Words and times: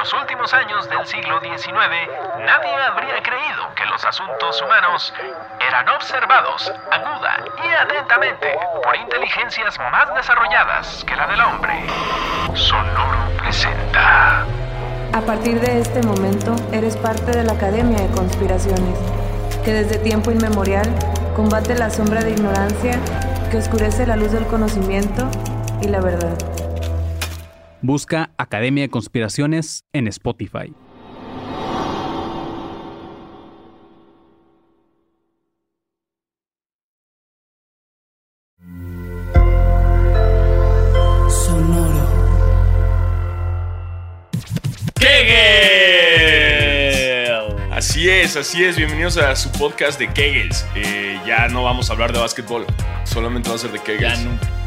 los 0.00 0.14
últimos 0.14 0.54
años 0.54 0.88
del 0.88 1.06
siglo 1.06 1.38
XIX, 1.40 1.74
nadie 2.38 2.74
habría 2.74 3.22
creído 3.22 3.74
que 3.76 3.84
los 3.84 4.02
asuntos 4.02 4.62
humanos 4.62 5.12
eran 5.68 5.86
observados 5.90 6.72
aguda 6.90 7.44
y 7.62 7.68
atentamente 7.68 8.58
por 8.82 8.96
inteligencias 8.96 9.78
más 9.78 10.14
desarrolladas 10.14 11.04
que 11.04 11.14
la 11.14 11.26
del 11.26 11.42
hombre. 11.42 11.84
Sonoro 12.54 13.28
presenta. 13.42 14.46
A 15.12 15.20
partir 15.20 15.60
de 15.60 15.82
este 15.82 16.02
momento, 16.02 16.56
eres 16.72 16.96
parte 16.96 17.32
de 17.32 17.44
la 17.44 17.52
Academia 17.52 18.00
de 18.00 18.10
Conspiraciones, 18.14 18.98
que 19.66 19.74
desde 19.74 19.98
tiempo 19.98 20.30
inmemorial 20.30 20.88
combate 21.36 21.74
la 21.74 21.90
sombra 21.90 22.22
de 22.22 22.30
ignorancia 22.30 22.98
que 23.50 23.58
oscurece 23.58 24.06
la 24.06 24.16
luz 24.16 24.32
del 24.32 24.46
conocimiento 24.46 25.28
y 25.82 25.88
la 25.88 26.00
verdad. 26.00 26.38
Busca 27.82 28.30
Academia 28.36 28.82
de 28.84 28.90
Conspiraciones 28.90 29.84
en 29.92 30.06
Spotify. 30.08 30.74
Sonoro. 41.28 42.06
¡Kegel! 46.50 47.72
Así 47.72 48.08
es, 48.08 48.36
así 48.36 48.64
es. 48.64 48.76
Bienvenidos 48.76 49.16
a 49.16 49.34
su 49.36 49.50
podcast 49.52 49.98
de 49.98 50.08
Kegels. 50.12 50.66
Eh, 50.74 51.18
ya 51.26 51.48
no 51.48 51.64
vamos 51.64 51.90
a 51.90 51.94
hablar 51.94 52.12
de 52.12 52.18
básquetbol, 52.20 52.66
solamente 53.04 53.48
va 53.48 53.54
a 53.54 53.58
ser 53.58 53.72
de 53.72 53.78
Ya 53.78 53.84
Kegels. 53.84 54.24
no. 54.24 54.59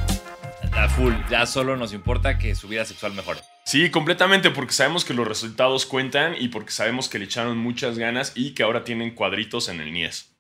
A 0.76 0.90
full, 0.90 1.14
ya 1.30 1.46
solo 1.46 1.78
nos 1.78 1.94
importa 1.94 2.38
que 2.38 2.56
su 2.56 2.68
vida 2.68 2.84
sexual 2.84 3.14
mejore. 3.14 3.40
Sí, 3.66 3.90
completamente, 3.92 4.50
porque 4.50 4.74
sabemos 4.74 5.06
que 5.06 5.14
los 5.14 5.28
resultados 5.28 5.86
cuentan 5.86 6.36
y 6.38 6.50
porque 6.50 6.72
sabemos 6.72 7.08
que 7.08 7.20
le 7.20 7.26
echaron 7.26 7.58
muchas 7.58 7.98
ganas 7.98 8.34
y 8.36 8.54
que 8.54 8.64
ahora 8.64 8.84
tienen 8.84 9.16
cuadritos 9.16 9.70
en 9.70 9.80
el 9.80 9.94
Nies. 9.94 10.36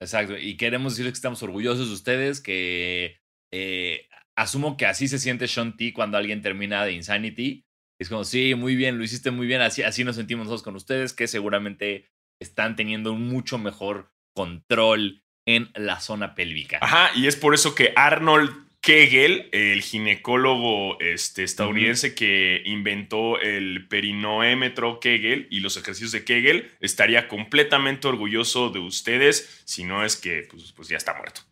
Exacto. 0.00 0.36
Y 0.36 0.56
queremos 0.56 0.94
decirles 0.94 1.12
que 1.12 1.18
estamos 1.18 1.42
orgullosos 1.42 1.88
de 1.88 1.94
ustedes, 1.94 2.40
que 2.40 3.20
eh, 3.52 4.08
asumo 4.36 4.76
que 4.76 4.86
así 4.86 5.06
se 5.06 5.18
siente 5.18 5.46
Sean 5.46 5.76
T 5.76 5.92
cuando 5.92 6.18
alguien 6.18 6.42
termina 6.42 6.84
de 6.84 6.92
Insanity. 6.92 7.64
Es 8.00 8.08
como, 8.08 8.24
sí, 8.24 8.54
muy 8.54 8.74
bien, 8.74 8.98
lo 8.98 9.04
hiciste 9.04 9.30
muy 9.30 9.46
bien, 9.46 9.60
así, 9.60 9.82
así 9.82 10.02
nos 10.02 10.16
sentimos 10.16 10.46
nosotros 10.46 10.64
con 10.64 10.76
ustedes, 10.76 11.12
que 11.12 11.28
seguramente 11.28 12.10
están 12.40 12.74
teniendo 12.74 13.12
un 13.12 13.28
mucho 13.28 13.58
mejor 13.58 14.12
control 14.34 15.22
en 15.46 15.70
la 15.74 16.00
zona 16.00 16.34
pélvica. 16.34 16.78
Ajá, 16.80 17.10
y 17.14 17.26
es 17.28 17.36
por 17.36 17.54
eso 17.54 17.74
que 17.74 17.92
Arnold 17.94 18.71
Kegel, 18.82 19.48
el 19.52 19.80
ginecólogo 19.80 20.98
este, 20.98 21.44
estadounidense 21.44 22.16
que 22.16 22.62
inventó 22.64 23.40
el 23.40 23.86
perinoémetro 23.86 24.98
Kegel 24.98 25.46
y 25.50 25.60
los 25.60 25.76
ejercicios 25.76 26.10
de 26.10 26.24
Kegel, 26.24 26.72
estaría 26.80 27.28
completamente 27.28 28.08
orgulloso 28.08 28.70
de 28.70 28.80
ustedes, 28.80 29.62
si 29.64 29.84
no 29.84 30.04
es 30.04 30.16
que 30.16 30.48
pues, 30.50 30.72
pues 30.72 30.88
ya 30.88 30.96
está 30.96 31.14
muerto. 31.14 31.42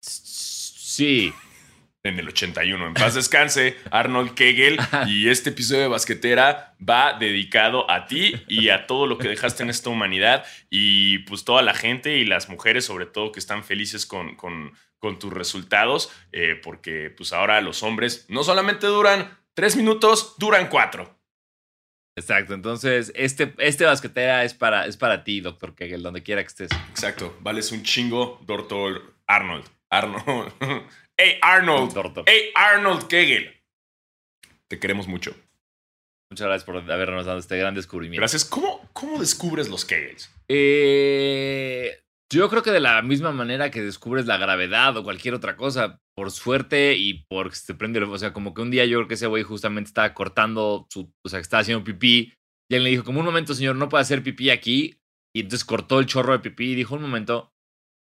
Sí. 0.00 1.32
En 2.04 2.18
el 2.18 2.28
81. 2.28 2.86
En 2.88 2.94
paz 2.94 3.14
descanse, 3.14 3.76
Arnold 3.90 4.34
Kegel. 4.34 4.78
Y 5.08 5.28
este 5.28 5.50
episodio 5.50 5.82
de 5.82 5.88
Basquetera 5.88 6.74
va 6.80 7.16
dedicado 7.18 7.88
a 7.90 8.06
ti 8.06 8.34
y 8.48 8.70
a 8.70 8.86
todo 8.86 9.06
lo 9.06 9.18
que 9.18 9.28
dejaste 9.28 9.62
en 9.62 9.70
esta 9.70 9.90
humanidad. 9.90 10.44
Y 10.68 11.18
pues 11.20 11.44
toda 11.44 11.62
la 11.62 11.74
gente 11.74 12.18
y 12.18 12.24
las 12.24 12.48
mujeres, 12.48 12.84
sobre 12.84 13.06
todo, 13.06 13.30
que 13.30 13.38
están 13.38 13.62
felices 13.62 14.04
con, 14.04 14.34
con, 14.34 14.72
con 15.02 15.18
tus 15.18 15.32
resultados. 15.32 16.10
eh, 16.30 16.54
porque 16.62 17.10
pues 17.10 17.32
ahora 17.32 17.60
los 17.60 17.82
hombres 17.82 18.24
no 18.28 18.44
solamente 18.44 18.86
duran 18.86 19.36
tres 19.52 19.74
minutos, 19.76 20.36
duran 20.38 20.68
cuatro. 20.68 21.18
Exacto. 22.16 22.54
Entonces, 22.54 23.10
este, 23.16 23.52
este 23.58 23.84
basquetera 23.84 24.44
es 24.44 24.54
para, 24.54 24.86
es 24.86 24.96
para 24.96 25.24
ti, 25.24 25.40
doctor 25.40 25.74
Kegel, 25.74 26.02
donde 26.02 26.22
quiera 26.22 26.42
que 26.42 26.48
estés. 26.48 26.70
Exacto. 26.90 27.36
Vales 27.40 27.72
un 27.72 27.82
chingo, 27.82 28.38
doctor 28.46 29.14
Arnold. 29.26 29.64
Arnold. 29.90 30.52
¡Hey, 31.16 31.38
Arnold! 31.42 32.22
¡Hey, 32.26 32.50
Arnold 32.54 33.06
Kegel! 33.08 33.54
Te 34.68 34.78
queremos 34.78 35.06
mucho. 35.08 35.34
Muchas 36.30 36.46
gracias 36.46 36.64
por 36.64 36.76
habernos 36.76 37.26
dado 37.26 37.38
este 37.38 37.58
gran 37.58 37.74
descubrimiento. 37.74 38.20
Gracias. 38.20 38.44
¿Cómo, 38.44 38.88
cómo 38.92 39.18
descubres 39.18 39.68
los 39.68 39.84
Kegels? 39.84 40.30
Eh, 40.48 42.02
yo 42.38 42.48
creo 42.48 42.62
que 42.62 42.70
de 42.70 42.80
la 42.80 43.00
misma 43.02 43.32
manera 43.32 43.70
que 43.70 43.82
descubres 43.82 44.26
la 44.26 44.38
gravedad 44.38 44.96
o 44.96 45.04
cualquier 45.04 45.34
otra 45.34 45.56
cosa, 45.56 46.00
por 46.16 46.30
suerte 46.30 46.94
y 46.96 47.24
porque 47.28 47.56
se 47.56 47.66
te 47.66 47.74
prende, 47.74 48.02
o 48.02 48.18
sea, 48.18 48.32
como 48.32 48.54
que 48.54 48.62
un 48.62 48.70
día 48.70 48.84
yo 48.84 48.98
creo 48.98 49.08
que 49.08 49.14
ese 49.14 49.26
güey 49.26 49.42
justamente 49.42 49.88
estaba 49.88 50.14
cortando 50.14 50.86
su, 50.90 51.12
o 51.24 51.28
sea, 51.28 51.38
que 51.38 51.42
estaba 51.42 51.60
haciendo 51.60 51.84
pipí 51.84 52.34
y 52.72 52.74
él 52.74 52.84
le 52.84 52.90
dijo, 52.90 53.04
como 53.04 53.20
un 53.20 53.26
momento, 53.26 53.54
señor, 53.54 53.76
no 53.76 53.90
puede 53.90 54.00
hacer 54.00 54.22
pipí 54.22 54.48
aquí. 54.48 54.98
Y 55.34 55.40
entonces 55.40 55.64
cortó 55.64 56.00
el 56.00 56.06
chorro 56.06 56.32
de 56.32 56.38
pipí 56.38 56.72
y 56.72 56.74
dijo, 56.74 56.94
un 56.94 57.02
momento, 57.02 57.52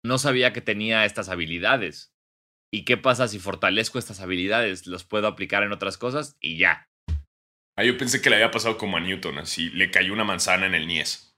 no 0.05 0.19
sabía 0.19 0.53
que 0.53 0.61
tenía 0.61 1.03
estas 1.03 1.29
habilidades. 1.29 2.13
¿Y 2.71 2.85
qué 2.85 2.95
pasa 2.95 3.27
si 3.27 3.39
fortalezco 3.39 3.97
estas 3.97 4.21
habilidades? 4.21 4.85
Los 4.85 5.03
puedo 5.03 5.25
aplicar 5.25 5.63
en 5.63 5.71
otras 5.71 5.97
cosas 5.97 6.37
y 6.39 6.57
ya. 6.57 6.87
Ah, 7.75 7.83
yo 7.83 7.97
pensé 7.97 8.21
que 8.21 8.29
le 8.29 8.35
había 8.35 8.51
pasado 8.51 8.77
como 8.77 8.97
a 8.97 8.99
Newton, 8.99 9.39
así 9.39 9.69
le 9.71 9.89
cayó 9.89 10.13
una 10.13 10.23
manzana 10.23 10.67
en 10.67 10.75
el 10.75 10.87
niés. 10.87 11.35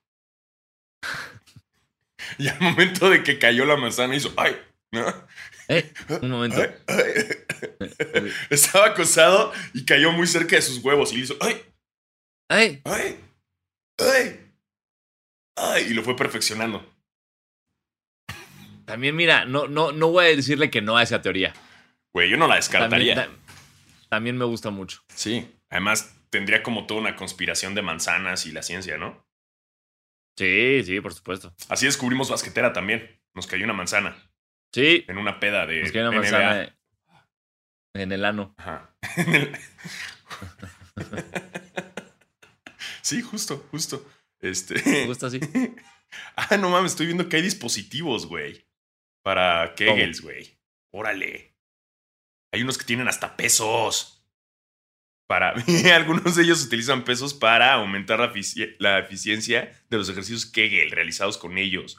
y 2.38 2.48
al 2.48 2.60
momento 2.62 3.10
de 3.10 3.24
que 3.24 3.40
cayó 3.40 3.66
la 3.66 3.76
manzana 3.78 4.16
hizo, 4.16 4.34
¡ay! 4.38 4.56
¿no? 4.92 5.06
Eh, 5.70 5.92
un 6.22 6.30
momento. 6.30 6.62
Ay, 6.62 6.74
ay. 6.88 8.32
Estaba 8.50 8.88
acosado 8.88 9.52
y 9.74 9.86
cayó 9.86 10.12
muy 10.12 10.28
cerca 10.28 10.56
de 10.56 10.62
sus 10.62 10.80
huevos 10.84 11.12
y 11.14 11.18
le 11.18 11.24
hizo, 11.24 11.38
¡ay! 11.42 11.62
Ay, 12.50 12.82
¡ay! 12.86 13.20
¡ay! 14.00 14.52
¡ay! 15.56 15.84
Y 15.90 15.94
lo 15.94 16.04
fue 16.04 16.16
perfeccionando. 16.16 16.86
también 18.86 19.16
mira, 19.16 19.46
no, 19.46 19.68
no, 19.68 19.92
no 19.92 20.10
voy 20.10 20.26
a 20.26 20.36
decirle 20.36 20.70
que 20.70 20.82
no 20.82 20.98
a 20.98 21.04
esa 21.04 21.22
teoría. 21.22 21.54
Güey, 22.14 22.30
yo 22.30 22.38
no 22.38 22.48
la 22.48 22.60
También, 22.60 22.62
descartaría. 22.62 23.16
ta- 23.16 23.30
también 24.10 24.38
me 24.38 24.46
gusta 24.46 24.70
mucho. 24.70 25.02
Sí. 25.16 25.50
Además, 25.70 26.14
tendría 26.30 26.62
como 26.62 26.86
toda 26.86 27.00
una 27.00 27.16
conspiración 27.16 27.74
de 27.74 27.82
manzanas 27.82 28.46
y 28.46 28.52
la 28.52 28.62
ciencia, 28.62 28.98
¿no? 28.98 29.26
Sí, 30.38 30.82
sí, 30.84 31.00
por 31.02 31.14
supuesto. 31.14 31.54
Así 31.70 31.86
descubrimos 31.86 32.30
basquetera 32.30 32.74
también. 32.74 33.22
Nos 33.34 33.48
cayó 33.48 33.64
una 33.66 33.74
manzana 33.74 34.16
Sí, 34.74 35.06
en 35.08 35.18
una 35.18 35.40
peda 35.40 35.66
de 35.68 35.92
que 35.92 36.00
hay 36.00 36.06
una 36.06 36.12
NBA. 36.18 36.20
manzana 36.22 36.80
en 37.96 38.12
el 38.12 38.26
ano. 38.26 38.56
Ajá. 38.58 38.96
Sí, 43.02 43.22
justo, 43.22 43.68
justo. 43.70 44.10
Este. 44.40 44.82
¿Te 44.82 45.06
gusta 45.06 45.28
así? 45.28 45.40
Ah, 46.36 46.58
no 46.58 46.70
mames, 46.70 46.92
estoy 46.92 47.08
viendo 47.08 47.28
que 47.28 47.38
hay 47.38 47.42
dispositivos, 47.42 48.28
güey. 48.28 48.68
Para 49.24 49.74
Kegels, 49.74 50.22
güey. 50.22 50.60
Órale. 50.92 51.56
Hay 52.52 52.62
unos 52.62 52.78
que 52.78 52.86
tienen 52.86 53.08
hasta 53.08 53.36
pesos. 53.36 54.23
Para. 55.28 55.54
Algunos 55.96 56.36
de 56.36 56.44
ellos 56.44 56.64
utilizan 56.66 57.04
pesos 57.04 57.34
para 57.34 57.74
aumentar 57.74 58.20
la, 58.20 58.32
efici- 58.34 58.76
la 58.80 59.00
eficiencia 59.00 59.72
de 59.90 59.98
los 59.98 60.10
ejercicios 60.10 60.46
Kegel 60.46 60.92
realizados 60.92 61.38
con 61.38 61.58
ellos. 61.58 61.98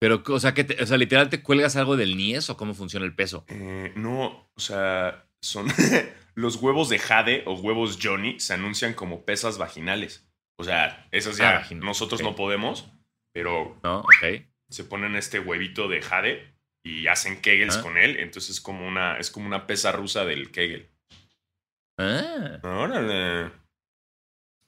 Pero, 0.00 0.22
o 0.26 0.40
sea, 0.40 0.54
que 0.54 0.64
te- 0.64 0.82
o 0.82 0.86
sea, 0.86 0.96
literal 0.96 1.28
te 1.28 1.42
cuelgas 1.42 1.76
algo 1.76 1.96
del 1.96 2.16
niés 2.16 2.48
o 2.50 2.56
cómo 2.56 2.74
funciona 2.74 3.04
el 3.04 3.14
peso. 3.14 3.44
Eh, 3.48 3.92
no, 3.96 4.48
o 4.54 4.60
sea, 4.60 5.26
son 5.42 5.66
los 6.34 6.56
huevos 6.56 6.88
de 6.88 6.98
Jade 7.00 7.42
o 7.46 7.54
huevos 7.54 7.98
Johnny 8.00 8.38
se 8.38 8.54
anuncian 8.54 8.94
como 8.94 9.24
pesas 9.24 9.58
vaginales. 9.58 10.24
O 10.60 10.64
sea, 10.64 11.06
esas 11.12 11.36
ya 11.36 11.58
Ah, 11.58 11.74
nosotros 11.74 12.20
no 12.22 12.34
podemos, 12.36 12.90
pero 13.32 13.80
se 14.68 14.84
ponen 14.84 15.16
este 15.16 15.38
huevito 15.40 15.88
de 15.88 16.02
Jade 16.02 16.54
y 16.84 17.06
hacen 17.08 17.40
Kegels 17.40 17.78
Ah. 17.78 17.82
con 17.82 17.96
él, 17.96 18.16
entonces 18.18 18.50
es 18.56 18.60
como 18.60 18.86
una 18.86 19.18
es 19.18 19.30
como 19.30 19.46
una 19.46 19.66
pesa 19.66 19.92
rusa 19.92 20.24
del 20.24 20.50
Kegel. 20.52 20.90
Ah. 21.98 22.60
Órale. 22.62 23.50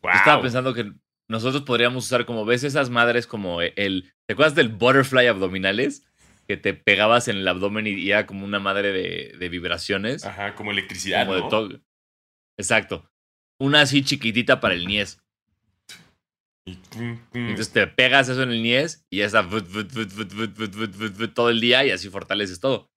Wow. 0.03 0.13
Estaba 0.13 0.43
pensando 0.43 0.75
que 0.75 0.93
nosotros 1.29 1.63
podríamos 1.63 2.05
usar 2.05 2.27
como, 2.27 2.45
¿ves 2.45 2.65
esas 2.65 2.91
madres 2.91 3.27
como 3.27 3.63
el. 3.63 4.13
¿Te 4.27 4.35
acuerdas 4.35 4.57
del 4.57 4.69
butterfly 4.69 5.29
abdominales? 5.29 6.07
Que 6.49 6.57
te 6.57 6.75
pegabas 6.75 7.29
en 7.29 7.37
el 7.37 7.47
abdomen 7.47 7.87
y 7.87 8.11
era 8.11 8.27
como 8.27 8.45
una 8.45 8.59
madre 8.59 8.91
de, 8.93 9.49
vibraciones. 9.49 10.25
Ajá, 10.25 10.57
como 10.57 10.73
electricidad. 10.73 11.27
Como 11.27 11.39
¿no? 11.39 11.45
de 11.45 11.51
todo. 11.51 11.81
Exacto. 12.59 13.09
Una 13.61 13.83
así 13.83 14.03
chiquitita 14.03 14.59
para 14.59 14.75
el 14.75 14.87
niés. 14.87 15.23
Entonces 16.67 17.73
te 17.73 17.87
pegas 17.87 18.29
eso 18.29 18.43
en 18.43 18.51
el 18.51 18.63
niés 18.63 19.07
y 19.11 19.19
ya 19.19 19.27
está 19.27 19.49
todo 21.35 21.51
el 21.51 21.61
día 21.61 21.85
y 21.85 21.91
así 21.91 22.09
fortaleces 22.09 22.59
todo. 22.59 22.91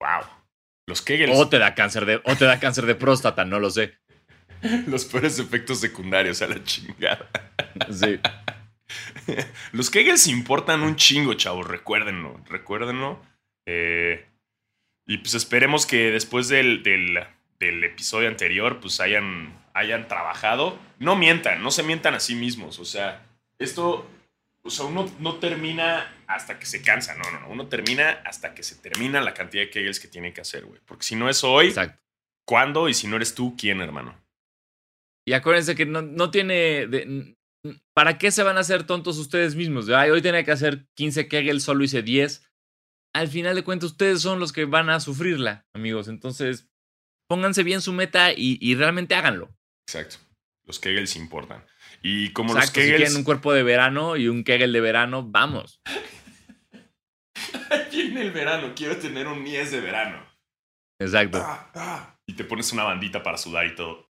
¡Wow! 0.00 0.37
Los 0.88 1.02
Kegels, 1.02 1.36
O 1.36 1.50
te 1.50 1.58
da 1.58 1.74
cáncer 1.74 2.06
de, 2.06 2.22
o 2.24 2.34
te 2.34 2.46
da 2.46 2.58
cáncer 2.58 2.86
de 2.86 2.94
próstata, 2.94 3.44
no 3.44 3.60
lo 3.60 3.68
sé. 3.68 3.98
los 4.86 5.04
peores 5.04 5.38
efectos 5.38 5.80
secundarios 5.80 6.40
a 6.40 6.46
la 6.46 6.64
chingada. 6.64 7.28
Sí. 7.92 8.18
Los 9.72 9.90
Kegels 9.90 10.26
importan 10.28 10.80
un 10.80 10.96
chingo, 10.96 11.34
chavos. 11.34 11.66
Recuérdenlo, 11.66 12.40
recuérdenlo. 12.48 13.20
Eh, 13.66 14.24
y 15.06 15.18
pues 15.18 15.34
esperemos 15.34 15.84
que 15.84 16.10
después 16.10 16.48
del, 16.48 16.82
del, 16.82 17.18
del 17.60 17.84
episodio 17.84 18.28
anterior, 18.28 18.80
pues 18.80 18.98
hayan, 19.00 19.58
hayan 19.74 20.08
trabajado. 20.08 20.78
No 20.98 21.16
mientan, 21.16 21.62
no 21.62 21.70
se 21.70 21.82
mientan 21.82 22.14
a 22.14 22.20
sí 22.20 22.34
mismos. 22.34 22.78
O 22.78 22.86
sea, 22.86 23.26
esto, 23.58 24.08
o 24.68 24.70
sea, 24.70 24.86
uno 24.86 25.10
no 25.18 25.36
termina 25.38 26.06
hasta 26.26 26.58
que 26.58 26.66
se 26.66 26.82
cansa. 26.82 27.14
No, 27.16 27.30
no, 27.30 27.40
no. 27.40 27.48
Uno 27.50 27.66
termina 27.66 28.10
hasta 28.24 28.54
que 28.54 28.62
se 28.62 28.76
termina 28.76 29.20
la 29.20 29.34
cantidad 29.34 29.64
de 29.64 29.70
Kegels 29.70 30.00
que 30.00 30.08
tiene 30.08 30.32
que 30.32 30.40
hacer, 30.40 30.64
güey. 30.64 30.80
Porque 30.86 31.02
si 31.04 31.16
no 31.16 31.28
es 31.28 31.42
hoy, 31.44 31.68
Exacto. 31.68 32.00
¿cuándo? 32.46 32.88
Y 32.88 32.94
si 32.94 33.06
no 33.08 33.16
eres 33.16 33.34
tú, 33.34 33.56
¿quién, 33.58 33.80
hermano? 33.80 34.16
Y 35.26 35.32
acuérdense 35.32 35.74
que 35.74 35.84
no, 35.86 36.00
no 36.02 36.30
tiene. 36.30 36.86
de- 36.86 37.34
¿Para 37.94 38.16
qué 38.18 38.30
se 38.30 38.42
van 38.44 38.56
a 38.56 38.60
hacer 38.60 38.84
tontos 38.84 39.18
ustedes 39.18 39.54
mismos? 39.56 39.88
Ay, 39.90 40.10
hoy 40.10 40.22
tenía 40.22 40.44
que 40.44 40.52
hacer 40.52 40.86
15 40.96 41.28
Kegel, 41.28 41.60
solo 41.60 41.82
hice 41.84 42.02
10. 42.02 42.44
Al 43.14 43.28
final 43.28 43.56
de 43.56 43.64
cuentas, 43.64 43.90
ustedes 43.90 44.22
son 44.22 44.38
los 44.38 44.52
que 44.52 44.64
van 44.64 44.88
a 44.90 45.00
sufrirla, 45.00 45.66
amigos. 45.74 46.08
Entonces, 46.08 46.68
pónganse 47.28 47.62
bien 47.64 47.80
su 47.82 47.92
meta 47.92 48.32
y, 48.32 48.58
y 48.60 48.74
realmente 48.76 49.14
háganlo. 49.16 49.50
Exacto. 49.88 50.16
Los 50.64 50.78
Kegels 50.78 51.16
importan. 51.16 51.64
Y 52.10 52.32
como 52.32 52.54
Exacto, 52.54 52.80
los 52.80 52.80
si 52.86 52.90
Kegels. 52.90 52.96
quieren 52.96 53.16
un 53.16 53.24
cuerpo 53.24 53.52
de 53.52 53.62
verano 53.62 54.16
y 54.16 54.28
un 54.28 54.42
Kegel 54.42 54.72
de 54.72 54.80
verano, 54.80 55.22
vamos. 55.28 55.82
Viene 57.92 58.22
el 58.22 58.30
verano, 58.30 58.72
quiero 58.74 58.96
tener 58.96 59.26
un 59.26 59.42
Mies 59.42 59.70
de 59.72 59.80
verano. 59.80 60.24
Exacto. 60.98 61.38
Ah, 61.44 61.70
ah. 61.74 62.16
Y 62.26 62.32
te 62.34 62.44
pones 62.44 62.72
una 62.72 62.84
bandita 62.84 63.22
para 63.22 63.36
sudar 63.36 63.66
y 63.66 63.74
todo. 63.74 64.08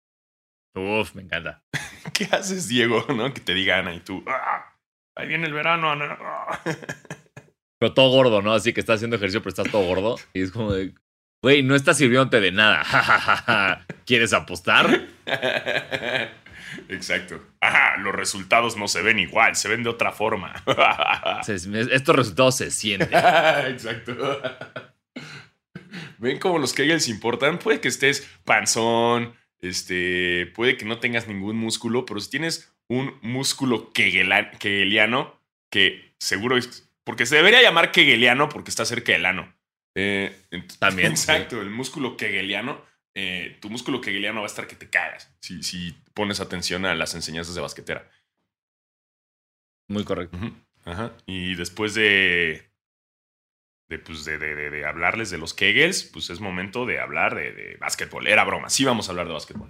Uf, 0.75 1.15
me 1.15 1.23
encanta. 1.23 1.63
¿Qué 2.15 2.25
haces, 2.33 2.69
Diego? 2.69 3.05
¿No? 3.15 3.35
Que 3.35 3.41
te 3.41 3.53
diga 3.53 3.79
Ana 3.79 3.93
y 3.95 4.01
tú. 4.01 4.25
"Ah, 4.27 4.75
ahí 5.15 5.29
viene 5.29 5.47
el 5.47 5.53
verano, 5.53 5.93
Ana. 5.93 6.17
Ah". 6.19 6.61
Pero 7.79 7.93
todo 7.93 8.09
gordo, 8.11 8.41
¿no? 8.41 8.55
Así 8.55 8.73
que 8.73 8.81
estás 8.81 8.97
haciendo 8.97 9.17
ejercicio, 9.17 9.43
pero 9.43 9.51
estás 9.51 9.71
todo 9.71 9.85
gordo. 9.85 10.17
Y 10.33 10.43
es 10.43 10.53
como 10.53 10.73
de, 10.73 10.95
güey, 11.43 11.63
no 11.65 11.75
estás 11.75 11.99
sirviéndote 11.99 12.41
de 12.41 12.53
nada. 12.53 13.85
¿Quieres 14.07 14.33
apostar? 14.33 15.09
Exacto. 16.89 17.41
Ajá, 17.61 17.97
los 17.99 18.15
resultados 18.15 18.77
no 18.77 18.89
se 18.89 19.03
ven 19.03 19.19
igual, 19.19 19.57
se 19.57 19.69
ven 19.69 19.83
de 19.83 19.91
otra 19.91 20.13
forma. 20.13 20.55
Estos 21.49 22.17
resultados 22.17 22.57
se 22.57 22.71
sienten. 22.71 23.09
Exacto. 23.69 24.41
¿Ven 26.19 26.39
cómo 26.39 26.59
los 26.59 26.73
Kegels 26.73 27.09
importan? 27.09 27.59
Puede 27.59 27.81
que 27.81 27.89
estés 27.89 28.29
panzón, 28.45 29.35
este, 29.61 30.47
puede 30.55 30.77
que 30.77 30.85
no 30.85 30.99
tengas 30.99 31.27
ningún 31.29 31.57
músculo, 31.57 32.07
pero 32.07 32.21
si 32.21 32.31
tienes 32.31 32.73
un 32.89 33.19
músculo 33.23 33.93
kegela- 33.93 34.57
kegeliano, 34.59 35.39
que 35.71 36.15
seguro 36.19 36.57
es, 36.57 36.89
porque 37.05 37.27
se 37.27 37.37
debería 37.37 37.63
llamar 37.63 37.91
kegeliano 37.93 38.49
porque 38.49 38.71
está 38.71 38.85
cerca 38.85 39.13
del 39.13 39.27
ano. 39.27 39.53
Eh, 39.95 40.37
También, 40.79 41.17
sí. 41.17 41.31
Exacto, 41.31 41.61
el 41.61 41.71
músculo 41.71 42.17
kegeliano, 42.17 42.81
eh, 43.15 43.59
tu 43.61 43.69
músculo 43.71 44.01
kegeliano 44.01 44.41
va 44.41 44.47
a 44.47 44.51
estar 44.51 44.67
que 44.67 44.77
te 44.77 44.89
cagas 44.89 45.31
si, 45.41 45.63
si 45.63 45.93
pones 46.15 46.41
atención 46.41 46.87
a 46.87 46.95
las 46.95 47.15
enseñanzas 47.15 47.55
de 47.55 47.61
basquetera. 47.61 48.11
Muy 49.89 50.05
correcto. 50.05 50.39
Ajá. 50.85 51.13
Y 51.27 51.55
después 51.55 51.95
de. 51.95 52.71
De, 53.89 53.99
pues 53.99 54.25
de, 54.25 54.39
de- 54.39 54.71
de- 54.71 54.87
hablarles 54.87 55.29
de 55.31 55.37
los 55.37 55.53
Kegels, 55.53 56.05
pues 56.05 56.31
es 56.31 56.41
momento 56.41 56.87
de 56.87 56.99
hablar 56.99 57.35
de, 57.35 57.53
de 57.53 57.77
básquetbol. 57.77 58.27
Era 58.27 58.45
broma, 58.45 58.71
sí 58.71 58.85
vamos 58.87 59.07
a 59.09 59.13
hablar 59.13 59.27
de 59.27 59.35
básquetbol. 59.35 59.69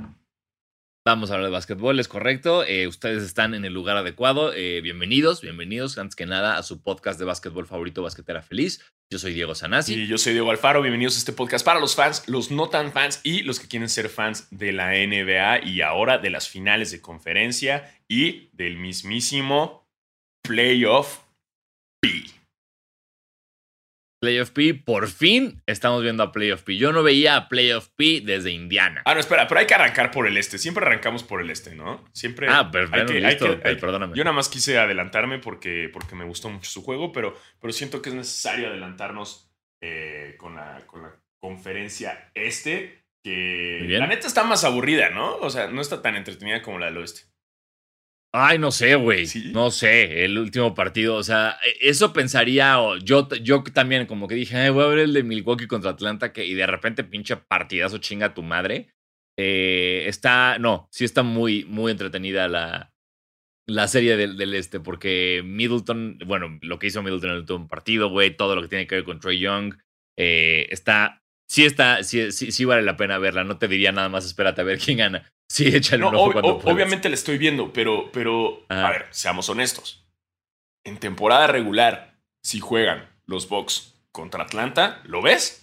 Vamos 1.04 1.30
a 1.30 1.34
hablar 1.34 1.48
de 1.48 1.52
básquetbol, 1.52 1.98
es 1.98 2.06
correcto. 2.06 2.62
Eh, 2.62 2.86
ustedes 2.86 3.24
están 3.24 3.54
en 3.54 3.64
el 3.64 3.72
lugar 3.72 3.96
adecuado. 3.96 4.52
Eh, 4.54 4.80
bienvenidos, 4.82 5.40
bienvenidos, 5.40 5.98
antes 5.98 6.14
que 6.14 6.26
nada, 6.26 6.56
a 6.56 6.62
su 6.62 6.80
podcast 6.80 7.18
de 7.18 7.24
básquetbol 7.24 7.66
favorito, 7.66 8.04
Basquetera 8.04 8.40
Feliz. 8.40 8.80
Yo 9.10 9.18
soy 9.18 9.34
Diego 9.34 9.56
Sanasi. 9.56 9.94
Y 9.94 10.06
yo 10.06 10.16
soy 10.16 10.32
Diego 10.32 10.52
Alfaro, 10.52 10.80
bienvenidos 10.80 11.16
a 11.16 11.18
este 11.18 11.32
podcast 11.32 11.64
para 11.64 11.80
los 11.80 11.96
fans, 11.96 12.28
los 12.28 12.52
no 12.52 12.68
tan 12.68 12.92
fans 12.92 13.20
y 13.24 13.42
los 13.42 13.58
que 13.58 13.66
quieren 13.66 13.88
ser 13.88 14.10
fans 14.10 14.46
de 14.52 14.70
la 14.70 14.92
NBA 14.92 15.64
y 15.64 15.80
ahora 15.80 16.18
de 16.18 16.30
las 16.30 16.48
finales 16.48 16.92
de 16.92 17.00
conferencia 17.00 17.92
y 18.06 18.50
del 18.52 18.76
mismísimo 18.76 19.88
Playoff 20.44 21.18
P. 22.00 22.41
Playoff 24.22 24.50
P, 24.50 24.74
por 24.74 25.08
fin 25.08 25.60
estamos 25.66 26.00
viendo 26.00 26.22
a 26.22 26.30
Playoff 26.30 26.62
P. 26.62 26.76
Yo 26.76 26.92
no 26.92 27.02
veía 27.02 27.34
a 27.34 27.48
Playoff 27.48 27.88
P 27.96 28.22
desde 28.24 28.52
Indiana. 28.52 29.02
Ah, 29.04 29.14
no, 29.14 29.20
espera, 29.20 29.48
pero 29.48 29.58
hay 29.58 29.66
que 29.66 29.74
arrancar 29.74 30.12
por 30.12 30.28
el 30.28 30.36
este. 30.36 30.58
Siempre 30.58 30.86
arrancamos 30.86 31.24
por 31.24 31.40
el 31.40 31.50
este, 31.50 31.74
¿no? 31.74 32.04
Siempre. 32.12 32.46
Ah, 32.48 32.70
perfecto, 32.70 33.12
listo. 33.14 33.60
que- 33.60 33.68
hay- 33.68 33.74
perdóname. 33.76 34.16
Yo 34.16 34.22
nada 34.22 34.36
más 34.36 34.48
quise 34.48 34.78
adelantarme 34.78 35.40
porque, 35.40 35.90
porque 35.92 36.14
me 36.14 36.24
gustó 36.24 36.48
mucho 36.50 36.70
su 36.70 36.84
juego, 36.84 37.10
pero, 37.10 37.36
pero 37.60 37.72
siento 37.72 38.00
que 38.00 38.10
es 38.10 38.14
necesario 38.14 38.68
adelantarnos 38.68 39.50
eh, 39.82 40.36
con, 40.38 40.54
la, 40.54 40.86
con 40.86 41.02
la 41.02 41.20
conferencia 41.40 42.30
este, 42.34 43.02
que 43.24 43.80
la 43.88 44.06
neta 44.06 44.28
está 44.28 44.44
más 44.44 44.62
aburrida, 44.62 45.10
¿no? 45.10 45.34
O 45.38 45.50
sea, 45.50 45.66
no 45.66 45.80
está 45.80 46.00
tan 46.00 46.14
entretenida 46.14 46.62
como 46.62 46.78
la 46.78 46.86
del 46.86 46.98
oeste. 46.98 47.22
Ay, 48.34 48.58
no 48.58 48.70
sé, 48.70 48.94
güey. 48.94 49.26
Sí. 49.26 49.50
No 49.52 49.70
sé, 49.70 50.24
el 50.24 50.38
último 50.38 50.74
partido. 50.74 51.16
O 51.16 51.22
sea, 51.22 51.58
e, 51.64 51.88
eso 51.90 52.12
pensaría. 52.14 52.76
yo, 53.04 53.28
yo 53.42 53.62
también, 53.64 54.06
como 54.06 54.26
que 54.26 54.34
dije, 54.34 54.56
"Ay, 54.56 54.70
voy 54.70 54.84
a 54.84 54.86
ver 54.88 54.98
el 55.00 55.12
de 55.12 55.22
Milwaukee 55.22 55.66
contra 55.66 55.90
Atlanta, 55.90 56.32
que, 56.32 56.44
y 56.46 56.54
de 56.54 56.66
repente, 56.66 57.04
pinche 57.04 57.36
partidazo 57.36 57.98
chinga 57.98 58.26
a 58.26 58.34
tu 58.34 58.42
madre. 58.42 58.88
Eh, 59.38 60.04
está. 60.06 60.58
No, 60.58 60.88
sí 60.90 61.04
está 61.04 61.22
muy, 61.22 61.64
muy 61.66 61.92
entretenida 61.92 62.48
la, 62.48 62.92
la 63.66 63.88
serie 63.88 64.16
del, 64.16 64.36
del 64.38 64.54
este, 64.54 64.80
porque 64.80 65.42
Middleton, 65.44 66.18
bueno, 66.26 66.58
lo 66.62 66.78
que 66.78 66.88
hizo 66.88 67.02
Middleton 67.02 67.30
en 67.30 67.34
el 67.36 67.40
último 67.42 67.68
partido, 67.68 68.10
güey, 68.10 68.36
todo 68.36 68.56
lo 68.56 68.62
que 68.62 68.68
tiene 68.68 68.86
que 68.86 68.96
ver 68.96 69.04
con 69.04 69.20
Trey 69.20 69.38
Young, 69.40 69.74
eh, 70.18 70.66
está. 70.70 71.20
Sí 71.48 71.66
está, 71.66 72.02
sí, 72.02 72.32
sí, 72.32 72.50
sí 72.50 72.64
vale 72.64 72.82
la 72.82 72.96
pena 72.96 73.18
verla. 73.18 73.44
No 73.44 73.58
te 73.58 73.68
diría 73.68 73.92
nada 73.92 74.08
más, 74.08 74.24
espérate 74.24 74.62
a 74.62 74.64
ver 74.64 74.78
quién 74.78 74.98
gana. 74.98 75.30
Sí, 75.52 75.66
échale 75.66 76.00
No, 76.00 76.08
un 76.08 76.14
ojo 76.14 76.28
ob- 76.28 76.32
cuando 76.32 76.48
ob- 76.58 76.62
puedas. 76.62 76.74
obviamente 76.74 77.08
la 77.10 77.14
estoy 77.14 77.36
viendo, 77.36 77.74
pero, 77.74 78.10
pero 78.10 78.64
Ajá. 78.70 78.86
a 78.86 78.90
ver, 78.90 79.06
seamos 79.10 79.50
honestos. 79.50 80.02
En 80.82 80.96
temporada 80.98 81.46
regular, 81.46 82.16
si 82.42 82.58
juegan 82.60 83.06
los 83.26 83.50
Bucks 83.50 83.94
contra 84.12 84.44
Atlanta, 84.44 85.02
¿lo 85.04 85.20
ves? 85.20 85.58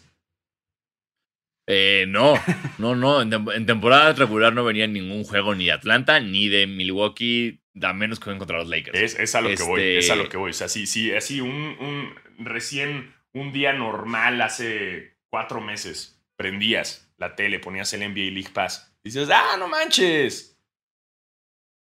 Eh, 1.67 2.05
no, 2.07 2.35
no, 2.77 2.95
no. 2.95 3.21
En, 3.21 3.31
tem- 3.31 3.55
en 3.55 3.65
temporada 3.65 4.13
regular 4.13 4.53
no 4.53 4.63
venía 4.63 4.85
ningún 4.87 5.23
juego 5.23 5.55
ni 5.55 5.65
de 5.65 5.71
Atlanta 5.71 6.19
ni 6.19 6.49
de 6.49 6.67
Milwaukee, 6.67 7.61
a 7.81 7.93
menos 7.93 8.19
que 8.19 8.25
jueguen 8.25 8.39
contra 8.39 8.57
los 8.59 8.67
Lakers. 8.67 8.99
Es, 8.99 9.19
es 9.19 9.33
a 9.35 9.41
lo 9.41 9.49
que 9.49 9.63
voy, 9.63 9.81
Este- 9.81 9.97
es 9.99 10.09
a 10.11 10.15
lo 10.15 10.29
que 10.29 10.37
voy. 10.37 10.51
O 10.51 10.53
sea, 10.53 10.67
sí, 10.67 10.85
sí, 10.85 11.11
así 11.13 11.41
un, 11.41 11.49
un 11.79 12.15
recién 12.45 13.15
un 13.33 13.51
día 13.53 13.73
normal 13.73 14.39
hace 14.41 15.17
cuatro 15.31 15.61
meses, 15.61 16.21
prendías 16.37 17.11
la 17.17 17.35
tele, 17.35 17.59
ponías 17.59 17.91
el 17.93 18.01
NBA 18.01 18.31
League 18.31 18.51
Pass. 18.53 18.88
Dices, 19.03 19.29
ah, 19.31 19.55
no 19.57 19.67
manches. 19.67 20.57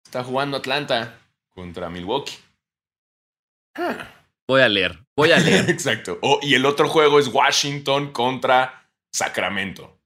Está 0.05 0.25
jugando 0.25 0.57
Atlanta 0.57 1.19
contra 1.51 1.91
Milwaukee. 1.91 2.39
Ah. 3.75 4.15
Voy 4.49 4.63
a 4.63 4.69
leer, 4.69 4.99
voy 5.15 5.31
a 5.33 5.39
leer. 5.39 5.69
Exacto. 5.71 6.19
Oh, 6.23 6.39
y 6.41 6.55
el 6.55 6.65
otro 6.65 6.89
juego 6.89 7.19
es 7.19 7.29
Washington 7.29 8.13
contra 8.13 8.91
Sacramento. 9.13 10.01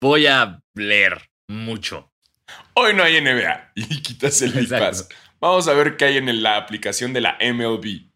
Voy 0.00 0.26
a 0.26 0.62
leer 0.74 1.30
mucho. 1.48 2.12
Hoy 2.74 2.94
no 2.94 3.02
hay 3.02 3.20
NBA. 3.20 3.72
Y 3.74 4.02
quitas 4.02 4.40
el. 4.42 4.68
Pass. 4.68 5.08
Vamos 5.40 5.66
a 5.68 5.74
ver 5.74 5.96
qué 5.96 6.04
hay 6.04 6.16
en 6.18 6.42
la 6.42 6.56
aplicación 6.56 7.12
de 7.12 7.20
la 7.20 7.36
MLB. 7.40 8.10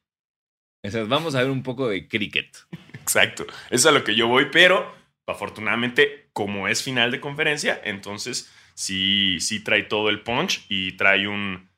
O 0.86 0.90
sea, 0.90 1.04
vamos 1.04 1.34
a 1.34 1.42
ver 1.42 1.50
un 1.50 1.62
poco 1.62 1.88
de 1.88 2.06
cricket. 2.06 2.56
Exacto. 2.92 3.44
Eso 3.44 3.74
es 3.74 3.86
a 3.86 3.90
lo 3.90 4.04
que 4.04 4.14
yo 4.14 4.28
voy, 4.28 4.46
pero 4.50 4.94
afortunadamente, 5.26 6.23
como 6.34 6.68
es 6.68 6.82
final 6.82 7.10
de 7.10 7.20
conferencia, 7.20 7.80
entonces 7.84 8.52
sí, 8.74 9.38
sí 9.40 9.64
trae 9.64 9.84
todo 9.84 10.10
el 10.10 10.22
punch 10.22 10.66
y 10.68 10.92
trae 10.98 11.26
un. 11.28 11.70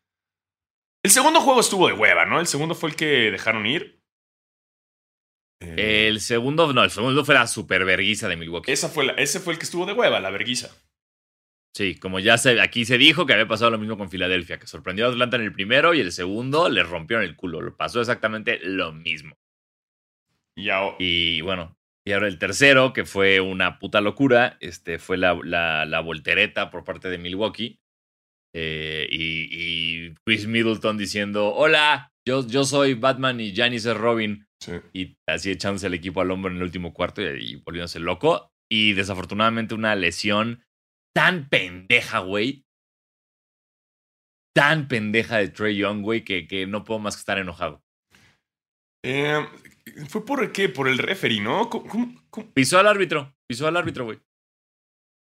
El 1.04 1.10
segundo 1.12 1.40
juego 1.40 1.60
estuvo 1.60 1.86
de 1.86 1.92
hueva, 1.94 2.24
¿no? 2.24 2.40
El 2.40 2.48
segundo 2.48 2.74
fue 2.74 2.90
el 2.90 2.96
que 2.96 3.30
dejaron 3.30 3.64
ir. 3.66 4.00
Eh, 5.60 6.08
El 6.08 6.20
segundo, 6.20 6.72
no, 6.72 6.84
el 6.84 6.90
segundo 6.90 7.24
fue 7.24 7.34
la 7.34 7.46
super 7.46 7.84
verguiza 7.84 8.28
de 8.28 8.36
Milwaukee. 8.36 8.70
esa 8.72 8.88
fue 8.88 9.06
la- 9.06 9.12
ese 9.12 9.40
fue 9.40 9.52
el 9.54 9.58
que 9.58 9.64
estuvo 9.64 9.86
de 9.86 9.92
hueva, 9.94 10.20
la 10.20 10.30
verguiza. 10.30 10.68
Sí, 11.74 11.98
como 11.98 12.20
ya 12.20 12.38
se, 12.38 12.60
aquí 12.60 12.84
se 12.86 12.96
dijo 12.98 13.26
que 13.26 13.34
había 13.34 13.46
pasado 13.48 13.70
lo 13.70 13.78
mismo 13.78 13.98
con 13.98 14.10
Filadelfia, 14.10 14.58
que 14.58 14.66
sorprendió 14.66 15.06
a 15.06 15.10
Atlanta 15.10 15.36
en 15.36 15.42
el 15.42 15.52
primero 15.52 15.92
y 15.94 16.00
el 16.00 16.10
segundo 16.12 16.68
le 16.70 16.82
rompieron 16.82 17.24
el 17.24 17.36
culo. 17.36 17.60
Lo 17.60 17.76
pasó 17.76 18.00
exactamente 18.00 18.58
lo 18.62 18.92
mismo. 18.92 19.36
Y 20.56 20.70
ahora- 20.70 20.96
Y 20.98 21.40
bueno, 21.42 21.76
y 22.06 22.12
ahora 22.12 22.28
el 22.28 22.38
tercero, 22.38 22.92
que 22.92 23.04
fue 23.04 23.40
una 23.40 23.80
puta 23.80 24.00
locura, 24.00 24.56
este, 24.60 25.00
fue 25.00 25.16
la, 25.16 25.36
la, 25.42 25.84
la 25.84 26.00
voltereta 26.00 26.70
por 26.70 26.84
parte 26.84 27.10
de 27.10 27.18
Milwaukee. 27.18 27.80
Eh, 28.54 29.08
y, 29.10 29.48
y 29.50 30.14
Chris 30.24 30.46
Middleton 30.46 30.96
diciendo, 30.96 31.52
hola, 31.52 32.12
yo, 32.26 32.46
yo 32.46 32.64
soy 32.64 32.94
Batman 32.94 33.40
y 33.40 33.52
Giannis 33.52 33.86
es 33.86 33.96
Robin. 33.96 34.46
sí. 34.62 34.72
Y 34.92 35.16
así 35.28 35.50
echándose 35.50 35.88
el 35.88 35.94
equipo 35.94 36.20
al 36.20 36.30
hombro 36.30 36.50
en 36.50 36.58
el 36.58 36.62
último 36.62 36.94
cuarto 36.94 37.22
y, 37.22 37.52
y 37.52 37.56
volviéndose 37.56 37.98
loco. 37.98 38.50
Y 38.70 38.92
desafortunadamente 38.92 39.74
una 39.74 39.96
lesión 39.96 40.62
tan 41.12 41.48
pendeja, 41.48 42.20
güey. 42.20 42.64
Tan 44.54 44.86
pendeja 44.88 45.38
de 45.38 45.48
Trey 45.48 45.76
Young, 45.76 46.02
güey, 46.02 46.24
que, 46.24 46.46
que 46.46 46.66
no 46.66 46.84
puedo 46.84 47.00
más 47.00 47.16
que 47.16 47.20
estar 47.20 47.38
enojado. 47.38 47.82
Eh, 49.08 49.46
¿Fue 50.08 50.24
por 50.24 50.50
qué? 50.52 50.68
Por 50.68 50.88
el 50.88 50.98
referee, 50.98 51.40
¿no? 51.40 51.70
¿Cómo-? 51.70 52.24
Pisó 52.52 52.78
al 52.78 52.88
árbitro, 52.88 53.34
pisó 53.46 53.66
al 53.68 53.76
árbitro, 53.76 54.04
güey. 54.04 54.18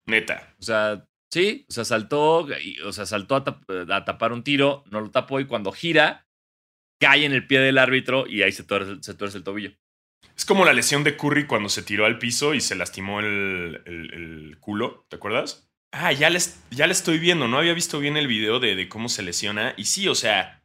Neta. 0.06 0.54
O 0.58 0.62
sea, 0.62 1.06
sí, 1.30 1.66
o 1.68 1.72
sea, 1.72 1.84
saltó, 1.84 2.46
y- 2.62 2.80
o 2.80 2.92
sea, 2.92 3.04
saltó 3.06 3.36
a, 3.36 3.44
tap- 3.44 3.90
a 3.90 4.04
tapar 4.04 4.32
un 4.32 4.42
tiro, 4.42 4.84
no 4.90 5.00
lo 5.00 5.10
tapó 5.10 5.38
y 5.40 5.46
cuando 5.46 5.70
gira, 5.72 6.26
cae 7.00 7.24
en 7.26 7.32
el 7.32 7.46
pie 7.46 7.60
del 7.60 7.78
árbitro 7.78 8.26
y 8.26 8.42
ahí 8.42 8.52
se 8.52 8.64
tuerce, 8.64 8.96
se 9.02 9.14
tuerce 9.14 9.38
el 9.38 9.44
tobillo. 9.44 9.72
Es 10.36 10.44
como 10.46 10.64
la 10.64 10.72
lesión 10.72 11.04
de 11.04 11.16
Curry 11.16 11.46
cuando 11.46 11.68
se 11.68 11.82
tiró 11.82 12.06
al 12.06 12.18
piso 12.18 12.54
y 12.54 12.60
se 12.60 12.74
lastimó 12.76 13.20
el, 13.20 13.82
el- 13.86 14.14
el 14.14 14.58
culo, 14.60 15.06
¿te 15.10 15.16
acuerdas? 15.16 15.70
Ah, 15.92 16.10
ya 16.12 16.28
les, 16.30 16.60
ya 16.70 16.86
le 16.86 16.92
estoy 16.92 17.18
viendo, 17.18 17.46
no 17.48 17.58
había 17.58 17.72
visto 17.74 18.00
bien 18.00 18.16
el 18.16 18.26
video 18.26 18.58
de, 18.58 18.74
de 18.74 18.88
cómo 18.88 19.08
se 19.08 19.22
lesiona. 19.22 19.74
Y 19.76 19.84
sí, 19.84 20.08
o 20.08 20.14
sea, 20.16 20.64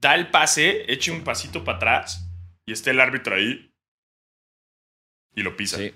da 0.00 0.14
el 0.14 0.28
pase, 0.30 0.84
eche 0.92 1.10
un 1.10 1.24
pasito 1.24 1.64
para 1.64 1.78
atrás 1.78 2.25
y 2.68 2.72
está 2.72 2.90
el 2.90 3.00
árbitro 3.00 3.36
ahí 3.36 3.72
y 5.34 5.42
lo 5.42 5.56
pisa. 5.56 5.78
Sí. 5.78 5.94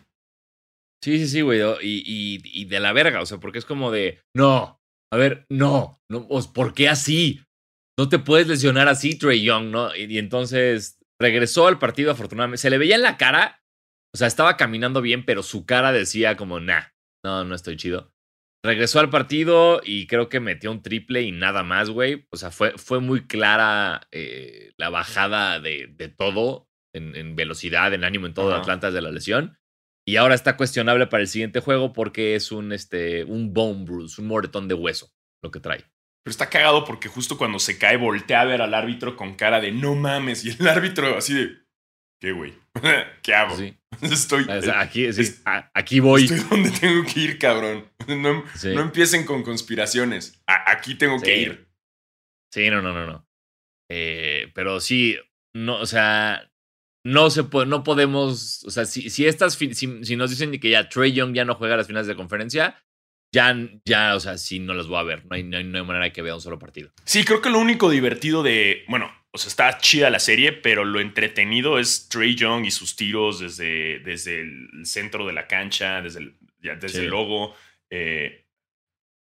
Sí, 1.03 1.27
sí, 1.27 1.41
güey. 1.41 1.61
Y, 1.83 2.03
y, 2.05 2.43
y 2.45 2.65
de 2.67 2.79
la 2.79 2.93
verga, 2.93 3.23
o 3.23 3.27
sea, 3.27 3.39
porque 3.39 3.59
es 3.59 3.65
como 3.65 3.91
de, 3.91 4.21
no, 4.37 4.79
a 5.13 5.17
ver, 5.17 5.47
no, 5.49 5.99
no 6.11 6.29
¿por 6.53 6.75
qué 6.75 6.89
así? 6.89 7.43
No 7.99 8.09
te 8.09 8.19
puedes 8.19 8.47
lesionar 8.47 8.89
así, 8.89 9.19
Trey 9.19 9.43
Young, 9.43 9.71
¿no? 9.71 9.95
Y, 9.97 10.05
y 10.05 10.19
entonces 10.19 10.99
regresó 11.21 11.67
al 11.67 11.79
partido, 11.79 12.13
afortunadamente. 12.13 12.59
Se 12.59 12.71
le 12.71 12.79
veía 12.79 12.97
en 12.97 13.03
la 13.03 13.17
cara, 13.17 13.63
o 14.15 14.19
sea, 14.19 14.27
estaba 14.27 14.57
caminando 14.57 15.01
bien, 15.01 15.25
pero 15.25 15.43
su 15.43 15.65
cara 15.65 15.91
decía 15.93 16.37
como, 16.37 16.61
nah, 16.61 16.85
no, 17.25 17.45
no 17.45 17.55
estoy 17.55 17.77
chido. 17.77 18.13
Regresó 18.63 19.01
al 19.01 19.09
partido 19.09 19.81
y 19.85 20.07
creo 20.07 20.29
que 20.29 20.39
metió 20.39 20.71
un 20.71 20.83
triple 20.83 21.23
y 21.23 21.33
nada 21.33 21.63
más, 21.63 21.89
güey. 21.89 22.27
O 22.31 22.37
sea, 22.37 22.51
fue, 22.51 22.73
fue 22.77 23.01
muy 23.01 23.27
clara 23.27 24.07
eh, 24.13 24.73
la 24.77 24.91
bajada 24.91 25.61
de, 25.61 25.87
de 25.87 26.09
todo 26.09 26.69
en, 26.93 27.17
en 27.17 27.37
velocidad, 27.37 27.95
en 27.95 28.05
ánimo, 28.05 28.27
en 28.27 28.35
todo 28.35 28.51
de. 28.51 28.57
Atlanta 28.57 28.91
de 28.91 29.01
la 29.01 29.11
lesión. 29.11 29.59
Y 30.07 30.17
ahora 30.17 30.35
está 30.35 30.57
cuestionable 30.57 31.07
para 31.07 31.23
el 31.23 31.29
siguiente 31.29 31.61
juego 31.61 31.93
porque 31.93 32.35
es 32.35 32.53
un, 32.53 32.73
este, 32.73 33.25
un 33.25 33.55
bone 33.55 33.85
bruise, 33.85 34.21
un 34.21 34.27
moretón 34.27 34.69
de 34.69 34.75
hueso, 34.75 35.11
lo 35.43 35.51
que 35.51 35.61
trae. 35.61 35.85
Pero 36.23 36.33
está 36.33 36.51
cagado 36.51 36.85
porque 36.85 37.09
justo 37.09 37.39
cuando 37.39 37.59
se 37.59 37.79
cae 37.79 37.97
voltea 37.97 38.43
a 38.43 38.45
ver 38.45 38.61
al 38.61 38.75
árbitro 38.75 39.17
con 39.17 39.35
cara 39.35 39.61
de 39.61 39.73
no 39.73 39.95
mames 39.95 40.45
y 40.45 40.51
el 40.51 40.69
árbitro 40.69 41.17
así 41.17 41.35
de 41.35 41.51
¿qué 42.21 42.33
güey? 42.33 42.53
¿Qué 43.23 43.35
hago? 43.35 43.57
Sí. 43.57 43.77
Estoy, 44.03 44.45
O 44.45 44.63
sea, 44.63 44.81
aquí, 44.81 45.13
sí, 45.13 45.23
es- 45.23 45.43
a- 45.45 45.71
aquí 45.75 46.01
voy. 46.01 46.25
estoy 46.25 46.39
donde 46.41 46.71
tengo 46.71 47.05
que 47.05 47.21
ir, 47.21 47.39
cabrón. 47.39 47.87
No, 48.09 48.45
Sí. 48.57 48.69
no 48.75 48.81
empiecen 48.81 49.25
con 49.25 49.43
conspiraciones. 49.43 50.41
A- 50.47 50.71
aquí 50.71 50.95
tengo 50.95 51.21
que 51.21 51.37
ir. 51.39 51.69
Sí, 52.53 52.71
no, 52.71 52.81
no, 52.83 52.93
no, 52.93 53.07
no. 53.07 53.27
Eh, 53.91 54.51
pero 54.55 54.81
sí, 54.81 55.17
no, 55.55 55.77
o 55.81 55.87
sea, 55.87 56.51
no 57.05 57.31
se 57.31 57.45
puede, 57.45 57.67
no 57.67 57.83
podemos, 57.83 58.65
o 58.65 58.71
sea, 58.71 58.85
si, 58.85 59.11
si 59.11 59.27
estas, 59.27 59.55
si, 59.55 59.75
si 59.75 60.17
nos 60.17 60.31
dicen 60.31 60.53
que 60.59 60.71
ya 60.71 60.89
Trey 60.89 61.13
Young 61.13 61.35
ya 61.35 61.45
no 61.45 61.55
juega 61.57 61.77
las 61.77 61.87
finales 61.87 62.07
de 62.07 62.15
conferencia, 62.17 62.83
ya, 63.35 63.57
ya, 63.85 64.15
o 64.17 64.21
sea, 64.21 64.39
sí 64.39 64.59
no 64.61 64.75
las 64.75 64.87
voy 64.87 64.99
a 64.99 65.03
ver. 65.05 65.27
No 65.27 65.35
hay, 65.37 65.43
no 65.45 65.57
hay, 65.57 65.65
no 65.65 65.79
hay 65.79 65.85
manera 65.85 66.13
que 66.13 66.23
vea 66.23 66.35
un 66.35 66.41
solo 66.41 66.59
partido. 66.59 66.91
Sí, 67.05 67.25
creo 67.25 67.41
que 67.41 67.51
lo 67.51 67.59
único 67.59 67.91
divertido 67.91 68.43
de. 68.43 68.85
Bueno, 68.89 69.11
o 69.33 69.39
sea, 69.39 69.49
está 69.49 69.79
chida 69.79 70.11
la 70.11 70.19
serie, 70.21 70.53
pero 70.53 70.85
lo 70.85 71.01
entretenido 71.01 71.79
es 71.79 72.09
Trey 72.09 72.35
Young 72.35 72.65
y 72.67 72.71
sus 72.71 72.97
tiros 72.97 73.39
desde, 73.41 74.01
desde 74.01 74.41
el 74.41 74.85
centro 74.85 75.27
de 75.27 75.33
la 75.33 75.47
cancha, 75.47 76.01
desde 76.03 76.21
el, 76.21 76.37
ya 76.63 76.75
desde 76.75 76.99
Sí. 77.01 77.05
el 77.05 77.11
logo. 77.11 77.55
Eh, 77.93 78.45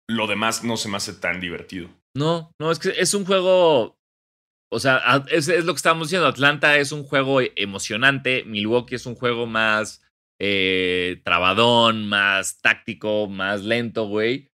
lo 0.10 0.28
demás 0.28 0.64
no 0.64 0.78
se 0.78 0.90
me 0.90 0.98
hace 0.98 1.14
tan 1.14 1.40
divertido. 1.40 1.90
No, 2.16 2.52
no, 2.60 2.72
es 2.72 2.80
que 2.80 2.90
es 2.90 3.14
un 3.14 3.26
juego. 3.26 3.98
O 4.72 4.80
sea, 4.80 5.24
es, 5.30 5.48
es 5.48 5.66
lo 5.66 5.74
que 5.74 5.78
estábamos 5.78 6.08
diciendo. 6.08 6.28
Atlanta 6.28 6.78
es 6.78 6.92
un 6.92 7.04
juego 7.04 7.40
emocionante. 7.56 8.44
Milwaukee 8.46 8.96
es 8.96 9.06
un 9.06 9.16
juego 9.16 9.46
más 9.46 10.04
eh, 10.42 11.22
trabadón, 11.24 12.08
más 12.08 12.60
táctico, 12.60 13.28
más 13.28 13.64
lento, 13.64 14.08
güey. 14.08 14.50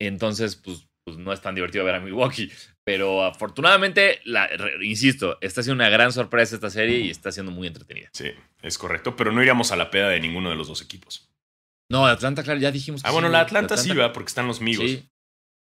Entonces, 0.00 0.56
pues, 0.56 0.86
pues 1.04 1.16
no 1.16 1.32
es 1.32 1.40
tan 1.40 1.54
divertido 1.54 1.84
ver 1.84 1.94
a 1.94 2.00
Milwaukee. 2.00 2.50
Pero 2.86 3.24
afortunadamente, 3.24 4.20
la, 4.24 4.48
insisto, 4.82 5.38
está 5.40 5.62
siendo 5.62 5.82
una 5.82 5.88
gran 5.90 6.12
sorpresa 6.12 6.54
esta 6.54 6.68
serie 6.68 6.98
y 6.98 7.10
está 7.10 7.32
siendo 7.32 7.50
muy 7.50 7.66
entretenida. 7.66 8.10
Sí, 8.12 8.30
es 8.62 8.76
correcto, 8.76 9.16
pero 9.16 9.32
no 9.32 9.40
iríamos 9.40 9.72
a 9.72 9.76
la 9.76 9.90
peda 9.90 10.08
de 10.10 10.20
ninguno 10.20 10.50
de 10.50 10.56
los 10.56 10.68
dos 10.68 10.82
equipos. 10.82 11.30
No, 11.90 12.06
Atlanta, 12.06 12.42
claro, 12.42 12.60
ya 12.60 12.70
dijimos 12.70 13.02
que 13.02 13.08
Ah, 13.08 13.12
bueno, 13.12 13.28
la. 13.28 13.40
Atlanta, 13.40 13.76
sí 13.76 13.92
va, 13.92 14.12
porque 14.12 14.28
están 14.28 14.46
los 14.46 14.60
amigos. 14.60 14.84
Sí. 14.84 15.08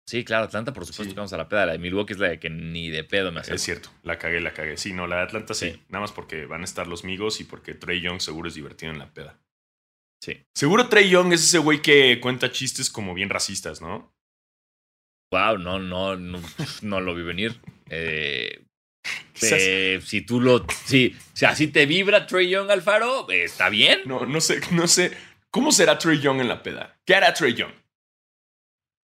Sí, 0.09 0.25
claro, 0.25 0.45
Atlanta, 0.45 0.73
por 0.73 0.85
supuesto 0.85 1.05
Sí. 1.05 1.11
que 1.11 1.17
vamos 1.17 1.33
a 1.33 1.37
la 1.37 1.49
peda. 1.49 1.67
La 1.67 1.73
de 1.73 1.79
Milwaukee 1.79 2.13
es 2.13 2.19
la 2.21 2.29
de 2.29 2.39
que 2.39 2.49
ni 2.49 2.91
de 2.91 3.03
pedo 3.03 3.33
me 3.33 3.41
hace. 3.41 3.55
Es 3.55 3.63
cierto, 3.63 3.89
la 4.05 4.19
cagué, 4.19 4.41
la 4.41 4.53
cagué. 4.53 4.77
Sí, 4.77 4.93
no, 4.93 5.07
la 5.09 5.17
de 5.17 5.23
Atlanta 5.23 5.53
sí. 5.55 5.73
Sí. 5.73 5.83
Nada 5.89 6.03
más 6.03 6.13
porque 6.13 6.47
van 6.47 6.61
a 6.61 6.65
estar 6.65 6.87
los 6.87 7.03
amigos 7.03 7.41
y 7.41 7.45
porque 7.45 7.75
Trey 7.75 8.01
Young 8.01 8.21
seguro 8.21 8.49
es 8.49 8.55
divertido 8.55 8.93
en 8.93 8.99
la 9.01 9.13
peda. 9.13 9.39
Sí. 10.23 10.45
Seguro 10.55 10.89
Trey 10.89 11.09
Young 11.11 11.33
es 11.33 11.43
ese 11.43 11.59
güey 11.59 11.83
que 11.83 12.21
cuenta 12.21 12.53
chistes 12.53 12.89
como 12.89 13.15
bien 13.15 13.31
racistas, 13.31 13.81
¿no? 13.81 14.15
Wow, 15.33 15.59
no, 15.59 15.78
no, 15.78 16.16
no, 16.16 16.40
no 16.83 17.00
lo 17.00 17.14
vi 17.14 17.23
venir. 17.23 17.61
Eh, 17.90 18.64
eh, 19.42 20.00
si 20.04 20.23
tú 20.23 20.40
lo. 20.40 20.66
Si, 20.85 21.16
si 21.33 21.45
así 21.45 21.68
te 21.68 21.87
vibra 21.87 22.26
Trey 22.26 22.49
Young 22.49 22.71
Alfaro, 22.71 23.28
eh, 23.30 23.45
está 23.45 23.68
bien. 23.68 24.02
No, 24.06 24.26
no 24.26 24.40
sé, 24.40 24.61
no 24.73 24.87
sé. 24.87 25.16
¿Cómo 25.50 25.73
será 25.73 25.99
Trey 25.99 26.21
Young 26.21 26.40
en 26.40 26.49
la 26.49 26.62
peda? 26.62 26.99
¿Qué 27.04 27.14
hará 27.14 27.33
Trey 27.33 27.54
Young? 27.54 27.73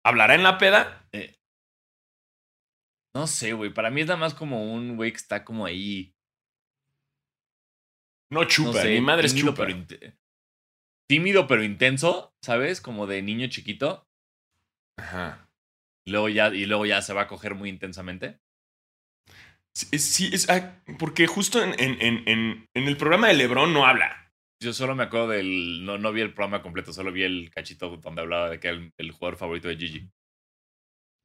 ¿Hablará 0.04 0.34
en 0.34 0.42
la 0.42 0.58
peda? 0.58 1.08
No 3.14 3.26
sé, 3.26 3.52
güey. 3.52 3.72
Para 3.72 3.90
mí 3.90 4.00
es 4.00 4.06
nada 4.06 4.18
más 4.18 4.34
como 4.34 4.72
un 4.72 4.96
güey 4.96 5.12
que 5.12 5.18
está 5.18 5.44
como 5.44 5.66
ahí. 5.66 6.14
No 8.30 8.44
chupa, 8.44 8.72
no 8.72 8.80
sé, 8.80 8.88
mi 8.94 9.00
madre 9.02 9.26
es 9.26 9.34
chupa. 9.34 9.66
pero 9.66 9.76
tímido, 11.06 11.46
pero 11.46 11.62
intenso, 11.62 12.34
¿sabes? 12.42 12.80
Como 12.80 13.06
de 13.06 13.20
niño 13.20 13.46
chiquito. 13.48 14.08
Ajá. 14.96 15.51
Y 16.04 16.10
luego 16.10 16.28
ya, 16.28 16.48
y 16.48 16.66
luego 16.66 16.86
ya 16.86 17.00
se 17.02 17.12
va 17.14 17.22
a 17.22 17.28
coger 17.28 17.54
muy 17.54 17.68
intensamente. 17.68 18.38
Sí, 19.74 19.86
es, 19.92 20.04
sí, 20.04 20.30
es- 20.32 20.50
ah, 20.50 20.82
porque 20.98 21.26
justo 21.26 21.62
en, 21.62 21.74
en- 21.78 22.00
en- 22.00 22.68
en- 22.74 22.88
el 22.88 22.96
programa 22.96 23.28
de 23.28 23.34
LeBron 23.34 23.72
no 23.72 23.86
habla. 23.86 24.32
Yo 24.62 24.72
solo 24.72 24.94
me 24.94 25.04
acuerdo 25.04 25.28
del. 25.28 25.84
No, 25.84 25.98
no 25.98 26.12
vi 26.12 26.20
el 26.20 26.34
programa 26.34 26.62
completo, 26.62 26.92
solo 26.92 27.10
vi 27.12 27.22
el 27.24 27.50
cachito 27.50 27.96
donde 27.96 28.20
hablaba 28.20 28.50
de 28.50 28.60
que 28.60 28.68
era 28.68 28.76
el, 28.76 28.92
el 28.96 29.10
jugador 29.10 29.36
favorito 29.38 29.68
de 29.68 29.76
Gigi. 29.76 30.08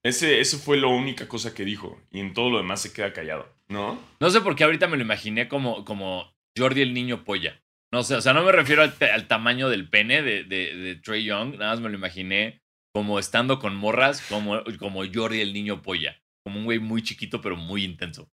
Ese, 0.03 0.39
eso 0.39 0.57
fue 0.57 0.77
la 0.77 0.87
única 0.87 1.27
cosa 1.27 1.53
que 1.53 1.65
dijo. 1.65 2.01
Y 2.11 2.19
en 2.19 2.33
todo 2.33 2.49
lo 2.49 2.57
demás 2.57 2.81
se 2.81 2.93
queda 2.93 3.13
callado. 3.13 3.53
¿No? 3.67 3.99
No 4.19 4.29
sé 4.29 4.41
por 4.41 4.55
qué 4.55 4.63
ahorita 4.63 4.87
me 4.87 4.95
lo 4.97 5.03
imaginé 5.03 5.47
como, 5.49 5.83
como 5.83 6.33
Jordi 6.57 6.81
el 6.81 6.93
niño 6.93 7.25
polla. 7.25 7.61
No 7.91 8.03
sé, 8.03 8.15
o 8.15 8.21
sea, 8.21 8.33
no 8.33 8.43
me 8.43 8.51
refiero 8.51 8.81
al, 8.83 8.95
al 9.13 9.27
tamaño 9.27 9.69
del 9.69 9.89
pene 9.89 10.21
de, 10.21 10.43
de, 10.43 10.75
de 10.75 10.95
Trey 10.95 11.23
Young, 11.23 11.57
nada 11.57 11.71
más 11.71 11.81
me 11.81 11.89
lo 11.89 11.95
imaginé 11.95 12.61
como 12.97 13.19
estando 13.19 13.59
con 13.59 13.75
morras, 13.75 14.23
como, 14.27 14.63
como 14.79 15.03
Jordi 15.13 15.39
el 15.39 15.53
niño 15.53 15.83
polla. 15.83 16.19
Como 16.43 16.57
un 16.57 16.65
güey 16.65 16.79
muy 16.79 17.03
chiquito, 17.03 17.41
pero 17.41 17.55
muy 17.55 17.83
intenso. 17.83 18.27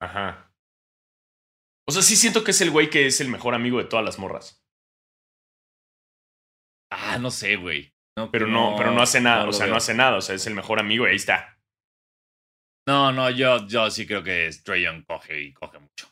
Ajá. 0.00 0.50
O 1.86 1.92
sea, 1.92 2.00
sí 2.00 2.16
siento 2.16 2.42
que 2.42 2.52
es 2.52 2.60
el 2.62 2.70
güey 2.70 2.88
que 2.88 3.04
es 3.06 3.20
el 3.20 3.28
mejor 3.28 3.54
amigo 3.54 3.76
de 3.78 3.84
todas 3.84 4.02
las 4.02 4.18
morras. 4.18 4.64
Ah, 6.90 7.18
no 7.18 7.30
sé, 7.30 7.56
güey. 7.56 7.92
No, 8.16 8.30
Pero 8.30 8.46
no, 8.46 8.74
pero 8.78 8.92
no 8.92 9.02
hace 9.02 9.20
nada. 9.20 9.44
lo 9.44 9.50
o 9.50 9.52
sea, 9.52 9.66
veo. 9.66 9.74
no 9.74 9.76
hace 9.76 9.92
nada. 9.92 10.16
O 10.16 10.22
sea, 10.22 10.34
es 10.36 10.46
el 10.46 10.54
mejor 10.54 10.80
amigo 10.80 11.06
y 11.06 11.10
ahí 11.10 11.16
está. 11.16 11.58
No, 12.88 13.12
no, 13.12 13.28
yo, 13.30 13.66
yo 13.68 13.90
sí 13.90 14.06
creo 14.06 14.22
que 14.22 14.50
Trey 14.64 14.84
Young 14.84 15.04
coge 15.04 15.38
y 15.42 15.52
coge 15.52 15.78
mucho. 15.78 16.08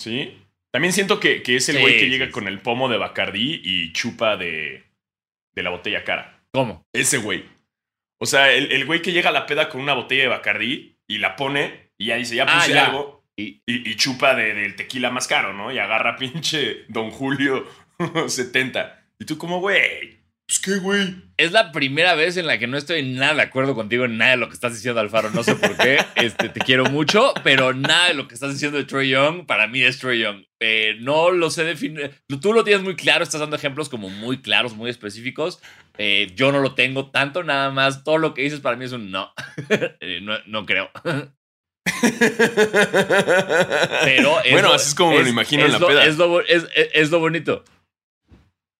¿Sí? 0.00 0.40
También 0.72 0.92
siento 0.92 1.18
que, 1.18 1.42
que 1.42 1.56
es 1.56 1.68
el 1.70 1.76
Sí, 1.76 1.82
güey 1.82 1.94
que 1.94 2.04
sí, 2.04 2.10
llega 2.10 2.26
sí. 2.26 2.32
con 2.32 2.46
el 2.46 2.60
pomo 2.60 2.88
de 2.88 2.98
Bacardí 2.98 3.60
y 3.64 3.92
chupa 3.92 4.36
de, 4.36 4.84
de 5.54 5.62
la 5.62 5.70
botella 5.70 6.04
cara. 6.04 6.33
¿Cómo? 6.54 6.86
Ese 6.92 7.18
güey. 7.18 7.44
O 8.20 8.26
sea, 8.26 8.52
el, 8.52 8.70
el 8.70 8.86
güey 8.86 9.02
que 9.02 9.10
llega 9.12 9.30
a 9.30 9.32
la 9.32 9.44
peda 9.44 9.68
con 9.68 9.80
una 9.80 9.92
botella 9.92 10.22
de 10.22 10.28
Bacardí 10.28 10.96
y 11.08 11.18
la 11.18 11.34
pone 11.34 11.90
y 11.98 12.06
ya 12.06 12.16
dice, 12.16 12.36
ya 12.36 12.44
Ah, 12.48 12.60
puse 12.60 12.72
ya. 12.72 12.86
algo. 12.86 13.24
Y, 13.36 13.60
Y, 13.66 13.90
y 13.90 13.96
chupa 13.96 14.36
de- 14.36 14.54
del 14.54 14.76
tequila 14.76 15.10
más 15.10 15.26
caro, 15.26 15.52
¿no? 15.52 15.72
Y 15.72 15.78
agarra 15.80 16.14
pinche 16.18 16.84
Don 16.88 17.10
Julio 17.10 17.66
70. 18.28 19.04
Y 19.18 19.24
tú 19.24 19.36
como, 19.36 19.58
güey, 19.60 20.22
pues 20.46 20.58
qué, 20.60 20.76
güey. 20.76 21.16
Es 21.36 21.50
la 21.52 21.72
primera 21.72 22.14
vez 22.14 22.36
en 22.36 22.46
la 22.46 22.58
que 22.58 22.66
no 22.66 22.76
estoy 22.76 23.02
nada 23.02 23.34
de 23.34 23.42
acuerdo 23.42 23.74
contigo 23.74 24.04
en 24.04 24.18
nada 24.18 24.32
de 24.32 24.36
lo 24.36 24.48
que 24.48 24.54
estás 24.54 24.74
diciendo, 24.74 25.00
Alfaro. 25.00 25.30
No 25.30 25.42
sé 25.42 25.56
por 25.56 25.76
qué. 25.76 25.98
Este, 26.16 26.48
te 26.50 26.60
quiero 26.60 26.84
mucho, 26.84 27.32
pero 27.42 27.72
nada 27.74 28.08
de 28.08 28.14
lo 28.14 28.28
que 28.28 28.34
estás 28.34 28.52
diciendo 28.52 28.78
de 28.78 28.84
Trey 28.84 29.08
Young 29.10 29.46
para 29.46 29.66
mí 29.66 29.82
es 29.82 29.98
Trey 29.98 30.20
Young. 30.20 30.44
Eh, 30.60 30.96
no 31.00 31.30
lo 31.32 31.50
sé 31.50 31.64
definir. 31.64 32.12
Tú 32.40 32.52
lo 32.52 32.62
tienes 32.62 32.84
muy 32.84 32.94
claro, 32.94 33.24
estás 33.24 33.40
dando 33.40 33.56
ejemplos 33.56 33.88
como 33.88 34.08
muy 34.10 34.40
claros, 34.40 34.74
muy 34.74 34.90
específicos. 34.90 35.60
Eh, 35.98 36.32
yo 36.34 36.50
no 36.52 36.58
lo 36.60 36.74
tengo 36.74 37.10
tanto, 37.10 37.42
nada 37.44 37.70
más. 37.70 38.02
Todo 38.04 38.18
lo 38.18 38.34
que 38.34 38.42
dices 38.42 38.60
para 38.60 38.76
mí 38.76 38.84
es 38.84 38.92
un 38.92 39.10
no. 39.10 39.32
Eh, 40.00 40.20
no, 40.22 40.34
no 40.46 40.66
creo. 40.66 40.90
Pero 44.04 44.40
es 44.42 44.50
bueno, 44.52 44.68
lo- 44.68 44.74
así 44.74 44.88
es 44.88 44.94
como 44.94 45.12
me 45.12 45.22
lo 45.22 45.28
imagino 45.28 45.64
en 45.64 45.72
la 45.72 45.78
lo- 45.78 45.86
peda. 45.86 46.04
Es 46.04 46.16
lo, 46.18 46.40
es- 46.40 46.68
es- 46.74 46.90
es 46.92 47.10
lo 47.10 47.20
bonito. 47.20 47.64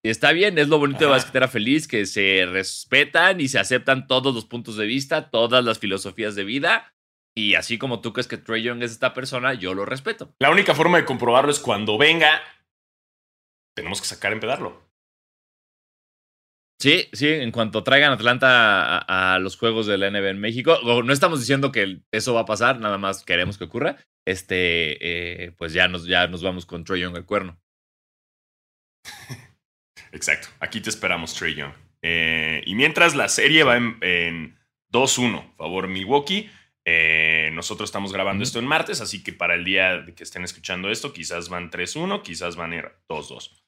Está 0.02 0.32
bien, 0.32 0.58
es 0.58 0.68
lo 0.68 0.78
bonito 0.78 0.98
de 1.00 1.06
Ajá. 1.06 1.14
Basquetera 1.14 1.48
Feliz, 1.48 1.88
que 1.88 2.04
se 2.04 2.46
respetan 2.50 3.40
y 3.40 3.48
se 3.48 3.58
aceptan 3.58 4.06
todos 4.06 4.34
los 4.34 4.44
puntos 4.44 4.76
de 4.76 4.84
vista, 4.86 5.30
todas 5.30 5.64
las 5.64 5.78
filosofías 5.78 6.34
de 6.34 6.44
vida. 6.44 6.92
Y 7.36 7.54
así 7.54 7.78
como 7.78 8.00
tú 8.00 8.12
crees 8.12 8.28
que 8.28 8.36
Trey 8.36 8.62
Young 8.62 8.82
es 8.82 8.92
esta 8.92 9.14
persona, 9.14 9.54
yo 9.54 9.72
lo 9.74 9.86
respeto. 9.86 10.34
La 10.40 10.50
única 10.50 10.74
forma 10.74 10.98
de 10.98 11.04
comprobarlo 11.06 11.50
es 11.50 11.58
cuando 11.58 11.96
venga. 11.96 12.42
Tenemos 13.74 14.00
que 14.00 14.06
sacar 14.06 14.30
a 14.32 14.34
empedarlo. 14.34 14.83
Sí, 16.84 17.08
sí, 17.14 17.28
en 17.28 17.50
cuanto 17.50 17.82
traigan 17.82 18.12
Atlanta 18.12 18.98
a, 18.98 19.36
a 19.36 19.38
los 19.38 19.56
juegos 19.56 19.86
de 19.86 19.96
la 19.96 20.10
NBA 20.10 20.28
en 20.28 20.38
México, 20.38 20.78
no 21.02 21.12
estamos 21.14 21.40
diciendo 21.40 21.72
que 21.72 22.02
eso 22.12 22.34
va 22.34 22.42
a 22.42 22.44
pasar, 22.44 22.78
nada 22.78 22.98
más 22.98 23.24
queremos 23.24 23.56
que 23.56 23.64
ocurra. 23.64 23.96
Este, 24.26 24.98
eh, 25.46 25.52
pues 25.52 25.72
ya 25.72 25.88
nos, 25.88 26.04
ya 26.04 26.26
nos 26.26 26.42
vamos 26.42 26.66
con 26.66 26.84
Troy 26.84 27.00
Young 27.00 27.16
al 27.16 27.24
cuerno. 27.24 27.58
Exacto. 30.12 30.48
Aquí 30.60 30.82
te 30.82 30.90
esperamos, 30.90 31.32
Trey 31.32 31.54
Young. 31.54 31.72
Eh, 32.02 32.62
y 32.66 32.74
mientras 32.74 33.14
la 33.14 33.30
serie 33.30 33.64
va 33.64 33.78
en, 33.78 33.96
en 34.02 34.58
2-1, 34.92 35.56
favor 35.56 35.88
Milwaukee. 35.88 36.50
Eh, 36.84 37.48
nosotros 37.54 37.88
estamos 37.88 38.12
grabando 38.12 38.44
esto 38.44 38.58
en 38.58 38.66
martes, 38.66 39.00
así 39.00 39.24
que 39.24 39.32
para 39.32 39.54
el 39.54 39.64
día 39.64 40.02
de 40.02 40.14
que 40.14 40.22
estén 40.22 40.44
escuchando 40.44 40.90
esto, 40.90 41.14
quizás 41.14 41.48
van 41.48 41.70
3-1, 41.70 42.20
quizás 42.20 42.56
van 42.56 42.72
a 42.72 42.76
ir 42.76 42.92
2-2. 43.08 43.64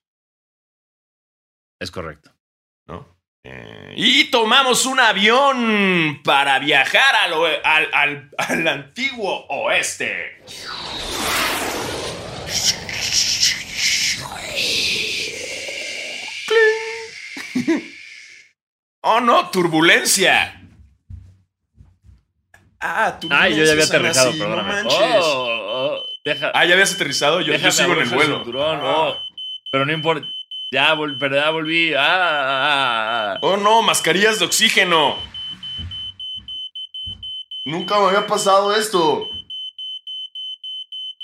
Es 1.81 1.91
correcto. 1.91 2.36
¿No? 2.87 3.07
Eh, 3.45 3.95
y 3.97 4.25
tomamos 4.31 4.87
un 4.87 4.99
avión 4.99 6.21
para 6.25 6.59
viajar 6.59 7.15
al, 7.15 7.35
al, 7.65 7.89
al- 7.93 8.31
al 8.39 8.69
antiguo 8.69 9.47
oeste. 9.49 10.43
¡Oh 19.03 19.21
no! 19.21 19.51
¡Turbulencia! 19.51 20.61
Ah, 22.81 23.19
Ah, 23.31 23.49
yo 23.49 23.65
ya 23.65 23.73
había 23.73 23.85
aterrizado, 23.85 24.31
así, 24.31 24.39
no 24.39 24.45
perdóname. 24.45 24.83
Oh, 24.91 25.99
oh, 26.01 26.07
deja, 26.25 26.51
Ah, 26.55 26.65
ya 26.65 26.75
habías 26.75 26.95
aterrizado. 26.95 27.41
Yo, 27.41 27.55
yo 27.55 27.73
sigo 27.73 27.93
en 27.95 28.01
el 28.01 28.09
vuelo. 28.11 28.37
cinturón, 28.39 28.81
Ah. 28.83 28.83
oh. 29.11 29.17
pero 29.71 29.87
no 29.87 29.93
importa. 29.93 30.27
Ya, 30.71 30.95
vol- 30.95 31.17
volví. 31.53 31.95
Ah, 31.95 32.01
ah, 32.01 32.45
ah, 32.45 33.33
ah. 33.35 33.39
Oh 33.43 33.57
no, 33.57 33.83
mascarillas 33.83 34.39
de 34.39 34.47
oxígeno. 34.47 35.17
Nunca 37.65 37.99
me 37.99 38.07
había 38.07 38.27
pasado 38.27 38.75
esto. 38.75 39.29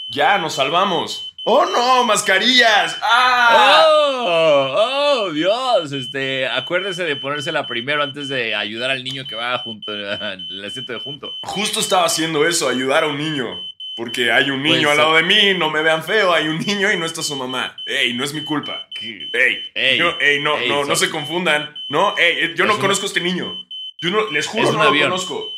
Ya, 0.08 0.38
nos 0.38 0.54
salvamos. 0.54 1.34
Oh 1.44 1.64
no, 1.66 2.04
mascarillas. 2.04 2.96
Ah. 3.02 3.84
¡Oh! 3.88 4.76
¡Oh, 5.24 5.32
Dios! 5.32 5.92
Este, 5.92 6.46
acuérdese 6.46 7.04
de 7.04 7.16
ponérsela 7.16 7.66
primero 7.66 8.02
antes 8.02 8.28
de 8.28 8.54
ayudar 8.54 8.90
al 8.90 9.02
niño 9.02 9.26
que 9.26 9.34
va 9.34 9.58
junto 9.58 9.90
al 10.20 10.64
asiento 10.64 10.92
de 10.92 11.00
junto. 11.00 11.36
Justo 11.42 11.80
estaba 11.80 12.04
haciendo 12.06 12.46
eso, 12.46 12.68
ayudar 12.68 13.04
a 13.04 13.08
un 13.08 13.18
niño. 13.18 13.66
Porque 13.94 14.32
hay 14.32 14.50
un 14.50 14.62
niño 14.62 14.82
Pues, 14.88 14.90
al 14.92 14.96
lado 14.96 15.14
de 15.16 15.22
mí, 15.22 15.54
no 15.58 15.70
me 15.70 15.82
vean 15.82 16.02
feo, 16.02 16.32
hay 16.32 16.48
un 16.48 16.58
niño 16.58 16.90
y 16.92 16.96
no 16.96 17.04
está 17.04 17.22
su 17.22 17.36
mamá. 17.36 17.76
Ey, 17.84 18.14
no 18.14 18.24
es 18.24 18.32
mi 18.32 18.42
culpa. 18.42 18.88
Ey, 19.00 19.70
Ey, 19.74 19.98
yo- 19.98 20.16
ey, 20.18 20.40
no, 20.40 20.56
ey, 20.58 20.68
no, 20.68 20.84
no 20.84 20.96
se 20.96 21.10
confundan. 21.10 21.74
No, 21.88 22.16
ey, 22.16 22.38
eh, 22.44 22.54
yo 22.56 22.64
no 22.64 22.78
conozco 22.78 23.04
a 23.04 23.08
este 23.08 23.20
niño. 23.20 23.58
Yo 24.00 24.10
no, 24.10 24.30
les 24.30 24.46
juro, 24.46 24.64
no 24.72 24.84
lo 24.84 24.90
conozco. 25.10 25.56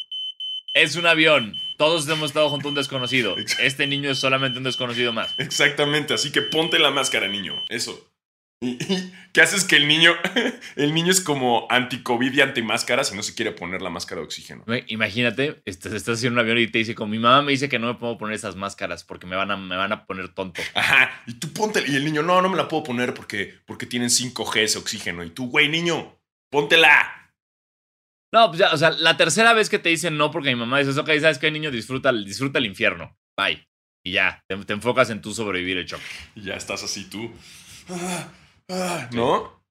Es 0.72 0.96
un 0.96 1.06
avión. 1.06 1.54
Todos 1.76 2.08
hemos 2.08 2.30
estado 2.30 2.48
junto 2.50 2.68
a 2.68 2.70
un 2.70 2.74
desconocido. 2.74 3.36
Este 3.58 3.86
niño 3.86 4.10
es 4.10 4.18
solamente 4.18 4.58
un 4.58 4.64
desconocido 4.64 5.12
más. 5.12 5.34
Exactamente, 5.38 6.14
así 6.14 6.30
que 6.32 6.42
ponte 6.42 6.78
la 6.78 6.90
máscara, 6.90 7.26
niño. 7.28 7.62
Eso. 7.68 8.04
¿Y, 8.64 8.82
y 8.92 9.12
qué 9.32 9.42
haces 9.42 9.64
que 9.64 9.76
el 9.76 9.86
niño, 9.86 10.12
el 10.76 10.94
niño 10.94 11.10
es 11.10 11.20
como 11.20 11.66
anti-COVID 11.70 12.32
y 12.32 12.40
anti-máscara 12.40 13.04
si 13.04 13.14
no 13.14 13.22
se 13.22 13.34
quiere 13.34 13.52
poner 13.52 13.82
la 13.82 13.90
máscara 13.90 14.20
de 14.20 14.26
oxígeno? 14.26 14.64
Imagínate, 14.86 15.60
estás, 15.64 15.92
estás 15.92 16.24
en 16.24 16.32
un 16.32 16.38
avión 16.38 16.58
y 16.58 16.68
te 16.68 16.78
dice, 16.78 16.94
como 16.94 17.10
mi 17.10 17.18
mamá 17.18 17.42
me 17.42 17.52
dice 17.52 17.68
que 17.68 17.78
no 17.78 17.88
me 17.88 17.94
puedo 17.94 18.16
poner 18.16 18.34
esas 18.34 18.56
máscaras 18.56 19.04
porque 19.04 19.26
me 19.26 19.36
van 19.36 19.50
a, 19.50 19.56
me 19.56 19.76
van 19.76 19.92
a 19.92 20.06
poner 20.06 20.30
tonto. 20.30 20.62
Ajá, 20.74 21.22
y 21.26 21.34
tú 21.34 21.52
ponte, 21.52 21.84
y 21.86 21.96
el 21.96 22.04
niño, 22.04 22.22
no, 22.22 22.40
no 22.40 22.48
me 22.48 22.56
la 22.56 22.68
puedo 22.68 22.84
poner 22.84 23.12
porque, 23.12 23.54
porque 23.66 23.86
tienen 23.86 24.08
5G 24.08 24.60
ese 24.60 24.78
oxígeno. 24.78 25.22
Y 25.24 25.30
tú, 25.30 25.50
güey, 25.50 25.68
niño, 25.68 26.18
póntela. 26.50 27.32
No, 28.32 28.48
pues 28.48 28.58
ya, 28.58 28.72
o 28.72 28.76
sea, 28.76 28.90
la 28.90 29.16
tercera 29.16 29.52
vez 29.52 29.68
que 29.68 29.78
te 29.78 29.90
dicen 29.90 30.16
no 30.16 30.30
porque 30.30 30.48
mi 30.48 30.56
mamá 30.56 30.80
dice, 30.80 30.98
ok, 30.98 31.10
¿sabes 31.20 31.38
qué, 31.38 31.50
niño? 31.50 31.70
Disfruta, 31.70 32.12
disfruta 32.12 32.58
el 32.58 32.66
infierno. 32.66 33.16
Bye. 33.36 33.68
Y 34.02 34.12
ya, 34.12 34.44
te, 34.48 34.56
te 34.56 34.72
enfocas 34.72 35.10
en 35.10 35.22
tú 35.22 35.32
sobrevivir 35.32 35.78
el 35.78 35.86
choque. 35.86 36.02
Y 36.34 36.42
ya 36.42 36.54
estás 36.54 36.82
así 36.82 37.08
tú. 37.08 37.32
Ah, 37.88 38.28
ah, 38.70 39.08
¿No? 39.12 39.62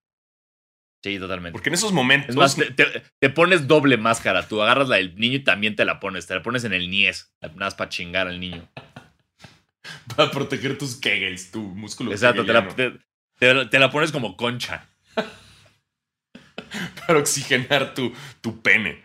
Sí, 1.04 1.20
totalmente. 1.20 1.52
Porque 1.52 1.70
en 1.70 1.74
esos 1.74 1.92
momentos... 1.92 2.30
Es 2.30 2.36
más, 2.36 2.56
te, 2.56 2.72
te- 2.72 3.04
te 3.20 3.30
pones 3.30 3.68
doble 3.68 3.98
máscara. 3.98 4.48
Tú 4.48 4.62
agarras 4.62 4.88
la 4.88 4.96
del 4.96 5.16
niño 5.16 5.36
y 5.36 5.44
también 5.44 5.76
te 5.76 5.84
la 5.84 6.00
pones. 6.00 6.28
Te 6.28 6.36
la 6.36 6.42
pones 6.42 6.64
en 6.64 6.72
el 6.74 6.90
niés. 6.90 7.34
Nada 7.42 7.54
más 7.56 7.76
para 7.76 7.90
chingar 7.90 8.28
al 8.28 8.40
niño. 8.40 8.70
Para 10.16 10.32
proteger 10.32 10.78
tus 10.78 10.96
kegels, 10.96 11.52
tu 11.52 11.62
músculo 11.62 12.12
Exacto, 12.12 12.44
la, 12.44 13.70
te 13.70 13.80
la 13.80 13.92
pones 13.92 14.14
como 14.14 14.38
concha. 14.38 14.88
Para 17.06 17.20
oxigenar 17.20 17.94
tu, 17.94 18.14
tu 18.40 18.62
pene. 18.62 19.04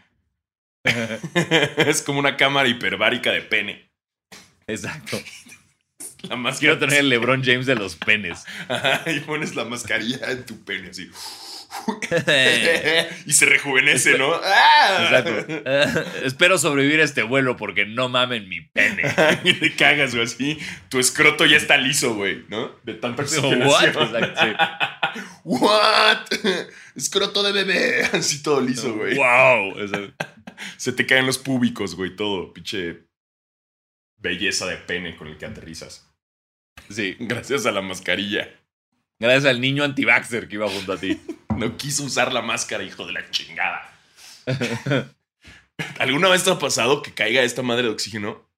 es 0.84 2.02
como 2.02 2.20
una 2.20 2.36
cámara 2.36 2.68
hiperbárica 2.68 3.32
de 3.32 3.42
pene. 3.42 3.90
Exacto. 4.68 5.18
La 6.22 6.36
máscara 6.36 6.58
Quiero 6.58 6.78
tener 6.78 7.00
el 7.00 7.08
LeBron 7.08 7.42
James 7.44 7.66
de 7.66 7.76
los 7.76 7.96
penes. 7.96 8.44
Ajá, 8.68 9.02
y 9.10 9.20
pones 9.20 9.54
la 9.54 9.64
mascarilla 9.64 10.30
en 10.30 10.44
tu 10.44 10.64
pene 10.64 10.90
así. 10.90 11.10
y 13.26 13.32
se 13.32 13.44
rejuvenece, 13.44 14.16
¿no? 14.16 14.32
¡Ah! 14.42 15.22
Exacto. 15.22 16.20
Espero 16.24 16.56
sobrevivir 16.58 17.00
a 17.00 17.04
este 17.04 17.22
vuelo 17.22 17.56
porque 17.56 17.84
no 17.84 18.08
mamen 18.08 18.48
mi 18.48 18.62
pene. 18.62 19.02
y 19.44 19.52
te 19.54 19.76
cagas, 19.76 20.14
güey, 20.14 20.24
así. 20.24 20.58
Tu 20.88 20.98
escroto 20.98 21.44
ya 21.44 21.56
está 21.56 21.76
liso, 21.76 22.14
güey, 22.14 22.44
¿no? 22.48 22.74
De 22.84 22.94
tanta 22.94 23.22
What? 23.22 23.32
oxigenación. 23.32 24.14
Exacto, 24.14 24.40
sí. 24.40 25.20
What? 25.44 26.26
Escroto 26.96 27.42
de 27.42 27.52
bebé. 27.52 28.02
Así 28.12 28.42
todo 28.42 28.60
liso, 28.60 28.94
güey. 28.94 29.14
Wow. 29.16 30.12
Se 30.76 30.92
te 30.92 31.06
caen 31.06 31.26
los 31.26 31.38
púbicos, 31.38 31.94
güey, 31.94 32.16
todo. 32.16 32.52
Pinche 32.52 33.08
belleza 34.16 34.66
de 34.66 34.76
pene 34.76 35.16
con 35.16 35.28
el 35.28 35.36
que 35.36 35.46
aterrizas. 35.46 36.07
Sí. 36.90 37.16
Gracias 37.20 37.66
a 37.66 37.72
la 37.72 37.82
mascarilla. 37.82 38.48
Gracias 39.20 39.46
al 39.46 39.60
niño 39.60 39.84
anti-vaxxer 39.84 40.48
que 40.48 40.54
iba 40.56 40.68
junto 40.68 40.92
a 40.92 40.98
ti. 40.98 41.20
No 41.58 41.76
quiso 41.76 42.04
usar 42.04 42.32
la 42.32 42.40
máscara, 42.40 42.84
hijo 42.84 43.04
de 43.04 43.14
la 43.14 43.28
chingada. 43.32 43.80
¿Alguna 45.98 46.28
vez 46.28 46.44
te 46.44 46.50
ha 46.50 46.58
pasado 46.58 47.02
que 47.02 47.12
caiga 47.12 47.42
esta 47.42 47.62
madre 47.62 47.84
de 47.84 47.88
oxígeno? 47.88 48.48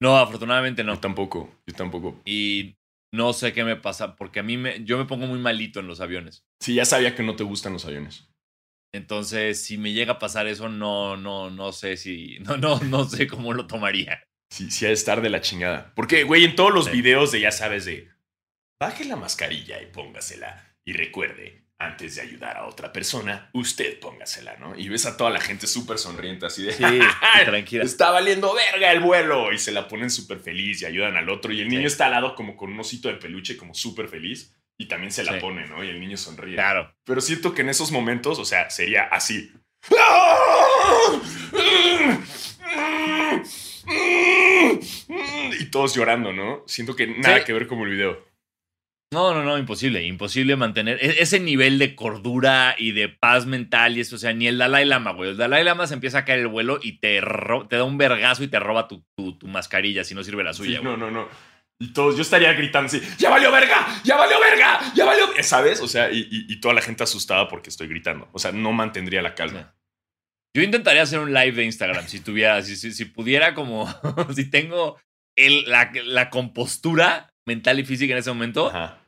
No, 0.00 0.16
afortunadamente 0.18 0.82
Yo 0.82 0.86
no. 0.86 0.98
tampoco, 0.98 1.54
yo 1.66 1.74
tampoco. 1.76 2.20
Y 2.24 2.74
no 3.12 3.32
sé 3.32 3.52
qué 3.52 3.62
me 3.62 3.76
pasa 3.76 4.16
porque 4.16 4.40
a 4.40 4.42
mí 4.42 4.56
me, 4.56 4.84
yo 4.84 4.98
me 4.98 5.04
pongo 5.04 5.26
muy 5.28 5.38
malito 5.38 5.78
en 5.78 5.86
los 5.86 6.00
aviones. 6.00 6.44
Sí, 6.58 6.74
ya 6.74 6.84
sabía 6.84 7.14
que 7.14 7.22
no 7.22 7.36
te 7.36 7.44
gustan 7.44 7.74
los 7.74 7.84
aviones. 7.84 8.28
Entonces, 8.92 9.64
si 9.64 9.78
me 9.78 9.92
llega 9.92 10.14
a 10.14 10.18
pasar 10.18 10.46
eso, 10.48 10.68
no, 10.68 11.16
no, 11.16 11.48
no 11.50 11.72
sé 11.72 11.96
si, 11.96 12.38
no, 12.40 12.56
no, 12.56 12.80
no 12.80 13.04
sé 13.04 13.28
cómo 13.28 13.52
lo 13.54 13.66
tomaría. 13.68 14.24
Sí, 14.52 14.70
sí 14.70 14.84
ha 14.84 14.88
de 14.88 14.94
estar 14.94 15.22
de 15.22 15.30
la 15.30 15.40
chingada. 15.40 15.92
Porque, 15.94 16.24
güey, 16.24 16.44
en 16.44 16.54
todos 16.54 16.74
los 16.74 16.84
Sí. 16.84 16.90
videos 16.92 17.32
de 17.32 17.40
ya 17.40 17.50
sabes 17.52 17.86
de 17.86 18.10
baje 18.78 19.06
la 19.06 19.16
mascarilla 19.16 19.80
y 19.80 19.86
póngasela. 19.86 20.76
Y 20.84 20.92
recuerde, 20.92 21.64
antes 21.78 22.16
de 22.16 22.20
ayudar 22.20 22.58
a 22.58 22.66
otra 22.66 22.92
persona, 22.92 23.48
usted 23.54 23.98
póngasela, 23.98 24.58
¿no? 24.58 24.78
Y 24.78 24.90
ves 24.90 25.06
a 25.06 25.16
toda 25.16 25.30
la 25.30 25.40
gente 25.40 25.66
súper 25.66 25.96
sonriente 25.96 26.44
así 26.44 26.64
de 26.64 26.72
Sí, 26.72 26.82
tranquila. 27.46 27.82
Está 27.84 28.10
valiendo 28.10 28.52
verga 28.54 28.92
el 28.92 29.00
vuelo. 29.00 29.52
Y 29.54 29.58
se 29.58 29.72
la 29.72 29.88
ponen 29.88 30.10
súper 30.10 30.38
feliz 30.40 30.82
y 30.82 30.84
ayudan 30.84 31.16
al 31.16 31.30
otro. 31.30 31.50
Y 31.50 31.60
el 31.62 31.68
niño 31.68 31.88
Sí. 31.88 31.94
está 31.94 32.06
al 32.06 32.12
lado 32.12 32.34
como 32.34 32.54
con 32.56 32.70
un 32.72 32.80
osito 32.80 33.08
de 33.08 33.14
peluche, 33.14 33.56
como 33.56 33.72
súper 33.74 34.08
feliz. 34.08 34.54
Y 34.76 34.86
también 34.86 35.12
se 35.12 35.24
la 35.24 35.32
Sí. 35.34 35.38
pone, 35.40 35.66
¿no? 35.66 35.82
Y 35.82 35.88
el 35.88 35.98
niño 35.98 36.18
sonríe. 36.18 36.56
Claro. 36.56 36.94
Pero 37.04 37.22
siento 37.22 37.54
que 37.54 37.62
en 37.62 37.70
esos 37.70 37.90
momentos, 37.90 38.38
o 38.38 38.44
sea, 38.44 38.68
sería 38.68 39.04
así. 39.04 39.50
Y 45.60 45.66
todos 45.66 45.94
llorando, 45.94 46.32
¿no? 46.32 46.62
Siento 46.66 46.96
que 46.96 47.06
nada 47.06 47.38
Sí. 47.38 47.44
que 47.44 47.52
ver 47.52 47.66
como 47.66 47.84
el 47.84 47.92
video. 47.92 48.24
No, 49.12 49.34
no, 49.34 49.42
no, 49.44 49.58
imposible, 49.58 50.02
imposible 50.04 50.56
mantener 50.56 50.98
e- 51.04 51.20
ese 51.22 51.38
nivel 51.38 51.78
de 51.78 51.94
cordura 51.94 52.74
y 52.78 52.92
de 52.92 53.10
paz 53.10 53.44
mental 53.44 53.96
y 53.96 54.00
eso, 54.00 54.16
o 54.16 54.18
sea, 54.18 54.32
ni 54.32 54.46
el 54.46 54.56
Dalai 54.56 54.86
Lama, 54.86 55.12
güey. 55.12 55.30
El 55.30 55.36
Dalai 55.36 55.62
Lama 55.64 55.86
se 55.86 55.92
empieza 55.94 56.18
a 56.18 56.24
caer 56.24 56.38
el 56.40 56.46
vuelo 56.48 56.78
y 56.82 56.98
te, 56.98 57.20
ro- 57.20 57.68
te 57.68 57.76
da 57.76 57.84
un 57.84 57.98
vergazo 57.98 58.42
y 58.42 58.48
te 58.48 58.58
roba 58.58 58.88
tu, 58.88 59.04
tu- 59.14 59.36
tu 59.36 59.46
mascarilla 59.48 60.02
si 60.04 60.14
no 60.14 60.24
sirve 60.24 60.42
la 60.42 60.54
Sí, 60.54 60.64
suya, 60.64 60.80
güey. 60.80 60.92
no, 60.92 60.96
no, 60.96 61.10
no. 61.10 61.28
Y 61.78 61.92
todos, 61.92 62.16
yo 62.16 62.22
estaría 62.22 62.52
gritando 62.54 62.86
así, 62.86 63.02
¡ya 63.18 63.28
valió 63.28 63.52
verga! 63.52 64.00
¡Ya 64.04 64.16
valió 64.16 64.40
verga! 64.40 64.80
¡Ya 64.94 65.04
valió! 65.04 65.26
¿Sabes? 65.42 65.80
O 65.80 65.88
sea, 65.88 66.10
y, 66.10 66.20
y- 66.30 66.46
y 66.52 66.60
toda 66.60 66.72
la 66.72 66.80
gente 66.80 67.02
asustada 67.02 67.48
porque 67.48 67.68
estoy 67.68 67.88
gritando. 67.88 68.28
O 68.32 68.38
sea, 68.38 68.52
no 68.52 68.72
mantendría 68.72 69.20
la 69.20 69.34
calma. 69.34 69.74
Yo 70.54 70.62
intentaría 70.62 71.02
hacer 71.02 71.18
un 71.18 71.32
live 71.32 71.52
de 71.52 71.64
Instagram 71.64 72.06
si 72.08 72.20
tuviera, 72.20 72.62
si, 72.62 72.76
si, 72.76 72.92
si 72.92 73.04
pudiera 73.06 73.54
como, 73.54 73.88
si 74.34 74.50
tengo 74.50 74.98
el- 75.36 75.64
la, 75.70 75.90
la 76.04 76.28
compostura 76.30 77.32
mental 77.46 77.80
y 77.80 77.84
física 77.84 78.12
en 78.12 78.18
ese 78.18 78.30
momento, 78.30 78.68
Ajá. 78.68 79.02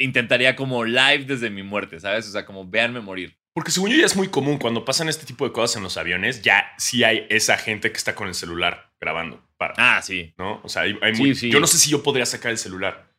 intentaría 0.00 0.56
como 0.56 0.84
live 0.84 1.24
desde 1.24 1.50
mi 1.50 1.62
muerte, 1.62 2.00
¿sabes? 2.00 2.26
O 2.28 2.32
sea, 2.32 2.44
como 2.44 2.68
véanme 2.68 3.00
morir. 3.00 3.36
Porque 3.54 3.70
según 3.72 3.90
yo 3.90 3.96
ya 3.96 4.06
es 4.06 4.16
muy 4.16 4.28
común 4.28 4.58
cuando 4.58 4.84
pasan 4.84 5.08
este 5.08 5.26
tipo 5.26 5.44
de 5.44 5.52
cosas 5.52 5.76
en 5.76 5.82
los 5.82 5.96
aviones, 5.96 6.42
ya 6.42 6.72
sí 6.78 7.02
hay 7.04 7.26
esa 7.30 7.56
gente 7.56 7.90
que 7.90 7.96
está 7.98 8.14
con 8.14 8.28
el 8.28 8.34
celular 8.34 8.92
grabando. 9.00 9.44
Para, 9.56 9.74
Ah, 9.76 10.00
sí. 10.02 10.32
¿No? 10.38 10.60
O 10.64 10.68
sea, 10.68 10.82
hay, 10.82 10.96
hay 11.02 11.14
Sí, 11.14 11.22
muy- 11.22 11.34
sí. 11.34 11.50
yo 11.50 11.60
no 11.60 11.66
sé 11.66 11.78
si 11.78 11.90
yo 11.90 12.02
podría 12.02 12.26
sacar 12.26 12.50
el 12.52 12.58
celular. 12.58 13.12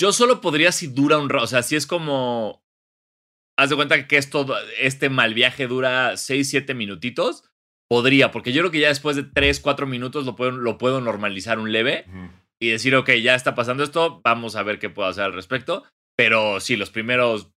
Yo 0.00 0.12
solo 0.12 0.40
podría 0.40 0.72
si 0.72 0.88
dura 0.88 1.18
un 1.18 1.28
rato, 1.28 1.44
o 1.44 1.48
sea, 1.48 1.62
si 1.62 1.76
es 1.76 1.86
como 1.86 2.63
haz 3.56 3.70
de 3.70 3.76
cuenta 3.76 4.06
que 4.06 4.16
esto, 4.16 4.46
este 4.78 5.08
mal 5.10 5.34
viaje 5.34 5.66
dura 5.66 6.16
6, 6.16 6.48
7 6.50 6.74
minutitos, 6.74 7.44
podría, 7.88 8.30
porque 8.30 8.52
yo 8.52 8.62
creo 8.62 8.70
que 8.70 8.80
ya 8.80 8.88
después 8.88 9.16
de 9.16 9.22
3, 9.24 9.60
4 9.60 9.86
minutos 9.86 10.24
lo 10.26 10.34
puedo, 10.36 10.50
lo 10.52 10.78
puedo 10.78 11.00
normalizar 11.00 11.58
un 11.58 11.70
leve 11.72 12.04
y 12.60 12.70
decir, 12.70 12.94
ok, 12.96 13.10
ya 13.22 13.34
está 13.34 13.54
pasando 13.54 13.84
esto, 13.84 14.20
vamos 14.24 14.56
a 14.56 14.62
ver 14.62 14.78
qué 14.78 14.88
puedo 14.90 15.08
hacer 15.08 15.24
al 15.24 15.32
respecto. 15.34 15.84
Pero 16.16 16.60
sí, 16.60 16.76
los 16.76 16.90
primeros 16.90 17.50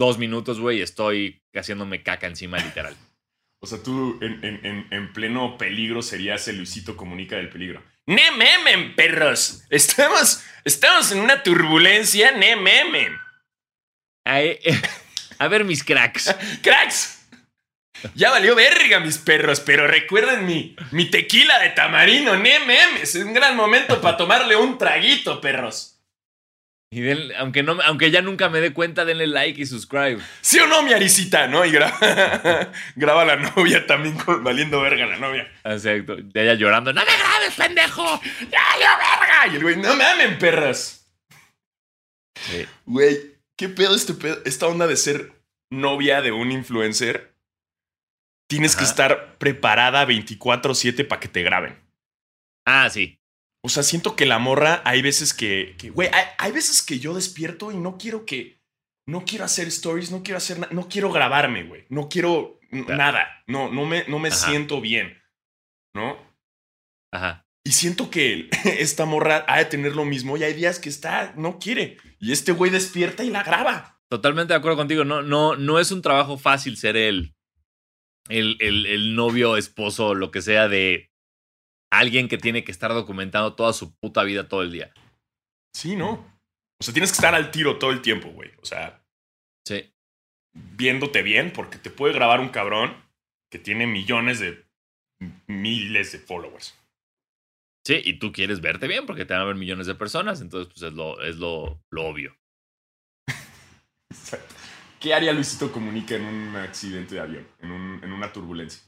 dos 0.00 0.18
minutos, 0.18 0.60
güey, 0.60 0.80
estoy 0.82 1.42
haciéndome 1.54 2.02
caca 2.02 2.26
encima, 2.26 2.58
literal. 2.58 2.94
O 3.62 3.66
sea, 3.66 3.82
tú 3.82 4.18
en, 4.20 4.44
en- 4.44 4.66
en- 4.66 4.86
en 4.90 5.12
pleno 5.14 5.56
peligro 5.56 6.02
serías 6.02 6.46
el 6.48 6.58
Luisito 6.58 6.98
Comunica 6.98 7.36
del 7.36 7.48
peligro. 7.48 7.82
¡Ne 8.06 8.30
memen, 8.32 8.94
perros! 8.94 9.64
Estamos, 9.70 10.44
estamos 10.66 11.10
en 11.12 11.20
una 11.20 11.42
turbulencia, 11.42 12.32
¡ne 12.32 12.56
a 15.38 15.48
ver, 15.48 15.64
mis 15.64 15.84
cracks. 15.84 16.34
¡Cracks! 16.62 17.26
Ya 18.14 18.30
valió 18.30 18.54
verga, 18.54 19.00
mis 19.00 19.16
perros, 19.18 19.60
pero 19.60 19.86
recuerden 19.86 20.44
mi, 20.44 20.76
mi 20.90 21.06
tequila 21.06 21.58
de 21.60 21.70
tamarino, 21.70 22.36
¡ne 22.36 22.60
memes! 22.60 23.14
Es 23.14 23.24
un 23.24 23.32
gran 23.32 23.56
momento 23.56 24.00
para 24.00 24.16
tomarle 24.16 24.56
un 24.56 24.76
traguito, 24.76 25.40
perros. 25.40 25.92
Y 26.92 27.00
den- 27.00 27.32
aunque, 27.38 27.62
no, 27.62 27.78
aunque 27.82 28.10
ya 28.10 28.20
nunca 28.22 28.48
me 28.50 28.60
dé 28.60 28.72
cuenta, 28.72 29.04
denle 29.04 29.26
like 29.26 29.60
y 29.60 29.66
subscribe. 29.66 30.18
¿Sí 30.42 30.60
o 30.60 30.66
no, 30.66 30.82
mi 30.82 30.92
Arisita? 30.92 31.48
¿No? 31.48 31.64
Y 31.64 31.70
graba, 31.72 31.98
graba 32.94 33.24
la 33.24 33.36
novia 33.36 33.86
también 33.86 34.16
con, 34.16 34.44
valiendo 34.44 34.80
verga 34.80 35.06
la 35.06 35.16
novia. 35.16 35.50
Exacto. 35.64 36.14
De 36.16 36.42
ella 36.42 36.54
llorando. 36.54 36.92
¡No 36.92 37.00
me 37.04 37.16
grabes, 37.16 37.54
pendejo! 37.56 38.20
¡Ya 38.50 38.60
valió 38.70 38.86
verga! 38.98 39.46
Y 39.52 39.56
el 39.56 39.62
güey, 39.62 39.76
¡no 39.76 39.96
mamen, 39.96 40.38
perras! 40.38 41.10
Sí. 42.36 42.66
Güey, 42.84 43.33
¿qué 43.56 43.68
pedo 43.68 43.94
este 43.94 44.14
pedo? 44.14 44.38
Esta 44.44 44.66
onda 44.66 44.86
de 44.86 44.96
ser 44.96 45.32
novia 45.70 46.20
de 46.22 46.32
un 46.32 46.50
influencer. 46.52 47.34
Tienes 48.48 48.76
que 48.76 48.84
estar 48.84 49.38
preparada 49.38 50.06
24-7 50.06 51.06
para 51.08 51.20
que 51.20 51.28
te 51.28 51.42
graben. 51.42 51.82
Ah, 52.66 52.88
sí. 52.90 53.18
O 53.62 53.68
sea, 53.70 53.82
siento 53.82 54.14
que 54.14 54.26
la 54.26 54.38
morra, 54.38 54.82
hay 54.84 55.00
veces 55.00 55.32
que, 55.32 55.74
güey, 55.94 56.10
hay, 56.12 56.24
hay 56.38 56.52
veces 56.52 56.82
que 56.82 56.98
yo 56.98 57.14
despierto 57.14 57.72
y 57.72 57.78
no 57.78 57.96
quiero 57.96 58.26
que, 58.26 58.60
no 59.08 59.24
quiero 59.24 59.44
hacer 59.46 59.66
stories, 59.68 60.10
no 60.10 60.22
quiero 60.22 60.36
hacer 60.36 60.58
nada, 60.58 60.72
no 60.74 60.86
quiero 60.88 61.10
grabarme, 61.10 61.64
güey, 61.64 61.86
no 61.88 62.08
quiero 62.08 62.60
Claro. 62.70 62.96
nada, 62.96 63.42
no, 63.46 63.70
no 63.70 63.86
me, 63.86 64.04
no 64.08 64.18
me 64.18 64.28
Ajá. 64.28 64.36
siento 64.48 64.80
bien, 64.80 65.22
¿no? 65.94 66.18
Ajá. 67.12 67.43
Y 67.64 67.72
siento 67.72 68.10
que 68.10 68.50
esta 68.78 69.06
morra 69.06 69.44
ha 69.48 69.58
de 69.58 69.64
tener 69.64 69.96
lo 69.96 70.04
mismo 70.04 70.36
y 70.36 70.44
hay 70.44 70.52
días 70.54 70.78
que 70.78 70.88
está, 70.90 71.32
no 71.36 71.58
quiere. 71.58 71.96
Y 72.18 72.32
este 72.32 72.52
güey 72.52 72.70
despierta 72.70 73.24
y 73.24 73.30
la 73.30 73.42
graba. 73.42 74.00
Totalmente 74.08 74.52
de 74.52 74.58
acuerdo 74.58 74.76
contigo. 74.76 75.04
No, 75.04 75.22
no, 75.22 75.56
no 75.56 75.78
es 75.80 75.90
un 75.90 76.02
trabajo 76.02 76.36
fácil 76.38 76.76
ser 76.76 76.96
el, 76.96 77.34
el, 78.28 78.56
el, 78.60 78.86
el 78.86 79.14
novio, 79.16 79.56
esposo, 79.56 80.14
lo 80.14 80.30
que 80.30 80.42
sea 80.42 80.68
de 80.68 81.10
alguien 81.90 82.28
que 82.28 82.38
tiene 82.38 82.64
que 82.64 82.72
estar 82.72 82.92
documentando 82.92 83.54
toda 83.54 83.72
su 83.72 83.94
puta 83.96 84.22
vida 84.24 84.48
todo 84.48 84.62
el 84.62 84.70
día. 84.72 84.92
Sí, 85.72 85.96
¿no? 85.96 86.10
O 86.80 86.84
sea, 86.84 86.92
tienes 86.92 87.10
que 87.12 87.16
estar 87.16 87.34
al 87.34 87.50
tiro 87.50 87.78
todo 87.78 87.90
el 87.92 88.02
tiempo, 88.02 88.28
güey. 88.28 88.50
O 88.62 88.66
sea, 88.66 89.02
Sí. 89.66 89.90
viéndote 90.52 91.22
bien 91.22 91.52
porque 91.52 91.78
te 91.78 91.90
puede 91.90 92.12
grabar 92.14 92.40
un 92.40 92.50
cabrón 92.50 92.94
que 93.50 93.58
tiene 93.58 93.86
millones 93.86 94.38
de 94.40 94.64
miles 95.46 96.12
de 96.12 96.18
followers. 96.18 96.74
Sí, 97.86 98.00
y 98.02 98.18
tú 98.18 98.32
quieres 98.32 98.60
verte 98.60 98.88
bien 98.88 99.04
porque 99.06 99.24
te 99.26 99.34
van 99.34 99.42
a 99.42 99.46
ver 99.46 99.56
millones 99.56 99.86
de 99.86 99.94
personas, 99.94 100.40
entonces 100.40 100.72
pues 100.72 100.82
es 100.82 100.92
lo, 100.94 101.20
es 101.22 101.36
lo, 101.36 101.82
lo 101.90 102.04
obvio. 102.06 102.34
¿Qué 105.00 105.12
haría 105.12 105.32
Luisito 105.32 105.70
Comunica 105.70 106.14
en 106.14 106.24
un 106.24 106.56
accidente 106.56 107.14
de 107.14 107.20
avión? 107.20 107.46
En, 107.60 107.70
un- 107.70 108.00
en 108.02 108.12
una 108.12 108.32
turbulencia. 108.32 108.82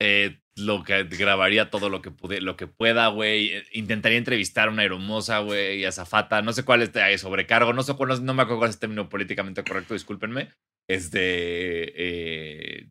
Eh, 0.00 0.40
lo 0.56 0.82
que 0.84 1.04
grabaría 1.04 1.70
todo 1.70 1.88
lo 1.88 2.02
que 2.02 2.10
pude, 2.10 2.40
lo 2.40 2.56
que 2.56 2.66
pueda, 2.66 3.08
güey. 3.08 3.48
Eh, 3.50 3.64
Intentaría 3.72 4.18
entrevistar 4.18 4.68
a 4.68 4.72
una 4.72 4.84
hermosa, 4.84 5.40
güey, 5.40 5.84
a 5.84 5.92
Zafata. 5.92 6.42
No 6.42 6.52
sé 6.52 6.64
cuál 6.64 6.82
es 6.82 6.90
eh, 6.94 7.18
sobrecargo, 7.18 7.72
no 7.72 7.82
sé 7.82 7.94
cuál, 7.94 8.08
no, 8.10 8.16
no 8.18 8.34
me 8.34 8.42
acuerdo 8.42 8.58
cuál 8.60 8.70
es 8.70 8.76
el 8.76 8.80
término 8.80 9.08
políticamente 9.08 9.62
correcto, 9.64 9.94
discúlpenme. 9.94 10.50
Este. 10.88 12.80
eh, 12.80 12.88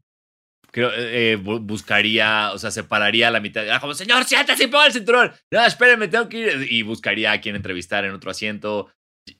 creo, 0.72 0.92
eh, 0.94 1.34
eh, 1.34 1.38
bu- 1.38 1.60
buscaría, 1.62 2.52
o 2.54 2.58
sea, 2.58 2.72
separaría 2.72 3.32
la 3.32 3.40
mitad. 3.40 3.68
Ah, 3.70 3.80
como, 3.80 3.94
señor, 3.94 4.24
siéntese 4.26 4.66
y 4.66 4.68
ponga 4.68 4.88
el 4.88 4.94
cinturón. 4.94 5.32
No, 5.52 5.66
espérenme, 5.66 6.08
tengo 6.08 6.30
que 6.30 6.38
ir. 6.40 6.68
Y 6.72 6.82
buscaría 6.84 7.32
a 7.32 7.42
quien 7.42 7.56
entrevistar 7.56 8.06
en 8.06 8.12
otro 8.12 8.32
asiento. 8.32 8.92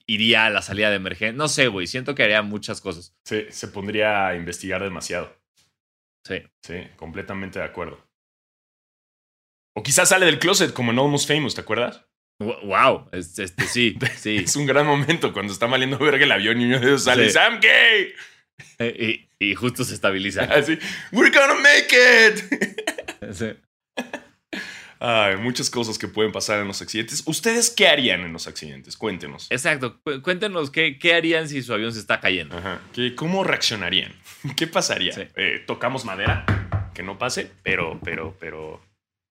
Iría 0.06 0.46
a 0.46 0.50
la 0.50 0.60
salida 0.62 0.90
de 0.90 0.96
emergencia. 0.96 1.32
No 1.36 1.48
sé, 1.48 1.68
güey. 1.68 1.86
Siento 1.86 2.14
que 2.14 2.22
haría 2.22 2.42
muchas 2.42 2.80
cosas. 2.80 3.14
Sí, 3.24 3.46
se 3.50 3.68
pondría 3.68 4.26
a 4.28 4.36
investigar 4.36 4.82
demasiado. 4.82 5.34
Sí. 6.26 6.42
Sí, 6.62 6.74
completamente 6.96 7.58
de 7.58 7.64
acuerdo. 7.64 8.06
O 9.74 9.82
quizás 9.82 10.08
sale 10.10 10.26
del 10.26 10.38
closet 10.38 10.72
como 10.72 10.92
en 10.92 10.98
Almost 10.98 11.28
Famous, 11.28 11.54
¿te 11.54 11.60
acuerdas? 11.62 12.04
Wow. 12.40 13.08
Este, 13.12 13.44
este, 13.44 13.64
sí, 13.66 13.96
sí. 14.16 14.36
Es 14.36 14.56
un 14.56 14.66
gran 14.66 14.86
momento 14.86 15.32
cuando 15.32 15.52
está 15.52 15.66
valiendo 15.66 15.98
verga 15.98 16.24
el 16.24 16.32
avión 16.32 16.60
y 16.60 16.66
uno 16.66 16.80
de 16.80 16.86
ellos 16.86 17.04
sale, 17.04 17.26
Sí. 17.26 17.30
¡Sam 17.32 17.58
gay! 17.60 18.12
Eh, 18.78 19.26
y, 19.40 19.50
y 19.50 19.54
justo 19.54 19.84
se 19.84 19.94
estabiliza. 19.94 20.42
Así, 20.50 20.78
¡We're 21.12 21.30
gonna 21.36 21.54
make 21.54 21.88
it! 21.92 23.34
Sí. 23.34 23.54
Ay, 25.00 25.36
muchas 25.36 25.70
cosas 25.70 25.96
que 25.96 26.08
pueden 26.08 26.32
pasar 26.32 26.58
en 26.60 26.66
los 26.66 26.82
accidentes. 26.82 27.22
¿Ustedes 27.26 27.70
qué 27.70 27.86
harían 27.86 28.22
en 28.22 28.32
los 28.32 28.48
accidentes? 28.48 28.96
Cuéntenos. 28.96 29.46
Exacto. 29.50 30.00
Cu- 30.02 30.20
Cuéntenos 30.22 30.70
qué, 30.72 30.98
qué 30.98 31.14
harían 31.14 31.48
si 31.48 31.62
su 31.62 31.72
avión 31.72 31.92
se 31.92 32.00
está 32.00 32.18
cayendo. 32.18 32.58
Ajá. 32.58 32.80
¿Qué- 32.92 33.14
¿Cómo 33.14 33.44
reaccionarían? 33.44 34.12
¿Qué 34.56 34.66
pasaría? 34.66 35.12
Sí. 35.12 35.22
Eh, 35.36 35.62
tocamos 35.68 36.04
madera, 36.04 36.44
que 36.94 37.04
no 37.04 37.16
pase, 37.16 37.48
pero, 37.62 38.00
pero, 38.02 38.36
pero, 38.40 38.82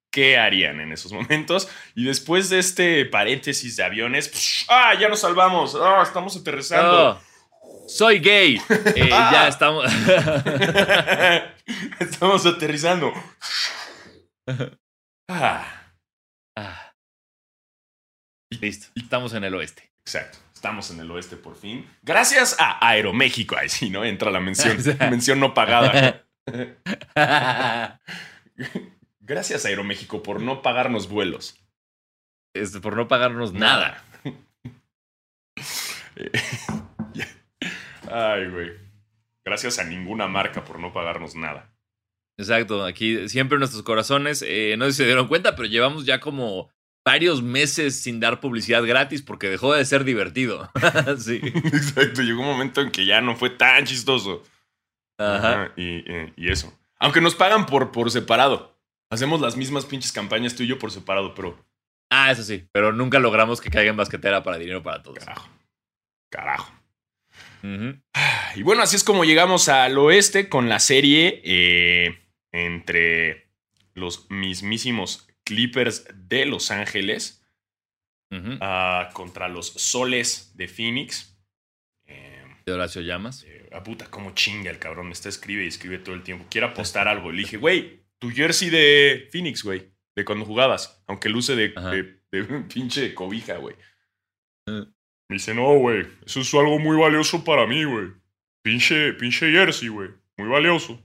¿qué 0.10 0.38
harían 0.38 0.80
en 0.80 0.94
esos 0.94 1.12
momentos? 1.12 1.68
Y 1.96 2.06
después 2.06 2.50
de 2.50 2.60
este 2.60 3.04
paréntesis 3.06 3.76
de 3.76 3.84
aviones, 3.84 4.32
psh, 4.32 4.66
¡ah, 4.70 4.94
ya 4.98 5.10
nos 5.10 5.20
salvamos! 5.20 5.76
¡Ah, 5.76 6.02
estamos 6.02 6.38
aterrizando! 6.38 7.10
Oh, 7.12 7.22
soy 7.88 8.20
gay. 8.20 8.62
Eh, 8.96 9.10
Ah. 9.12 9.30
Ya 9.32 9.48
estamos. 9.48 9.86
estamos 12.00 12.46
aterrizando. 12.46 13.14
Ah, 15.30 15.92
Ah. 16.56 16.94
Listo. 18.62 18.88
Estamos 18.96 19.34
en 19.34 19.44
el 19.44 19.54
oeste. 19.56 19.92
exacto. 20.06 20.38
Estamos 20.54 20.90
en 20.90 21.02
el 21.02 21.12
oeste 21.12 21.36
por 21.36 21.56
fin. 21.56 21.88
Gracias 22.02 22.56
a 22.60 22.80
Aeroméxico. 22.88 23.56
Ahí 23.58 23.70
sí, 23.70 23.90
¿no? 23.92 24.04
Entra 24.06 24.32
la 24.32 24.40
mención, 24.40 24.76
mención 25.02 25.40
no 25.40 25.54
pagada. 25.54 26.26
Gracias 29.20 29.66
a 29.66 29.68
Aeroméxico 29.68 30.24
por 30.24 30.42
no 30.42 30.62
pagarnos 30.64 31.10
vuelos. 31.10 31.60
Este, 32.56 32.80
por 32.80 32.96
no 32.96 33.08
pagarnos 33.08 33.54
nada. 33.54 34.04
Ya. 36.16 36.87
Ay, 38.12 38.48
güey. 38.50 38.72
Gracias 39.46 39.80
a 39.80 39.84
ninguna 39.84 40.28
marca 40.28 40.64
por 40.64 40.80
no 40.80 40.92
pagarnos 40.94 41.36
nada. 41.36 41.74
Exacto. 42.38 42.84
Aquí 42.86 43.30
siempre 43.30 43.56
en 43.56 43.60
nuestros 43.60 43.84
corazones. 43.84 44.44
eh, 44.46 44.76
no 44.78 44.86
sé 44.86 44.92
si 44.92 44.98
se 44.98 45.06
dieron 45.06 45.28
cuenta, 45.28 45.56
pero 45.56 45.68
llevamos 45.68 46.06
ya 46.06 46.20
como 46.20 46.70
varios 47.06 47.42
meses 47.42 48.02
sin 48.02 48.20
dar 48.20 48.40
publicidad 48.42 48.84
gratis 48.86 49.22
porque 49.22 49.50
dejó 49.50 49.74
de 49.74 49.86
ser 49.86 50.04
divertido. 50.04 50.70
sí. 51.18 51.40
Exacto. 51.44 52.22
Llegó 52.22 52.42
un 52.42 52.48
momento 52.48 52.82
en 52.82 52.92
que 52.92 53.06
ya 53.06 53.22
no 53.22 53.36
fue 53.36 53.50
tan 53.50 53.86
chistoso. 53.86 54.44
Ajá. 55.18 55.64
Ajá, 55.64 55.74
y, 55.78 56.04
y 56.36 56.52
eso. 56.52 56.78
Aunque 57.00 57.22
nos 57.22 57.36
pagan 57.36 57.66
por, 57.66 57.92
por 57.92 58.12
separado. 58.12 58.76
Hacemos 59.10 59.40
las 59.40 59.56
mismas 59.56 59.86
pinches 59.86 60.12
campañas 60.12 60.56
tú 60.56 60.64
y 60.64 60.68
yo 60.68 60.78
por 60.80 60.92
separado, 60.92 61.34
pero 61.34 61.58
Ah, 62.10 62.32
eso 62.32 62.44
sí. 62.44 62.68
Pero 62.74 62.92
nunca 62.92 63.20
logramos 63.20 63.62
que 63.62 63.70
caiga 63.70 63.90
en 63.92 63.98
basquetera 63.98 64.44
para 64.44 64.58
dinero 64.58 64.84
para 64.84 65.02
todos. 65.02 65.20
carajo. 65.20 65.48
Carajo. 66.30 66.74
Ujú. 67.68 68.02
Y 68.56 68.64
bueno, 68.64 68.82
así 68.82 68.96
es 68.96 69.04
como 69.04 69.26
llegamos 69.26 69.68
al 69.70 69.98
oeste 69.98 70.48
con 70.50 70.70
la 70.70 70.80
serie 70.80 71.42
eh, 71.44 72.18
entre 72.52 73.52
los 73.94 74.30
mismísimos 74.30 75.28
Clippers 75.44 76.06
de 76.16 76.46
Los 76.46 76.72
Ángeles 76.72 77.44
ah, 78.62 79.10
contra 79.14 79.48
los 79.48 79.68
Soles 79.68 80.56
de 80.56 80.68
Phoenix. 80.68 81.38
Eh, 82.06 82.46
De 82.66 82.72
Horacio 82.72 83.02
Llamas. 83.02 83.44
eh, 83.44 83.70
ah, 83.74 83.84
puta, 83.84 84.10
cómo 84.10 84.32
chinga 84.32 84.72
el 84.72 84.80
cabrón. 84.80 85.08
Me 85.08 85.14
está 85.14 85.30
escribe 85.30 85.66
y 85.66 85.68
escribe 85.68 86.00
todo 86.00 86.16
el 86.16 86.24
tiempo. 86.24 86.46
Quiero 86.50 86.68
apostar 86.68 87.08
algo. 87.08 87.32
Le 87.32 87.40
dije, 87.40 87.58
güey, 87.58 88.06
tu 88.20 88.30
jersey 88.32 88.70
de 88.70 89.28
Phoenix, 89.32 89.64
güey. 89.64 89.92
De 90.16 90.26
cuando 90.26 90.46
jugabas. 90.46 91.04
Aunque 91.08 91.30
luce 91.30 91.56
de, 91.56 91.70
de, 91.70 92.22
de 92.32 92.44
pinche 92.74 93.14
cobija, 93.14 93.58
güey. 93.58 93.76
Eh. 94.68 94.86
Me 95.30 95.36
dice, 95.36 95.54
no, 95.54 95.74
güey. 95.78 96.08
Eso 96.26 96.40
es 96.42 96.54
algo 96.54 96.80
muy 96.80 96.98
valioso 96.98 97.44
para 97.44 97.66
mí, 97.68 97.84
güey. 97.84 98.08
Pinche, 98.64 99.14
pinche 99.14 99.52
jersey, 99.52 99.90
güey. 99.90 100.10
Muy 100.38 100.48
valioso. 100.48 101.02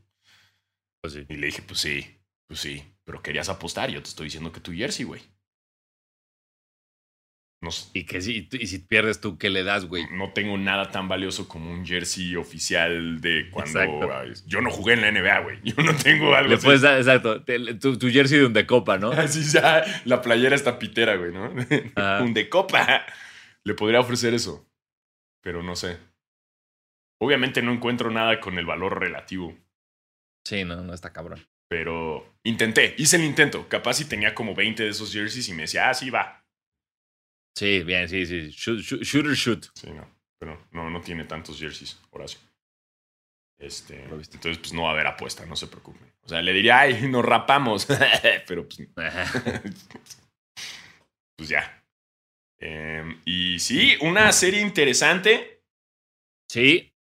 Pues 1.01 1.15
sí. 1.15 1.27
Y 1.29 1.37
le 1.37 1.47
dije, 1.47 1.63
pues 1.63 1.81
sí, 1.81 2.07
pues 2.47 2.61
sí. 2.61 2.85
Pero 3.05 3.21
querías 3.23 3.49
apostar. 3.49 3.91
Yo 3.91 4.01
te 4.03 4.09
estoy 4.09 4.27
diciendo 4.27 4.53
que 4.53 4.61
tu 4.61 4.73
jersey, 4.73 5.05
güey. 5.05 5.21
No, 7.63 7.69
s- 7.69 7.91
Y 7.95 8.05
que 8.05 8.21
si, 8.21 8.49
y 8.53 8.67
si 8.67 8.79
pierdes 8.81 9.21
tú, 9.21 9.39
¿qué 9.39 9.49
le 9.49 9.63
das, 9.63 9.85
güey? 9.87 10.05
no 10.13 10.33
tengo 10.33 10.59
nada 10.59 10.91
tan 10.91 11.09
valioso 11.09 11.47
como 11.49 11.71
un 11.73 11.87
jersey 11.87 12.35
oficial 12.35 13.21
de 13.21 13.49
cuando 13.51 13.81
Exacto. 13.81 14.43
yo 14.47 14.61
no 14.61 14.71
jugué 14.71 14.95
en 14.95 15.01
la 15.03 15.09
NBA, 15.13 15.39
güey. 15.41 15.59
Yo 15.65 15.75
no 15.83 15.95
tengo 15.95 16.35
algo 16.35 16.49
Le 16.49 16.57
así. 16.57 16.65
puedes 16.65 16.81
dar, 16.81 16.99
exacto, 16.99 17.45
tu, 17.81 17.99
tu 17.99 18.09
jersey 18.11 18.39
de 18.41 18.47
un 18.47 18.53
de 18.53 18.67
copa, 18.67 18.99
¿no? 18.99 19.11
Así 19.13 19.43
ya, 19.45 19.85
la 20.05 20.21
playera 20.23 20.57
está 20.57 20.79
pitera, 20.79 21.15
güey, 21.17 21.33
¿no? 21.33 21.53
Un 22.25 22.35
de 22.35 22.49
copa. 22.49 23.05
Le 23.65 23.75
podría 23.75 24.01
ofrecer 24.01 24.35
eso. 24.35 24.67
Pero 25.43 25.63
no 25.63 25.77
sé. 25.77 25.99
Obviamente 27.21 27.63
no 27.63 27.73
encuentro 27.73 28.11
nada 28.11 28.41
con 28.41 28.59
el 28.59 28.67
valor 28.67 28.99
relativo. 28.99 29.57
Sí, 30.45 30.65
no, 30.65 30.83
no 30.83 30.93
está 30.93 31.13
cabrón. 31.13 31.47
Pero 31.69 32.37
intenté, 32.45 32.95
hice 32.99 33.17
el 33.17 33.25
intento. 33.25 33.69
Capaz 33.69 33.95
si 33.95 34.05
tenía 34.05 34.35
como 34.35 34.55
20 34.55 34.83
de 34.83 34.91
esos 34.91 35.13
jerseys 35.13 35.49
y 35.49 35.53
me 35.53 35.63
decía, 35.63 35.89
ah, 35.89 35.95
sí, 35.95 36.11
va. 36.11 36.45
Sí, 37.57 37.83
bien, 37.83 38.09
sí, 38.09 38.27
sí. 38.27 38.51
Shoot, 38.51 38.81
shoot, 38.81 39.03
shoot 39.03 39.27
or 39.27 39.35
shoot. 39.35 39.67
Sí, 39.75 39.91
no. 39.91 40.09
Pero 40.39 40.67
no, 40.73 40.91
no 40.91 41.01
tiene 41.01 41.25
tantos 41.25 41.59
jerseys, 41.59 41.99
Horacio. 42.11 42.41
Este, 43.59 44.03
entonces, 44.03 44.59
pues 44.59 44.73
no 44.73 44.83
va 44.83 44.89
a 44.89 44.93
haber 44.93 45.07
apuesta, 45.07 45.47
no 45.47 45.55
se 45.55 45.69
preocupen. 45.69 46.13
O 46.25 46.29
sea, 46.29 46.43
le 46.43 46.53
diría, 46.53 46.81
ay, 46.81 47.09
nos 47.09 47.25
rapamos. 47.25 47.87
Pero 48.49 48.69
pues, 48.69 48.89
pues 51.37 51.49
ya. 51.49 51.82
Em, 52.65 53.21
y 53.25 53.59
sí, 53.59 53.97
una 54.01 54.31
serie 54.31 54.61
interesante. 54.61 55.65
Sí. 56.49 56.95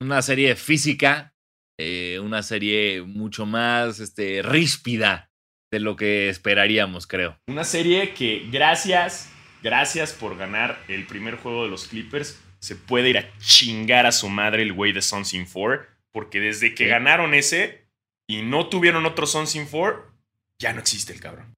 Una 0.00 0.22
serie 0.22 0.54
física, 0.54 1.34
eh, 1.76 2.20
una 2.22 2.42
serie 2.44 3.02
mucho 3.02 3.46
más 3.46 3.98
este, 3.98 4.42
ríspida 4.42 5.30
de 5.72 5.80
lo 5.80 5.96
que 5.96 6.28
esperaríamos, 6.28 7.06
creo. 7.08 7.36
Una 7.48 7.64
serie 7.64 8.14
que 8.14 8.46
gracias, 8.52 9.28
gracias 9.62 10.12
por 10.12 10.36
ganar 10.36 10.78
el 10.86 11.04
primer 11.06 11.36
juego 11.36 11.64
de 11.64 11.70
los 11.70 11.88
Clippers, 11.88 12.40
se 12.60 12.76
puede 12.76 13.10
ir 13.10 13.18
a 13.18 13.38
chingar 13.38 14.06
a 14.06 14.12
su 14.12 14.28
madre 14.28 14.62
el 14.62 14.72
güey 14.72 14.92
de 14.92 15.02
Sons 15.02 15.34
in 15.34 15.46
4, 15.52 15.84
porque 16.12 16.38
desde 16.38 16.74
que 16.76 16.84
Sí. 16.84 16.90
ganaron 16.90 17.34
ese 17.34 17.88
y 18.28 18.42
no 18.42 18.68
tuvieron 18.68 19.04
otro 19.04 19.26
Sons 19.26 19.56
in 19.56 19.66
4, 19.66 20.12
ya 20.60 20.72
no 20.72 20.78
existe 20.80 21.12
el 21.12 21.20
cabrón. 21.20 21.54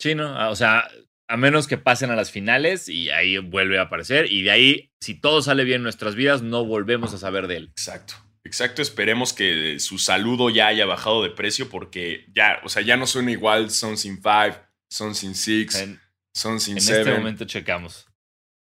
Sí, 0.00 0.16
¿no? 0.16 0.36
Ah, 0.36 0.50
O 0.50 0.56
sea, 0.56 0.88
a 1.28 1.36
menos 1.36 1.66
que 1.66 1.76
pasen 1.78 2.10
a 2.10 2.16
las 2.16 2.30
finales 2.30 2.88
y 2.88 3.10
ahí 3.10 3.38
vuelve 3.38 3.78
a 3.78 3.82
aparecer. 3.82 4.30
Y 4.30 4.42
de 4.42 4.50
ahí, 4.52 4.92
si 5.00 5.14
todo 5.20 5.42
sale 5.42 5.64
bien 5.64 5.76
en 5.78 5.82
nuestras 5.84 6.14
vidas, 6.14 6.42
no 6.42 6.64
volvemos 6.64 7.12
a 7.14 7.18
saber 7.18 7.46
de 7.48 7.56
él. 7.56 7.68
Exacto. 7.70 8.14
Exacto, 8.44 8.80
esperemos 8.80 9.32
que 9.32 9.80
su 9.80 9.98
saludo 9.98 10.50
ya 10.50 10.68
haya 10.68 10.86
bajado 10.86 11.24
de 11.24 11.30
precio 11.30 11.68
porque 11.68 12.26
ya, 12.32 12.60
o 12.62 12.68
sea, 12.68 12.80
ya 12.82 12.96
no 12.96 13.08
suena 13.08 13.32
igual 13.32 13.70
Sons 13.70 14.04
in 14.04 14.18
5, 14.22 14.56
Sons 14.88 15.24
in 15.24 15.34
6, 15.34 15.74
En, 15.82 16.00
Sons 16.32 16.68
in 16.68 16.76
en 16.76 16.80
7. 16.80 17.00
este 17.00 17.12
momento 17.12 17.44
checamos. 17.44 18.06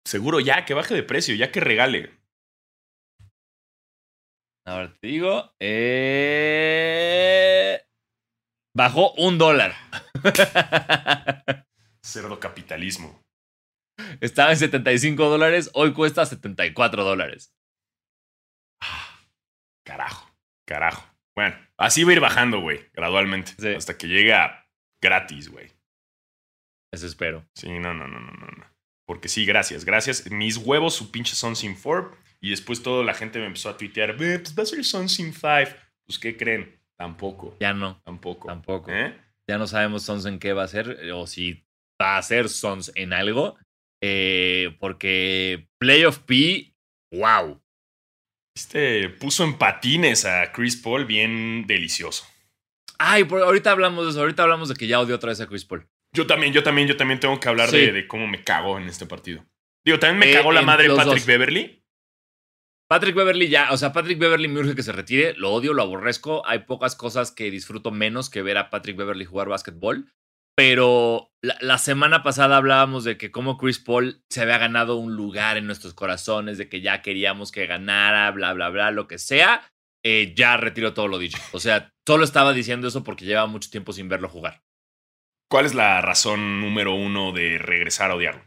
Seguro 0.06 0.38
ya, 0.38 0.64
que 0.64 0.74
baje 0.74 0.94
de 0.94 1.02
precio, 1.02 1.34
ya 1.34 1.50
que 1.50 1.58
regale. 1.58 2.12
Ahora 4.64 4.94
te 5.00 5.08
digo. 5.08 5.52
eh, 6.38 6.86
Bajó 8.72 9.14
un 9.14 9.36
dólar. 9.38 9.74
Cerdo 12.06 12.38
capitalismo. 12.40 13.22
Estaba 14.20 14.50
en 14.52 14.56
75 14.58 15.28
dólares, 15.28 15.70
hoy 15.74 15.92
cuesta 15.92 16.24
74 16.24 17.02
dólares. 17.04 17.52
Carajo, 19.84 20.30
carajo. 20.66 21.06
Bueno, 21.34 21.56
así 21.76 22.04
va 22.04 22.10
a 22.10 22.14
ir 22.14 22.20
bajando, 22.20 22.60
güey, 22.60 22.80
gradualmente. 22.92 23.52
Sí. 23.58 23.68
Hasta 23.74 23.96
que 23.96 24.08
llegue 24.08 24.32
a 24.34 24.66
gratis, 25.02 25.48
güey. 25.48 25.70
Eso 26.92 27.06
espero. 27.06 27.46
Sí, 27.54 27.68
no, 27.68 27.94
no, 27.94 28.06
no, 28.08 28.20
no, 28.20 28.32
no. 28.32 28.46
no. 28.46 28.76
Porque 29.06 29.28
sí, 29.28 29.44
gracias, 29.44 29.84
gracias. 29.84 30.30
Mis 30.30 30.56
huevos, 30.56 30.94
su 30.94 31.10
pinche 31.10 31.34
Sons 31.34 31.62
in 31.64 31.74
4. 31.80 32.16
Y 32.40 32.50
después 32.50 32.82
toda 32.82 33.04
la 33.04 33.14
gente 33.14 33.38
me 33.38 33.46
empezó 33.46 33.68
a 33.70 33.76
tuitear, 33.76 34.16
"Ve, 34.16 34.38
pues 34.38 34.56
va 34.58 34.62
a 34.62 34.66
ser 34.66 34.84
Sons 34.84 35.18
in 35.20 35.32
5. 35.32 35.76
Pues, 36.04 36.18
¿qué 36.18 36.36
creen? 36.36 36.80
Tampoco, 36.98 37.56
Ya 37.60 37.72
no, 37.72 38.00
tampoco. 38.02 38.48
tampoco. 38.48 38.90
¿Eh? 38.90 39.18
Ya 39.48 39.58
no 39.58 39.66
sabemos 39.66 40.02
Sons 40.02 40.24
en 40.26 40.38
qué 40.38 40.52
va 40.52 40.64
a 40.64 40.68
ser 40.68 41.10
o 41.12 41.26
si 41.26 41.65
va 42.00 42.18
a 42.18 42.22
ser 42.22 42.48
Sons 42.48 42.92
en 42.94 43.12
algo. 43.12 43.56
eh, 44.02 44.76
porque 44.78 45.68
Playoff 45.80 46.18
P, 46.20 46.74
wow. 47.12 47.60
Este 48.56 49.08
puso 49.08 49.44
en 49.44 49.58
patines 49.58 50.24
a 50.24 50.52
Chris 50.52 50.76
Paul 50.76 51.04
bien 51.06 51.66
delicioso. 51.66 52.24
Ay, 52.98 53.24
por- 53.24 53.42
ahorita 53.42 53.70
hablamos 53.70 54.04
de 54.04 54.10
eso. 54.10 54.20
Ahorita 54.20 54.42
hablamos 54.42 54.68
de 54.68 54.74
que 54.74 54.86
ya 54.86 55.00
odio 55.00 55.14
otra 55.16 55.30
vez 55.30 55.40
a 55.40 55.46
Chris 55.46 55.64
Paul. 55.64 55.86
Yo 56.14 56.26
también, 56.26 56.52
yo 56.52 56.62
también, 56.62 56.88
yo 56.88 56.96
también 56.96 57.20
tengo 57.20 57.38
que 57.40 57.48
hablar 57.48 57.68
Sí. 57.70 57.76
de, 57.78 57.92
de 57.92 58.06
cómo 58.08 58.26
me 58.26 58.42
cagó 58.44 58.78
en 58.78 58.84
este 58.84 59.06
partido. 59.06 59.44
Digo, 59.84 59.98
también 59.98 60.18
me 60.20 60.30
Eh, 60.30 60.34
cagó 60.34 60.52
la 60.52 60.62
madre 60.62 60.88
Patrick 60.88 61.04
dos. 61.18 61.26
Beverly. 61.26 61.82
Patrick 62.88 63.14
Beverly 63.16 63.48
ya, 63.48 63.72
o 63.72 63.76
sea, 63.76 63.92
Patrick 63.92 64.18
Beverly 64.18 64.48
me 64.48 64.60
urge 64.60 64.74
que 64.76 64.82
se 64.82 64.92
retire. 64.92 65.34
Lo 65.36 65.52
odio, 65.52 65.72
lo 65.74 65.82
aborrezco. 65.82 66.46
Hay 66.46 66.60
pocas 66.60 66.94
cosas 66.94 67.32
que 67.32 67.50
disfruto 67.50 67.90
menos 67.90 68.30
que 68.30 68.42
ver 68.42 68.58
a 68.58 68.70
Patrick 68.70 68.96
Beverly 68.96 69.24
jugar 69.24 69.48
básquetbol. 69.48 70.12
Pero 70.56 71.30
la, 71.42 71.56
la 71.60 71.78
semana 71.78 72.22
pasada 72.22 72.56
hablábamos 72.56 73.04
de 73.04 73.18
que 73.18 73.30
como 73.30 73.58
Chris 73.58 73.78
Paul 73.78 74.24
se 74.30 74.40
había 74.40 74.58
ganado 74.58 74.96
un 74.96 75.14
lugar 75.14 75.56
en 75.58 75.66
nuestros 75.66 75.94
corazones, 75.94 76.58
de 76.58 76.68
que 76.68 76.80
ya 76.80 77.02
queríamos 77.02 77.52
que 77.52 77.66
ganara, 77.66 78.30
bla, 78.30 78.52
bla, 78.54 78.70
bla, 78.70 78.90
lo 78.90 79.06
que 79.06 79.18
sea. 79.18 79.70
Eh, 80.02 80.34
ya 80.36 80.56
retiro 80.56 80.94
todo 80.94 81.08
lo 81.08 81.18
dicho. 81.18 81.38
O 81.52 81.60
sea, 81.60 81.92
solo 82.06 82.24
estaba 82.24 82.52
diciendo 82.52 82.88
eso 82.88 83.04
porque 83.04 83.24
llevaba 83.24 83.48
mucho 83.48 83.70
tiempo 83.70 83.92
sin 83.92 84.08
verlo 84.08 84.28
jugar. 84.28 84.62
¿Cuál 85.50 85.66
es 85.66 85.74
la 85.74 86.00
razón 86.00 86.60
número 86.60 86.94
uno 86.94 87.32
de 87.32 87.58
regresar 87.58 88.10
a 88.10 88.14
odiarlo? 88.14 88.44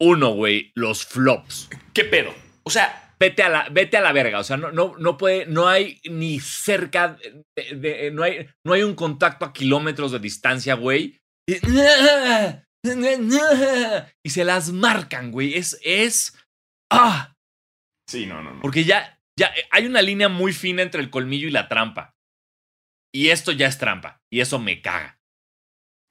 Uno, 0.00 0.30
güey, 0.30 0.72
los 0.74 1.06
flops. 1.06 1.68
¿Qué 1.94 2.04
pedo? 2.04 2.34
O 2.62 2.70
sea, 2.70 2.99
Vete 3.20 3.42
a 3.42 3.48
la, 3.50 3.68
vete 3.70 3.98
a 3.98 4.00
la 4.00 4.12
verga. 4.12 4.38
O 4.38 4.44
sea, 4.44 4.56
no, 4.56 4.72
no, 4.72 4.96
no 4.98 5.18
puede, 5.18 5.44
no 5.46 5.68
hay 5.68 6.00
ni 6.10 6.40
cerca 6.40 7.18
de, 7.56 7.74
de- 7.76 8.10
no 8.10 8.22
hay, 8.22 8.48
no 8.64 8.72
hay 8.72 8.82
un 8.82 8.94
contacto 8.94 9.44
a 9.44 9.52
kilómetros 9.52 10.12
de 10.12 10.18
distancia, 10.18 10.74
güey. 10.74 11.18
Y, 11.46 11.56
y 14.24 14.30
se 14.30 14.44
las 14.44 14.72
marcan, 14.72 15.30
güey. 15.30 15.54
Es, 15.54 15.78
es, 15.84 16.36
ah, 16.90 17.36
sí, 18.08 18.26
no, 18.26 18.42
no, 18.42 18.54
no. 18.54 18.62
porque 18.62 18.84
ya, 18.84 19.20
ya 19.38 19.52
hay 19.70 19.86
una 19.86 20.02
línea 20.02 20.28
muy 20.28 20.52
fina 20.52 20.82
entre 20.82 21.00
el 21.02 21.10
colmillo 21.10 21.48
y 21.48 21.52
la 21.52 21.68
trampa. 21.68 22.14
Y 23.14 23.30
esto 23.30 23.52
ya 23.52 23.66
es 23.66 23.78
trampa. 23.78 24.20
Y 24.32 24.40
eso 24.40 24.58
me 24.58 24.80
caga. 24.80 25.18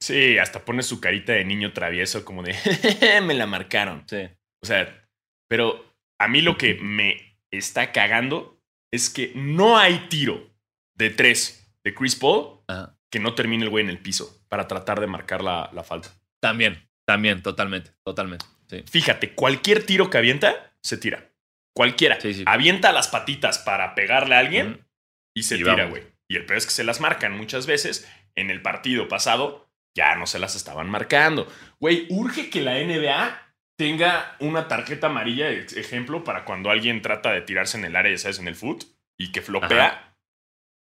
Sí, 0.02 0.38
hasta 0.38 0.64
pone 0.64 0.82
su 0.82 1.00
carita 1.00 1.32
de 1.32 1.44
niño 1.44 1.72
travieso 1.72 2.24
como 2.24 2.42
de 2.42 2.54
me 3.22 3.34
la 3.34 3.46
marcaron. 3.46 4.04
Sí. 4.08 4.28
O 4.62 4.66
sea, 4.66 5.08
pero 5.48 5.89
a 6.20 6.28
mí 6.28 6.42
lo 6.42 6.58
que 6.58 6.74
me 6.74 7.38
está 7.50 7.92
cagando 7.92 8.62
es 8.92 9.08
que 9.08 9.32
no 9.34 9.78
hay 9.78 10.06
tiro 10.10 10.54
de 10.94 11.08
tres 11.08 11.74
de 11.82 11.94
Chris 11.94 12.14
Paul 12.14 12.60
Ajá. 12.68 12.94
que 13.10 13.18
no 13.18 13.34
termine 13.34 13.64
el 13.64 13.70
güey 13.70 13.82
en 13.82 13.90
el 13.90 13.98
piso 13.98 14.44
para 14.48 14.68
tratar 14.68 15.00
de 15.00 15.06
marcar 15.06 15.42
la, 15.42 15.70
la 15.72 15.82
falta. 15.82 16.10
También, 16.38 16.86
también, 17.06 17.42
totalmente, 17.42 17.92
totalmente. 18.04 18.44
Sí. 18.68 18.84
Fíjate, 18.86 19.34
cualquier 19.34 19.86
tiro 19.86 20.10
que 20.10 20.18
avienta, 20.18 20.74
se 20.82 20.98
tira. 20.98 21.32
Cualquiera. 21.74 22.20
Sí, 22.20 22.34
sí. 22.34 22.44
Avienta 22.46 22.92
las 22.92 23.08
patitas 23.08 23.58
para 23.58 23.94
pegarle 23.94 24.34
a 24.34 24.40
alguien 24.40 24.86
y 25.34 25.44
se 25.44 25.56
Y 25.56 25.58
tira, 25.64 25.86
güey. 25.86 26.02
Y 26.28 26.36
el 26.36 26.44
peor 26.44 26.58
es 26.58 26.66
que 26.66 26.72
se 26.72 26.84
las 26.84 27.00
marcan 27.00 27.34
muchas 27.34 27.66
veces. 27.66 28.06
En 28.34 28.50
el 28.50 28.60
partido 28.60 29.08
pasado 29.08 29.70
ya 29.96 30.14
no 30.16 30.26
se 30.26 30.38
las 30.38 30.54
estaban 30.54 30.90
marcando. 30.90 31.48
Güey, 31.78 32.06
urge 32.10 32.50
que 32.50 32.60
la 32.60 32.74
NBA 32.74 33.49
tenga 33.80 34.36
una 34.40 34.68
tarjeta 34.68 35.06
amarilla, 35.06 35.48
ejemplo, 35.50 36.22
para 36.22 36.44
cuando 36.44 36.68
alguien 36.68 37.00
trata 37.00 37.32
de 37.32 37.40
tirarse 37.40 37.78
en 37.78 37.86
el 37.86 37.96
área, 37.96 38.12
ya 38.12 38.18
sabes, 38.18 38.38
en 38.38 38.46
el 38.46 38.54
foot, 38.54 38.84
y 39.18 39.32
que 39.32 39.40
flopea, 39.40 40.18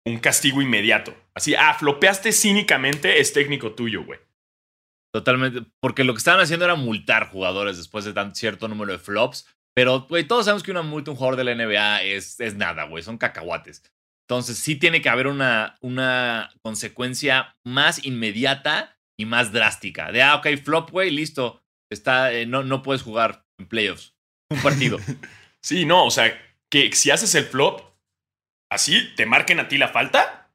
un 0.04 0.18
castigo 0.18 0.64
inmediato. 0.64 1.16
Así, 1.36 1.54
ah, 1.54 1.76
flopeaste 1.76 2.32
cínicamente, 2.32 3.20
es 3.20 3.34
técnico 3.34 3.74
tuyo, 3.74 4.04
güey. 4.04 4.20
Totalmente. 5.14 5.62
Porque 5.80 6.04
lo 6.04 6.14
que 6.14 6.18
estaban 6.18 6.42
haciendo 6.42 6.66
era 6.66 6.74
multar 6.74 7.30
jugadores 7.30 7.78
después 7.78 8.04
de 8.04 8.14
tan 8.14 8.34
cierto 8.34 8.68
número 8.68 8.94
de 8.94 8.98
flops. 8.98 9.46
Pero, 9.76 10.08
güey, 10.10 10.24
todos 10.24 10.46
sabemos 10.46 10.64
que 10.64 10.72
una 10.72 10.82
multa 10.82 11.12
a 11.12 11.14
un 11.14 11.18
jugador 11.18 11.36
de 11.36 11.44
la 11.44 11.54
NBA 11.54 12.02
es, 12.02 12.40
es 12.40 12.56
nada, 12.56 12.86
güey. 12.86 13.04
Son 13.04 13.20
cacahuates. 13.20 13.84
Entonces, 14.28 14.58
sí 14.58 14.76
tiene 14.76 15.04
que 15.04 15.10
haber 15.10 15.28
una, 15.28 15.78
una 15.82 16.50
consecuencia 16.64 17.56
más 17.64 18.04
inmediata 18.04 18.98
y 19.20 19.26
más 19.26 19.52
drástica. 19.52 20.12
De, 20.12 20.24
ah, 20.24 20.38
ok, 20.38 20.48
flop, 20.64 20.90
güey, 20.90 21.12
listo. 21.12 21.62
Está, 21.90 22.34
eh, 22.34 22.46
no, 22.46 22.64
no 22.64 22.82
puedes 22.84 23.02
jugar 23.02 23.46
en 23.60 23.68
playoffs. 23.68 24.14
Un 24.50 24.62
partido. 24.62 24.98
Sí, 25.60 25.86
no, 25.86 26.06
o 26.06 26.12
sea, 26.12 26.40
que 26.70 26.94
si 26.94 27.12
haces 27.12 27.34
el 27.36 27.44
flop, 27.44 27.82
así 28.72 29.10
te 29.16 29.26
marquen 29.26 29.60
a 29.60 29.68
ti 29.68 29.78
la 29.78 29.90
falta 29.90 30.50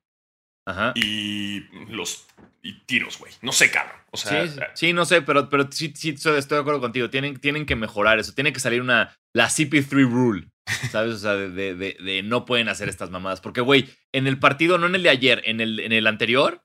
Ajá. 0.66 0.92
y 0.95 1.61
los 1.92 2.27
y 2.62 2.81
tiros, 2.87 3.18
güey. 3.18 3.33
No 3.42 3.53
sé, 3.53 3.71
cabrón. 3.71 3.97
O 4.12 4.16
sea, 4.16 4.47
Sí, 4.47 4.55
sí, 4.55 4.61
sí, 4.75 4.92
no 4.92 5.05
sé, 5.05 5.21
pero, 5.21 5.51
pero 5.51 5.71
sí, 5.71 5.92
sí 5.97 6.11
estoy 6.11 6.38
estoy 6.38 6.57
de 6.57 6.61
acuerdo 6.62 6.81
contigo. 6.81 7.11
Tienen, 7.11 7.37
tienen 7.40 7.66
que 7.66 7.77
mejorar 7.77 8.21
eso. 8.21 8.33
Tiene 8.33 8.53
que 8.53 8.61
salir 8.61 8.81
una. 8.81 9.14
La 9.35 9.49
CP3 9.49 10.09
rule. 10.09 10.49
¿Sabes? 10.90 11.14
O 11.14 11.18
sea, 11.18 11.35
de, 11.35 11.51
de- 11.51 11.75
de- 11.75 11.97
de 12.01 12.23
no 12.23 12.45
pueden 12.47 12.68
hacer 12.68 12.88
estas 12.88 13.11
mamadas. 13.11 13.40
Porque, 13.40 13.61
güey, 13.61 13.90
en 14.12 14.27
el 14.29 14.38
partido, 14.38 14.79
no 14.79 14.87
en 14.87 14.95
el 14.95 15.03
de 15.03 15.11
ayer, 15.11 15.42
en 15.45 15.61
el, 15.61 15.81
en 15.81 15.92
el 15.92 16.07
anterior, 16.07 16.64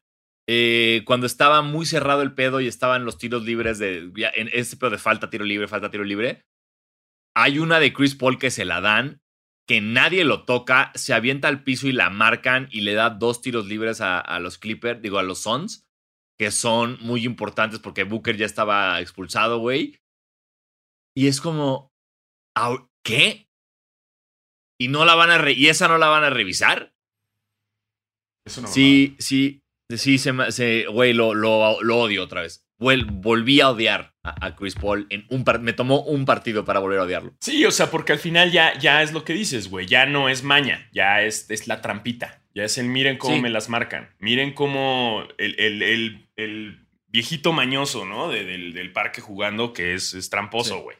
eh, 0.49 1.03
cuando 1.05 1.25
estaba 1.25 1.61
muy 1.61 1.85
cerrado 1.85 2.21
el 2.21 2.33
pedo 2.33 2.61
y 2.61 2.67
estaban 2.67 3.05
los 3.05 3.17
tiros 3.17 3.43
libres 3.43 3.79
de. 3.79 4.11
ya, 4.15 4.31
en 4.33 4.49
este 4.53 4.77
pedo 4.77 4.91
de 4.91 4.97
falta, 4.97 5.29
tiro 5.29 5.45
libre, 5.45 5.67
falta, 5.67 5.91
tiro 5.91 6.03
libre. 6.03 6.45
Hay 7.35 7.59
una 7.59 7.79
de 7.79 7.93
Chris 7.93 8.15
Paul 8.15 8.39
que 8.39 8.49
se 8.49 8.65
la 8.65 8.81
dan, 8.81 9.21
que 9.67 9.81
nadie 9.81 10.23
lo 10.23 10.45
toca, 10.45 10.91
se 10.95 11.13
avienta 11.13 11.47
al 11.49 11.63
piso 11.63 11.87
y 11.87 11.91
la 11.91 12.09
marcan 12.09 12.67
y 12.71 12.81
le 12.81 12.93
da 12.93 13.09
dos 13.09 13.41
tiros 13.41 13.67
libres 13.67 14.01
a, 14.01 14.19
a 14.19 14.39
los 14.39 14.57
Clippers, 14.57 15.01
digo, 15.01 15.19
a 15.19 15.23
los 15.23 15.41
Suns, 15.43 15.85
que 16.39 16.51
son 16.51 16.97
muy 17.01 17.25
importantes 17.25 17.79
porque 17.79 18.05
Booker 18.05 18.37
ya 18.37 18.45
estaba 18.45 18.99
expulsado, 19.01 19.59
güey. 19.59 19.99
Y 21.15 21.27
es 21.27 21.41
como. 21.41 21.91
"Au- 22.55 22.87
¿Qué? 23.03 23.47
¿Y 24.79 24.87
no 24.89 25.05
la 25.05 25.15
van 25.15 25.29
a 25.31 25.37
re- 25.37 25.53
¿Y 25.53 25.67
esa 25.67 25.87
no 25.87 25.97
la 25.97 26.07
van 26.07 26.23
a 26.23 26.29
revisar? 26.29 26.93
Una 28.57 28.67
Sí, 28.67 29.15
sí, 29.19 29.61
sí, 29.95 30.17
se, 30.17 30.33
me- 30.33 30.51
se- 30.51 30.85
güey, 30.87 31.13
lo, 31.13 31.33
lo, 31.33 31.81
lo 31.81 31.97
odio 31.97 32.23
otra 32.23 32.41
vez. 32.41 32.63
Volví 32.79 33.59
a 33.61 33.69
odiar 33.69 34.13
a, 34.23 34.45
a 34.47 34.55
Chris 34.55 34.75
Paul 34.75 35.07
en 35.09 35.25
un 35.29 35.43
par- 35.43 35.59
me 35.61 35.73
tomó 35.73 36.01
un 36.03 36.25
partido 36.25 36.63
para 36.65 36.79
volver 36.79 36.99
a 36.99 37.03
odiarlo. 37.03 37.35
Sí, 37.41 37.65
o 37.65 37.71
sea, 37.71 37.89
porque 37.89 38.13
al 38.13 38.19
final 38.19 38.51
ya, 38.51 38.77
ya 38.77 39.01
es 39.01 39.13
lo 39.13 39.23
que 39.23 39.33
dices, 39.33 39.69
güey. 39.69 39.87
Ya 39.87 40.05
no 40.05 40.29
es 40.29 40.43
maña, 40.43 40.87
ya 40.93 41.23
es, 41.23 41.49
es 41.49 41.67
la 41.67 41.81
trampita. 41.81 42.43
Ya 42.53 42.63
es 42.65 42.77
el 42.77 42.87
miren 42.87 43.17
cómo 43.17 43.35
Sí. 43.35 43.41
me 43.41 43.49
las 43.49 43.69
marcan. 43.69 44.15
Miren 44.19 44.53
cómo 44.53 45.23
el, 45.37 45.59
el- 45.59 45.81
el- 45.83 46.29
el 46.35 46.87
viejito 47.07 47.51
mañoso, 47.53 48.05
¿no? 48.05 48.29
De- 48.29 48.43
del, 48.43 48.73
del 48.73 48.91
parque 48.91 49.21
jugando 49.21 49.73
que 49.73 49.93
es, 49.93 50.13
es 50.13 50.29
tramposo, 50.29 50.75
Sí. 50.77 50.81
güey. 50.81 50.97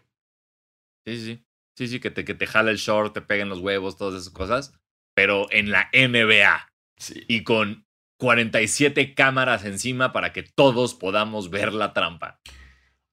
Sí, 1.06 1.16
sí, 1.18 1.26
sí. 1.26 1.44
Sí, 1.78 1.88
sí, 1.88 2.00
que 2.00 2.10
te, 2.10 2.26
que 2.26 2.34
te 2.34 2.48
jala 2.48 2.72
el 2.72 2.78
short, 2.78 3.14
te 3.14 3.22
peguen 3.22 3.50
los 3.50 3.60
huevos, 3.60 3.98
todas 3.98 4.20
esas 4.20 4.34
cosas. 4.34 4.74
Pero 5.16 5.48
en 5.52 5.70
la 5.72 5.90
NBA 5.94 6.72
Sí. 6.98 7.24
y 7.28 7.44
con 7.44 7.86
47 8.18 9.14
cámaras 9.14 9.64
encima 9.66 10.12
para 10.12 10.34
que 10.34 10.44
todos 10.44 10.94
podamos 10.94 11.50
ver 11.50 11.74
la 11.74 11.94
trampa. 11.94 12.40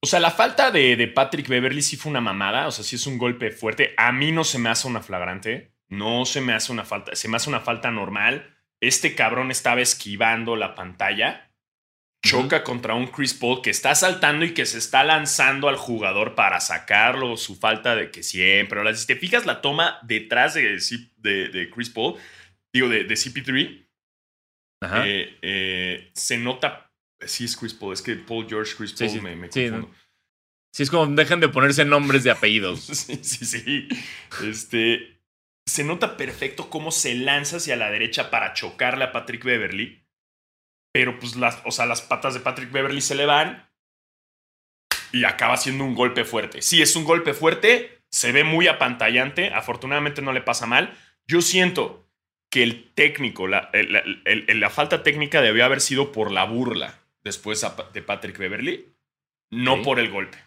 O 0.01 0.07
sea, 0.07 0.19
la 0.19 0.31
falta 0.31 0.71
de, 0.71 0.95
de 0.95 1.07
Patrick 1.07 1.47
Beverly 1.47 1.81
sí 1.81 1.97
fue 1.97 2.11
una 2.11 2.21
mamada. 2.21 2.67
O 2.67 2.71
sea, 2.71 2.83
sí 2.83 2.95
es 2.95 3.07
un 3.07 3.17
golpe 3.17 3.51
fuerte. 3.51 3.93
A 3.97 4.11
mí 4.11 4.31
no 4.31 4.43
se 4.43 4.59
me 4.59 4.69
hace 4.69 4.87
una 4.87 5.01
flagrante. 5.01 5.73
No 5.87 6.25
se 6.25 6.41
me 6.41 6.53
hace 6.53 6.71
una 6.71 6.85
falta. 6.85 7.15
Se 7.15 7.27
me 7.27 7.37
hace 7.37 7.49
una 7.49 7.61
falta 7.61 7.91
normal. 7.91 8.55
Este 8.81 9.15
cabrón 9.15 9.51
estaba 9.51 9.81
esquivando 9.81 10.55
la 10.55 10.75
pantalla. 10.75 11.51
Choca 12.23 12.63
contra 12.63 12.95
un 12.95 13.07
Chris 13.07 13.35
Paul 13.35 13.61
que 13.61 13.69
está 13.69 13.93
saltando 13.93 14.45
y 14.45 14.53
que 14.55 14.65
se 14.65 14.79
está 14.79 15.03
lanzando 15.03 15.69
al 15.69 15.75
jugador 15.75 16.33
para 16.33 16.59
sacarlo. 16.59 17.37
Su 17.37 17.55
falta 17.55 17.95
de 17.95 18.09
que 18.09 18.23
siempre. 18.23 18.79
Ahora, 18.79 18.93
si 18.95 19.07
te 19.07 19.15
fijas 19.15 19.45
la 19.45 19.61
toma 19.61 19.99
detrás 20.03 20.55
de, 20.55 20.79
de, 21.17 21.49
de 21.49 21.69
Chris 21.69 21.89
Paul, 21.89 22.15
digo, 22.73 22.89
de, 22.89 23.03
de 23.03 23.15
CP3, 23.15 23.84
Ajá. 23.84 23.84
Eh, 25.05 25.37
eh, 25.41 26.11
se 26.13 26.37
nota. 26.37 26.91
Sí, 27.19 27.45
es 27.45 27.57
Chris 27.57 27.73
Paul. 27.73 27.93
Es 27.93 28.01
que 28.01 28.15
Paul 28.15 28.47
George, 28.47 28.73
Chris 28.77 28.93
Paul 28.93 29.09
sí. 29.09 29.21
me, 29.21 29.35
me 29.35 29.51
Sí, 29.51 29.69
confundo. 29.69 29.95
Sí, 30.73 30.83
es 30.83 30.89
como 30.89 31.07
dejen 31.07 31.39
de 31.39 31.47
ponerse 31.47 31.85
nombres 31.85 32.23
de 32.23 32.31
apellidos. 32.31 32.85
Sí, 32.93 33.19
sí, 33.23 33.45
sí. 33.45 33.87
Este. 34.43 35.21
Se 35.67 35.83
nota 35.83 36.15
perfecto 36.15 36.69
cómo 36.69 36.91
se 36.91 37.15
lanza 37.15 37.57
hacia 37.57 37.75
la 37.75 37.89
derecha 37.89 38.29
para 38.29 38.53
chocarle 38.53 39.05
a 39.05 39.11
Patrick 39.11 39.43
Beverly. 39.43 40.05
Pero, 40.93 41.17
pues, 41.17 41.35
las, 41.37 41.61
o 41.65 41.71
sea, 41.71 41.85
las 41.85 42.01
patas 42.01 42.33
de 42.35 42.39
Patrick 42.39 42.71
Beverly 42.71 43.01
se 43.01 43.15
le 43.15 43.25
van. 43.25 43.69
Y 45.11 45.23
acaba 45.23 45.57
siendo 45.57 45.83
un 45.83 45.95
golpe 45.95 46.23
fuerte. 46.23 46.61
Sí, 46.61 46.81
es 46.81 46.95
un 46.95 47.05
golpe 47.05 47.33
fuerte. 47.33 48.03
Se 48.11 48.31
ve 48.31 48.43
muy 48.43 48.67
apantallante. 48.67 49.53
Afortunadamente 49.53 50.21
no 50.21 50.33
le 50.33 50.41
pasa 50.41 50.65
mal. 50.65 50.95
Yo 51.25 51.41
siento 51.41 52.04
que 52.55 52.63
el 52.63 52.89
técnico, 52.93 53.47
la, 53.49 53.69
la- 53.73 54.69
falta 54.69 55.03
técnica 55.03 55.41
debió 55.41 55.65
haber 55.65 55.81
sido 55.81 56.13
por 56.13 56.31
la 56.31 56.45
burla 56.45 56.97
después 57.21 57.65
de 57.91 58.01
Patrick 58.01 58.37
Beverly, 58.37 58.93
no 59.51 59.81
por 59.81 59.99
el 59.99 60.09
golpe. 60.09 60.37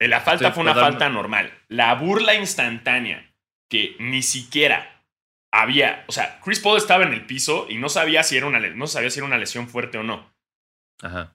Eh, 0.00 0.08
La 0.08 0.20
falta 0.20 0.48
Estoy 0.48 0.54
fue 0.54 0.62
una 0.64 0.74
totalmente- 0.74 1.04
falta 1.04 1.14
normal. 1.14 1.52
La 1.68 1.94
burla 1.94 2.34
instantánea, 2.34 3.32
que 3.70 3.94
ni 4.00 4.22
siquiera 4.22 5.04
había. 5.52 6.04
O 6.08 6.12
sea, 6.12 6.40
Chris 6.44 6.58
Paul 6.58 6.78
estaba 6.78 7.04
en 7.04 7.12
el 7.12 7.24
piso 7.26 7.66
y 7.70 7.76
no 7.76 7.88
sabía 7.88 8.24
si 8.24 8.36
era 8.36 8.46
una, 8.46 8.58
no 8.58 8.86
sabía 8.88 9.10
si 9.10 9.20
era 9.20 9.26
una 9.26 9.38
lesión 9.38 9.68
fuerte 9.68 9.98
o 9.98 10.02
no. 10.02 10.28
Ajá. 11.00 11.32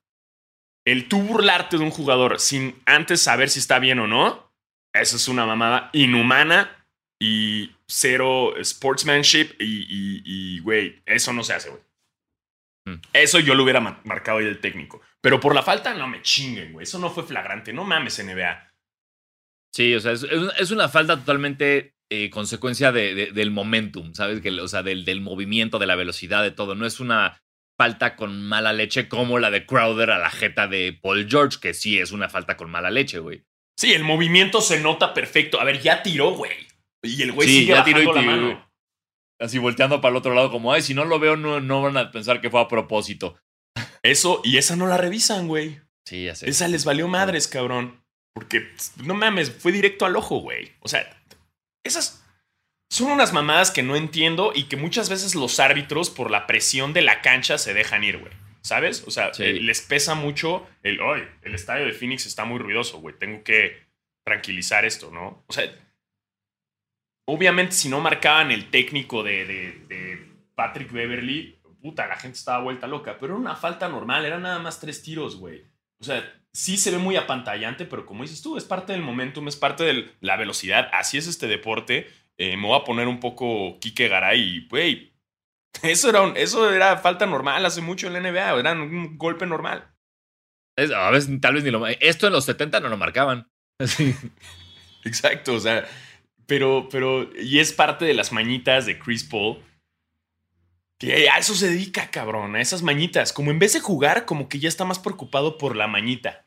El 0.85 1.07
tú 1.07 1.21
burlarte 1.21 1.77
de 1.77 1.83
un 1.85 1.91
jugador 1.91 2.39
sin 2.41 2.75
antes 2.85 3.21
saber 3.21 3.49
si 3.49 3.59
está 3.59 3.79
bien 3.79 3.99
o 3.99 4.07
no, 4.07 4.51
eso 4.93 5.15
es 5.15 5.27
una 5.29 5.45
mamada 5.45 5.89
inhumana 5.93 6.85
y 7.17 7.71
cero 7.91 8.53
sportsmanship. 8.63 9.55
Y, 9.59 10.59
güey, 10.59 11.01
eso 11.05 11.33
no 11.33 11.43
se 11.43 11.53
hace, 11.53 11.69
güey. 11.69 11.81
Mm. 12.87 13.01
Eso 13.13 13.39
yo 13.39 13.53
lo 13.53 13.63
hubiera 13.63 13.79
ma- 13.79 14.01
marcado 14.05 14.39
ahí 14.39 14.45
el 14.45 14.59
técnico. 14.59 15.01
Pero 15.21 15.39
por 15.39 15.53
la 15.53 15.61
falta, 15.61 15.93
no 15.93 16.07
me 16.07 16.21
chinguen, 16.21 16.73
güey. 16.73 16.83
Eso 16.83 16.97
no 16.99 17.09
fue 17.11 17.23
flagrante. 17.23 17.73
No 17.73 17.83
mames, 17.83 18.17
NBA. 18.19 18.71
Sí, 19.73 19.93
o 19.95 19.99
sea, 19.99 20.11
es, 20.13 20.23
una- 20.23 20.51
es 20.53 20.71
una 20.71 20.89
falta 20.89 21.17
totalmente 21.17 21.95
eh, 22.13 22.29
consecuencia 22.29 22.91
de- 22.91 23.13
de- 23.15 23.31
del 23.31 23.51
momentum, 23.51 24.13
¿sabes? 24.13 24.41
Que, 24.41 24.49
o 24.51 24.67
sea, 24.67 24.83
del, 24.83 25.05
del 25.05 25.21
movimiento, 25.21 25.79
de 25.79 25.85
la 25.87 25.95
velocidad, 25.95 26.43
de 26.43 26.51
todo. 26.51 26.75
No 26.75 26.85
es 26.85 26.99
una 26.99 27.41
falta 27.79 28.15
con 28.17 28.41
mala 28.43 28.73
leche 28.73 29.07
como 29.07 29.39
la 29.39 29.49
de 29.49 29.65
Crowder 29.65 30.11
a 30.11 30.19
la 30.19 30.29
jeta 30.29 30.67
de 30.67 30.91
Paul 31.01 31.27
George, 31.29 31.59
que 31.61 31.73
sí 31.73 31.99
es 31.99 32.11
una 32.11 32.27
falta 32.29 32.57
con 32.57 32.69
mala 32.69 32.91
leche, 32.91 33.19
güey. 33.19 33.43
Sí, 33.79 33.93
el 33.93 34.03
movimiento 34.03 34.59
se 34.59 34.81
nota 34.81 35.13
perfecto. 35.13 35.61
A 35.61 35.63
ver, 35.63 35.81
ya 35.81 36.03
tiró, 36.03 36.31
güey. 36.31 36.51
Y 37.03 37.21
el 37.23 37.31
güey 37.31 37.47
Sí, 37.47 37.59
sigue 37.59 37.73
ya 37.73 37.83
tiró 37.83 38.01
y 38.01 38.05
tiró. 38.19 38.71
Así 39.39 39.57
volteando 39.57 40.01
para 40.01 40.11
el 40.11 40.17
otro 40.17 40.35
lado, 40.35 40.51
como, 40.51 40.71
ay, 40.71 40.81
si 40.83 40.93
no 40.93 41.03
lo 41.05 41.17
veo, 41.19 41.35
no, 41.35 41.59
no 41.59 41.81
van 41.81 41.97
a 41.97 42.11
pensar 42.11 42.41
que 42.41 42.49
fue 42.51 42.61
a 42.61 42.67
propósito. 42.67 43.35
Eso, 44.03 44.41
y 44.43 44.57
esa 44.57 44.75
no 44.75 44.85
la 44.87 44.97
revisan, 44.97 45.47
güey. 45.47 45.79
Sí, 46.05 46.25
ya 46.25 46.35
sé. 46.35 46.49
Esa 46.49 46.67
les 46.67 46.85
valió 46.85 47.07
madres, 47.07 47.47
cabrón. 47.47 48.03
Porque, 48.33 48.69
no 49.03 49.13
mames, 49.15 49.51
fue 49.51 49.71
directo 49.71 50.05
al 50.05 50.15
ojo, 50.15 50.37
güey. 50.37 50.71
O 50.79 50.87
sea, 50.87 51.05
esas 51.83 52.23
son 52.91 53.11
unas 53.11 53.33
mamadas 53.33 53.71
que 53.71 53.83
no 53.83 53.95
entiendo 53.95 54.51
y 54.53 54.65
que 54.65 54.77
muchas 54.77 55.09
veces 55.09 55.33
los 55.35 55.59
árbitros, 55.59 56.09
por 56.09 56.29
la 56.29 56.45
presión 56.45 56.93
de 56.93 57.01
la 57.01 57.21
cancha, 57.21 57.57
se 57.57 57.73
dejan 57.73 58.03
ir, 58.03 58.17
güey. 58.19 58.33
¿Sabes? 58.61 59.03
O 59.07 59.11
sea, 59.11 59.33
Sí. 59.33 59.43
eh, 59.43 59.53
les 59.53 59.81
pesa 59.81 60.13
mucho 60.13 60.67
el, 60.83 60.99
"Ay, 61.01 61.27
el 61.41 61.55
estadio 61.55 61.85
de 61.85 61.93
Phoenix 61.93 62.27
está 62.27 62.45
muy 62.45 62.59
ruidoso, 62.59 62.99
güey. 62.99 63.17
Tengo 63.17 63.43
que 63.43 63.87
tranquilizar 64.23 64.85
esto, 64.85 65.09
¿no? 65.11 65.43
O 65.47 65.53
sea, 65.53 65.63
obviamente 67.27 67.73
si 67.73 67.89
no 67.89 67.99
marcaban 67.99 68.51
el 68.51 68.69
técnico 68.69 69.23
de, 69.23 69.45
de- 69.45 69.85
de 69.87 70.31
Patrick 70.55 70.91
Beverly, 70.91 71.59
puta, 71.81 72.07
la 72.07 72.15
gente 72.17 72.37
estaba 72.37 72.63
vuelta 72.63 72.87
loca. 72.87 73.17
Pero 73.19 73.33
era 73.33 73.41
una 73.41 73.55
falta 73.55 73.87
normal, 73.89 74.25
eran 74.25 74.43
nada 74.43 74.59
más 74.59 74.79
tres 74.79 75.01
tiros, 75.01 75.37
güey. 75.37 75.63
O 75.99 76.03
sea, 76.03 76.23
sí 76.53 76.77
se 76.77 76.91
ve 76.91 76.97
muy 76.97 77.15
apantallante, 77.15 77.85
pero 77.85 78.05
como 78.05 78.23
dices 78.23 78.41
tú, 78.41 78.57
es 78.57 78.65
parte 78.65 78.93
del 78.93 79.01
momentum, 79.01 79.47
es 79.47 79.55
parte 79.55 79.83
de 79.83 80.11
la 80.19 80.35
velocidad. 80.37 80.89
Así 80.93 81.17
es 81.17 81.27
este 81.27 81.47
deporte. 81.47 82.07
Eh, 82.37 82.57
me 82.57 82.67
voy 82.67 82.79
a 82.79 82.83
poner 82.83 83.07
un 83.07 83.19
poco 83.19 83.77
Kike 83.79 84.07
Garay 84.07 84.67
güey, 84.67 85.13
eso 85.83 86.09
era, 86.09 86.21
un- 86.21 86.35
eso 86.37 86.71
era 86.73 86.97
falta 86.97 87.25
normal 87.25 87.65
hace 87.65 87.81
mucho 87.81 88.07
en 88.07 88.13
la 88.13 88.19
NBA, 88.19 88.59
era 88.59 88.71
un 88.73 89.17
golpe 89.17 89.45
normal. 89.45 89.87
Es- 90.77 90.91
a 90.91 91.09
veces 91.11 91.39
tal 91.41 91.53
vez 91.55 91.63
ni 91.63 91.71
lo... 91.71 91.85
Esto 91.87 92.27
en 92.27 92.33
los 92.33 92.45
70 92.45 92.79
no 92.79 92.89
lo 92.89 92.97
marcaban. 92.97 93.47
Sí. 93.85 94.15
Exacto, 95.03 95.55
o 95.55 95.59
sea, 95.59 95.85
pero, 96.51 96.89
pero, 96.91 97.29
y 97.41 97.59
es 97.59 97.71
parte 97.71 98.03
de 98.03 98.13
las 98.13 98.33
mañitas 98.33 98.85
de 98.85 98.99
Chris 98.99 99.23
Paul. 99.23 99.63
Que 100.99 101.29
a 101.29 101.37
eso 101.37 101.55
se 101.55 101.69
dedica, 101.69 102.11
cabrón, 102.11 102.57
a 102.57 102.61
esas 102.61 102.83
mañitas. 102.83 103.31
Como 103.31 103.51
en 103.51 103.59
vez 103.59 103.71
de 103.71 103.79
jugar, 103.79 104.25
como 104.25 104.49
que 104.49 104.59
ya 104.59 104.67
está 104.67 104.83
más 104.83 104.99
preocupado 104.99 105.57
por 105.57 105.77
la 105.77 105.87
mañita. 105.87 106.45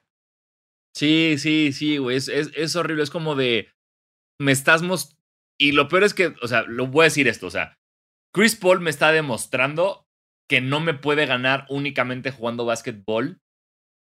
Sí, 0.94 1.36
sí, 1.38 1.72
sí, 1.72 1.96
güey. 1.96 2.18
Es, 2.18 2.28
es, 2.28 2.50
es 2.54 2.76
horrible. 2.76 3.02
Es 3.02 3.08
como 3.08 3.34
de. 3.34 3.70
Me 4.38 4.52
estás 4.52 4.82
mos- 4.82 5.16
Y 5.58 5.72
lo 5.72 5.88
peor 5.88 6.04
es 6.04 6.12
que, 6.12 6.34
o 6.42 6.48
sea, 6.48 6.64
lo 6.64 6.86
voy 6.86 7.04
a 7.04 7.04
decir 7.04 7.26
esto. 7.26 7.46
O 7.46 7.50
sea, 7.50 7.78
Chris 8.34 8.56
Paul 8.56 8.80
me 8.80 8.90
está 8.90 9.10
demostrando 9.10 10.06
que 10.50 10.60
no 10.60 10.80
me 10.80 10.92
puede 10.92 11.24
ganar 11.24 11.64
únicamente 11.70 12.30
jugando 12.30 12.66
básquetbol. 12.66 13.40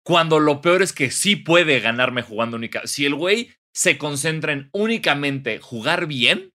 Cuando 0.05 0.39
lo 0.39 0.61
peor 0.61 0.81
es 0.81 0.93
que 0.93 1.11
sí 1.11 1.35
puede 1.35 1.81
ganarme 1.81 2.21
jugando 2.21 2.55
única. 2.55 2.87
Si 2.87 3.05
el 3.05 3.15
güey 3.15 3.51
se 3.79 3.97
concentra 3.97 4.51
en 4.51 4.69
únicamente 4.73 5.59
jugar 5.59 6.05
bien, 6.05 6.53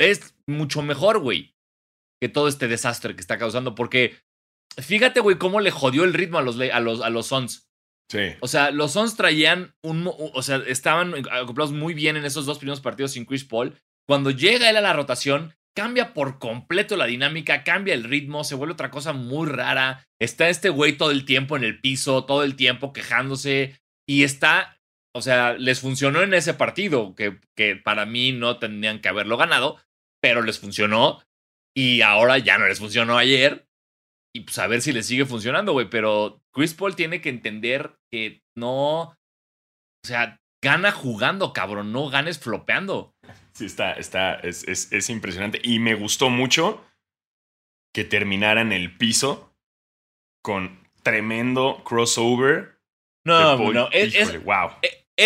es 0.00 0.34
mucho 0.48 0.82
mejor, 0.82 1.20
güey, 1.20 1.54
que 2.20 2.28
todo 2.28 2.48
este 2.48 2.66
desastre 2.66 3.14
que 3.14 3.20
está 3.20 3.38
causando. 3.38 3.76
Porque 3.76 4.16
fíjate, 4.76 5.20
güey, 5.20 5.38
cómo 5.38 5.60
le 5.60 5.70
jodió 5.70 6.02
el 6.02 6.12
ritmo 6.12 6.38
a 6.38 6.42
los, 6.42 6.58
a 6.58 6.80
los, 6.80 7.00
a 7.02 7.08
los 7.10 7.28
Suns. 7.28 7.68
Sí. 8.10 8.34
O 8.40 8.48
sea, 8.48 8.72
los 8.72 8.94
Suns 8.94 9.14
traían 9.14 9.76
un. 9.84 10.10
O 10.12 10.42
sea, 10.42 10.56
estaban 10.66 11.14
acoplados 11.30 11.70
muy 11.70 11.94
bien 11.94 12.16
en 12.16 12.24
esos 12.24 12.46
dos 12.46 12.58
primeros 12.58 12.80
partidos 12.80 13.12
sin 13.12 13.24
Chris 13.24 13.44
Paul. 13.44 13.78
Cuando 14.08 14.32
llega 14.32 14.70
él 14.70 14.76
a 14.76 14.80
la 14.80 14.92
rotación, 14.92 15.54
cambia 15.76 16.14
por 16.14 16.40
completo 16.40 16.96
la 16.96 17.06
dinámica, 17.06 17.62
cambia 17.62 17.94
el 17.94 18.02
ritmo, 18.02 18.42
se 18.42 18.56
vuelve 18.56 18.72
otra 18.72 18.90
cosa 18.90 19.12
muy 19.12 19.46
rara. 19.46 20.04
Está 20.20 20.48
este 20.48 20.68
güey 20.68 20.96
todo 20.96 21.12
el 21.12 21.24
tiempo 21.24 21.56
en 21.56 21.62
el 21.62 21.80
piso, 21.80 22.24
todo 22.24 22.42
el 22.42 22.56
tiempo 22.56 22.92
quejándose. 22.92 23.80
Y 24.04 24.24
está. 24.24 24.79
O 25.14 25.22
sea, 25.22 25.54
les 25.54 25.80
funcionó 25.80 26.22
en 26.22 26.34
ese 26.34 26.54
partido, 26.54 27.14
que, 27.16 27.40
que 27.56 27.76
para 27.76 28.06
mí 28.06 28.32
no 28.32 28.58
tendrían 28.58 29.00
que 29.00 29.08
haberlo 29.08 29.36
ganado, 29.36 29.80
pero 30.22 30.42
les 30.42 30.58
funcionó. 30.60 31.22
Y 31.76 32.02
ahora 32.02 32.38
ya 32.38 32.58
no 32.58 32.66
les 32.66 32.78
funcionó 32.78 33.16
ayer. 33.18 33.66
y 34.34 34.40
pues 34.42 34.58
a 34.58 34.66
ver 34.68 34.80
si 34.82 34.92
le 34.92 35.02
sigue 35.02 35.24
funcionando, 35.26 35.72
güey. 35.72 35.90
Pero 35.90 36.40
Chris 36.54 36.74
Paul 36.74 36.94
tiene 36.94 37.20
que 37.20 37.28
entender 37.28 37.92
que 38.12 38.40
no. 38.56 39.00
O 39.02 40.06
sea, 40.06 40.38
gana 40.62 40.92
jugando, 40.92 41.52
cabrón. 41.52 41.90
No 41.92 42.08
ganes 42.08 42.38
flopeando. 42.38 43.12
Sí, 43.52 43.66
está, 43.66 43.92
está, 43.94 44.34
es, 44.34 44.66
es, 44.68 44.92
es 44.92 45.10
impresionante. 45.10 45.60
Y 45.62 45.78
me 45.80 45.94
gustó 45.94 46.30
mucho 46.30 46.84
que 47.92 48.04
terminara 48.04 48.60
en 48.60 48.72
el 48.72 48.96
piso 48.96 49.52
con 50.42 50.80
tremendo 51.02 51.82
crossover. 51.84 52.78
No, 53.26 53.72
no. 53.72 53.88
Es, 53.90 54.14
es- 54.14 54.22
Híjole, 54.22 54.38
wow. 54.38 54.70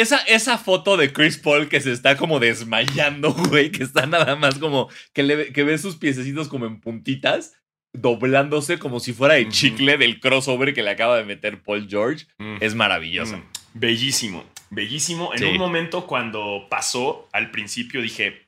Esa, 0.01 0.19
esa 0.19 0.59
foto 0.59 0.97
de 0.97 1.13
Chris 1.13 1.39
Paul 1.39 1.69
que 1.69 1.81
se 1.81 1.93
está 1.93 2.17
como 2.17 2.39
desmayando, 2.41 3.33
güey, 3.51 3.71
que 3.71 3.83
está 3.85 4.07
nada 4.07 4.37
más 4.37 4.59
como 4.59 4.89
que, 5.13 5.23
le, 5.23 5.37
ve- 5.37 5.53
que 5.53 5.65
ve 5.65 5.79
sus 5.79 5.97
piececitos 5.97 6.49
como 6.49 6.67
en 6.67 6.81
puntitas, 6.81 7.55
doblándose 7.93 8.79
como 8.79 8.99
si 9.01 9.13
fuera 9.13 9.35
de 9.35 9.49
chicle 9.49 9.97
del 9.99 10.19
crossover 10.21 10.75
que 10.75 10.83
le 10.83 10.91
acaba 10.91 11.17
de 11.17 11.25
meter 11.25 11.63
Paul 11.63 11.87
George, 11.89 12.27
Mm. 12.39 12.57
es 12.61 12.75
maravillosa. 12.75 13.37
Mm, 13.37 13.45
Bellísimo, 13.75 14.45
bellísimo. 14.71 15.33
En 15.33 15.39
Sí. 15.41 15.45
un 15.47 15.59
momento 15.59 16.07
cuando 16.07 16.67
pasó, 16.71 17.29
al 17.33 17.51
principio 17.51 18.03
dije, 18.03 18.47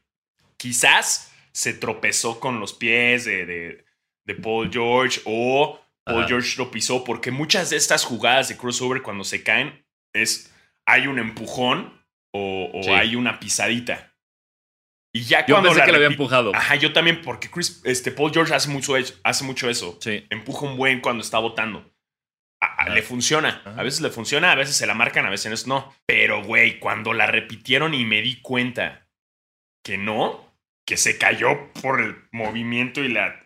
quizás 0.57 1.33
se 1.53 1.73
tropezó 1.75 2.39
con 2.41 2.61
los 2.61 2.73
pies 2.75 3.25
de, 3.25 3.47
de- 3.47 3.85
de 4.25 4.35
Paul 4.35 4.71
George 4.73 5.21
o 5.25 5.81
Paul. 6.05 6.27
George 6.27 6.55
lo 6.59 6.71
pisó, 6.71 7.03
porque 7.05 7.31
muchas 7.31 7.71
de 7.71 7.77
estas 7.77 8.05
jugadas 8.05 8.49
de 8.49 8.57
crossover 8.57 9.03
cuando 9.03 9.25
se 9.25 9.43
caen 9.43 9.85
es, 10.13 10.53
hay 10.87 11.07
un 11.07 11.19
empujón 11.19 12.03
o, 12.33 12.71
o 12.73 12.83
Sí. 12.83 12.91
hay 12.91 13.17
una 13.17 13.39
pisadita. 13.41 14.13
Y 15.13 15.23
ya 15.25 15.47
Yo 15.47 15.55
cuando 15.55 15.71
pensé 15.71 15.81
la 15.81 15.87
que 15.87 15.93
lo 15.93 15.97
había 15.97 16.09
empujado. 16.09 16.55
Ajá, 16.55 16.75
yo 16.77 16.93
también, 16.93 17.23
porque 17.23 17.51
Chris, 17.51 17.81
este, 17.85 18.11
Paul 18.13 18.33
George 18.33 18.55
hace 18.55 18.69
mucho, 18.69 18.97
eso- 18.97 19.15
hace 19.25 19.45
mucho 19.45 19.71
eso 19.71 19.99
Sí. 20.01 20.27
empuja 20.31 20.67
un 20.67 20.77
buen 20.77 21.01
cuando 21.01 21.23
está 21.23 21.39
votando. 21.39 21.91
A- 22.61 22.67
a- 22.67 22.75
Ah. 22.85 22.89
Le 22.91 23.03
funciona. 23.03 23.63
Ajá. 23.65 23.81
A 23.81 23.83
veces 23.83 24.01
le 24.03 24.11
funciona, 24.11 24.53
a 24.53 24.55
veces 24.57 24.77
se 24.77 24.87
la 24.87 24.95
marcan, 24.95 25.25
a 25.27 25.31
veces 25.31 25.67
no. 25.67 25.95
Pero, 26.07 26.43
güey, 26.45 26.79
cuando 26.79 27.13
la 27.15 27.27
repitieron 27.27 27.95
y 27.95 28.05
me 28.05 28.21
di 28.23 28.41
cuenta 28.43 29.09
que 29.83 29.97
no, 29.99 30.55
que 30.87 30.97
se 30.99 31.17
cayó 31.19 31.73
por 31.83 32.01
el 32.01 32.17
movimiento 32.33 33.03
y 33.03 33.09
la. 33.09 33.43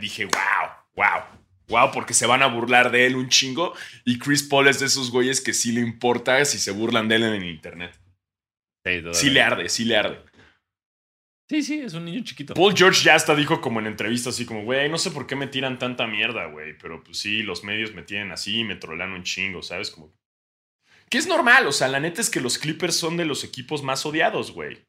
dije, 0.00 0.26
wow, 0.26 0.70
wow, 0.94 1.24
wow, 1.68 1.90
porque 1.92 2.14
se 2.14 2.26
van 2.26 2.42
a 2.42 2.46
burlar 2.46 2.90
de 2.90 3.06
él 3.06 3.16
un 3.16 3.28
chingo. 3.28 3.74
Y 4.04 4.18
Chris 4.18 4.42
Paul 4.42 4.68
es 4.68 4.80
de 4.80 4.86
esos 4.86 5.10
güeyes 5.10 5.40
que 5.40 5.54
sí 5.54 5.72
le 5.72 5.80
importa 5.80 6.44
si 6.44 6.58
se 6.58 6.70
burlan 6.70 7.08
de 7.08 7.16
él 7.16 7.24
en 7.24 7.34
el 7.34 7.44
internet. 7.44 7.98
Sí, 8.84 9.02
Sí 9.12 9.30
le 9.30 9.40
arde, 9.40 9.68
sí 9.68 9.84
le 9.84 9.96
arde. 9.96 10.22
sí, 11.48 11.62
sí, 11.62 11.80
es 11.80 11.94
un 11.94 12.04
niño 12.04 12.22
chiquito. 12.22 12.52
Paul 12.54 12.76
George 12.76 13.02
ya 13.02 13.14
hasta 13.14 13.34
dijo 13.34 13.60
como 13.60 13.80
en 13.80 13.86
entrevista 13.86 14.30
así 14.30 14.44
como, 14.44 14.64
güey, 14.64 14.90
no 14.90 14.98
sé 14.98 15.10
por 15.10 15.26
qué 15.26 15.36
me 15.36 15.46
tiran 15.46 15.78
tanta 15.78 16.06
mierda, 16.06 16.46
güey, 16.46 16.76
pero 16.76 17.02
pues 17.02 17.18
sí, 17.18 17.42
los 17.42 17.64
medios 17.64 17.94
me 17.94 18.02
tienen 18.02 18.30
así 18.32 18.58
y 18.58 18.64
me 18.64 18.76
trolean 18.76 19.12
un 19.12 19.22
chingo, 19.22 19.62
¿sabes? 19.62 19.90
Como... 19.90 20.12
Que 21.08 21.18
es 21.18 21.26
normal, 21.26 21.66
o 21.66 21.72
sea, 21.72 21.88
la 21.88 22.00
neta 22.00 22.20
es 22.20 22.28
que 22.28 22.40
los 22.40 22.58
Clippers 22.58 22.96
son 22.96 23.16
de 23.16 23.24
los 23.24 23.42
equipos 23.42 23.82
más 23.82 24.04
odiados, 24.04 24.52
güey. 24.52 24.84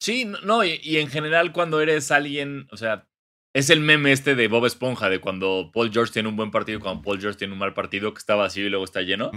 Sí, 0.00 0.24
no, 0.24 0.40
no, 0.40 0.64
y, 0.64 0.80
y 0.82 0.96
en 0.98 1.08
general 1.08 1.52
cuando 1.52 1.82
eres 1.82 2.10
alguien, 2.10 2.66
o 2.70 2.78
sea, 2.78 3.09
es 3.54 3.70
el 3.70 3.80
meme 3.80 4.12
este 4.12 4.34
de 4.34 4.48
Bob 4.48 4.66
Esponja, 4.66 5.08
de 5.08 5.20
cuando 5.20 5.70
Paul 5.72 5.90
George 5.92 6.12
tiene 6.12 6.28
un 6.28 6.36
buen 6.36 6.50
partido 6.50 6.78
y 6.78 6.82
cuando 6.82 7.02
Paul 7.02 7.20
George 7.20 7.38
tiene 7.38 7.52
un 7.52 7.58
mal 7.58 7.74
partido, 7.74 8.14
que 8.14 8.18
está 8.18 8.34
vacío 8.34 8.66
y 8.66 8.70
luego 8.70 8.84
está 8.84 9.02
lleno. 9.02 9.30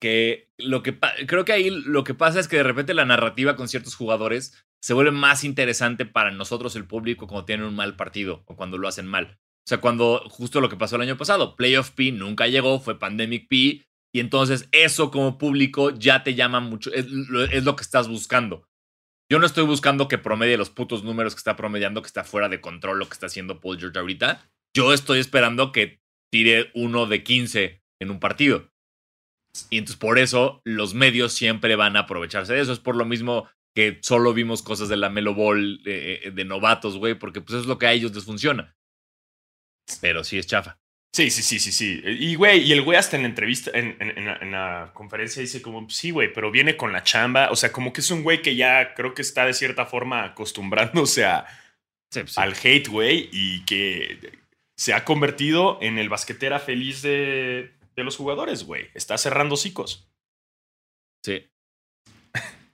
que 0.00 0.50
lo 0.58 0.82
que 0.82 0.98
creo 1.26 1.44
que 1.44 1.52
ahí 1.52 1.70
lo 1.70 2.04
que 2.04 2.14
pasa 2.14 2.40
es 2.40 2.48
que 2.48 2.56
de 2.56 2.62
repente 2.62 2.94
la 2.94 3.04
narrativa 3.04 3.54
con 3.54 3.68
ciertos 3.68 3.94
jugadores 3.94 4.64
se 4.82 4.94
vuelve 4.94 5.10
más 5.10 5.44
interesante 5.44 6.06
para 6.06 6.30
nosotros 6.30 6.74
el 6.74 6.86
público 6.86 7.26
cuando 7.26 7.44
tienen 7.44 7.66
un 7.66 7.76
mal 7.76 7.96
partido 7.96 8.42
o 8.46 8.56
cuando 8.56 8.78
lo 8.78 8.88
hacen 8.88 9.06
mal. 9.06 9.38
O 9.42 9.68
sea, 9.68 9.78
cuando 9.78 10.24
justo 10.30 10.60
lo 10.60 10.70
que 10.70 10.76
pasó 10.76 10.96
el 10.96 11.02
año 11.02 11.18
pasado, 11.18 11.54
Playoff 11.54 11.90
P 11.90 12.12
nunca 12.12 12.46
llegó, 12.46 12.80
fue 12.80 12.98
Pandemic 12.98 13.46
P 13.48 13.84
y 14.12 14.20
entonces 14.20 14.68
eso 14.72 15.10
como 15.10 15.36
público 15.36 15.90
ya 15.90 16.22
te 16.22 16.34
llama 16.34 16.60
mucho, 16.60 16.90
es 16.92 17.06
lo 17.08 17.76
que 17.76 17.82
estás 17.82 18.08
buscando. 18.08 18.69
Yo 19.30 19.38
no 19.38 19.46
estoy 19.46 19.64
buscando 19.64 20.08
que 20.08 20.18
promedie 20.18 20.56
los 20.56 20.70
putos 20.70 21.04
números 21.04 21.34
que 21.34 21.38
está 21.38 21.54
promediando, 21.54 22.02
que 22.02 22.08
está 22.08 22.24
fuera 22.24 22.48
de 22.48 22.60
control 22.60 22.98
lo 22.98 23.06
que 23.06 23.12
está 23.14 23.26
haciendo 23.26 23.60
Paul 23.60 23.78
George 23.78 23.98
ahorita. 23.98 24.50
Yo 24.74 24.92
estoy 24.92 25.20
esperando 25.20 25.70
que 25.70 26.00
tire 26.32 26.72
uno 26.74 27.06
de 27.06 27.22
15 27.22 27.80
en 28.00 28.10
un 28.10 28.18
partido. 28.18 28.68
Y 29.68 29.78
entonces 29.78 29.96
por 29.96 30.18
eso 30.18 30.60
los 30.64 30.94
medios 30.94 31.32
siempre 31.32 31.76
van 31.76 31.96
a 31.96 32.00
aprovecharse 32.00 32.54
de 32.54 32.60
eso. 32.60 32.72
Es 32.72 32.80
por 32.80 32.96
lo 32.96 33.04
mismo 33.04 33.48
que 33.76 34.00
solo 34.02 34.34
vimos 34.34 34.62
cosas 34.62 34.88
de 34.88 34.96
la 34.96 35.10
Melo 35.10 35.34
Ball 35.34 35.80
eh, 35.86 36.22
eh, 36.24 36.30
de 36.32 36.44
novatos, 36.44 36.98
güey, 36.98 37.14
porque 37.14 37.40
pues 37.40 37.50
eso 37.50 37.60
es 37.60 37.66
lo 37.66 37.78
que 37.78 37.86
a 37.86 37.92
ellos 37.92 38.12
les 38.12 38.24
funciona. 38.24 38.76
Pero 40.00 40.24
sí 40.24 40.38
es 40.38 40.46
chafa. 40.48 40.80
Sí, 41.20 41.30
sí, 41.30 41.42
sí, 41.42 41.58
sí, 41.58 41.72
sí. 41.72 42.02
Y, 42.04 42.34
güey, 42.34 42.60
y 42.62 42.72
el 42.72 42.80
güey 42.82 42.96
hasta 42.96 43.16
en 43.16 43.22
la 43.24 43.28
entrevista, 43.28 43.70
en, 43.74 43.94
en- 44.00 44.16
en 44.18 44.24
la, 44.24 44.36
en 44.36 44.50
la 44.52 44.90
conferencia 44.94 45.42
dice 45.42 45.60
como, 45.60 45.88
sí, 45.90 46.12
güey, 46.12 46.32
pero 46.32 46.50
viene 46.50 46.76
con 46.78 46.92
la 46.92 47.02
chamba. 47.02 47.50
O 47.50 47.56
sea, 47.56 47.72
como 47.72 47.92
que 47.92 48.00
es 48.00 48.10
un 48.10 48.22
güey 48.22 48.40
que 48.40 48.56
ya 48.56 48.94
creo 48.94 49.12
que 49.12 49.20
está 49.20 49.44
de 49.44 49.52
cierta 49.52 49.84
forma 49.84 50.24
acostumbrándose 50.24 51.24
a, 51.26 51.46
Sí, 52.10 52.20
pues, 52.20 52.32
sí. 52.32 52.40
al 52.40 52.54
hate, 52.54 52.88
güey, 52.88 53.28
y 53.32 53.64
que 53.66 54.32
se 54.78 54.94
ha 54.94 55.04
convertido 55.04 55.78
en 55.82 55.98
el 55.98 56.08
basquetera 56.08 56.58
feliz 56.58 57.02
de, 57.02 57.74
de 57.94 58.04
los 58.04 58.16
jugadores, 58.16 58.64
güey. 58.64 58.88
Está 58.94 59.18
cerrando 59.18 59.54
hocicos. 59.56 60.10
Sí. 61.24 61.50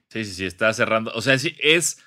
Sí, 0.09 0.23
sí, 0.23 0.33
sí, 0.33 0.45
está 0.45 0.73
cerrando. 0.73 1.11
O 1.15 1.21
sea, 1.21 1.37
sí, 1.37 1.53
es 1.59 2.01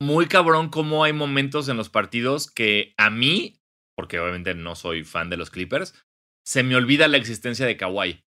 muy 0.00 0.26
cabrón 0.26 0.68
cómo 0.68 1.04
hay 1.04 1.12
momentos 1.12 1.68
en 1.68 1.76
los 1.76 1.88
partidos 1.90 2.50
que 2.50 2.92
a 2.96 3.08
mí, 3.08 3.60
porque 3.96 4.20
obviamente 4.20 4.54
no 4.54 4.74
soy 4.76 5.02
fan 5.04 5.30
de 5.30 5.36
los 5.36 5.50
Clippers, 5.50 5.94
se 6.44 6.62
me 6.62 6.76
olvida 6.76 7.08
la 7.08 7.16
existencia 7.16 7.66
de 7.66 7.76
Kawhi. 7.76 8.22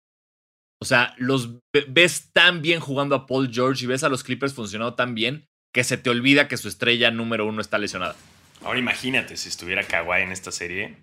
O 0.82 0.86
sea, 0.86 1.14
los 1.18 1.54
ve- 1.74 1.86
ves 1.88 2.32
tan 2.34 2.62
bien 2.62 2.80
jugando 2.80 3.16
a 3.16 3.26
Paul 3.28 3.50
George 3.52 3.84
y 3.84 3.88
ves 3.88 4.04
a 4.04 4.10
los 4.10 4.24
Clippers 4.24 4.54
funcionando 4.54 4.94
tan 4.96 5.14
bien 5.16 5.48
que 5.74 5.84
se 5.84 5.98
te 5.98 6.10
olvida 6.10 6.48
que 6.48 6.58
su 6.58 6.68
estrella 6.68 7.12
número 7.12 7.46
uno 7.46 7.62
está 7.62 7.78
lesionada. 7.78 8.16
Ahora 8.64 8.80
imagínate 8.80 9.38
si 9.38 9.50
estuviera 9.50 9.84
Kawhi 9.84 10.22
en 10.22 10.32
esta 10.32 10.52
serie. 10.52 10.98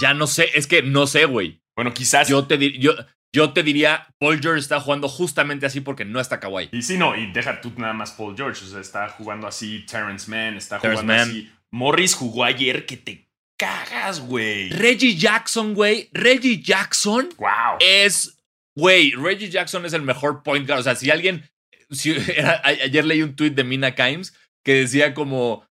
Ya 0.00 0.14
no 0.14 0.26
sé, 0.26 0.50
es 0.54 0.66
que 0.66 0.82
no 0.82 1.06
sé, 1.06 1.24
güey. 1.24 1.60
Bueno, 1.76 1.92
quizás. 1.94 2.28
Yo 2.28 2.46
te, 2.46 2.58
dir- 2.58 2.78
yo, 2.78 2.92
yo 3.32 3.52
te 3.52 3.62
diría, 3.62 4.08
Paul 4.18 4.40
George 4.40 4.60
está 4.60 4.80
jugando 4.80 5.08
justamente 5.08 5.66
así 5.66 5.80
porque 5.80 6.04
no 6.04 6.20
está 6.20 6.40
Kawhi. 6.40 6.68
Y 6.72 6.82
sí, 6.82 6.96
no, 6.98 7.16
y 7.16 7.30
deja 7.32 7.60
tú 7.60 7.72
nada 7.76 7.92
más 7.92 8.12
Paul 8.12 8.36
George. 8.36 8.64
O 8.64 8.68
sea, 8.68 8.80
está 8.80 9.08
jugando 9.08 9.46
así 9.46 9.84
Terrence 9.86 10.30
Mann, 10.30 10.56
está 10.56 10.78
Terrence 10.78 11.02
jugando 11.02 11.22
Mann. 11.24 11.30
así. 11.30 11.50
Morris 11.70 12.14
jugó 12.14 12.44
ayer 12.44 12.86
que 12.86 12.96
te 12.96 13.29
cagas, 13.60 14.20
güey. 14.20 14.70
Reggie 14.70 15.14
Jackson, 15.16 15.74
güey. 15.74 16.08
Reggie 16.12 16.62
Jackson 16.62 17.28
Wow. 17.36 17.76
es, 17.80 18.38
güey, 18.74 19.12
Reggie 19.12 19.50
Jackson 19.50 19.84
es 19.84 19.92
el 19.92 20.02
mejor 20.02 20.42
point 20.42 20.66
guard. 20.66 20.80
O 20.80 20.82
sea, 20.82 20.94
si 20.96 21.10
alguien, 21.10 21.48
si, 21.90 22.12
ayer 22.64 23.04
leí 23.04 23.22
un 23.22 23.36
tweet 23.36 23.50
de 23.50 23.64
Mina 23.64 23.94
Kimes 23.94 24.34
que 24.64 24.74
decía 24.74 25.12
como, 25.14 25.66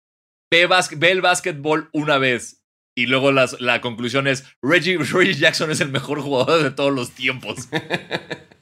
ve, 0.52 0.68
ve 0.98 1.12
el 1.12 1.22
básquetbol 1.22 1.90
una 1.94 2.18
vez. 2.20 2.58
Y 2.96 3.06
luego 3.06 3.32
las- 3.32 3.60
la 3.62 3.82
conclusión 3.82 4.28
es, 4.28 4.44
Reggie, 4.62 4.98
Reggie 5.12 5.34
Jackson 5.36 5.72
es 5.72 5.80
el 5.82 5.90
mejor 5.90 6.22
jugador 6.22 6.62
de 6.64 6.72
todos 6.72 6.94
los 6.94 7.12
tiempos. 7.12 7.70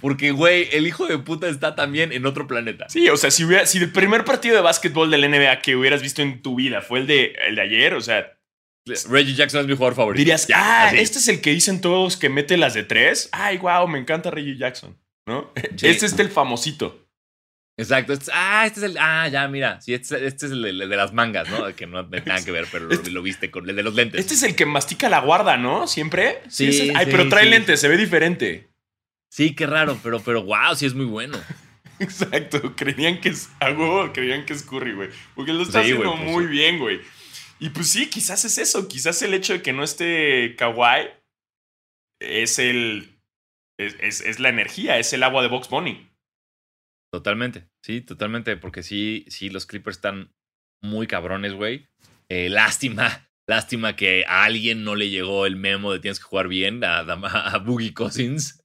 Porque, 0.00 0.30
güey, 0.32 0.68
el 0.72 0.86
hijo 0.86 1.06
de 1.06 1.18
puta 1.18 1.48
está 1.48 1.74
también 1.74 2.12
en 2.12 2.26
otro 2.26 2.46
planeta. 2.46 2.88
Sí, 2.88 3.08
o 3.08 3.16
sea, 3.16 3.30
si, 3.30 3.44
hubiera, 3.44 3.66
si 3.66 3.78
el 3.78 3.90
primer 3.92 4.24
partido 4.24 4.54
de 4.56 4.62
básquetbol 4.62 5.10
del 5.10 5.28
NBA 5.30 5.60
que 5.62 5.76
hubieras 5.76 6.02
visto 6.02 6.22
en 6.22 6.42
tu 6.42 6.54
vida 6.56 6.82
fue 6.82 7.00
el 7.00 7.06
de, 7.06 7.34
el 7.48 7.56
de 7.56 7.62
ayer, 7.62 7.94
o 7.94 8.00
sea, 8.00 8.36
Reggie 9.08 9.34
Jackson 9.34 9.60
es 9.60 9.66
mi 9.66 9.74
jugador 9.74 9.94
favorito. 9.94 10.18
dirías, 10.18 10.46
Ya, 10.48 10.56
ah, 10.58 10.86
así. 10.88 10.98
este 10.98 11.18
es 11.18 11.28
el 11.28 11.40
que 11.40 11.50
dicen 11.50 11.80
todos 11.80 12.16
que 12.16 12.28
mete 12.28 12.56
las 12.56 12.74
de 12.74 12.82
tres. 12.82 13.28
Ay, 13.32 13.58
wow, 13.58 13.86
me 13.86 13.98
encanta 13.98 14.30
Reggie 14.30 14.56
Jackson, 14.56 14.98
¿no? 15.26 15.52
Sí. 15.76 15.86
Este 15.88 16.06
es 16.06 16.18
el 16.18 16.30
famosito. 16.30 17.06
Exacto. 17.78 18.12
Este 18.12 18.24
es- 18.24 18.30
ah, 18.34 18.64
este 18.66 18.80
es 18.80 18.84
el. 18.86 18.96
Ah, 18.98 19.26
ya, 19.28 19.46
mira. 19.48 19.80
Sí, 19.80 19.94
este, 19.94 20.26
este 20.26 20.46
es 20.46 20.52
el, 20.52 20.60
de- 20.62 20.70
el 20.70 20.78
de 20.90 20.96
las 20.96 21.12
mangas, 21.14 21.48
¿no? 21.48 21.74
Que 21.74 21.86
no 21.86 22.06
tiene 22.08 22.26
nada 22.26 22.44
que 22.44 22.50
ver, 22.52 22.66
pero 22.70 22.86
lo, 22.86 22.92
Este- 22.92 23.10
lo 23.10 23.22
viste 23.22 23.50
con 23.50 23.68
el 23.70 23.76
de 23.76 23.82
los 23.82 23.94
lentes. 23.94 24.20
Este 24.20 24.34
es 24.34 24.42
el 24.42 24.54
que 24.54 24.66
mastica 24.66 25.08
la 25.08 25.20
guarda, 25.20 25.56
¿no? 25.56 25.86
Siempre. 25.86 26.40
Sí, 26.48 26.68
es- 26.68 26.80
Ay, 26.94 27.06
sí, 27.06 27.10
pero 27.10 27.28
trae 27.28 27.44
sí. 27.44 27.50
lentes, 27.50 27.80
se 27.80 27.88
ve 27.88 27.96
diferente. 27.96 28.69
Sí, 29.30 29.54
qué 29.54 29.66
raro, 29.66 29.98
pero, 30.02 30.20
pero 30.20 30.42
wow, 30.42 30.74
sí 30.74 30.86
es 30.86 30.94
muy 30.94 31.06
bueno. 31.06 31.38
Exacto, 32.00 32.74
creían 32.76 33.20
que 33.20 33.28
es 33.30 33.50
algo, 33.60 34.12
creían 34.12 34.44
que 34.46 34.54
es 34.54 34.62
Curry, 34.62 34.94
güey. 34.94 35.10
Porque 35.34 35.52
lo 35.52 35.62
está 35.62 35.82
Sí, 35.84 35.92
haciendo 35.92 36.16
pues, 36.16 36.24
muy 36.30 36.44
sí. 36.44 36.50
bien, 36.50 36.78
güey. 36.78 37.00
Y 37.58 37.68
pues 37.70 37.90
sí, 37.90 38.08
quizás 38.08 38.44
es 38.44 38.56
eso. 38.58 38.88
Quizás 38.88 39.20
el 39.22 39.34
hecho 39.34 39.52
de 39.52 39.62
que 39.62 39.72
no 39.74 39.84
esté 39.84 40.56
Kawhi 40.56 41.08
es 42.20 42.58
el. 42.58 43.18
Es, 43.78 43.96
es- 44.00 44.20
es 44.22 44.40
la 44.40 44.48
energía, 44.48 44.98
es 44.98 45.12
el 45.12 45.22
agua 45.22 45.42
de 45.42 45.48
Box 45.48 45.68
Bunny. 45.68 46.10
Totalmente. 47.12 47.68
Sí, 47.84 48.00
totalmente. 48.00 48.56
Porque 48.56 48.82
sí, 48.82 49.24
sí, 49.28 49.50
los 49.50 49.66
Clippers 49.66 49.98
están 49.98 50.32
muy 50.82 51.06
cabrones, 51.06 51.52
güey. 51.54 51.88
Eh, 52.30 52.48
lástima, 52.48 53.28
lástima 53.48 53.94
que 53.96 54.24
a 54.26 54.44
alguien 54.44 54.84
no 54.84 54.94
le 54.96 55.10
llegó 55.10 55.44
el 55.46 55.56
memo 55.56 55.92
de 55.92 56.00
tienes 56.00 56.18
que 56.18 56.24
jugar 56.24 56.48
bien 56.48 56.82
a, 56.84 57.00
a, 57.00 57.54
a 57.54 57.58
Boogie 57.58 57.92
Cousins. 57.94 58.60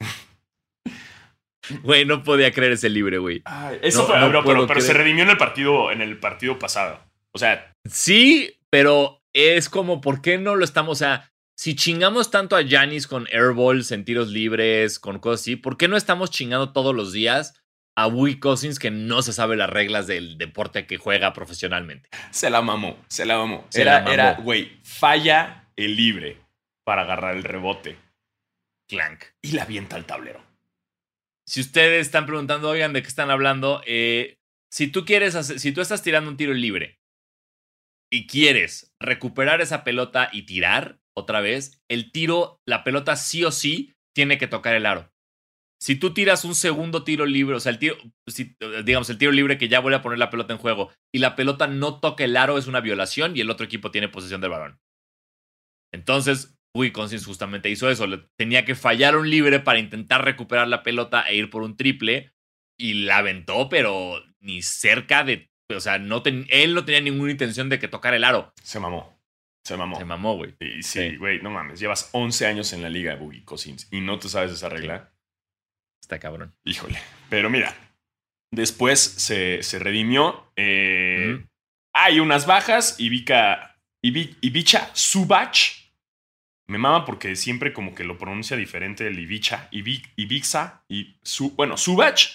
Güey, 1.83 2.05
no 2.05 2.23
podía 2.23 2.51
creer 2.51 2.73
ese 2.73 2.89
libre, 2.89 3.17
güey. 3.17 3.43
Eso 3.81 3.99
No, 4.01 4.07
fue, 4.07 4.19
no 4.19 4.27
pero, 4.27 4.43
pero- 4.43 4.67
pero 4.67 4.81
se 4.81 4.93
redimió 4.93 5.23
en 5.23 5.29
el 5.31 5.37
partido, 5.37 5.91
en 5.91 6.01
el 6.01 6.17
partido 6.19 6.57
pasado. 6.59 6.99
O 7.31 7.37
sea, 7.39 7.71
Sí, 7.89 8.57
pero 8.69 9.21
es 9.33 9.69
como, 9.69 10.01
¿por 10.01 10.21
qué 10.21 10.37
no 10.37 10.55
lo 10.55 10.63
estamos? 10.65 10.93
O 10.93 10.99
sea, 10.99 11.31
si 11.57 11.75
chingamos 11.75 12.31
tanto 12.31 12.55
a 12.55 12.67
Janis 12.67 13.07
con 13.07 13.27
airballs 13.31 13.91
en 13.91 14.03
tiros 14.05 14.29
libres, 14.29 14.99
con 14.99 15.19
cosas 15.19 15.41
así, 15.41 15.55
¿por 15.55 15.77
qué 15.77 15.87
no 15.87 15.95
estamos 15.97 16.31
chingando 16.31 16.71
todos 16.73 16.93
los 16.95 17.13
días 17.13 17.61
a 17.97 18.07
Wii 18.07 18.39
Cousins 18.39 18.77
que 18.79 18.91
no 18.91 19.21
se 19.21 19.31
sabe 19.33 19.55
las 19.55 19.69
reglas 19.69 20.07
del 20.07 20.37
deporte 20.37 20.85
que 20.87 20.97
juega 20.97 21.31
profesionalmente? 21.33 22.09
Se 22.31 22.49
la 22.49 22.61
mamó, 22.61 22.97
se 23.07 23.25
la 23.25 23.37
mamó. 23.37 23.65
Se 23.69 23.81
era, 23.81 23.93
la 23.93 23.99
mamó. 24.01 24.13
era, 24.13 24.33
güey, 24.35 24.79
falla 24.83 25.69
el 25.75 25.95
libre 25.95 26.37
para 26.85 27.03
agarrar 27.03 27.35
el 27.35 27.43
rebote 27.43 27.97
Clank. 28.89 29.23
y 29.41 29.51
la 29.51 29.63
avienta 29.63 29.95
al 29.95 30.05
tablero. 30.05 30.43
Si 31.47 31.61
ustedes 31.61 32.07
están 32.07 32.25
preguntando, 32.25 32.69
oigan, 32.69 32.93
¿de 32.93 33.01
qué 33.01 33.07
están 33.07 33.29
hablando? 33.29 33.81
Eh, 33.85 34.37
si 34.71 34.87
tú 34.87 35.05
quieres 35.05 35.35
hacer, 35.35 35.59
si 35.59 35.71
tú 35.71 35.81
estás 35.81 36.01
tirando 36.01 36.29
un 36.29 36.37
tiro 36.37 36.53
libre 36.53 36.99
y 38.11 38.27
quieres 38.27 38.93
recuperar 38.99 39.61
esa 39.61 39.83
pelota 39.83 40.29
y 40.31 40.43
tirar 40.43 40.99
otra 41.15 41.41
vez, 41.41 41.81
el 41.89 42.11
tiro, 42.11 42.59
la 42.67 42.83
pelota 42.83 43.15
sí 43.15 43.43
o 43.43 43.51
sí 43.51 43.93
tiene 44.15 44.37
que 44.37 44.47
tocar 44.47 44.75
el 44.75 44.85
aro. 44.85 45.11
Si 45.81 45.95
tú 45.95 46.13
tiras 46.13 46.45
un 46.45 46.55
segundo 46.55 47.03
tiro 47.03 47.25
libre, 47.25 47.55
o 47.55 47.59
sea, 47.59 47.71
el 47.71 47.79
tiro, 47.79 47.97
si- 48.27 48.55
digamos, 48.85 49.09
el 49.09 49.17
tiro 49.17 49.31
libre 49.31 49.57
que 49.57 49.69
ya 49.69 49.79
vuelve 49.81 49.97
a 49.97 50.01
poner 50.01 50.19
la 50.19 50.29
pelota 50.31 50.53
en 50.53 50.59
juego 50.59 50.91
y 51.13 51.19
la 51.19 51.35
pelota 51.35 51.67
no 51.67 51.99
toca 51.99 52.23
el 52.25 52.37
aro, 52.37 52.57
es 52.57 52.67
una 52.67 52.81
violación 52.81 53.37
y 53.37 53.41
el 53.41 53.49
otro 53.51 53.65
equipo 53.65 53.91
tiene 53.91 54.09
posesión 54.09 54.41
del 54.41 54.51
balón. 54.51 54.79
Entonces, 55.91 56.54
Uy, 56.75 56.91
Cousins 56.91 57.25
justamente 57.25 57.69
hizo 57.69 57.89
eso. 57.89 58.05
Tenía 58.37 58.65
que 58.65 58.75
fallar 58.75 59.15
un 59.15 59.29
libre 59.29 59.59
para 59.61 59.79
intentar 59.79 60.25
recuperar 60.25 60.67
la 60.67 60.83
pelota 60.83 61.21
e 61.21 61.35
ir 61.35 61.49
por 61.49 61.63
un 61.63 61.77
triple. 61.77 62.33
Y 62.77 63.05
la 63.05 63.19
aventó, 63.19 63.69
pero 63.69 64.21
ni 64.41 64.61
cerca 64.61 65.23
de. 65.23 65.49
O 65.73 65.79
sea, 65.79 65.97
no 65.99 66.21
ten- 66.21 66.45
él 66.49 66.73
no 66.73 66.83
tenía 66.83 66.99
ninguna 67.01 67.31
intención 67.31 67.69
de 67.69 67.79
que 67.79 67.87
tocara 67.87 68.17
el 68.17 68.25
aro. 68.25 68.51
Se 68.61 68.79
mamó. 68.81 69.17
Se 69.63 69.77
mamó. 69.77 69.97
Se 69.97 70.03
mamó, 70.05 70.35
güey. 70.35 70.53
Y 70.59 70.83
Sí. 70.83 71.11
sí, 71.11 71.15
güey, 71.15 71.41
no 71.41 71.49
mames. 71.49 71.79
Llevas 71.79 72.09
11 72.11 72.45
años 72.45 72.71
en 72.73 72.81
la 72.83 72.89
liga, 72.89 73.15
Boogie 73.15 73.45
Cousins, 73.45 73.87
y 73.91 74.01
no 74.01 74.19
te 74.19 74.27
sabes 74.27 74.51
esa 74.51 74.67
regla. 74.69 75.11
Está 76.01 76.19
cabrón. 76.19 76.53
Híjole. 76.65 76.99
Pero 77.29 77.49
mira, 77.49 77.73
después 78.51 78.99
se, 78.99 79.63
se 79.63 79.79
redimió. 79.79 80.51
eh. 80.57 81.43
Hay 81.93 82.19
unas 82.19 82.45
bajas. 82.45 82.99
Ivi- 82.99 84.35
Ivicha 84.41 84.91
Subach. 84.93 85.84
Me 86.67 86.77
mama 86.77 87.05
porque 87.05 87.35
siempre 87.35 87.73
como 87.73 87.93
que 87.93 88.03
lo 88.03 88.17
pronuncia 88.17 88.57
diferente 88.57 89.05
el 89.07 89.19
Ivicha. 89.19 89.69
Ivi- 89.71 90.05
Ibiza. 90.15 90.83
Y 90.89 91.17
su, 91.21 91.51
bueno, 91.51 91.77
Subach. 91.77 92.27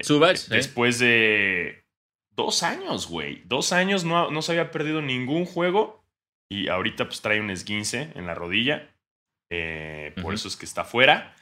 Subach, 0.00 0.36
Eh, 0.38 0.46
¿eh? 0.50 0.56
Después 0.56 0.98
de 0.98 1.84
dos 2.30 2.62
años, 2.62 3.06
güey. 3.06 3.42
Dos 3.44 3.72
años 3.72 4.04
no, 4.04 4.30
no 4.30 4.42
se 4.42 4.52
había 4.52 4.70
perdido 4.70 5.02
ningún 5.02 5.44
juego. 5.44 6.04
Y 6.50 6.66
ahorita 6.68 7.04
pues 7.06 7.20
trae 7.20 7.40
un 7.40 7.50
esguince 7.50 8.10
en 8.16 8.26
la 8.26 8.34
rodilla. 8.34 8.90
Eh, 9.52 10.14
por 10.20 10.34
eso 10.34 10.48
es 10.48 10.56
que 10.56 10.64
está 10.66 10.84
fuera. 10.84 11.34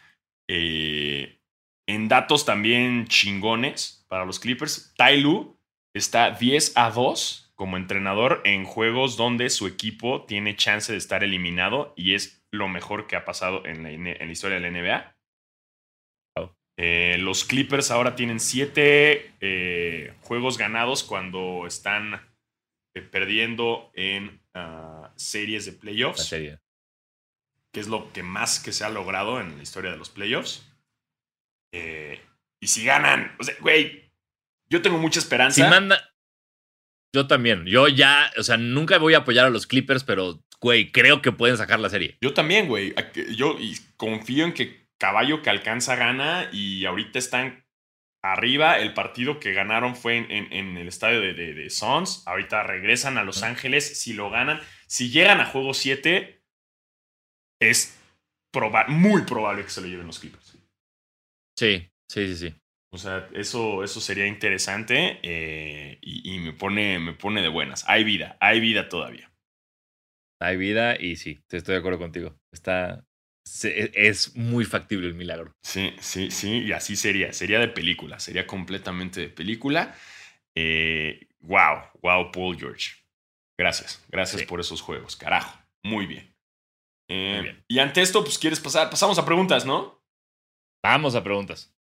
Eh, 0.50 1.38
en 1.86 2.08
datos 2.08 2.44
también 2.44 3.06
chingones 3.06 4.04
para 4.08 4.26
los 4.26 4.38
Clippers. 4.38 4.92
Ty 4.98 5.16
Lue 5.20 5.54
está 5.94 6.30
10 6.32 6.72
a 6.76 6.90
2 6.90 7.47
como 7.58 7.76
entrenador 7.76 8.40
en 8.44 8.64
juegos 8.64 9.16
donde 9.16 9.50
su 9.50 9.66
equipo 9.66 10.24
tiene 10.26 10.54
chance 10.54 10.92
de 10.92 10.98
estar 10.98 11.24
eliminado 11.24 11.92
y 11.96 12.14
es 12.14 12.46
lo 12.52 12.68
mejor 12.68 13.08
que 13.08 13.16
ha 13.16 13.24
pasado 13.24 13.66
en 13.66 13.82
la, 13.82 13.90
en 13.90 14.04
la 14.04 14.32
historia 14.32 14.60
de 14.60 14.70
la 14.70 14.80
NBA. 14.80 15.14
Eh, 16.80 17.16
los 17.18 17.44
Clippers 17.44 17.90
ahora 17.90 18.14
tienen 18.14 18.38
7 18.38 19.34
eh, 19.40 20.14
juegos 20.20 20.56
ganados 20.56 21.02
cuando 21.02 21.66
están 21.66 22.14
eh, 22.94 23.02
perdiendo 23.02 23.90
en 23.94 24.40
ah, 24.54 25.12
series 25.16 25.66
de 25.66 25.72
La 25.72 25.78
playoffs 25.80 26.28
serie. 26.28 26.60
que 27.72 27.80
es 27.80 27.88
lo 27.88 28.12
que 28.12 28.22
más 28.22 28.60
que 28.60 28.70
se 28.70 28.84
ha 28.84 28.90
logrado 28.90 29.40
en 29.40 29.56
la 29.56 29.62
historia 29.64 29.90
de 29.90 29.96
los 29.96 30.10
playoffs. 30.10 30.64
Y 31.72 32.66
si 32.66 32.84
ganan, 32.84 33.36
o 33.40 33.42
sea, 33.44 33.56
güey, 33.60 34.12
yo 34.70 34.80
tengo 34.80 34.98
mucha 34.98 35.20
Si 35.20 35.24
esperanza. 35.24 35.68
manda. 35.68 36.07
Yo 37.14 37.26
también. 37.26 37.64
Yo 37.66 37.88
ya, 37.88 38.30
o 38.38 38.42
sea, 38.42 38.56
nunca 38.56 38.98
voy 38.98 39.14
a 39.14 39.18
apoyar 39.18 39.46
a 39.46 39.50
los 39.50 39.66
Clippers, 39.66 40.04
pero, 40.04 40.42
güey, 40.60 40.92
creo 40.92 41.22
que 41.22 41.32
pueden 41.32 41.56
sacar 41.56 41.80
la 41.80 41.88
serie. 41.90 42.18
Yo 42.20 42.34
también, 42.34 42.68
güey. 42.68 42.94
Yo 43.34 43.56
y 43.58 43.76
confío 43.96 44.44
en 44.44 44.52
que 44.52 44.86
caballo 44.98 45.42
que 45.42 45.50
alcanza 45.50 45.96
gana 45.96 46.50
y 46.52 46.84
ahorita 46.84 47.18
están 47.18 47.64
arriba. 48.22 48.78
El 48.78 48.92
partido 48.94 49.40
que 49.40 49.52
ganaron 49.54 49.96
fue 49.96 50.16
en, 50.18 50.30
en- 50.30 50.52
en 50.52 50.76
el 50.76 50.88
estadio 50.88 51.20
de, 51.20 51.32
de, 51.34 51.54
de 51.54 51.70
Suns. 51.70 52.22
Ahorita 52.26 52.62
regresan 52.64 53.16
a 53.16 53.24
Los. 53.24 53.42
Ángeles. 53.42 53.98
Si 54.00 54.12
lo 54.12 54.28
ganan, 54.30 54.60
si 54.86 55.10
llegan 55.10 55.40
a 55.40 55.46
juego 55.46 55.72
7, 55.72 56.42
es 57.60 57.96
proba- 58.52 58.88
muy 58.88 59.22
probable 59.22 59.62
que 59.64 59.70
se 59.70 59.80
lo 59.80 59.86
lleven 59.86 60.06
los 60.06 60.18
Clippers. 60.18 60.56
Sí, 61.58 61.90
sí, 62.08 62.26
sí, 62.28 62.36
sí. 62.36 62.54
O 62.90 62.96
sea, 62.98 63.28
eso, 63.34 63.84
eso 63.84 64.00
sería 64.00 64.26
interesante 64.26 65.20
eh, 65.22 65.98
y, 66.00 66.34
y 66.34 66.38
me, 66.38 66.52
pone, 66.54 66.98
me 66.98 67.12
pone 67.12 67.42
de 67.42 67.48
buenas. 67.48 67.84
Hay 67.88 68.02
vida, 68.04 68.36
hay 68.40 68.60
vida 68.60 68.88
todavía. 68.88 69.30
Hay 70.40 70.56
vida 70.56 70.96
y 71.00 71.16
sí, 71.16 71.40
estoy 71.50 71.74
de 71.74 71.78
acuerdo 71.78 71.98
contigo. 71.98 72.38
Está. 72.52 73.04
se- 73.44 73.90
es 73.94 74.36
muy 74.36 74.64
factible 74.64 75.06
el 75.08 75.14
milagro. 75.14 75.52
Sí, 75.62 75.94
sí, 76.00 76.30
sí, 76.30 76.58
y 76.64 76.72
así 76.72 76.96
sería. 76.96 77.32
Sería 77.32 77.58
de 77.58 77.68
película, 77.68 78.20
sería 78.20 78.46
completamente 78.46 79.20
de 79.20 79.28
película. 79.28 79.94
Eh, 80.56 81.26
wow, 81.40 81.82
wow, 82.02 82.30
Paul 82.32 82.58
George. 82.58 82.92
Gracias, 83.58 84.04
gracias 84.08 84.42
Sí. 84.42 84.46
por 84.46 84.60
esos 84.60 84.80
juegos, 84.80 85.16
carajo. 85.16 85.58
Muy 85.82 86.06
bien. 86.06 86.34
Eh, 87.10 87.32
Muy 87.34 87.42
bien. 87.42 87.64
Y 87.68 87.78
ante 87.80 88.00
esto, 88.00 88.22
pues 88.22 88.38
quieres 88.38 88.60
pasar, 88.60 88.88
pasamos 88.90 89.18
a 89.18 89.24
preguntas, 89.26 89.66
¿no? 89.66 90.00
Vamos 90.84 91.14
a 91.16 91.24
preguntas. 91.24 91.74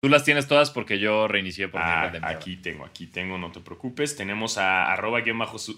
Tú 0.00 0.08
las 0.08 0.22
tienes 0.24 0.46
todas 0.46 0.70
porque 0.70 0.98
yo 1.00 1.26
reinicié 1.26 1.68
por 1.68 1.80
mi 1.80 1.86
Ah, 1.90 2.08
mierda. 2.10 2.28
aquí 2.28 2.56
tengo, 2.56 2.84
aquí 2.84 3.06
tengo, 3.08 3.36
no 3.36 3.50
te 3.50 3.60
preocupes. 3.60 4.14
Tenemos 4.16 4.56
a 4.56 4.92
arroba 4.92 5.20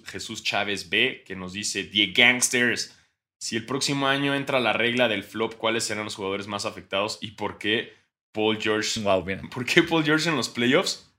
Jesús 0.07 0.43
Chávez 0.43 0.91
B 0.91 1.25
que 1.27 1.35
nos 1.37 1.55
dice, 1.55 1.85
The 1.85 2.09
Gangsters, 2.09 2.97
si 3.41 3.57
el 3.57 3.65
próximo 3.65 4.07
año 4.09 4.35
entra 4.35 4.61
la 4.61 4.75
regla 4.75 5.09
del 5.09 5.25
flop, 5.25 5.55
¿cuáles 5.55 5.85
serán 5.85 6.05
los 6.05 6.15
jugadores 6.17 6.47
más 6.49 6.67
afectados 6.67 7.19
y 7.23 7.31
por 7.31 7.57
qué 7.57 7.95
Paul 8.33 8.59
George? 8.61 9.01
Wow, 9.01 9.25
bien. 9.25 9.49
¿Por 9.49 9.65
qué 9.65 9.83
Paul 9.83 10.05
George 10.05 10.29
en 10.29 10.37
los 10.37 10.51
playoffs? 10.51 11.11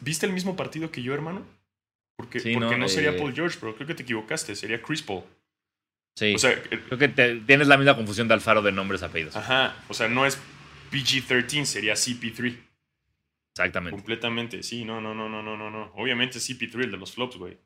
¿Viste 0.00 0.26
el 0.26 0.32
mismo 0.32 0.56
partido 0.56 0.90
que 0.90 1.02
yo, 1.02 1.14
hermano? 1.14 1.46
Porque, 2.18 2.40
Sí, 2.40 2.52
porque 2.54 2.72
no, 2.72 2.76
no, 2.76 2.88
sería 2.88 3.10
eh, 3.10 3.18
Paul 3.18 3.34
George, 3.34 3.56
pero 3.60 3.74
creo 3.74 3.86
que 3.86 3.94
te 3.94 4.02
equivocaste, 4.02 4.54
sería 4.54 4.82
Chris 4.82 5.02
Paul. 5.02 5.24
Sí. 6.18 6.34
O 6.34 6.38
sea, 6.38 6.60
Creo 6.62 6.98
que 6.98 7.08
te- 7.08 7.36
tienes 7.40 7.66
la 7.68 7.78
misma 7.78 7.96
confusión 7.96 8.28
de 8.28 8.34
Alfaro 8.34 8.60
de 8.60 8.70
nombres 8.72 9.02
apellidos. 9.02 9.34
ajá, 9.34 9.74
o 9.88 9.94
sea, 9.94 10.08
no 10.08 10.26
es 10.26 10.38
PG-13, 10.92 11.64
sería 11.64 11.94
CP3. 11.94 12.56
Exactamente. 13.54 13.96
Completamente, 13.96 14.62
sí, 14.62 14.84
no, 14.84 15.00
no, 15.00 15.14
no, 15.14 15.28
no, 15.28 15.42
no, 15.42 15.56
no, 15.56 15.70
no. 15.70 15.92
Obviamente 15.94 16.38
CP3, 16.38 16.84
el 16.84 16.90
de 16.92 16.96
los 16.98 17.12
flops, 17.14 17.36
güey. 17.36 17.58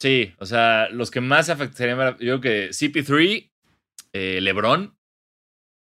Sí, 0.00 0.34
o 0.38 0.44
sea, 0.46 0.88
los 0.90 1.10
que 1.10 1.20
más 1.20 1.48
afectarían, 1.50 1.98
yo 2.18 2.40
creo 2.40 2.40
que 2.40 2.68
CP3, 2.70 3.50
eh, 4.12 4.40
LeBron, 4.40 4.96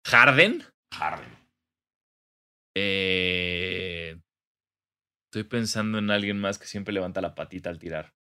Harden. 0.07 0.63
Harden. 0.93 1.29
eh, 2.75 4.19
estoy 5.29 5.43
pensando 5.45 5.97
en 5.99 6.09
alguien 6.11 6.39
más 6.39 6.57
que 6.59 6.65
siempre 6.65 6.93
levanta 6.93 7.21
la 7.21 7.35
patita 7.35 7.69
al 7.69 7.79
tirar. 7.79 8.13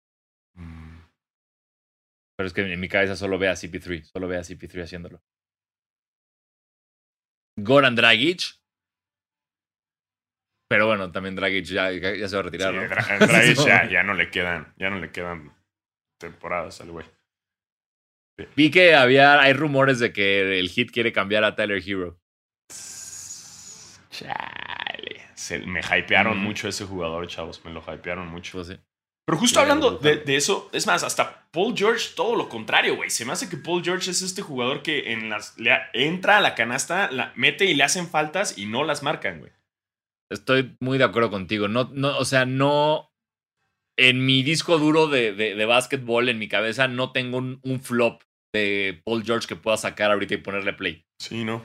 Mm, 0.54 0.98
Pero 2.36 2.46
es 2.46 2.52
que 2.52 2.60
en 2.72 2.78
mi 2.80 2.88
cabeza 2.88 3.16
solo 3.16 3.38
ve 3.38 3.48
a 3.48 3.54
CP3, 3.56 4.04
solo 4.04 4.28
ve 4.28 4.36
a 4.36 4.40
CP3 4.44 4.82
haciéndolo. 4.84 5.22
Goran 7.64 7.94
Dragic. 7.96 8.42
Pero 10.68 10.86
bueno, 10.86 11.10
también 11.10 11.34
Dragic 11.34 11.64
ya, 11.64 11.88
se 11.90 12.36
va 12.36 12.40
a 12.40 12.42
retirar, 12.44 12.72
sí, 12.72 12.76
¿no? 12.76 12.82
Dra- 12.84 13.18
Dragic 13.26 13.56
ya, 13.66 13.88
ya 13.90 14.02
no 14.02 14.14
le 14.14 14.30
quedan, 14.30 14.72
ya 14.78 14.88
no 14.90 14.98
le 15.00 15.10
quedan 15.10 15.52
temporadas 16.18 16.80
al 16.80 16.90
güey. 16.92 17.06
Vi 18.56 18.70
que 18.70 18.94
había, 18.94 19.40
hay 19.40 19.52
rumores 19.52 19.98
de 19.98 20.12
que 20.12 20.58
el 20.58 20.68
Hit 20.70 20.90
quiere 20.92 21.12
cambiar 21.12 21.44
a 21.44 21.54
Tyler 21.56 21.82
Hero. 21.86 22.18
Chale. 24.10 25.20
Se- 25.34 25.58
me 25.66 25.80
hypearon 25.80 26.38
Mm. 26.38 26.42
mucho 26.42 26.68
ese 26.68 26.84
jugador, 26.84 27.26
chavos. 27.26 27.64
Me 27.64 27.72
lo 27.72 27.80
hypearon 27.82 28.28
mucho. 28.28 28.52
Pues 28.58 28.68
sí. 28.68 28.78
Pero 29.30 29.38
justo 29.38 29.60
hablando 29.60 29.92
de, 29.92 30.24
eso, 30.34 30.68
es 30.72 30.88
más, 30.88 31.04
hasta 31.04 31.46
Paul 31.52 31.72
George, 31.76 32.14
todo 32.16 32.34
lo 32.34 32.48
contrario, 32.48 32.96
güey. 32.96 33.10
Se 33.10 33.24
me 33.24 33.30
hace 33.30 33.48
que 33.48 33.56
Paul 33.56 33.84
George 33.84 34.10
es 34.10 34.22
este 34.22 34.42
jugador 34.42 34.82
que 34.82 35.12
en 35.12 35.30
las, 35.30 35.56
le 35.56 35.70
entra 35.92 36.38
a 36.38 36.40
la 36.40 36.56
canasta, 36.56 37.12
la 37.12 37.32
mete 37.36 37.66
y 37.66 37.74
le 37.74 37.84
hacen 37.84 38.08
faltas 38.08 38.58
y 38.58 38.66
no 38.66 38.82
las 38.82 39.04
marcan, 39.04 39.38
güey. 39.38 39.52
Estoy 40.32 40.76
muy 40.80 40.98
de 40.98 41.04
acuerdo 41.04 41.30
contigo. 41.30 41.68
No, 41.68 41.88
no, 41.92 42.18
o 42.18 42.24
sea, 42.24 42.44
no. 42.44 43.12
En 43.96 44.26
mi 44.26 44.42
disco 44.42 44.80
duro 44.80 45.06
de, 45.06 45.32
de, 45.32 45.54
de 45.54 45.64
básquetbol, 45.64 46.28
en 46.28 46.40
mi 46.40 46.48
cabeza, 46.48 46.88
no 46.88 47.12
tengo 47.12 47.38
un, 47.38 47.60
un 47.62 47.80
flop 47.80 48.24
de 48.52 49.00
Paul 49.04 49.22
George 49.22 49.46
que 49.46 49.54
pueda 49.54 49.76
sacar 49.76 50.10
ahorita 50.10 50.34
y 50.34 50.38
ponerle 50.38 50.72
play. 50.72 51.06
Sí, 51.20 51.44
¿no? 51.44 51.62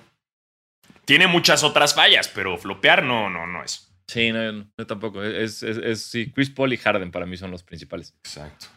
Tiene 1.05 1.25
muchas 1.25 1.63
otras 1.63 1.95
fallas, 1.95 2.27
pero 2.27 2.59
flopear 2.59 3.01
no, 3.01 3.27
no, 3.31 3.47
no 3.47 3.63
es. 3.63 3.84
Sí, 4.07 4.31
no, 4.31 4.51
no, 4.51 4.71
yo 4.77 4.85
tampoco. 4.87 5.23
Es, 5.23 5.63
es, 5.63 5.77
es- 5.77 6.01
sí, 6.03 6.31
Chris 6.31 6.49
Paul 6.49 6.73
y 6.73 6.77
Harden 6.77 7.11
para 7.11 7.25
mí 7.25 7.37
son 7.37 7.51
los 7.51 7.63
principales. 7.63 8.13
Exacto. 8.23 8.67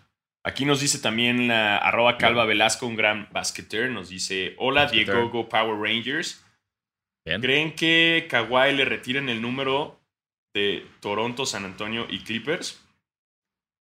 Aquí 0.44 0.64
nos 0.64 0.80
dice 0.80 0.98
también 1.00 1.48
la 1.48 1.76
arroba 1.76 2.16
Calva 2.16 2.46
Velasco, 2.46 2.86
un 2.86 2.96
gran 2.96 3.28
basqueter, 3.32 3.90
nos 3.90 4.08
dice, 4.08 4.54
hola. 4.58 4.86
Diego 4.86 5.28
Go 5.28 5.48
Power 5.48 5.78
Rangers. 5.78 6.44
Bien. 7.26 7.42
¿Creen 7.42 7.74
que 7.74 8.26
Kawhi 8.30 8.72
le 8.74 8.86
retiren 8.86 9.28
el 9.28 9.42
número 9.42 10.00
de 10.54 10.86
Toronto, 11.00 11.44
San 11.44 11.66
Antonio 11.66 12.06
y 12.08 12.20
Clippers? 12.20 12.82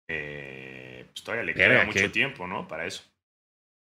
Eh, 0.09 1.07
pues 1.13 1.25
todavía 1.25 1.45
le 1.45 1.55
queda 1.55 1.69
Verga, 1.69 1.85
mucho 1.87 2.11
tiempo, 2.13 2.47
¿no? 2.47 2.69
Para 2.69 2.87
eso. 2.87 3.03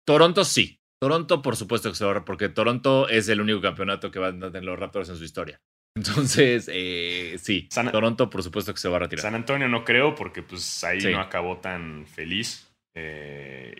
Toronto 0.07 0.45
sí. 0.45 0.81
Toronto, 1.01 1.43
por 1.43 1.57
supuesto 1.57 1.91
que 1.91 1.97
se 1.97 2.05
va 2.05 2.11
a 2.11 2.13
ahorrar, 2.13 2.25
porque 2.25 2.49
Toronto 2.49 3.09
es 3.09 3.29
el 3.29 3.41
único 3.41 3.61
campeonato 3.61 4.11
que 4.11 4.19
van 4.19 4.43
a 4.43 4.51
tener 4.51 4.65
los 4.65 4.79
Raptors 4.79 5.09
en 5.09 5.17
su 5.17 5.25
historia. 5.25 5.61
Entonces, 5.99 6.71
eh, 6.73 7.37
sí. 7.41 7.67
San- 7.71 7.91
Toronto, 7.93 8.31
por 8.31 8.43
supuesto 8.43 8.73
que 8.73 8.81
se 8.81 8.89
va 8.89 8.97
a 8.97 9.01
retirar. 9.01 9.23
San 9.23 9.35
Antonio 9.35 9.69
no 9.69 9.85
creo, 9.85 10.15
porque 10.15 10.43
pues 10.43 10.83
ahí 10.85 11.01
Sí. 11.01 11.11
no 11.11 11.21
acabó 11.21 11.59
tan 11.59 12.07
feliz. 12.07 12.71
Eh, 12.95 13.75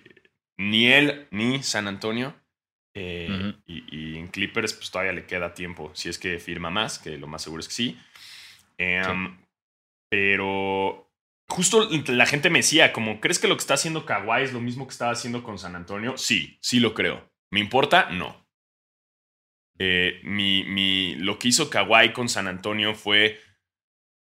ni 0.59 0.89
él 0.89 1.27
ni 1.31 1.63
San 1.63 1.87
Antonio. 1.89 2.35
Eh, 2.95 3.55
y, 3.67 3.85
y 3.97 4.17
en 4.19 4.27
Clippers, 4.29 4.73
pues 4.75 4.91
todavía 4.91 5.13
le 5.13 5.25
queda 5.27 5.55
tiempo. 5.55 5.91
Si 5.95 6.09
es 6.09 6.19
que 6.19 6.39
firma 6.39 6.71
más, 6.71 6.99
que 6.99 7.17
lo 7.17 7.27
más 7.29 7.43
seguro 7.43 7.61
es 7.61 7.69
que 7.69 7.75
sí. 7.75 7.99
Em, 8.79 9.37
Pero 10.11 11.11
justo 11.49 11.89
la 12.09 12.27
gente 12.27 12.51
me 12.51 12.61
decía, 12.61 12.93
como, 12.93 13.21
¿crees 13.21 13.39
que 13.39 13.47
lo 13.49 13.57
que 13.57 13.61
está 13.61 13.75
haciendo 13.75 14.05
Kawhi 14.07 14.43
es 14.43 14.53
lo 14.53 14.61
mismo 14.61 14.87
que 14.87 14.93
estaba 14.93 15.13
haciendo 15.13 15.43
con 15.43 15.59
San 15.59 15.77
Antonio? 15.77 16.17
Sí, 16.17 16.59
sí 16.63 16.81
lo 16.81 16.95
creo. 16.95 17.31
¿Me 17.51 17.61
importa? 17.61 18.11
No. 18.11 18.48
Eh, 19.79 20.21
mi, 20.25 20.65
mi- 20.65 21.15
lo 21.17 21.39
que 21.39 21.49
hizo 21.49 21.71
Kawhi 21.71 22.13
con 22.13 22.29
San 22.29 22.47
Antonio 22.49 22.95
fue. 22.95 23.41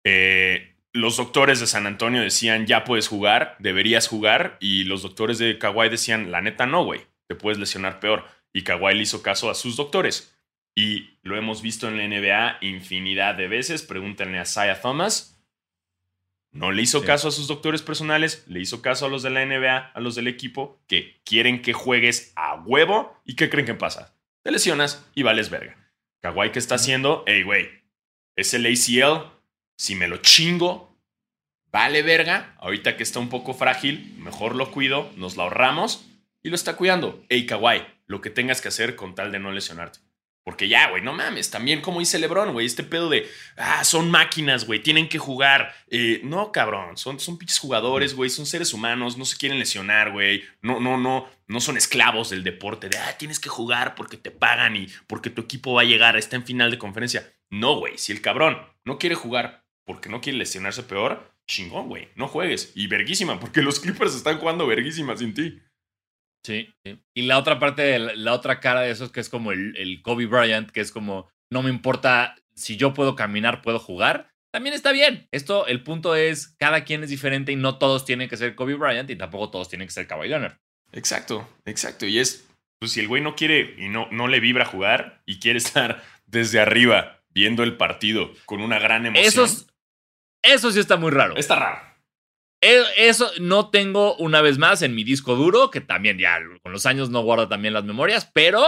eh, 0.06 0.76
los 0.94 1.18
doctores 1.18 1.60
de 1.60 1.68
San 1.68 1.86
Antonio 1.86 2.22
decían, 2.22 2.66
ya 2.66 2.84
puedes 2.84 3.08
jugar, 3.08 3.56
deberías 3.60 4.08
jugar. 4.08 4.58
Y 4.60 4.86
los 4.86 5.04
doctores 5.04 5.38
de 5.38 5.60
Kawhi 5.60 5.90
decían, 5.90 6.32
la 6.32 6.42
neta 6.42 6.66
no, 6.66 6.84
güey, 6.84 7.02
te 7.28 7.36
puedes 7.36 7.60
lesionar 7.60 8.00
peor. 8.00 8.26
Y 8.54 8.64
Kawhi 8.64 8.96
le 8.96 9.04
hizo 9.04 9.22
caso 9.22 9.50
a 9.52 9.56
sus 9.56 9.76
doctores. 9.76 10.36
Y 10.76 11.20
lo 11.22 11.38
hemos 11.38 11.62
visto 11.62 11.88
en 11.88 11.98
la 11.98 12.04
NBA 12.08 12.58
infinidad 12.62 13.36
de 13.36 13.48
veces. 13.48 13.84
Pregúntenle 13.84 14.40
a 14.40 14.46
Saya 14.46 14.82
Thomas. 14.82 15.40
No 16.52 16.72
le 16.72 16.82
hizo 16.82 17.02
Sí. 17.02 17.06
caso 17.06 17.28
a 17.28 17.32
sus 17.32 17.48
doctores 17.48 17.84
personales, 17.84 18.44
le 18.48 18.60
hizo 18.60 18.82
caso 18.82 19.06
a 19.06 19.10
los 19.10 19.22
de 19.22 19.30
la 19.30 19.44
NBA, 19.46 19.78
a 19.94 20.00
los 20.00 20.16
del 20.16 20.28
equipo, 20.28 20.82
que 20.88 21.22
quieren 21.24 21.62
que 21.62 21.74
juegues 21.74 22.34
a 22.36 22.56
huevo. 22.56 23.16
¿Y 23.26 23.36
qué 23.36 23.50
creen 23.52 23.68
que 23.68 23.76
pasa? 23.76 24.16
Te 24.44 24.52
lesionas 24.52 25.06
y 25.16 25.24
vales 25.24 25.50
verga. 25.50 25.76
Kawhi, 26.22 26.52
¿qué 26.52 26.60
está 26.60 26.76
haciendo? 26.76 27.24
Ey, 27.28 27.44
güey, 27.44 27.70
es 28.36 28.54
el 28.54 28.66
ACL. 28.66 29.32
Si 29.78 29.96
me 29.96 30.08
lo 30.08 30.18
chingo, 30.18 30.98
vale 31.72 32.04
verga. 32.04 32.56
Ahorita 32.60 32.96
que 32.98 33.04
está 33.04 33.20
un 33.20 33.30
poco 33.30 33.54
frágil, 33.54 34.16
mejor 34.18 34.56
lo 34.56 34.72
cuido, 34.72 35.12
nos 35.16 35.36
lo 35.36 35.44
ahorramos 35.44 36.06
y 36.42 36.50
lo 36.50 36.56
está 36.56 36.76
cuidando. 36.76 37.24
Ey, 37.30 37.46
Kawhi, 37.46 37.86
lo 38.06 38.22
que 38.22 38.30
tengas 38.30 38.62
que 38.62 38.70
hacer 38.70 38.96
con 38.96 39.16
tal 39.16 39.32
de 39.32 39.40
no 39.40 39.52
lesionarte. 39.52 40.00
Porque 40.50 40.68
ya, 40.68 40.90
güey, 40.90 41.04
no 41.04 41.14
mames. 41.14 41.52
También 41.52 41.80
como 41.80 42.00
dice 42.00 42.18
LeBron, 42.18 42.54
güey, 42.54 42.66
este 42.66 42.84
pedo 42.84 43.08
de, 43.08 43.30
ah, 43.56 43.84
son 43.84 44.10
máquinas, 44.10 44.66
güey, 44.66 44.82
tienen 44.82 45.08
que 45.08 45.20
jugar. 45.20 45.76
Eh, 45.92 46.22
no, 46.24 46.52
cabrón, 46.52 46.98
son, 46.98 47.20
son 47.20 47.38
pinches 47.38 47.60
jugadores, 47.60 48.16
güey, 48.16 48.32
son 48.32 48.48
seres 48.48 48.74
humanos, 48.74 49.16
no 49.16 49.26
se 49.26 49.38
quieren 49.38 49.60
lesionar, 49.60 50.12
güey. 50.12 50.44
No, 50.64 50.80
no, 50.80 50.98
no, 50.98 51.30
no 51.46 51.60
son 51.62 51.78
esclavos 51.78 52.32
del 52.32 52.44
deporte 52.44 52.90
de, 52.90 52.98
ah, 52.98 53.16
tienes 53.20 53.40
que 53.40 53.48
jugar 53.48 53.94
porque 53.94 54.18
te 54.18 54.32
pagan 54.32 54.76
y 54.76 54.88
porque 55.06 55.30
tu 55.30 55.44
equipo 55.44 55.74
va 55.74 55.82
a 55.82 55.86
llegar, 55.86 56.18
está 56.18 56.36
en 56.36 56.48
final 56.48 56.72
de 56.72 56.80
conferencia. 56.80 57.32
No, 57.52 57.78
güey, 57.78 58.00
si 58.00 58.12
el 58.12 58.22
cabrón 58.22 58.58
no 58.86 58.98
quiere 58.98 59.14
jugar 59.14 59.68
porque 59.86 60.10
no 60.10 60.20
quiere 60.20 60.40
lesionarse 60.40 60.82
peor, 60.82 61.32
chingón, 61.48 61.90
güey, 61.90 62.10
no 62.16 62.28
juegues. 62.28 62.72
Y 62.74 62.88
verguísima, 62.88 63.40
porque 63.40 63.62
los 63.62 63.80
Clippers 63.80 64.16
están 64.16 64.40
jugando 64.40 64.66
verguísima 64.66 65.16
sin 65.16 65.36
ti. 65.36 65.60
Sí, 66.44 66.74
sí. 66.86 67.00
Y 67.14 67.24
la 67.24 67.38
otra 67.38 67.60
parte, 67.60 67.82
de 67.82 68.00
la, 68.00 68.16
la 68.16 68.34
otra 68.34 68.60
cara 68.60 68.82
de 68.82 68.92
eso 68.92 69.06
es 69.06 69.12
que 69.12 69.20
es 69.20 69.30
como 69.30 69.52
el, 69.52 69.76
el 69.78 70.02
Kobe 70.02 70.26
Bryant, 70.26 70.70
que 70.72 70.82
es 70.82 70.92
como, 70.92 71.30
no 71.52 71.62
me 71.64 71.70
importa 71.70 72.36
si 72.56 72.78
yo 72.78 72.94
puedo 72.94 73.16
caminar, 73.16 73.62
puedo 73.62 73.80
jugar. 73.80 74.32
También 74.52 74.74
está 74.74 74.92
bien. 74.92 75.28
Esto, 75.32 75.68
el 75.68 75.84
punto 75.84 76.16
es, 76.16 76.48
cada 76.58 76.84
quien 76.84 77.04
es 77.04 77.10
diferente 77.10 77.52
y 77.52 77.56
no 77.56 77.78
todos 77.78 78.06
tienen 78.06 78.30
que 78.30 78.38
ser 78.38 78.56
Kobe 78.56 78.74
Bryant 78.76 79.10
y 79.10 79.16
tampoco 79.16 79.52
todos 79.52 79.70
tienen 79.70 79.88
que 79.88 79.94
ser 79.94 80.08
Kawhi 80.08 80.28
Leonard. 80.30 80.58
Exacto, 80.92 81.48
exacto. 81.66 82.06
Y 82.08 82.18
es, 82.20 82.48
pues 82.80 82.94
si 82.94 83.00
el 83.00 83.08
güey 83.08 83.22
no 83.22 83.36
quiere 83.36 83.76
y 83.78 83.90
no, 83.90 84.08
no 84.12 84.28
le 84.28 84.40
vibra 84.40 84.66
jugar 84.66 85.22
y 85.26 85.40
quiere 85.40 85.58
estar 85.60 86.04
desde 86.26 86.60
arriba 86.60 87.22
viendo 87.30 87.64
el 87.64 87.78
partido 87.78 88.32
con 88.46 88.62
una 88.62 88.80
gran 88.80 89.06
emoción. 89.06 89.28
Eso, 89.28 89.44
es- 89.46 89.68
eso 90.42 90.72
sí 90.72 90.80
está 90.80 90.96
muy 90.98 91.12
raro. 91.12 91.36
Está 91.36 91.56
raro. 91.58 91.89
E- 92.62 92.84
Eso 92.98 93.32
no 93.40 93.70
tengo 93.70 94.16
una 94.18 94.42
vez 94.42 94.58
más 94.58 94.82
en 94.82 94.96
mi 94.96 95.04
disco 95.04 95.36
duro, 95.36 95.72
que 95.72 95.82
también 95.82 96.18
ya 96.18 96.38
con 96.62 96.72
los 96.72 96.86
años 96.86 97.10
no 97.10 97.22
guarda 97.22 97.48
también 97.48 97.74
las 97.74 97.86
memorias, 97.86 98.30
pero 98.34 98.64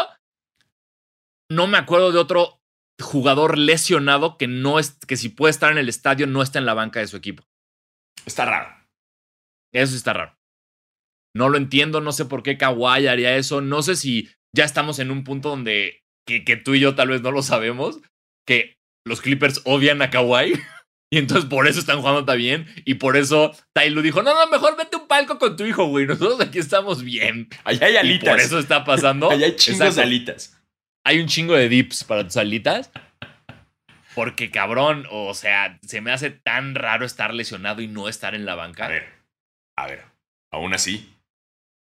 no 1.49 1.67
me 1.67 1.77
acuerdo 1.77 2.11
de 2.11 2.19
otro 2.19 2.59
jugador 3.01 3.57
lesionado 3.57 4.37
que 4.37 4.47
no 4.47 4.79
es 4.79 4.97
que 5.07 5.17
si 5.17 5.29
puede 5.29 5.51
estar 5.51 5.71
en 5.71 5.77
el 5.77 5.89
estadio 5.89 6.27
no 6.27 6.41
está 6.41 6.59
en 6.59 6.65
la 6.65 6.73
banca 6.73 6.99
de 6.99 7.07
su 7.07 7.17
equipo. 7.17 7.43
Está 8.25 8.45
raro. 8.45 8.69
Eso 9.73 9.95
está 9.95 10.13
raro. 10.13 10.35
No 11.35 11.49
lo 11.49 11.57
entiendo, 11.57 12.01
no 12.01 12.11
sé 12.11 12.25
por 12.25 12.43
qué 12.43 12.57
Kawhi 12.57 13.07
haría 13.07 13.37
eso, 13.37 13.61
no 13.61 13.81
sé 13.81 13.95
si 13.95 14.29
ya 14.55 14.65
estamos 14.65 14.99
en 14.99 15.11
un 15.11 15.23
punto 15.23 15.49
donde 15.49 16.01
que, 16.27 16.43
que 16.43 16.57
tú 16.57 16.75
y 16.75 16.79
yo 16.81 16.93
tal 16.93 17.07
vez 17.09 17.21
no 17.21 17.31
lo 17.31 17.41
sabemos, 17.41 18.01
que 18.45 18.75
los 19.05 19.21
Clippers 19.21 19.61
odian 19.65 20.01
a 20.01 20.09
Kawhi 20.09 20.53
y 21.13 21.17
entonces 21.17 21.47
por 21.49 21.67
eso 21.67 21.79
están 21.79 21.99
jugando 21.99 22.23
tan 22.25 22.37
bien 22.37 22.65
y 22.85 22.95
por 22.95 23.17
eso 23.17 23.51
Tyloo 23.73 24.01
dijo, 24.01 24.23
no, 24.23 24.33
no, 24.33 24.49
mejor 24.49 24.77
vete 24.77 24.95
un 24.95 25.07
palco 25.07 25.37
con 25.37 25.57
tu 25.57 25.65
hijo, 25.65 25.85
güey, 25.85 26.05
nosotros 26.07 26.39
aquí 26.39 26.57
estamos 26.57 27.03
bien. 27.03 27.49
Allá 27.65 27.85
hay 27.87 27.93
Y 27.93 27.97
alitas. 27.97 28.29
por 28.29 28.39
eso 28.39 28.57
está 28.57 28.85
pasando. 28.85 29.29
Allá 29.31 29.45
hay 29.47 29.55
chingos 29.57 29.81
Exacto. 29.81 29.99
de 30.01 30.03
alitas. 30.07 30.57
Hay 31.03 31.19
un 31.19 31.27
chingo 31.27 31.53
de 31.53 31.67
dips 31.67 32.03
para 32.05 32.23
tus 32.23 32.37
alitas. 32.37 32.91
Porque 34.15 34.51
cabrón, 34.51 35.05
o 35.11 35.33
sea, 35.33 35.79
se 35.81 36.01
me 36.01 36.11
hace 36.11 36.31
tan 36.31 36.75
raro 36.75 37.05
estar 37.05 37.33
lesionado 37.33 37.81
y 37.81 37.87
no 37.87 38.07
estar 38.09 38.35
en 38.35 38.45
la 38.45 38.55
banca. 38.55 38.85
A 38.85 38.89
ver, 38.89 39.07
a 39.77 39.87
ver. 39.87 40.03
Aún 40.51 40.73
así, 40.73 41.13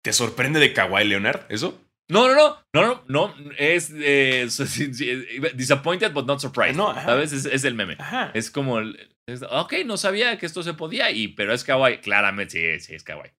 ¿te 0.02 0.14
sorprende 0.14 0.60
de 0.60 0.72
Kawhi 0.74 1.04
Leonard 1.06 1.42
eso? 1.50 1.82
No, 2.08 2.28
no, 2.28 2.36
no, 2.36 2.58
no, 2.74 3.04
no, 3.08 3.36
no, 3.36 3.52
es 3.58 3.92
eh, 3.96 4.44
es- 4.50 5.58
disappointed 5.58 6.12
but 6.14 6.26
not 6.28 6.40
surprised. 6.40 6.76
No. 6.76 6.94
¿Sabes? 6.94 7.32
Es, 7.32 7.46
es 7.46 7.64
el 7.64 7.74
meme. 7.74 7.96
Ajá. 8.00 8.32
Es 8.34 8.52
como, 8.52 8.80
el- 8.80 9.10
es- 9.28 9.42
ok, 9.42 9.74
no 9.86 9.98
sabía 9.98 10.38
que 10.38 10.46
esto 10.46 10.62
se 10.64 10.74
podía, 10.76 11.10
y, 11.12 11.30
pero 11.30 11.54
es 11.54 11.64
kawaii. 11.64 12.00
Claramente, 12.02 12.80
sí, 12.80 12.86
sí, 12.88 12.96
es 12.96 13.04
kawaii. 13.04 13.32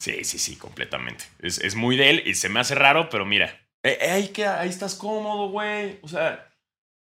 Sí, 0.00 0.24
sí, 0.24 0.38
sí, 0.38 0.56
completamente. 0.56 1.24
Es, 1.40 1.58
es 1.58 1.74
muy 1.74 1.96
de 1.96 2.10
él 2.10 2.22
y 2.26 2.34
se 2.34 2.48
me 2.48 2.60
hace 2.60 2.74
raro, 2.74 3.08
pero 3.08 3.24
mira. 3.24 3.46
eh, 3.84 3.98
eh, 4.00 4.10
ahí, 4.10 4.28
que, 4.28 4.46
ahí 4.46 4.68
estás 4.68 4.94
cómodo, 4.94 5.48
güey. 5.50 5.98
O 6.02 6.08
sea, 6.08 6.48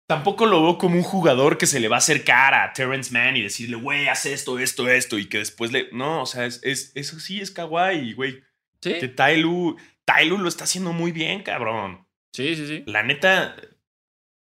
tampoco 0.09 0.45
lo 0.45 0.61
veo 0.63 0.78
como 0.78 0.95
un 0.95 1.03
jugador 1.03 1.57
que 1.57 1.66
se 1.66 1.80
le 1.80 1.88
va 1.88 1.95
a 1.95 1.99
acercar 1.99 2.53
a 2.53 2.74
Terrence 2.74 3.11
Mann 3.13 3.38
y 3.38 3.41
decirle, 3.41 3.76
güey, 3.78 4.07
haz 4.07 4.26
esto, 4.26 4.59
esto, 4.59 4.89
esto, 4.89 5.18
y 5.18 5.28
que 5.28 5.38
después 5.39 5.72
le. 5.72 5.89
No, 5.91 6.22
o 6.24 6.26
sea, 6.26 6.45
es, 6.45 6.59
es- 6.63 6.91
eso 6.95 7.20
sí 7.20 7.39
es 7.41 7.51
kawaii, 7.51 8.13
güey. 8.13 8.43
Sí, 8.82 8.93
Que 8.99 9.07
Tyloo, 9.07 9.78
Tyloo 10.06 10.38
lo 10.38 10.47
está 10.47 10.64
haciendo 10.66 10.93
muy 10.93 11.12
bien, 11.12 11.43
cabrón. 11.43 12.08
sí, 12.34 12.56
sí, 12.56 12.68
sí. 12.68 12.84
La 12.86 13.03
neta, 13.03 13.56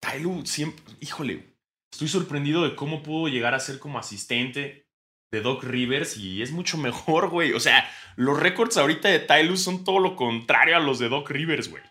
Tyloo 0.00 0.44
siempre. 0.46 0.82
Híjole, 1.00 1.54
estoy 1.92 2.08
sorprendido 2.08 2.62
de 2.68 2.74
cómo 2.76 3.02
pudo 3.02 3.28
llegar 3.28 3.54
a 3.54 3.60
ser 3.60 3.78
como 3.78 3.98
asistente 3.98 4.86
de 5.32 5.40
Doc 5.42 5.62
Rivers 5.64 6.16
y 6.16 6.42
es 6.42 6.52
mucho 6.52 6.78
mejor, 6.78 7.28
güey. 7.28 7.52
O 7.52 7.60
sea, 7.60 7.88
los 8.16 8.38
récords 8.38 8.76
ahorita 8.76 9.08
de 9.08 9.18
Tyloo 9.20 9.56
son 9.56 9.84
todo 9.84 9.98
lo 9.98 10.16
contrario 10.16 10.76
a 10.76 10.80
los 10.80 10.98
de 10.98 11.08
Doc 11.08 11.30
Rivers, 11.30 11.68
güey. 11.70 11.82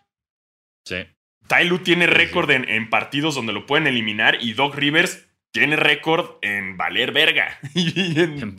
Sí. 0.86 1.06
Tyloo 1.48 1.80
tiene 1.80 2.06
Sí, 2.06 2.12
sí. 2.12 2.18
récord 2.18 2.50
en, 2.52 2.68
en 2.70 2.90
partidos 2.90 3.36
donde 3.36 3.54
lo 3.54 3.66
pueden 3.66 3.88
eliminar 3.88 4.38
y 4.42 4.54
Doc 4.54 4.76
Rivers 4.76 5.27
tiene 5.58 5.76
récord 5.76 6.38
en 6.42 6.78
valer 6.78 7.12
verga. 7.12 7.60
Y 7.74 8.20
en- 8.20 8.40
En, 8.42 8.56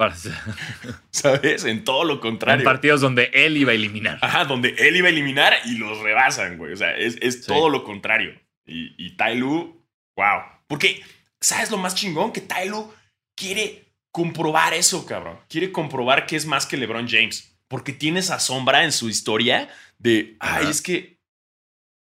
¿Sabes? 1.11 1.65
En 1.65 1.85
todo 1.85 2.05
lo 2.05 2.15
en 2.15 2.21
contrario. 2.21 2.65
partidos 2.65 3.01
donde 3.01 3.31
él 3.33 3.57
iba 3.57 3.73
a 3.73 3.75
eliminar. 3.75 4.19
Ajá, 4.23 4.45
donde 4.45 4.75
él 4.79 4.97
iba 4.97 5.09
a 5.09 5.11
eliminar 5.11 5.55
y 5.65 5.77
los 5.79 5.99
rebasan, 6.01 6.57
güey. 6.59 6.73
O 6.73 6.77
sea, 6.77 6.97
es, 6.97 7.17
es 7.21 7.37
Sí. 7.45 7.47
todo 7.47 7.69
lo 7.69 7.85
contrario. 7.85 8.39
Y, 8.67 8.95
y 8.99 9.17
Tai 9.17 9.37
Lu, 9.37 9.83
wow. 10.17 10.43
Porque, 10.67 11.03
¿sabes 11.41 11.71
lo 11.71 11.79
más 11.79 11.95
chingón? 11.95 12.33
Que 12.33 12.41
Tai 12.41 12.69
Lu 12.69 12.93
quiere 13.37 13.85
comprobar 14.13 14.75
eso, 14.75 15.07
cabrón. 15.07 15.39
Quiere 15.49 15.73
comprobar 15.73 16.27
que 16.27 16.37
es 16.37 16.47
más 16.47 16.67
que 16.67 16.77
LeBron 16.77 17.09
James. 17.09 17.57
Porque 17.69 17.93
tiene 17.93 18.21
esa 18.21 18.41
sombra 18.41 18.85
en 18.85 18.93
su 18.93 19.09
historia 19.09 19.69
de, 19.99 20.37
ay, 20.41 20.67
es 20.69 20.81
que 20.83 21.19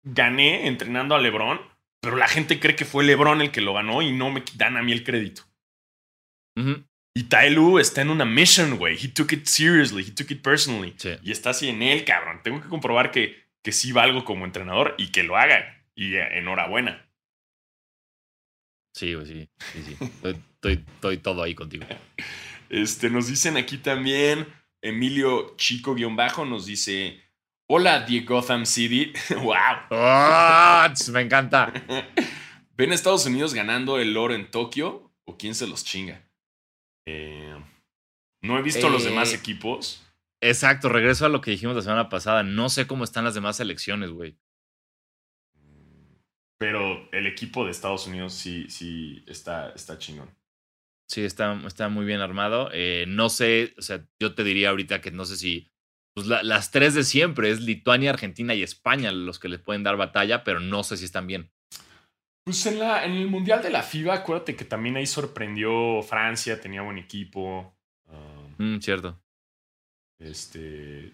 gané 0.04 0.68
entrenando 0.68 1.16
a 1.16 1.20
LeBron, 1.20 1.60
pero 2.06 2.18
la 2.18 2.28
gente 2.28 2.60
cree 2.60 2.76
que 2.76 2.86
fue 2.86 3.04
LeBron 3.04 3.42
el 3.42 3.50
que 3.50 3.62
lo 3.62 3.74
ganó 3.74 4.04
y 4.04 4.12
no 4.12 4.30
me 4.30 4.44
dan 4.58 4.78
a 4.78 4.84
mí 4.84 4.92
el 4.92 5.04
crédito. 5.04 5.42
Ujú. 6.56 6.86
Y 7.16 7.24
Tai 7.24 7.50
Lu 7.50 7.80
está 7.80 8.04
en 8.04 8.12
una 8.12 8.26
mission, 8.26 8.78
güey. 8.78 8.96
He 8.96 9.08
took 9.08 9.34
it 9.34 9.48
seriously, 9.48 10.04
he 10.08 10.12
took 10.12 10.30
it 10.30 10.44
personally. 10.44 10.94
Sí. 10.98 11.16
Y 11.24 11.32
está 11.32 11.50
así 11.50 11.68
en 11.68 11.82
él, 11.82 12.06
cabrón. 12.06 12.42
Tengo 12.44 12.62
que 12.62 12.70
comprobar 12.70 13.10
que, 13.10 13.44
que 13.64 13.72
sí 13.72 13.92
valgo 13.92 14.24
como 14.24 14.46
entrenador 14.46 14.94
y 15.00 15.08
que 15.08 15.24
lo 15.24 15.36
haga. 15.36 15.84
Y 15.96 16.14
eh, 16.14 16.38
enhorabuena. 16.38 17.10
Sí, 18.94 19.16
güey, 19.16 19.26
sí, 19.26 19.50
sí, 19.74 19.82
sí. 19.82 19.98
Estoy, 20.00 20.34
estoy, 20.34 20.86
estoy 20.94 21.18
todo 21.18 21.42
ahí 21.42 21.56
contigo. 21.56 21.86
Este, 22.70 23.10
nos 23.12 23.28
dicen 23.28 23.58
aquí 23.58 23.78
también. 23.78 24.48
Emilio 24.82 25.56
Chico-Bajo 25.56 26.46
nos 26.46 26.66
dice: 26.66 27.20
Hola, 27.68 28.06
The 28.06 28.20
Gotham 28.22 28.66
City. 28.66 29.12
¡Wow! 29.42 29.56
¡Ah! 29.92 30.94
me 31.12 31.22
encanta. 31.22 31.74
¿Ven 32.78 32.92
a 32.92 32.96
Estados 32.96 33.26
Unidos 33.26 33.54
ganando 33.54 33.98
el 34.00 34.16
oro 34.18 34.36
en 34.36 34.52
Tokio? 34.52 35.12
¿O 35.26 35.38
quién 35.38 35.56
se 35.56 35.66
los 35.68 35.84
chinga? 35.84 36.30
Eh, 37.08 37.56
no 38.42 38.58
he 38.60 38.62
visto 38.62 38.90
los 38.90 39.06
Eh, 39.06 39.10
demás 39.10 39.34
equipos. 39.34 40.02
Exacto, 40.42 40.90
regreso 40.90 41.26
a 41.26 41.30
lo 41.30 41.42
que 41.42 41.52
dijimos 41.52 41.76
la 41.76 41.82
semana 41.82 42.10
pasada. 42.10 42.44
No 42.44 42.70
sé 42.70 42.86
cómo 42.86 43.04
están 43.04 43.24
las 43.24 43.34
demás 43.34 43.58
selecciones, 43.58 44.12
güey. 44.12 44.38
Pero 46.60 47.10
el 47.12 47.26
equipo 47.26 47.66
de 47.66 47.72
Estados 47.72 48.06
Unidos 48.08 48.34
sí, 48.34 48.70
sí 48.70 49.24
está, 49.28 49.72
está 49.72 49.98
chingón. 49.98 50.30
Sí, 51.08 51.24
está, 51.24 51.60
está 51.66 51.90
muy 51.90 52.06
bien 52.06 52.22
armado. 52.22 52.70
Eh, 52.74 53.06
no 53.08 53.30
sé, 53.30 53.74
o 53.78 53.82
sea, 53.82 54.06
yo 54.20 54.36
te 54.36 54.44
diría 54.44 54.70
ahorita 54.70 55.02
que 55.02 55.12
no 55.12 55.26
sé 55.26 55.38
si. 55.38 55.72
Pues 56.16 56.28
la- 56.28 56.44
las 56.44 56.72
tres 56.72 56.94
de 56.94 57.04
siempre 57.04 57.50
es 57.52 57.60
Lituania, 57.62 58.10
Argentina 58.12 58.54
y 58.56 58.64
España 58.64 59.12
los 59.12 59.38
que 59.38 59.50
les 59.50 59.60
pueden 59.60 59.84
dar 59.84 59.98
batalla, 59.98 60.44
pero 60.46 60.60
no 60.62 60.84
sé 60.84 60.96
si 60.98 61.06
están 61.06 61.28
bien. 61.28 61.52
Pues 62.46 62.66
en, 62.68 62.80
la, 62.80 63.04
en 63.06 63.12
el 63.14 63.28
Mundial 63.28 63.62
de 63.62 63.70
la 63.72 63.84
FIBA, 63.84 64.14
acuérdate 64.14 64.56
que 64.56 64.66
también 64.66 64.96
ahí 64.96 65.06
sorprendió 65.08 66.02
Francia, 66.04 66.62
tenía 66.62 66.82
buen 66.84 66.98
equipo. 66.98 67.76
Ah, 68.08 68.48
Mm, 68.58 68.78
cierto. 68.80 69.22
este. 70.20 71.14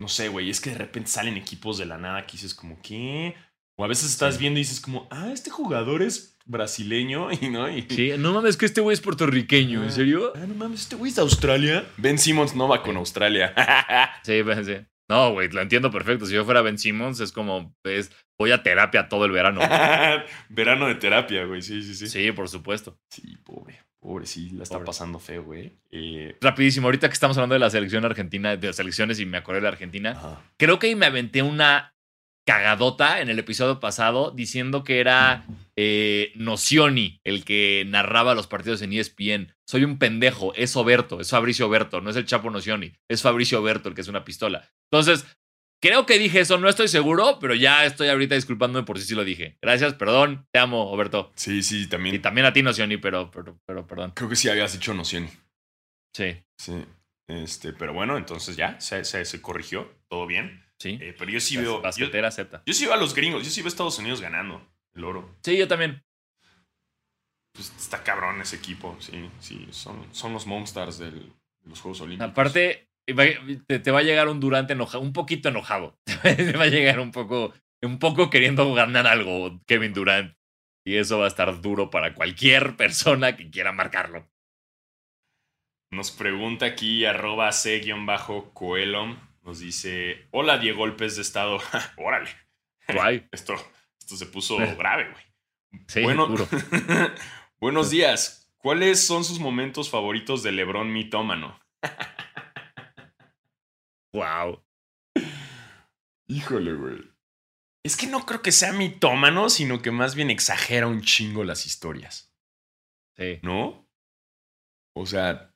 No 0.00 0.08
sé, 0.08 0.28
güey, 0.28 0.50
es 0.50 0.60
que 0.60 0.70
de 0.70 0.78
repente 0.78 1.10
salen 1.10 1.36
equipos 1.36 1.78
de 1.78 1.86
la 1.86 1.98
nada 1.98 2.26
que 2.26 2.32
dices, 2.32 2.54
como, 2.54 2.80
¿qué? 2.82 3.36
O 3.82 3.84
a 3.84 3.88
veces 3.88 4.10
estás 4.10 4.34
Sí. 4.34 4.40
viendo 4.40 4.60
y 4.60 4.62
dices, 4.62 4.80
como, 4.80 5.08
ah, 5.10 5.30
este 5.32 5.50
jugador 5.50 6.02
es 6.02 6.38
brasileño, 6.46 7.28
y 7.40 7.48
no. 7.50 7.68
Y, 7.68 7.82
Sí, 7.90 8.12
no 8.16 8.32
mames, 8.32 8.56
que 8.56 8.66
este 8.66 8.80
güey 8.80 8.94
es 8.94 9.00
puertorriqueño, 9.00 9.82
¿en 9.82 9.90
serio? 9.90 10.32
Ah, 10.36 10.44
no 10.46 10.54
mames, 10.54 10.82
este 10.82 10.94
güey 10.96 11.08
es 11.10 11.16
de 11.16 11.22
Australia. 11.22 11.84
Ben 11.96 12.16
Simmons 12.18 12.54
no 12.54 12.68
va 12.68 12.82
con 12.82 12.96
Australia. 12.96 13.52
Sí, 14.22 14.40
sí. 14.64 14.76
No, 15.08 15.32
güey, 15.32 15.48
lo 15.50 15.60
entiendo 15.60 15.90
perfecto. 15.90 16.24
Si 16.26 16.32
yo 16.34 16.44
fuera 16.44 16.62
Ben 16.62 16.78
Simmons, 16.78 17.18
es 17.20 17.32
como, 17.32 17.74
es, 17.84 18.12
voy 18.38 18.52
a 18.52 18.62
terapia 18.62 19.08
todo 19.08 19.24
el 19.24 19.32
verano. 19.32 19.60
Verano 20.48 20.86
de 20.86 20.94
terapia, 20.94 21.44
güey. 21.44 21.60
Sí, 21.60 21.82
sí, 21.82 21.94
sí. 21.94 22.06
Sí, 22.06 22.32
por 22.32 22.48
supuesto. 22.48 22.96
Sí, 23.10 23.36
pobre. 23.44 23.80
Pobre, 24.00 24.26
sí, 24.26 24.50
la 24.50 24.62
está 24.62 24.76
Pobre. 24.76 24.86
pasando 24.86 25.18
feo, 25.18 25.42
güey. 25.44 25.72
Eh, 25.90 26.36
Rapidísimo, 26.40 26.86
ahorita 26.86 27.08
que 27.08 27.12
estamos 27.14 27.36
hablando 27.36 27.54
de 27.54 27.58
la 27.60 27.70
selección 27.70 28.04
argentina, 28.04 28.56
de 28.56 28.66
las 28.68 28.76
selecciones 28.76 29.20
y 29.20 29.26
me 29.26 29.38
acordé 29.38 29.58
de 29.58 29.62
la 29.64 29.68
Argentina, 29.70 30.10
ajá. 30.12 30.42
creo 30.56 30.78
que 30.78 30.88
ahí 30.88 30.94
me 30.96 31.06
aventé 31.06 31.42
una 31.42 31.94
cagadota 32.44 33.20
en 33.20 33.28
el 33.28 33.38
episodio 33.38 33.78
pasado 33.80 34.30
diciendo 34.32 34.84
que 34.84 35.00
era 35.00 35.46
eh, 35.76 36.32
Nocioni 36.34 37.20
el 37.24 37.44
que 37.44 37.84
narraba 37.86 38.34
los 38.34 38.46
partidos 38.46 38.82
en 38.82 38.92
ESPN. 38.92 39.54
Soy 39.66 39.84
un 39.84 39.98
pendejo, 39.98 40.52
es 40.54 40.76
Oberto, 40.76 41.20
es 41.20 41.30
Fabricio 41.30 41.66
Oberto, 41.66 42.00
no 42.00 42.10
es 42.10 42.16
el 42.16 42.26
Chapo 42.26 42.50
Nocioni, 42.50 42.92
es 43.08 43.22
Fabricio 43.22 43.60
Oberto 43.60 43.88
el 43.88 43.94
que 43.94 44.00
es 44.00 44.08
una 44.08 44.24
pistola. 44.24 44.68
Entonces, 44.90 45.24
creo 45.80 46.04
que 46.04 46.18
dije 46.18 46.40
eso, 46.40 46.58
no 46.58 46.68
estoy 46.68 46.88
seguro, 46.88 47.38
pero 47.40 47.54
ya 47.54 47.84
estoy 47.84 48.08
ahorita 48.08 48.34
disculpándome 48.34 48.84
por 48.84 48.98
si 48.98 49.06
sí 49.06 49.14
lo 49.14 49.24
dije. 49.24 49.56
Gracias, 49.62 49.94
perdón, 49.94 50.46
te 50.52 50.58
amo, 50.58 50.90
Oberto. 50.90 51.32
Sí, 51.36 51.62
sí, 51.62 51.82
Y 51.82 51.86
también. 51.86 52.20
también 52.20 52.46
a 52.46 52.52
ti, 52.52 52.62
Nocioni, 52.62 52.96
pero, 52.96 53.30
pero, 53.30 53.58
pero 53.64 53.86
perdón. 53.86 54.12
Creo 54.14 54.28
que 54.28 54.36
sí 54.36 54.48
habías 54.48 54.72
dicho 54.72 54.92
noción. 54.94 55.28
Sí, 56.14 56.36
Sí. 56.58 56.84
Este, 57.28 57.72
pero 57.72 57.94
bueno, 57.94 58.18
entonces 58.18 58.56
ya 58.56 58.78
se, 58.80 59.04
se, 59.04 59.24
se 59.24 59.40
corrigió. 59.40 59.90
Todo 60.08 60.26
bien. 60.26 60.62
Sí. 60.82 60.98
Eh, 61.00 61.14
pero 61.18 61.30
yo 61.30 61.40
sí 61.40 61.56
veo. 61.56 61.76
Yo, 61.76 61.80
Basquetera 61.82 62.28
acepta. 62.28 62.62
yo 62.66 62.74
sí 62.74 62.84
veo 62.84 62.94
a 62.94 62.98
los 62.98 63.14
gringos. 63.14 63.44
Yo 63.44 63.50
sí 63.50 63.60
veo 63.60 63.66
a 63.66 63.68
Estados 63.68 63.98
Unidos 63.98 64.20
ganando 64.20 64.66
el 64.94 65.04
oro. 65.04 65.34
Sí, 65.42 65.56
yo 65.56 65.66
también. 65.68 66.02
Pues 67.54 67.72
está 67.78 68.02
cabrón 68.02 68.40
ese 68.40 68.56
equipo. 68.56 68.96
Sí, 69.00 69.28
sí. 69.40 69.68
Son, 69.70 70.06
son 70.14 70.32
los 70.32 70.46
Monsters 70.46 70.98
del- 70.98 71.32
de 71.62 71.68
los 71.70 71.80
Juegos 71.80 72.00
Olímpicos. 72.00 72.30
Aparte, 72.30 72.88
te 73.06 73.90
va 73.90 73.98
a 74.00 74.02
llegar 74.02 74.28
un 74.28 74.40
Durante 74.40 74.72
enojado, 74.72 75.02
un 75.02 75.12
poquito 75.12 75.48
enojado. 75.48 75.98
Te 76.22 76.52
va 76.56 76.64
a 76.64 76.68
llegar 76.68 76.98
un 76.98 77.12
poco, 77.12 77.52
un 77.82 77.98
poco 77.98 78.30
queriendo 78.30 78.72
ganar 78.74 79.06
algo, 79.06 79.60
Kevin 79.66 79.92
Durant. 79.92 80.34
Y 80.84 80.96
eso 80.96 81.18
va 81.18 81.26
a 81.26 81.28
estar 81.28 81.60
duro 81.60 81.90
para 81.90 82.14
cualquier 82.14 82.76
persona 82.76 83.36
que 83.36 83.50
quiera 83.50 83.70
marcarlo. 83.70 84.28
Nos 85.92 86.10
pregunta 86.10 86.64
aquí 86.66 87.04
arroba 87.04 87.52
c-coelom. 87.52 89.16
Nos 89.42 89.58
dice, 89.58 90.28
hola 90.30 90.58
Diego 90.58 90.78
Golpes 90.78 91.16
de 91.16 91.22
Estado. 91.22 91.58
Órale. 91.96 92.30
Guay. 92.88 93.28
Esto, 93.32 93.54
esto 93.98 94.16
se 94.16 94.26
puso 94.26 94.56
grave, 94.78 95.10
güey. 95.10 95.24
Sí, 95.88 96.02
Bueno, 96.02 96.28
buenos 97.58 97.90
días. 97.90 98.52
¿Cuáles 98.58 99.04
son 99.06 99.24
sus 99.24 99.40
momentos 99.40 99.90
favoritos 99.90 100.42
de 100.42 100.52
Lebron 100.52 100.92
mitómano? 100.92 101.58
Wow. 104.12 104.62
Híjole, 106.28 106.74
güey. 106.74 107.10
Es 107.84 107.96
que 107.96 108.06
no 108.06 108.24
creo 108.26 108.42
que 108.42 108.52
sea 108.52 108.72
mitómano, 108.72 109.48
sino 109.48 109.80
que 109.82 109.90
más 109.90 110.14
bien 110.14 110.30
exagera 110.30 110.86
un 110.86 111.00
chingo 111.02 111.42
las 111.42 111.66
historias, 111.66 112.32
Sí. 113.16 113.40
¿no? 113.42 113.88
O 114.94 115.06
sea, 115.06 115.51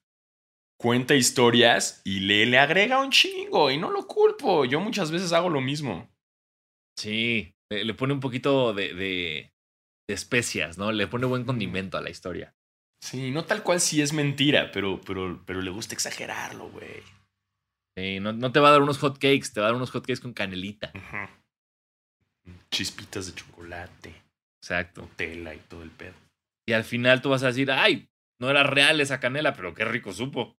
cuenta 0.78 1.14
historias 1.14 2.00
y 2.04 2.20
le, 2.20 2.46
le 2.46 2.58
agrega 2.58 3.00
un 3.00 3.10
chingo 3.10 3.70
y 3.70 3.78
no 3.78 3.90
lo 3.90 4.06
culpo. 4.06 4.64
Yo 4.64 4.80
muchas 4.80 5.10
veces 5.10 5.32
hago 5.32 5.48
lo 5.48 5.60
mismo. 5.60 6.08
Sí. 6.96 7.54
Le, 7.70 7.84
le 7.84 7.94
pone 7.94 8.12
un 8.12 8.20
poquito 8.20 8.72
de, 8.72 8.94
de, 8.94 9.52
de 10.08 10.14
especias, 10.14 10.78
¿no? 10.78 10.92
Le 10.92 11.06
pone 11.06 11.26
buen 11.26 11.44
condimento 11.44 11.98
a 11.98 12.00
la 12.00 12.10
historia. 12.10 12.54
Sí, 13.00 13.30
no 13.30 13.44
tal 13.44 13.62
cual 13.62 13.80
si 13.80 14.00
es 14.02 14.12
mentira, 14.12 14.70
pero, 14.72 15.00
pero, 15.00 15.42
pero 15.46 15.60
le 15.60 15.70
gusta 15.70 15.94
exagerarlo, 15.94 16.70
güey. 16.70 17.02
Sí, 17.96 18.20
no, 18.20 18.32
no 18.32 18.52
te 18.52 18.60
va 18.60 18.68
a 18.68 18.72
dar 18.72 18.82
unos 18.82 18.98
hot 18.98 19.14
cakes, 19.18 19.52
te 19.52 19.60
va 19.60 19.66
a 19.66 19.70
dar 19.70 19.76
unos 19.76 19.90
hot 19.90 20.04
cakes 20.06 20.20
con 20.20 20.32
canelita. 20.32 20.92
Chispitas 22.70 23.26
de 23.26 23.34
chocolate, 23.34 24.14
Exacto. 24.62 25.02
Nutella 25.02 25.54
y 25.54 25.58
todo 25.58 25.82
el 25.82 25.90
pedo. 25.90 26.14
Y 26.68 26.72
al 26.72 26.84
final 26.84 27.22
tú 27.22 27.30
vas 27.30 27.42
a 27.42 27.48
decir, 27.48 27.70
ay, 27.70 28.08
no 28.38 28.50
era 28.50 28.62
real 28.62 29.00
esa 29.00 29.20
canela, 29.20 29.54
pero 29.54 29.74
qué 29.74 29.84
rico 29.84 30.12
supo. 30.12 30.56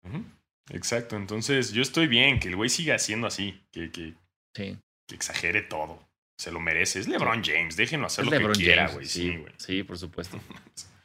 Exacto, 0.71 1.17
entonces 1.17 1.73
yo 1.73 1.83
estoy 1.83 2.07
bien, 2.07 2.41
que 2.41 2.49
el 2.49 2.57
güey 2.57 2.69
siga 2.71 2.99
siendo 2.99 3.27
así, 3.27 3.63
que, 3.73 3.91
que, 3.91 4.15
Sí. 4.55 4.79
que 5.07 5.15
exagere 5.15 5.63
todo. 5.63 6.07
Se 6.39 6.51
lo 6.53 6.61
merece. 6.61 7.01
Es 7.01 7.09
LeBron 7.09 7.43
James, 7.43 7.77
déjenlo 7.77 8.07
hacer 8.07 8.25
Es 8.25 8.31
lo 8.31 8.37
LeBron 8.37 8.55
que 8.57 8.65
quiera, 8.65 8.89
güey. 8.89 9.07
Sí, 9.07 9.37
güey. 9.37 9.53
sí, 9.59 9.83
por 9.83 9.99
supuesto. 9.99 10.39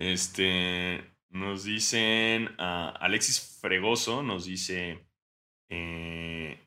Este, 0.00 1.04
nos 1.30 1.62
dicen, 1.64 2.52
ah, 2.58 2.92
Alexis 3.00 3.58
Fregoso 3.60 4.24
nos 4.24 4.44
dice, 4.44 5.06
eh, 5.70 6.58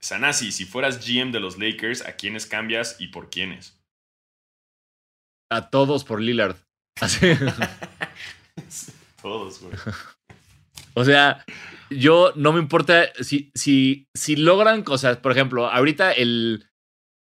Sanasi, 0.00 0.52
si 0.52 0.64
fueras 0.66 1.04
GM 1.06 1.32
de 1.32 1.40
los 1.40 1.58
Lakers, 1.58 2.06
¿a 2.06 2.14
quiénes 2.16 2.46
cambias 2.46 2.96
y 3.00 3.08
por 3.08 3.28
quiénes? 3.28 3.76
A 5.50 5.68
todos 5.70 6.04
por 6.04 6.20
Lillard. 6.20 6.56
Así. 7.00 7.26
Todos, 9.22 9.60
güey. 9.60 9.74
o 10.94 11.04
sea, 11.04 11.44
yo 11.90 12.32
no 12.36 12.52
me 12.52 12.60
importa 12.60 13.10
si, 13.20 13.50
si, 13.54 14.06
si 14.14 14.36
logran 14.36 14.82
cosas. 14.82 15.18
Por 15.18 15.32
ejemplo, 15.32 15.66
ahorita 15.70 16.12
el, 16.12 16.66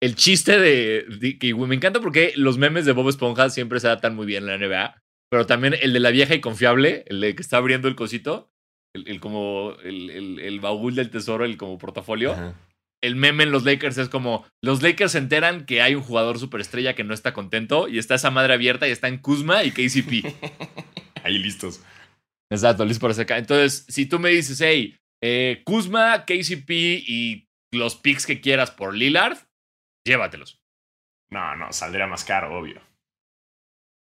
el 0.00 0.14
chiste 0.16 0.58
de, 0.58 1.04
de- 1.20 1.38
que 1.38 1.54
me 1.54 1.74
encanta 1.74 2.00
porque 2.00 2.32
los 2.36 2.58
memes 2.58 2.84
de 2.84 2.92
Bob 2.92 3.08
Esponja 3.08 3.50
siempre 3.50 3.80
se 3.80 3.86
adaptan 3.86 4.14
muy 4.16 4.26
bien 4.26 4.48
en 4.48 4.60
la 4.60 4.66
NBA. 4.66 5.02
Pero 5.30 5.46
también 5.46 5.74
el 5.80 5.92
de 5.92 6.00
la 6.00 6.10
vieja 6.10 6.34
y 6.34 6.40
confiable, 6.40 7.04
el 7.06 7.20
de 7.20 7.34
que 7.34 7.42
está 7.42 7.56
abriendo 7.56 7.88
el 7.88 7.94
cosito, 7.96 8.50
el, 8.94 9.08
el 9.08 9.20
como 9.20 9.74
el, 9.84 10.10
el- 10.10 10.38
el 10.40 10.60
baúl 10.60 10.94
del 10.94 11.10
tesoro, 11.10 11.44
el 11.44 11.56
como 11.56 11.78
portafolio. 11.78 12.32
Ajá. 12.32 12.54
el 13.02 13.16
meme 13.16 13.44
en 13.44 13.50
los 13.52 13.64
Lakers 13.64 13.98
es 13.98 14.08
como 14.08 14.44
los 14.62 14.82
Lakers 14.82 15.12
se 15.12 15.18
enteran 15.18 15.66
que 15.66 15.82
hay 15.82 15.94
un 15.94 16.02
jugador 16.02 16.38
superestrella 16.38 16.94
que 16.94 17.02
no 17.04 17.14
está 17.14 17.32
contento 17.32 17.88
y 17.88 17.98
está 17.98 18.14
esa 18.14 18.30
madre 18.30 18.54
abierta 18.54 18.86
y 18.86 18.90
está 18.92 19.08
en 19.08 19.18
Kuzma 19.18 19.64
y 19.64 19.70
KCP. 19.72 20.26
Ahí 21.24 21.38
listos. 21.38 21.82
Exacto, 22.50 22.84
listo 22.84 23.00
para 23.00 23.14
sacar. 23.14 23.38
Entonces, 23.38 23.86
si 23.88 24.06
tú 24.06 24.18
me 24.18 24.30
dices, 24.30 24.60
hey, 24.60 24.96
eh, 25.22 25.62
Kuzma, 25.64 26.24
KCP 26.26 26.70
y 26.70 27.48
los 27.72 27.96
picks 27.96 28.26
que 28.26 28.40
quieras 28.40 28.70
por 28.70 28.94
Lillard, 28.94 29.38
llévatelos. 30.06 30.60
No, 31.30 31.56
no, 31.56 31.72
saldría 31.72 32.06
más 32.06 32.24
caro, 32.24 32.58
obvio. 32.58 32.82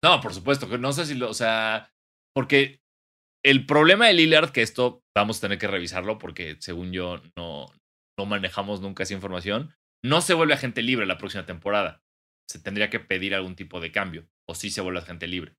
No, 0.04 0.20
por 0.20 0.34
supuesto, 0.34 0.68
que 0.68 0.76
no 0.76 0.92
sé 0.92 1.07
si 1.07 1.14
lo, 1.14 1.30
o 1.30 1.34
sea, 1.34 1.90
porque 2.34 2.80
el 3.42 3.64
problema 3.64 4.07
de 4.07 4.12
Lillard, 4.12 4.50
que 4.50 4.61
esto 4.61 5.02
vamos 5.16 5.38
a 5.38 5.40
tener 5.42 5.59
que 5.59 5.66
revisarlo 5.66 6.18
porque 6.18 6.57
según 6.61 6.92
yo 6.92 7.22
no, 7.36 7.66
no 8.18 8.26
manejamos 8.26 8.80
nunca 8.82 9.04
esa 9.04 9.14
información, 9.14 9.74
no 10.04 10.20
se 10.20 10.34
vuelve 10.34 10.54
agente 10.54 10.82
libre 10.82 11.07
la 11.07 11.16
próxima 11.18 11.46
temporada. 11.46 12.02
Se 12.50 12.61
tendría 12.61 12.90
que 12.90 13.00
pedir 13.00 13.34
algún 13.34 13.57
tipo 13.57 13.80
de 13.80 13.90
cambio, 13.90 14.28
o 14.46 14.54
sí 14.54 14.70
se 14.70 14.82
vuelve 14.82 15.00
agente 15.00 15.26
libre. 15.26 15.57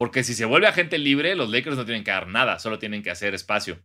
Porque 0.00 0.22
si 0.24 0.34
se 0.34 0.44
vuelve 0.44 0.68
agente 0.68 0.96
libre, 0.98 1.34
los 1.34 1.50
Lakers 1.50 1.76
no 1.76 1.84
tienen 1.84 2.04
que 2.04 2.10
dar 2.12 2.28
nada, 2.28 2.58
solo 2.58 2.78
tienen 2.78 3.02
que 3.02 3.10
hacer 3.10 3.34
espacio 3.34 3.82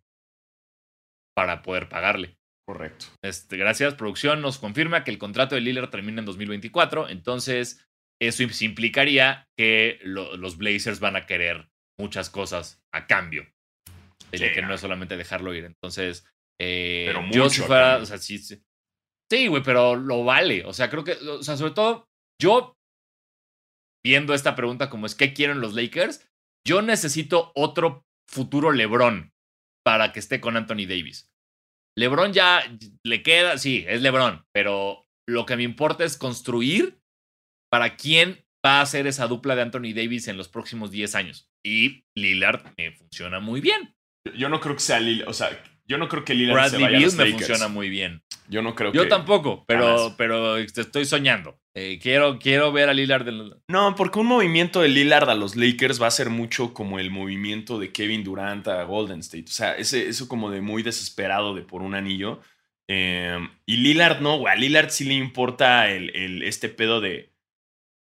para 1.36 1.62
poder 1.62 1.90
pagarle. 1.90 2.38
Correcto. 2.68 3.08
Este, 3.24 3.58
gracias, 3.58 3.96
producción 3.96 4.42
nos 4.42 4.58
confirma 4.58 5.04
que 5.04 5.12
el 5.12 5.18
contrato 5.18 5.56
de 5.56 5.62
Lillard 5.62 5.90
termina 5.90 6.20
en 6.20 6.26
2024, 6.26 7.10
entonces 7.10 7.86
eso 8.22 8.44
im- 8.44 8.62
implicaría 8.66 9.50
que 9.58 10.00
lo- 10.04 10.38
los 10.38 10.58
Blazers 10.58 11.00
van 11.00 11.16
a 11.16 11.26
querer 11.26 11.70
muchas 12.00 12.30
cosas 12.30 12.82
a 12.94 13.08
cambio. 13.08 13.48
de 14.32 14.38
Sí, 14.40 14.52
que 14.56 14.62
no. 14.64 14.70
no 14.70 14.74
es 14.74 14.82
solamente 14.82 15.16
dejarlo 15.16 15.54
ir. 15.54 15.64
Entonces, 15.66 16.26
eh, 16.60 17.04
Pero 17.06 17.22
yo 17.32 17.44
mucho 17.44 17.50
si 17.52 17.62
fuera, 17.62 17.98
o 17.98 18.06
sea, 18.08 18.18
sí, 18.18 18.40
sí. 18.40 18.64
Sí, 19.32 19.46
güey, 19.46 19.62
pero 19.62 19.96
lo 19.96 20.24
vale. 20.24 20.66
O 20.66 20.74
sea, 20.74 20.90
creo 20.90 21.04
que, 21.04 21.12
o 21.14 21.44
sea, 21.44 21.56
sobre 21.56 21.74
todo, 21.74 22.08
yo 22.42 22.76
viendo 24.06 24.34
esta 24.34 24.56
pregunta 24.56 24.90
como 24.90 25.06
es, 25.06 25.16
¿qué 25.16 25.34
quieren 25.34 25.62
los 25.62 25.74
Lakers? 25.74 26.30
Yo 26.68 26.82
necesito 26.82 27.52
otro 27.56 28.06
futuro 28.30 28.72
LeBron 28.72 29.32
para 29.86 30.12
que 30.12 30.20
esté 30.20 30.40
con 30.40 30.58
Anthony 30.58 30.86
Davis. 30.88 31.30
LeBron 31.98 32.34
ya 32.34 32.64
le 33.04 33.22
queda, 33.22 33.58
sí, 33.58 33.86
es 33.88 34.02
LeBron, 34.02 34.46
pero 34.54 35.06
lo 35.28 35.46
que 35.46 35.56
me 35.56 35.64
importa 35.64 36.04
es 36.04 36.18
construir 36.18 37.00
para 37.70 37.96
quién 37.96 38.46
va 38.66 38.82
a 38.82 38.86
ser 38.86 39.08
esa 39.08 39.28
dupla 39.28 39.56
de 39.56 39.62
Anthony 39.62 39.94
Davis 39.94 40.28
en 40.28 40.38
los 40.38 40.48
próximos 40.48 40.92
10 40.92 41.16
años. 41.16 41.50
Y 41.66 42.06
Lillard 42.16 42.74
me 42.78 42.92
funciona 42.92 43.40
muy 43.40 43.62
bien. 43.62 43.96
Yo 44.36 44.50
no 44.50 44.60
creo 44.60 44.76
que 44.76 44.82
sea 44.82 45.00
Lillard. 45.00 45.30
O 45.30 45.34
sea, 45.34 45.50
yo 45.94 45.98
no 46.00 46.08
creo 46.10 46.26
que 46.26 46.34
Lillard 46.34 46.70
se 46.70 46.78
Bradley 46.78 46.82
vaya 46.84 46.88
a 46.88 46.92
Beal 47.00 47.04
los 47.04 47.16
me 47.16 47.24
Lakers. 47.26 47.48
funciona 47.48 47.68
muy 47.74 47.90
bien. 47.90 48.22
Yo 48.50 48.62
no 48.62 48.76
creo 48.76 48.92
Yo 48.92 49.04
que. 49.04 49.10
tampoco, 49.10 49.64
pero, 49.68 50.16
pero 50.18 50.58
estoy 50.58 51.06
soñando. 51.06 51.58
Eh, 51.76 51.98
quiero, 52.02 52.38
quiero 52.40 52.72
ver 52.72 52.90
a 52.90 52.94
Lillard. 52.94 53.28
en- 53.28 53.52
No, 53.70 53.96
porque 53.96 54.20
un 54.20 54.28
movimiento 54.28 54.82
de 54.82 54.90
Lillard 54.90 55.30
a 55.30 55.34
los 55.36 55.56
Lakers 55.56 56.02
va 56.02 56.08
a 56.08 56.12
ser 56.12 56.30
mucho 56.30 56.74
como 56.74 57.00
el 57.00 57.10
movimiento 57.10 57.80
de 57.80 57.92
Kevin 57.92 58.24
Durant 58.24 58.68
a 58.68 58.84
Golden 58.84 59.22
State. 59.22 59.46
O 59.48 59.54
sea, 59.54 59.74
ese, 59.78 60.08
eso 60.10 60.28
como 60.28 60.52
de 60.52 60.62
muy 60.62 60.84
desesperado 60.84 61.56
de 61.56 61.62
por 61.62 61.82
un 61.82 61.96
anillo. 61.96 62.42
Eh, 62.90 63.38
y 63.66 63.78
Lillard 63.78 64.20
no, 64.22 64.38
güey. 64.40 64.54
A 64.54 64.58
Lillard 64.58 64.90
sí 64.90 65.06
le 65.06 65.14
importa 65.14 65.90
el, 65.90 66.16
el- 66.16 66.44
este 66.44 66.68
pedo 66.70 67.00
de, 67.02 67.32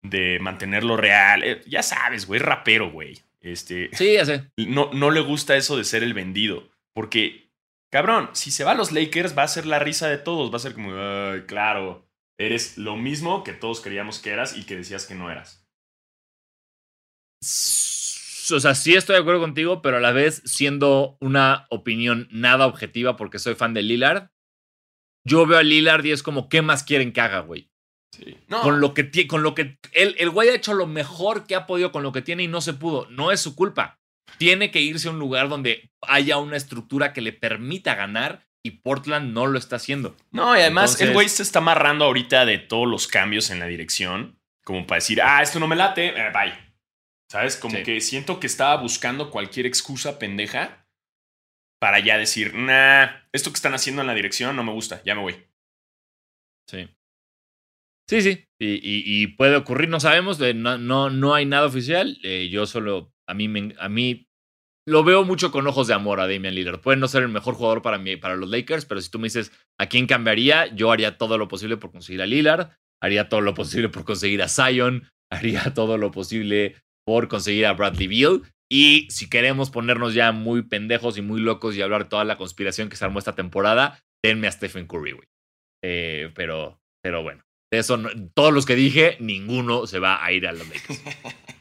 de 0.02 0.40
mantenerlo 0.42 0.98
real. 0.98 1.44
Eh, 1.44 1.62
ya 1.68 1.84
sabes, 1.84 2.26
güey, 2.26 2.40
es 2.40 2.46
rapero, 2.46 2.92
güey. 2.92 3.20
Este, 3.42 3.90
Sí, 3.94 4.14
ya 4.14 4.26
sé. 4.26 4.44
no, 4.58 4.90
no 4.94 5.12
le 5.12 5.22
gusta 5.22 5.56
eso 5.56 5.78
de 5.78 5.84
ser 5.84 6.04
el 6.04 6.14
vendido. 6.14 6.68
Porque, 6.94 7.51
cabrón, 7.92 8.30
si 8.34 8.52
se 8.52 8.64
va 8.64 8.72
a 8.72 8.76
los 8.76 8.92
Lakers 8.92 9.38
va 9.38 9.44
a 9.44 9.48
ser 9.48 9.66
la 9.66 9.80
risa 9.80 10.08
de 10.08 10.18
todos. 10.18 10.52
Va 10.52 10.56
a 10.56 10.60
ser 10.60 10.74
como, 10.74 10.94
ay, 10.96 11.42
claro, 11.42 12.08
eres 12.40 12.78
lo 12.78 12.96
mismo 12.96 13.44
que 13.44 13.54
todos 13.54 13.82
creíamos 13.82 14.20
que 14.20 14.32
eras 14.32 14.58
y 14.58 14.66
que 14.66 14.76
decías 14.76 15.06
que 15.06 15.16
no 15.16 15.30
eras. 15.30 15.68
O 18.54 18.60
sea, 18.60 18.76
sí 18.76 18.96
estoy 18.96 19.16
de 19.16 19.22
acuerdo 19.22 19.42
contigo, 19.42 19.82
pero 19.82 19.98
a 19.98 20.02
la 20.02 20.12
vez, 20.12 20.42
siendo 20.46 21.18
una 21.22 21.68
opinión 21.70 22.28
nada 22.32 22.68
objetiva 22.68 23.16
porque 23.16 23.40
soy 23.40 23.56
fan 23.56 23.74
de 23.74 23.82
Lillard, 23.82 24.30
yo 25.26 25.46
veo 25.46 25.60
a 25.60 25.64
Lillard 25.64 26.04
y 26.06 26.12
es 26.12 26.24
como, 26.24 26.50
¿qué 26.50 26.62
más 26.62 26.84
quieren 26.84 27.14
que 27.14 27.22
haga, 27.22 27.40
güey? 27.40 27.72
Sí. 28.12 28.38
No, 28.50 28.62
Con 28.62 28.82
lo 28.82 28.94
que 28.94 29.28
con 29.28 29.42
lo 29.42 29.56
que 29.56 29.78
él, 29.94 30.16
el 30.20 30.30
güey 30.32 30.50
ha 30.50 30.56
hecho 30.56 30.74
lo 30.74 30.86
mejor 30.86 31.48
que 31.48 31.56
ha 31.56 31.66
podido 31.66 31.94
con 31.94 32.04
lo 32.04 32.12
que 32.12 32.22
tiene 32.22 32.44
y 32.44 32.48
no 32.48 32.60
se 32.60 32.74
pudo. 32.74 33.10
No 33.10 33.32
es 33.32 33.40
su 33.40 33.56
culpa. 33.56 34.01
Tiene 34.38 34.72
que 34.72 34.82
irse 34.82 35.08
a 35.08 35.12
un 35.12 35.20
lugar 35.20 35.50
donde 35.50 35.92
haya 36.02 36.38
una 36.38 36.58
estructura 36.58 37.14
que 37.14 37.22
le 37.22 37.34
permita 37.34 37.96
ganar 37.96 38.46
y 38.64 38.72
Portland 38.82 39.34
no 39.34 39.48
lo 39.48 39.58
está 39.58 39.76
haciendo. 39.78 40.16
no, 40.32 40.56
y 40.56 40.62
además 40.62 40.92
Entonces- 40.92 41.08
el 41.08 41.14
güey 41.14 41.30
se 41.30 41.44
está 41.44 41.60
amarrando 41.60 42.06
ahorita 42.06 42.46
de 42.46 42.58
todos 42.60 42.88
los 42.88 43.08
cambios 43.08 43.50
en 43.50 43.60
la 43.60 43.66
dirección, 43.68 44.40
como 44.64 44.86
para 44.86 44.98
decir, 44.98 45.22
ah, 45.22 45.42
esto 45.42 45.60
no 45.60 45.68
me 45.68 45.76
late, 45.76 46.08
eh, 46.10 46.32
bye. 46.34 46.54
¿Sabes? 47.32 47.56
Como 47.56 47.78
Sí. 47.78 47.84
que 47.84 48.02
siento 48.02 48.40
que 48.40 48.48
estaba 48.48 48.76
buscando 48.82 49.32
cualquier 49.32 49.66
excusa 49.66 50.20
pendeja 50.20 50.86
para 51.80 52.00
ya 52.00 52.18
decir, 52.18 52.54
nah, 52.54 53.08
esto 53.32 53.52
que 53.52 53.56
están 53.56 53.74
haciendo 53.74 54.02
en 54.02 54.08
la 54.08 54.14
dirección 54.14 54.56
no 54.56 54.64
me 54.64 54.74
gusta, 54.74 55.02
ya 55.06 55.16
me 55.16 55.22
voy. 55.22 55.36
Sí. 56.70 56.88
Sí, 58.10 58.22
sí. 58.22 58.46
Y, 58.60 58.74
y- 58.76 59.04
y 59.24 59.28
puede 59.28 59.56
ocurrir, 59.56 59.88
no 59.90 60.00
sabemos, 60.00 60.40
eh, 60.42 60.54
no, 60.54 60.78
no, 60.78 61.10
no 61.10 61.34
hay 61.34 61.46
nada 61.46 61.66
oficial. 61.66 62.18
eh, 62.24 62.50
yo 62.52 62.66
solo, 62.66 63.14
a 63.32 63.34
mí, 63.34 63.48
me- 63.48 63.76
a 63.80 63.90
mí 63.90 64.28
lo 64.88 65.04
veo 65.04 65.24
mucho 65.24 65.52
con 65.52 65.68
ojos 65.68 65.88
de 65.88 65.94
amor 65.94 66.20
a 66.20 66.28
Damian 66.28 66.54
Lillard. 66.56 66.82
Puede 66.82 66.98
no 66.98 67.08
ser 67.08 67.24
el 67.24 67.30
mejor 67.30 67.54
jugador 67.56 67.82
para, 67.82 67.98
mí, 67.98 68.18
para 68.18 68.36
los 68.36 68.50
Lakers, 68.50 68.86
pero 68.86 69.00
si 69.02 69.10
tú 69.10 69.20
me 69.20 69.28
dices 69.28 69.52
a 69.80 69.88
quién 69.88 70.08
cambiaría, 70.08 70.68
yo 70.74 70.92
haría 70.92 71.18
todo 71.18 71.38
lo 71.38 71.48
posible 71.48 71.78
por 71.78 71.92
conseguir 71.92 72.22
a 72.22 72.26
Lillard, 72.26 72.70
haría 73.02 73.30
todo 73.30 73.42
lo 73.42 73.54
posible 73.54 73.90
por 73.90 74.04
conseguir 74.06 74.42
a 74.42 74.48
Zion, 74.50 75.08
haría 75.32 75.74
todo 75.74 75.98
lo 75.98 76.12
posible 76.12 76.76
por 77.06 77.28
conseguir 77.28 77.66
a 77.66 77.74
Bradley 77.74 78.08
Beal. 78.08 78.42
Y 78.72 79.08
si 79.12 79.30
queremos 79.30 79.70
ponernos 79.70 80.14
ya 80.14 80.32
muy 80.32 80.62
pendejos 80.64 81.18
y 81.18 81.22
muy 81.22 81.42
locos 81.42 81.76
y 81.76 81.82
hablar 81.82 82.08
toda 82.10 82.24
la 82.24 82.38
conspiración 82.38 82.90
que 82.90 82.96
se 82.96 83.04
armó 83.06 83.20
esta 83.20 83.36
temporada, 83.36 84.00
denme 84.24 84.48
a 84.48 84.52
Stephen 84.52 84.88
Curry, 84.88 85.12
güey. 85.12 85.28
Eh, 85.84 86.32
pero, 86.36 86.80
pero 87.04 87.22
bueno, 87.22 87.44
de 87.72 87.80
eso, 87.80 88.00
todos 88.34 88.54
los 88.54 88.66
que 88.66 88.76
dije, 88.76 89.18
ninguno 89.20 89.88
se 89.88 90.00
va 90.00 90.24
a 90.24 90.32
ir 90.32 90.48
a 90.48 90.54
los 90.54 90.68
Lakers. 90.68 91.02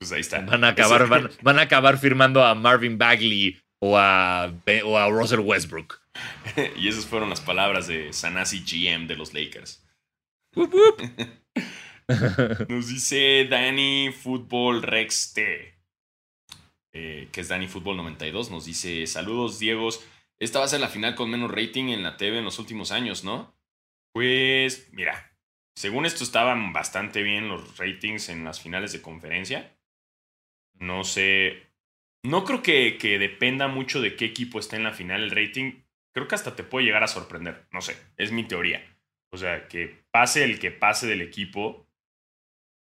Pues 0.00 0.12
ahí 0.12 0.20
está. 0.20 0.40
Van 0.40 0.64
a 0.64 0.68
acabar, 0.68 1.06
van, 1.08 1.30
van 1.42 1.58
a 1.58 1.62
acabar 1.62 1.98
firmando 1.98 2.42
a 2.42 2.54
Marvin 2.54 2.96
Bagley 2.96 3.60
o 3.82 3.98
a, 3.98 4.50
o 4.84 4.96
a 4.96 5.10
Russell 5.10 5.40
Westbrook. 5.40 6.00
y 6.76 6.88
esas 6.88 7.04
fueron 7.04 7.28
las 7.28 7.42
palabras 7.42 7.86
de 7.86 8.14
Sanasi 8.14 8.64
GM 8.64 9.06
de 9.06 9.16
los 9.16 9.34
Lakers. 9.34 9.86
Wup, 10.56 10.72
wup. 10.72 11.02
Nos 12.70 12.88
dice 12.88 13.46
Dani 13.48 14.10
Fútbol 14.10 14.82
Rex 14.82 15.34
T, 15.34 15.74
eh, 16.94 17.28
que 17.30 17.40
es 17.42 17.48
Dani 17.48 17.68
Fútbol 17.68 17.98
92. 17.98 18.50
Nos 18.50 18.64
dice: 18.64 19.06
Saludos, 19.06 19.58
Diegos. 19.58 20.02
Esta 20.38 20.60
va 20.60 20.64
a 20.64 20.68
ser 20.68 20.80
la 20.80 20.88
final 20.88 21.14
con 21.14 21.30
menos 21.30 21.50
rating 21.50 21.90
en 21.90 22.02
la 22.02 22.16
TV 22.16 22.38
en 22.38 22.46
los 22.46 22.58
últimos 22.58 22.90
años, 22.90 23.22
¿no? 23.22 23.54
Pues, 24.14 24.88
mira, 24.92 25.36
según 25.76 26.06
esto 26.06 26.24
estaban 26.24 26.72
bastante 26.72 27.22
bien 27.22 27.48
los 27.48 27.76
ratings 27.76 28.30
en 28.30 28.44
las 28.44 28.60
finales 28.60 28.92
de 28.92 29.02
conferencia. 29.02 29.76
No 30.80 31.04
sé. 31.04 31.68
No 32.22 32.44
creo 32.44 32.62
que, 32.62 32.98
que 32.98 33.18
dependa 33.18 33.68
mucho 33.68 34.00
de 34.00 34.16
qué 34.16 34.24
equipo 34.26 34.58
esté 34.58 34.76
en 34.76 34.84
la 34.84 34.92
final 34.92 35.22
el 35.22 35.30
rating. 35.30 35.82
Creo 36.12 36.26
que 36.26 36.34
hasta 36.34 36.56
te 36.56 36.64
puede 36.64 36.86
llegar 36.86 37.04
a 37.04 37.08
sorprender. 37.08 37.66
No 37.72 37.80
sé, 37.80 37.96
es 38.16 38.32
mi 38.32 38.44
teoría. 38.44 38.84
O 39.32 39.36
sea, 39.36 39.68
que 39.68 40.04
pase 40.10 40.44
el 40.44 40.58
que 40.58 40.70
pase 40.70 41.06
del 41.06 41.22
equipo, 41.22 41.86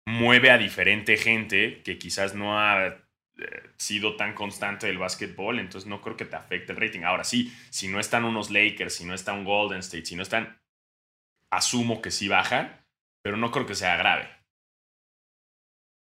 mueve 0.06 0.50
a 0.50 0.58
diferente 0.58 1.16
gente 1.16 1.82
que 1.82 1.98
quizás 1.98 2.34
no 2.34 2.58
ha 2.58 2.86
eh, 2.86 3.70
sido 3.76 4.16
tan 4.16 4.34
constante 4.34 4.86
del 4.86 4.98
básquetbol, 4.98 5.58
entonces 5.58 5.88
no 5.88 6.00
creo 6.00 6.16
que 6.16 6.24
te 6.24 6.36
afecte 6.36 6.72
el 6.72 6.78
rating. 6.78 7.02
Ahora 7.02 7.24
sí, 7.24 7.54
si 7.70 7.88
no 7.88 8.00
están 8.00 8.24
unos 8.24 8.50
Lakers, 8.50 8.94
si 8.94 9.04
no 9.04 9.14
está 9.14 9.32
un 9.32 9.44
Golden 9.44 9.80
State, 9.80 10.06
si 10.06 10.16
no 10.16 10.22
están, 10.22 10.60
asumo 11.50 12.00
que 12.00 12.10
sí 12.10 12.28
bajan, 12.28 12.84
pero 13.22 13.36
no 13.36 13.50
creo 13.50 13.66
que 13.66 13.74
sea 13.74 13.96
grave. 13.96 14.28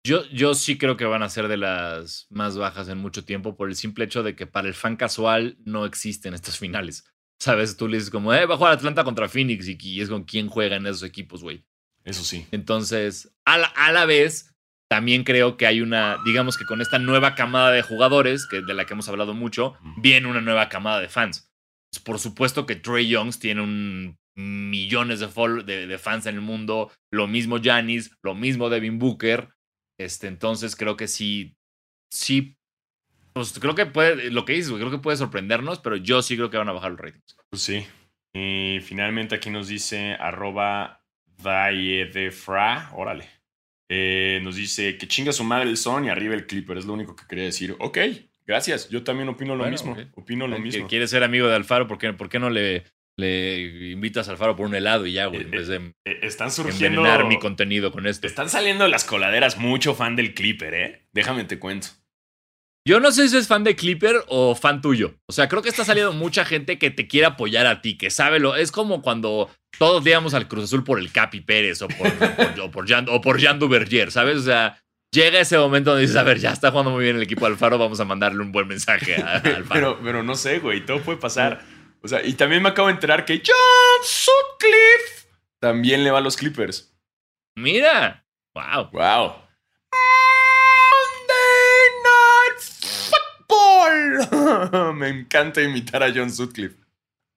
Yo, 0.05 0.25
yo 0.27 0.53
sí 0.53 0.77
creo 0.77 0.95
que 0.97 1.05
van 1.05 1.23
a 1.23 1.29
ser 1.29 1.47
de 1.47 1.57
las 1.57 2.27
más 2.29 2.57
bajas 2.57 2.87
en 2.89 2.97
mucho 2.97 3.25
tiempo 3.25 3.55
por 3.57 3.69
el 3.69 3.75
simple 3.75 4.05
hecho 4.05 4.23
de 4.23 4.35
que 4.35 4.47
para 4.47 4.67
el 4.67 4.73
fan 4.73 4.95
casual 4.95 5.57
no 5.65 5.85
existen 5.85 6.33
estas 6.33 6.57
finales. 6.57 7.05
Sabes, 7.39 7.77
tú 7.77 7.87
le 7.87 7.97
dices 7.97 8.09
como, 8.09 8.33
eh, 8.33 8.45
va 8.45 8.55
a 8.55 8.57
jugar 8.57 8.73
Atlanta 8.73 9.03
contra 9.03 9.29
Phoenix 9.29 9.67
y, 9.67 9.77
y 9.79 10.01
es 10.01 10.09
con 10.09 10.23
quién 10.23 10.47
juega 10.47 10.77
en 10.77 10.85
esos 10.87 11.03
equipos, 11.03 11.41
güey. 11.41 11.63
Eso 12.03 12.23
sí. 12.23 12.47
Entonces, 12.51 13.33
a 13.45 13.57
la, 13.57 13.67
a 13.67 13.91
la 13.91 14.05
vez, 14.05 14.55
también 14.89 15.23
creo 15.23 15.57
que 15.57 15.67
hay 15.67 15.81
una, 15.81 16.17
digamos 16.25 16.57
que 16.57 16.65
con 16.65 16.81
esta 16.81 16.97
nueva 16.97 17.35
camada 17.35 17.71
de 17.71 17.81
jugadores, 17.81 18.47
que 18.47 18.61
de 18.61 18.73
la 18.73 18.85
que 18.85 18.93
hemos 18.93 19.07
hablado 19.09 19.33
mucho, 19.33 19.75
viene 19.97 20.27
una 20.27 20.41
nueva 20.41 20.69
camada 20.69 20.99
de 20.99 21.09
fans. 21.09 21.51
Por 22.03 22.19
supuesto 22.19 22.65
que 22.65 22.75
Trey 22.75 23.07
Youngs 23.07 23.39
tiene 23.39 23.61
un 23.61 24.17
millones 24.35 25.19
de, 25.19 25.27
de, 25.65 25.87
de 25.87 25.97
fans 25.97 26.25
en 26.25 26.35
el 26.35 26.41
mundo, 26.41 26.91
lo 27.11 27.27
mismo 27.27 27.59
Giannis, 27.59 28.11
lo 28.23 28.35
mismo 28.35 28.69
Devin 28.69 28.97
Booker. 28.97 29.49
Este, 29.99 30.27
entonces 30.27 30.75
creo 30.75 30.95
que 30.95 31.07
sí, 31.07 31.57
sí, 32.09 32.57
pues 33.33 33.59
creo 33.59 33.75
que 33.75 33.85
puede, 33.85 34.31
lo 34.31 34.45
que 34.45 34.53
dices, 34.53 34.71
creo 34.71 34.89
que 34.89 34.97
puede 34.97 35.17
sorprendernos, 35.17 35.79
pero 35.79 35.97
yo 35.97 36.21
sí 36.21 36.35
creo 36.35 36.49
que 36.49 36.57
van 36.57 36.69
a 36.69 36.73
bajar 36.73 36.91
los 36.91 36.99
ratings. 36.99 37.35
Pues 37.49 37.61
sí. 37.61 37.85
Y 38.33 38.79
finalmente 38.81 39.35
aquí 39.35 39.49
nos 39.49 39.67
dice 39.67 40.13
arroba. 40.13 41.03
Órale. 42.93 43.29
Eh, 43.89 44.39
nos 44.43 44.55
dice 44.55 44.97
que 44.97 45.07
chinga 45.07 45.31
su 45.31 45.43
madre 45.43 45.69
el 45.69 45.77
son 45.77 46.05
y 46.05 46.09
arriba 46.09 46.35
el 46.35 46.45
Clipper. 46.45 46.77
Es 46.77 46.85
lo 46.85 46.93
único 46.93 47.15
que 47.15 47.25
quería 47.27 47.45
decir. 47.45 47.75
Ok, 47.79 47.97
gracias. 48.45 48.89
Yo 48.89 49.03
también 49.03 49.29
opino 49.29 49.55
lo 49.55 49.63
Bueno, 49.63 49.71
mismo. 49.71 49.97
Opino 50.15 50.47
lo 50.47 50.57
Que 50.57 50.61
mismo. 50.61 50.87
¿Quieres 50.87 51.09
ser 51.09 51.23
amigo 51.23 51.47
de 51.47 51.55
Alfaro? 51.55 51.87
¿Por 51.87 51.97
qué, 51.97 52.13
por 52.13 52.29
qué 52.29 52.39
no 52.39 52.49
le, 52.49 52.83
le 53.20 53.91
invitas 53.91 54.28
a 54.28 54.32
Alfaro 54.32 54.55
por 54.55 54.65
un 54.65 54.76
helado 54.76 55.05
y 55.05 55.13
ya, 55.13 55.26
güey? 55.28 55.41
Eh, 55.41 55.43
En 55.45 55.51
vez 55.51 55.67
de 55.67 55.76
Eh, 56.05 56.20
Están 56.24 56.51
surgiendo. 56.51 57.01
envenenar 57.01 57.26
mi 57.28 57.38
contenido 57.39 57.91
con 57.91 58.07
esto. 58.07 58.26
Están 58.28 58.49
saliendo 58.49 58.88
las 58.88 59.03
coladeras 59.03 59.57
mucho 59.57 59.93
fan 59.95 60.15
del 60.15 60.34
Clipper, 60.34 60.74
¿eh? 60.74 61.07
Déjame 61.13 61.43
te 61.43 61.59
cuento. 61.59 61.88
Yo 62.88 62.99
no 62.99 63.11
sé 63.11 63.28
si 63.30 63.38
es 63.38 63.47
fan 63.47 63.63
de 63.63 63.76
Clipper 63.76 64.24
o 64.28 64.55
fan 64.55 64.82
tuyo. 64.82 65.15
O 65.28 65.32
sea, 65.34 65.47
creo 65.47 65.61
que 65.61 65.70
está 65.70 65.84
saliendo 65.86 66.13
mucha 66.13 66.45
gente 66.45 66.80
que 66.80 66.89
te 66.89 67.07
quiere 67.07 67.28
apoyar 67.28 67.67
a 67.67 67.82
ti, 67.82 67.97
que 67.97 68.09
sabe 68.09 68.39
lo. 68.39 68.55
Es 68.55 68.72
como 68.72 69.01
cuando 69.01 69.49
todos 69.78 70.03
le 70.03 70.11
íbamos 70.11 70.34
al 70.34 70.47
Cruz 70.47 70.63
Azul 70.65 70.84
por 70.84 70.97
el 70.99 71.11
Capi 71.11 71.41
Pérez 71.41 71.82
o 71.82 71.88
por, 71.88 72.11
por- 72.13 72.59
o 72.61 72.72
por 72.72 72.88
Jan, 72.88 73.05
o 73.09 73.22
por 73.22 73.39
Jan 73.39 73.59
Duvergier, 73.59 74.11
¿sabes? 74.11 74.38
O 74.38 74.41
sea, 74.43 74.82
llega 75.13 75.39
ese 75.39 75.57
momento 75.57 75.91
donde 75.91 76.01
dices, 76.03 76.17
a 76.17 76.24
ver, 76.24 76.39
ya 76.39 76.51
está 76.51 76.72
jugando 76.72 76.91
muy 76.91 77.03
bien 77.03 77.17
el 77.17 77.22
equipo 77.24 77.45
Alfaro, 77.45 77.78
vamos 77.78 77.99
a 77.99 78.05
mandarle 78.05 78.41
un 78.41 78.51
buen 78.51 78.67
mensaje 78.67 79.15
a, 79.22 79.34
a 79.34 79.36
Alfaro. 79.38 79.63
Pero, 79.74 79.99
pero 80.03 80.24
no 80.24 80.36
sé, 80.36 80.59
güey. 80.59 80.84
Todo 80.86 81.01
puede 81.01 81.20
pasar. 81.20 81.61
O 82.01 82.07
sea, 82.07 82.25
y 82.25 82.33
también 82.33 82.63
me 82.63 82.69
acabo 82.69 82.87
de 82.87 82.93
enterar 82.93 83.25
que 83.25 83.41
John 83.45 84.03
Sutcliffe 84.03 85.27
también 85.59 86.03
le 86.03 86.11
va 86.11 86.19
a 86.19 86.21
los 86.21 86.37
Clippers. 86.37 86.93
Mira, 87.55 88.25
wow. 88.53 88.89
Wow. 88.91 89.35
Monday 91.27 91.89
Night 92.05 92.59
Football. 93.47 94.93
me 94.95 95.09
encanta 95.09 95.61
imitar 95.61 96.03
a 96.03 96.13
John 96.13 96.31
Sutcliffe. 96.31 96.79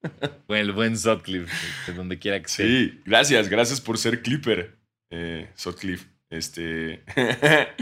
el 0.47 0.71
buen 0.71 0.97
Sutcliffe, 0.97 1.51
de 1.87 1.93
donde 1.93 2.19
quiera 2.19 2.41
que 2.41 2.49
sea. 2.49 2.65
Sí, 2.65 3.01
gracias, 3.05 3.49
gracias 3.49 3.81
por 3.81 3.97
ser 3.97 4.21
Clipper, 4.21 4.77
eh, 5.09 5.49
Sutcliffe. 5.55 6.07
Este. 6.29 7.03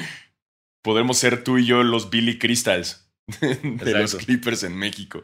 Podemos 0.84 1.18
ser 1.18 1.44
tú 1.44 1.58
y 1.58 1.66
yo 1.66 1.84
los 1.84 2.10
Billy 2.10 2.40
Crystals 2.40 3.08
de 3.40 3.94
los. 3.94 4.16
Clippers 4.16 4.64
en 4.64 4.76
México. 4.76 5.24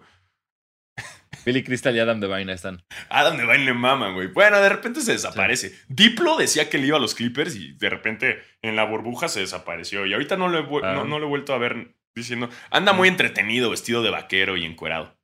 Billy 1.48 1.64
Crystal 1.64 1.96
y 1.96 2.00
Adam 2.00 2.20
Devine 2.20 2.52
están. 2.52 2.84
Adam 3.10 3.38
Devine 3.38 3.64
le 3.66 3.74
maman, 3.74 4.14
güey. 4.14 4.28
Bueno, 4.28 4.60
de 4.60 4.68
repente 4.68 5.00
se 5.00 5.14
desaparece. 5.14 5.74
Diplo 5.88 6.36
decía 6.36 6.70
que 6.70 6.78
le 6.78 6.88
iba 6.88 6.98
a 6.98 7.00
los 7.00 7.16
Clippers 7.16 7.56
y 7.56 7.72
de 7.72 7.90
repente 7.90 8.44
en 8.62 8.76
la 8.76 8.84
burbuja 8.84 9.30
se 9.30 9.40
desapareció. 9.40 10.06
Y 10.06 10.14
ahorita 10.14 10.36
no 10.36 10.50
lo 10.50 10.60
he, 10.60 10.82
no, 10.82 11.06
no 11.06 11.20
lo 11.20 11.26
he 11.26 11.30
vuelto 11.30 11.54
a 11.54 11.58
ver 11.58 11.96
diciendo. 12.14 12.50
Anda 12.70 12.92
muy 12.92 13.08
entretenido, 13.08 13.70
vestido 13.70 14.04
de 14.04 14.10
vaquero 14.10 14.58
y 14.58 14.66
encuerado. 14.66 15.18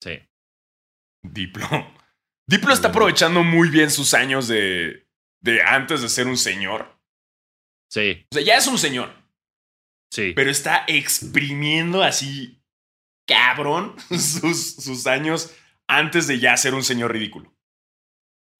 Sí. 0.00 0.20
Diplo. 1.22 1.66
Diplo 2.46 2.72
está 2.72 2.88
aprovechando 2.88 3.42
muy 3.42 3.70
bien 3.70 3.90
sus 3.90 4.14
años 4.14 4.46
de, 4.46 5.06
de 5.40 5.62
antes 5.62 6.00
de 6.00 6.08
ser 6.08 6.26
un 6.28 6.36
señor. 6.36 6.96
Sí, 7.88 8.24
O 8.30 8.34
sea, 8.36 8.44
ya 8.44 8.56
es 8.56 8.68
un 8.68 8.78
señor, 8.78 9.12
sí. 10.12 10.32
pero 10.36 10.48
está 10.48 10.84
exprimiendo 10.86 12.04
así, 12.04 12.59
cabrón, 13.26 13.94
sus, 14.10 14.76
sus 14.76 15.06
años 15.06 15.54
antes 15.88 16.26
de 16.26 16.38
ya 16.38 16.56
ser 16.56 16.74
un 16.74 16.82
señor 16.84 17.12
ridículo. 17.12 17.54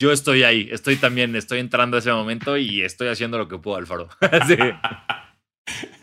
Yo 0.00 0.12
estoy 0.12 0.44
ahí, 0.44 0.68
estoy 0.72 0.96
también, 0.96 1.36
estoy 1.36 1.60
entrando 1.60 1.96
a 1.96 2.00
ese 2.00 2.10
momento 2.12 2.56
y 2.56 2.82
estoy 2.82 3.08
haciendo 3.08 3.36
lo 3.38 3.48
que 3.48 3.58
puedo, 3.58 3.76
Alfaro. 3.76 4.08
sí, 4.46 4.56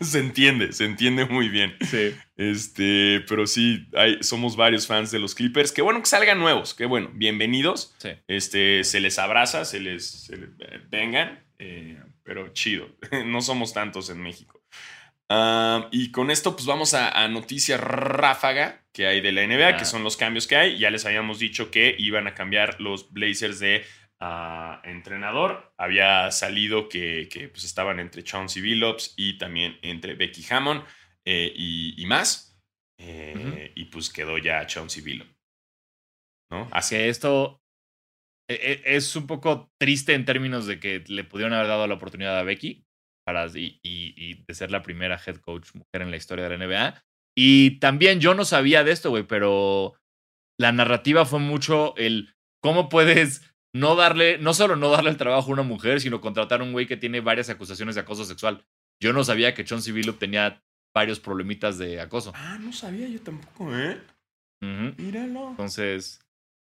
se 0.00 0.20
entiende, 0.20 0.72
se 0.72 0.84
entiende 0.84 1.24
muy 1.26 1.48
bien. 1.48 1.76
sí. 1.80 2.14
Este, 2.36 3.24
pero 3.28 3.46
sí, 3.48 3.88
hay, 3.96 4.22
somos 4.22 4.54
varios 4.56 4.86
fans 4.86 5.10
de 5.10 5.18
los 5.18 5.34
Clippers. 5.34 5.72
Qué 5.72 5.82
bueno 5.82 5.98
que 6.00 6.06
salgan 6.06 6.38
nuevos, 6.38 6.72
qué 6.74 6.86
bueno, 6.86 7.10
bienvenidos. 7.12 7.92
Sí. 7.98 8.10
Este, 8.28 8.84
se 8.84 9.00
les 9.00 9.18
abraza, 9.18 9.64
se 9.64 9.80
les, 9.80 10.06
se 10.08 10.36
les- 10.36 10.50
eh, 10.60 10.80
vengan, 10.88 11.44
eh, 11.58 12.00
pero 12.22 12.48
chido. 12.52 12.88
No 13.26 13.42
somos 13.42 13.72
tantos 13.74 14.08
en 14.10 14.22
México. 14.22 14.57
Ah, 15.30 15.88
y 15.92 16.10
con 16.10 16.30
esto, 16.30 16.54
pues 16.56 16.66
vamos 16.66 16.94
a, 16.94 17.10
a 17.10 17.28
noticias 17.28 17.78
ráfaga 17.80 18.86
que 18.92 19.06
hay 19.06 19.20
de 19.20 19.32
la 19.32 19.42
NBA, 19.42 19.68
Ah. 19.68 19.76
que 19.76 19.84
son 19.84 20.02
los 20.02 20.16
cambios 20.16 20.46
que 20.46 20.56
hay. 20.56 20.78
Ya 20.78 20.90
les 20.90 21.04
habíamos 21.04 21.38
dicho 21.38 21.70
que 21.70 21.94
iban 21.98 22.26
a 22.26 22.34
cambiar 22.34 22.80
los 22.80 23.12
Blazers 23.12 23.58
de 23.58 23.84
ah, 24.20 24.80
entrenador. 24.84 25.74
Había 25.76 26.30
salido 26.30 26.88
que, 26.88 27.28
que, 27.30 27.48
pues, 27.48 27.64
estaban 27.64 28.00
entre 28.00 28.24
Chauncey 28.24 28.62
Billups 28.62 29.14
y 29.16 29.36
también 29.38 29.78
entre 29.82 30.14
Becky 30.14 30.44
Hammond 30.50 30.82
eh, 31.26 31.52
y, 31.54 32.00
y 32.02 32.06
más. 32.06 32.58
Eh. 33.00 33.72
Y 33.76 33.84
pues 33.86 34.10
quedó 34.10 34.38
ya 34.38 34.66
Chauncey 34.66 35.02
Billups. 35.02 35.30
¿No? 36.50 36.66
Así 36.72 36.96
Que 36.96 37.08
esto 37.10 37.62
e- 38.48 38.54
e- 38.84 38.96
es 38.96 39.14
un 39.14 39.26
poco 39.26 39.70
triste 39.78 40.14
en 40.14 40.24
términos 40.24 40.66
de 40.66 40.80
que 40.80 41.04
le 41.06 41.22
pudieron 41.22 41.52
haber 41.52 41.68
dado 41.68 41.86
la 41.86 41.94
oportunidad 41.94 42.38
a 42.38 42.42
Becky 42.42 42.87
para, 43.28 43.46
y, 43.58 43.78
y- 43.82 44.14
y 44.16 44.42
de 44.46 44.54
ser 44.54 44.70
la 44.70 44.82
primera 44.82 45.20
head 45.26 45.36
coach 45.36 45.68
mujer 45.74 46.00
en 46.00 46.10
la 46.10 46.16
historia 46.16 46.48
de 46.48 46.56
la 46.56 46.64
NBA. 46.64 47.04
Y 47.36 47.78
también 47.78 48.20
yo 48.20 48.32
no 48.34 48.46
sabía 48.46 48.84
de 48.84 48.92
esto, 48.92 49.10
güey, 49.10 49.24
pero 49.24 49.94
la 50.58 50.72
narrativa 50.72 51.26
fue 51.26 51.38
mucho 51.40 51.94
el 51.96 52.34
cómo 52.62 52.88
puedes 52.88 53.42
no 53.74 53.96
darle, 53.96 54.38
no 54.38 54.54
solo 54.54 54.76
no 54.76 54.88
darle 54.88 55.10
el 55.10 55.18
trabajo 55.18 55.50
a 55.50 55.52
una 55.52 55.62
mujer, 55.62 56.00
sino 56.00 56.22
contratar 56.22 56.60
a 56.60 56.64
un 56.64 56.72
güey 56.72 56.86
que 56.86 56.96
tiene 56.96 57.20
varias 57.20 57.50
acusaciones 57.50 57.94
de 57.96 58.00
acoso 58.00 58.24
sexual. 58.24 58.64
Yo 59.02 59.12
no 59.12 59.22
sabía 59.24 59.52
que 59.52 59.64
Chauncey 59.64 59.92
Billups 59.92 60.18
tenía 60.18 60.62
varios 60.96 61.20
problemitas 61.20 61.76
de 61.76 62.00
acoso. 62.00 62.32
Ah, 62.34 62.56
no 62.58 62.72
sabía 62.72 63.08
yo 63.08 63.20
tampoco, 63.20 63.76
¿eh? 63.76 64.00
Ujú. 64.62 64.94
Míralo. 64.96 65.50
Entonces, 65.50 66.20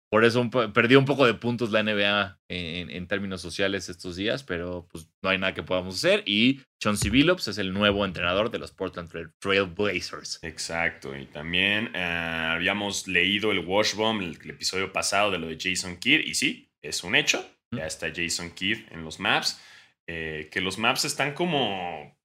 por 0.10 0.26
eso 0.26 0.42
un 0.42 0.50
perdió 0.50 0.98
un 0.98 1.06
poco 1.06 1.26
de 1.26 1.36
puntos 1.36 1.72
la 1.72 1.84
NBA 1.84 2.40
en, 2.48 2.90
en 2.90 3.08
términos 3.08 3.42
sociales 3.42 3.90
estos 3.90 4.16
días, 4.16 4.44
pero 4.44 4.88
pues 4.92 5.08
no 5.22 5.30
hay 5.30 5.38
nada 5.38 5.54
que 5.54 5.64
podamos 5.64 5.96
hacer. 5.96 6.24
Y 6.26 6.62
Chauncey 6.82 7.12
Billups 7.12 7.48
es 7.48 7.58
el 7.60 7.74
nuevo 7.74 8.06
entrenador 8.06 8.50
de 8.50 8.60
los 8.60 8.72
Portland 8.72 9.10
Trail, 9.10 9.32
Trail 9.40 9.66
Blazers. 9.66 10.40
Exacto, 10.42 11.16
y 11.16 11.26
también 11.28 11.92
eh, 11.94 12.52
habíamos 12.56 13.08
leído 13.08 13.52
el 13.52 13.60
Wash 13.60 13.96
Bomb, 13.96 14.22
el, 14.22 14.40
el 14.42 14.50
episodio 14.50 14.92
pasado 14.92 15.30
de 15.30 15.38
lo 15.38 15.48
de 15.48 15.58
Jason 15.60 15.98
Kidd, 15.98 16.22
y 16.26 16.34
sí, 16.34 16.72
es 16.82 17.04
un 17.04 17.16
hecho, 17.16 17.46
ya 17.76 17.86
está 17.86 18.12
Jason 18.14 18.52
Kidd 18.52 18.80
en 18.92 19.04
los 19.04 19.20
maps, 19.20 19.62
eh, 20.08 20.50
que 20.52 20.62
los 20.62 20.80
maps 20.80 21.06
están 21.06 21.34
como 21.34 22.18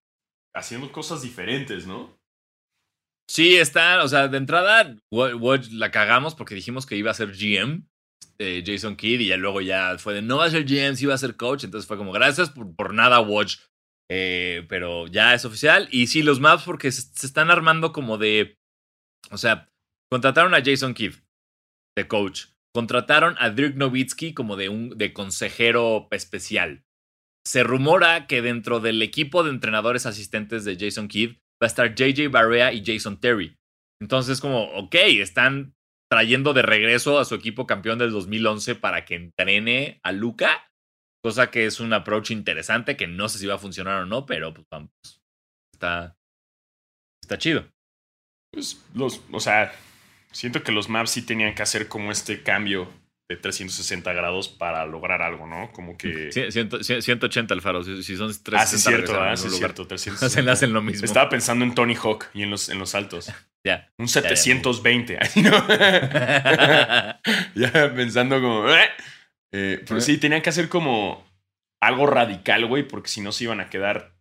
haciendo 0.54 0.90
cosas 0.90 1.22
diferentes, 1.22 1.86
¿no? 1.86 2.18
Sí, 3.28 3.56
está, 3.56 4.02
o 4.04 4.08
sea, 4.08 4.28
de 4.28 4.36
entrada, 4.36 4.96
Wa- 5.10 5.34
Woj 5.34 5.70
la 5.72 5.90
cagamos 5.90 6.34
porque 6.34 6.54
dijimos 6.54 6.84
que 6.86 6.96
iba 6.96 7.10
a 7.10 7.14
ser 7.14 7.32
GM, 7.32 7.82
eh, 8.38 8.62
Jason 8.66 8.96
Kidd, 8.96 9.20
y 9.20 9.28
ya 9.28 9.36
luego 9.36 9.60
ya 9.60 9.96
fue 9.98 10.14
de 10.14 10.22
no 10.22 10.38
va 10.38 10.44
a 10.46 10.50
ser 10.50 10.64
GM, 10.64 10.96
sí 10.96 11.06
va 11.06 11.14
a 11.14 11.18
ser 11.18 11.36
coach. 11.36 11.64
Entonces 11.64 11.88
fue 11.88 11.96
como, 11.96 12.12
gracias 12.12 12.50
por, 12.50 12.92
nada, 12.94 13.20
Woj. 13.20 13.56
Eh, 14.10 14.66
pero 14.68 15.06
ya 15.06 15.32
es 15.34 15.44
oficial. 15.46 15.88
Y 15.90 16.08
sí, 16.08 16.22
los 16.22 16.38
maps 16.40 16.64
porque 16.64 16.92
se, 16.92 17.02
se 17.02 17.26
están 17.26 17.50
armando 17.50 17.92
como 17.92 18.18
de. 18.18 18.58
O 19.30 19.38
sea, 19.38 19.70
contrataron 20.12 20.54
a 20.54 20.62
Jason 20.62 20.92
Kidd 20.92 21.14
de 21.96 22.06
coach. 22.06 22.48
Contrataron 22.74 23.36
a 23.38 23.50
Dirk 23.50 23.76
Nowitzki 23.76 24.34
como 24.34 24.56
de 24.56 24.68
un 24.68 24.90
de 24.98 25.12
consejero 25.14 26.08
especial. 26.10 26.84
Se 27.46 27.62
rumora 27.62 28.26
que 28.26 28.42
dentro 28.42 28.80
del 28.80 29.00
equipo 29.00 29.42
de 29.44 29.50
entrenadores 29.50 30.04
asistentes 30.06 30.64
de 30.64 30.76
Jason 30.78 31.08
Kidd 31.08 31.36
va 31.62 31.66
a 31.66 31.66
estar 31.66 31.94
JJ 31.94 32.28
Barea 32.30 32.72
y 32.72 32.84
Jason 32.84 33.20
Terry. 33.20 33.56
Entonces, 34.00 34.40
como, 34.40 34.64
ok, 34.72 34.94
están 34.94 35.74
trayendo 36.10 36.52
de 36.52 36.62
regreso 36.62 37.18
a 37.18 37.24
su 37.24 37.34
equipo 37.34 37.66
campeón 37.66 37.98
del 37.98 38.10
2011 38.10 38.74
para 38.76 39.04
que 39.04 39.14
entrene 39.14 40.00
a 40.02 40.12
Luca, 40.12 40.70
cosa 41.22 41.50
que 41.50 41.66
es 41.66 41.80
un 41.80 41.92
approach 41.92 42.30
interesante 42.30 42.96
que 42.96 43.06
no 43.06 43.28
sé 43.28 43.38
si 43.38 43.46
va 43.46 43.54
a 43.54 43.58
funcionar 43.58 44.02
o 44.02 44.06
no, 44.06 44.26
pero 44.26 44.52
pues 44.52 44.66
vamos, 44.70 44.90
está, 45.72 46.16
está 47.22 47.38
chido. 47.38 47.66
Pues 48.52 48.84
los, 48.94 49.22
o 49.32 49.40
sea, 49.40 49.72
siento 50.30 50.62
que 50.62 50.72
los 50.72 50.88
maps 50.88 51.10
sí 51.10 51.22
tenían 51.22 51.54
que 51.54 51.62
hacer 51.62 51.88
como 51.88 52.12
este 52.12 52.42
cambio 52.42 52.92
de 53.30 53.36
360 53.36 54.12
grados 54.12 54.48
para 54.48 54.84
lograr 54.84 55.22
algo, 55.22 55.46
¿no? 55.46 55.72
Como 55.72 55.96
que... 55.96 56.30
Sí, 56.32 56.42
ciento- 56.50 56.80
cien- 56.80 57.00
180 57.00 57.54
Alfaro, 57.54 57.82
si, 57.82 58.02
si 58.02 58.16
son 58.16 58.28
360 58.28 58.56
ah, 58.60 58.66
sí, 58.66 58.78
cierto, 58.78 59.20
ah, 59.22 59.36
sí, 59.36 59.48
cierto, 59.50 59.86
360. 59.88 60.26
Hacen, 60.26 60.48
hacen 60.48 60.72
lo 60.72 60.82
mismo. 60.82 61.04
Estaba 61.04 61.28
pensando 61.30 61.64
en 61.64 61.74
Tony 61.74 61.94
Hawk 61.94 62.26
y 62.34 62.42
en 62.42 62.50
los, 62.50 62.68
en 62.68 62.78
los 62.78 62.90
saltos. 62.90 63.30
Ya. 63.66 63.90
Un 63.96 64.08
ya. 64.08 64.20
720. 64.20 65.16
así, 65.16 65.40
¿no? 65.40 65.50
ya 67.54 67.94
pensando 67.94 68.38
como. 68.40 68.68
¿eh? 68.68 68.90
Eh, 69.54 69.82
pero 69.88 70.02
sí, 70.02 70.18
tenían 70.18 70.42
que 70.42 70.50
hacer 70.50 70.68
como 70.68 71.24
algo 71.82 72.06
radical, 72.06 72.66
güey, 72.66 72.86
porque 72.86 73.08
si 73.08 73.22
no 73.22 73.32
se 73.32 73.44
iban 73.44 73.60
a 73.60 73.70
quedar 73.70 74.12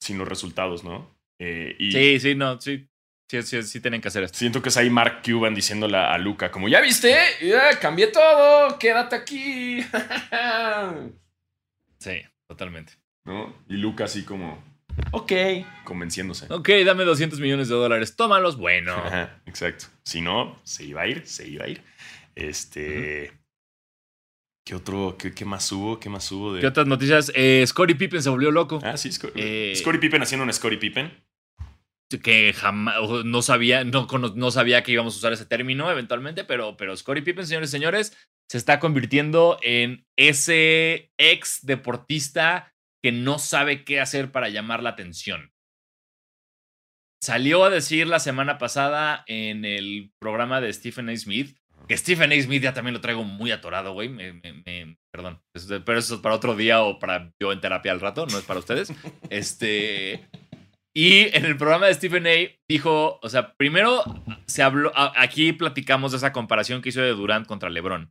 sin 0.00 0.16
los 0.16 0.26
resultados, 0.26 0.82
¿no? 0.82 1.14
Eh, 1.38 1.76
y 1.78 1.92
Sí, 1.92 2.20
sí, 2.20 2.34
no, 2.34 2.58
sí. 2.58 2.88
Sí, 3.32 3.42
sí, 3.42 3.62
sí 3.62 3.80
tienen 3.80 4.02
que 4.02 4.08
hacer 4.08 4.22
esto. 4.24 4.36
siento 4.36 4.60
que 4.60 4.68
es 4.68 4.76
ahí 4.76 4.90
Mark 4.90 5.22
Cuban 5.24 5.54
diciéndole 5.54 5.96
a 5.96 6.18
Luca, 6.18 6.50
como, 6.50 6.68
¿ya 6.68 6.82
viste? 6.82 7.16
Ya, 7.40 7.78
cambié 7.80 8.08
todo, 8.08 8.78
quédate 8.78 9.16
aquí. 9.16 9.78
Sí, 11.98 12.20
totalmente. 12.48 12.94
¿No? 13.24 13.54
Y 13.68 13.74
Luca 13.76 14.04
así 14.04 14.24
como, 14.24 14.62
ok, 15.12 15.32
convenciéndose. 15.84 16.46
Ok, 16.52 16.68
dame 16.84 17.04
200 17.04 17.38
millones 17.40 17.68
de 17.68 17.74
dólares, 17.76 18.16
tómalos. 18.16 18.56
Bueno. 18.56 18.94
Exacto. 19.46 19.86
Si 20.04 20.20
no, 20.20 20.60
se 20.64 20.84
iba 20.84 21.02
a 21.02 21.06
ir, 21.06 21.26
se 21.26 21.48
iba 21.48 21.64
a 21.64 21.68
ir. 21.68 21.82
Este. 22.34 23.32
¿Qué 24.66 24.74
otro? 24.74 25.16
Qué, 25.18 25.32
qué 25.32 25.44
más 25.44 25.70
hubo? 25.72 25.98
¿Qué 26.00 26.08
más 26.08 26.30
hubo? 26.32 26.54
De... 26.54 26.60
¿Qué 26.60 26.66
otras 26.66 26.86
noticias? 26.86 27.32
Eh, 27.34 27.64
Scottie 27.66 27.94
Pippen 27.96 28.22
se 28.22 28.28
volvió 28.30 28.50
loco. 28.50 28.80
Ah, 28.82 28.96
sí, 28.96 29.10
Sco- 29.10 29.32
Eh, 29.34 29.72
Scottie 29.76 30.00
Pippen 30.00 30.22
haciendo 30.22 30.44
un 30.44 30.52
Scottie 30.52 30.78
Pippen. 30.78 31.10
Que 32.20 32.52
jamás, 32.52 32.96
no 33.24 33.42
sabía, 33.42 33.84
no, 33.84 34.06
no 34.34 34.50
sabía 34.50 34.82
que 34.82 34.92
íbamos 34.92 35.14
a 35.14 35.18
usar 35.18 35.32
ese 35.32 35.46
término 35.46 35.90
eventualmente, 35.90 36.44
pero, 36.44 36.76
pero 36.76 36.96
Scottie 36.96 37.22
Pippen, 37.22 37.46
señores 37.46 37.70
y 37.70 37.72
señores, 37.72 38.16
se 38.50 38.58
está 38.58 38.78
convirtiendo 38.80 39.58
en 39.62 40.04
ese 40.18 41.10
ex 41.18 41.64
deportista 41.64 42.74
que 43.02 43.12
no 43.12 43.38
sabe 43.38 43.84
qué 43.84 44.00
hacer 44.00 44.30
para 44.30 44.48
llamar 44.48 44.82
la 44.82 44.90
atención. 44.90 45.52
Salió 47.22 47.64
a 47.64 47.70
decir 47.70 48.06
la 48.08 48.18
semana 48.18 48.58
pasada 48.58 49.24
en 49.26 49.64
el 49.64 50.12
programa 50.18 50.60
de 50.60 50.72
Stephen 50.72 51.08
A. 51.08 51.16
Smith, 51.16 51.56
que 51.88 51.96
Stephen 51.96 52.32
A. 52.32 52.40
Smith 52.42 52.62
ya 52.62 52.74
también 52.74 52.94
lo 52.94 53.00
traigo 53.00 53.22
muy 53.24 53.52
atorado, 53.52 53.92
güey. 53.92 54.08
me- 54.08 54.32
me- 54.34 54.62
me- 54.66 54.98
perdón. 55.12 55.40
Pero 55.84 55.98
eso 55.98 56.16
es 56.16 56.20
para 56.20 56.34
otro 56.34 56.56
día 56.56 56.82
o 56.82 56.98
para 56.98 57.32
yo 57.40 57.52
en 57.52 57.60
terapia 57.60 57.92
al 57.92 58.00
rato, 58.00 58.26
no 58.26 58.38
es 58.38 58.44
para 58.44 58.58
ustedes. 58.60 58.92
Este. 59.30 60.28
Y 60.94 61.34
en 61.34 61.46
el 61.46 61.56
programa 61.56 61.86
de 61.86 61.94
Stephen 61.94 62.26
A. 62.26 62.30
dijo, 62.68 63.18
o 63.22 63.28
sea, 63.28 63.54
primero 63.54 64.02
se 64.46 64.62
habló, 64.62 64.92
aquí 64.94 65.52
platicamos 65.52 66.12
de 66.12 66.18
esa 66.18 66.32
comparación 66.32 66.82
que 66.82 66.90
hizo 66.90 67.00
de 67.00 67.14
Durant 67.14 67.46
contra 67.46 67.70
LeBron. 67.70 68.10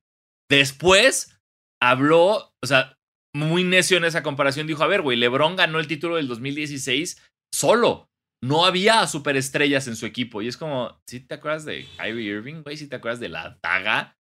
Después 0.49 1.39
habló, 1.81 2.53
o 2.61 2.67
sea, 2.67 2.97
muy 3.35 3.63
necio 3.63 3.97
en 3.97 4.05
esa 4.05 4.23
comparación, 4.23 4.67
dijo, 4.67 4.83
a 4.83 4.87
ver, 4.87 5.01
güey, 5.01 5.17
LeBron 5.17 5.55
ganó 5.55 5.79
el 5.79 5.87
título 5.87 6.15
del 6.15 6.27
2016 6.27 7.21
solo. 7.53 8.07
no 8.43 8.65
había 8.65 9.05
superestrellas 9.05 9.87
en 9.87 9.95
su 9.95 10.07
equipo. 10.07 10.41
Y 10.41 10.47
es 10.47 10.57
como, 10.57 10.99
¿sí 11.07 11.19
te 11.19 11.35
acuerdas 11.35 11.63
de 11.63 11.85
Kyrie 11.97 12.37
Irving, 12.37 12.63
güey? 12.63 12.75
¿Sí 12.75 12.87
te 12.87 12.95
acuerdas 12.95 13.19
de 13.19 13.29
la 13.29 13.59
daga 13.61 14.17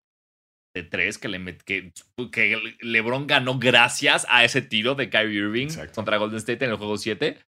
de 0.75 0.83
tres 0.83 1.17
que, 1.17 1.27
le 1.27 1.57
que, 1.57 1.91
que 2.31 2.77
LeBron 2.81 3.25
ganó 3.25 3.57
gracias 3.57 4.27
a 4.29 4.45
ese 4.45 4.61
tiro 4.61 4.93
de 4.93 5.09
Kyrie 5.09 5.39
Irving 5.39 5.69
contra 5.95 6.17
Golden 6.17 6.37
State 6.37 6.63
en 6.63 6.71
el 6.71 6.77
juego 6.77 6.97
7? 6.97 7.39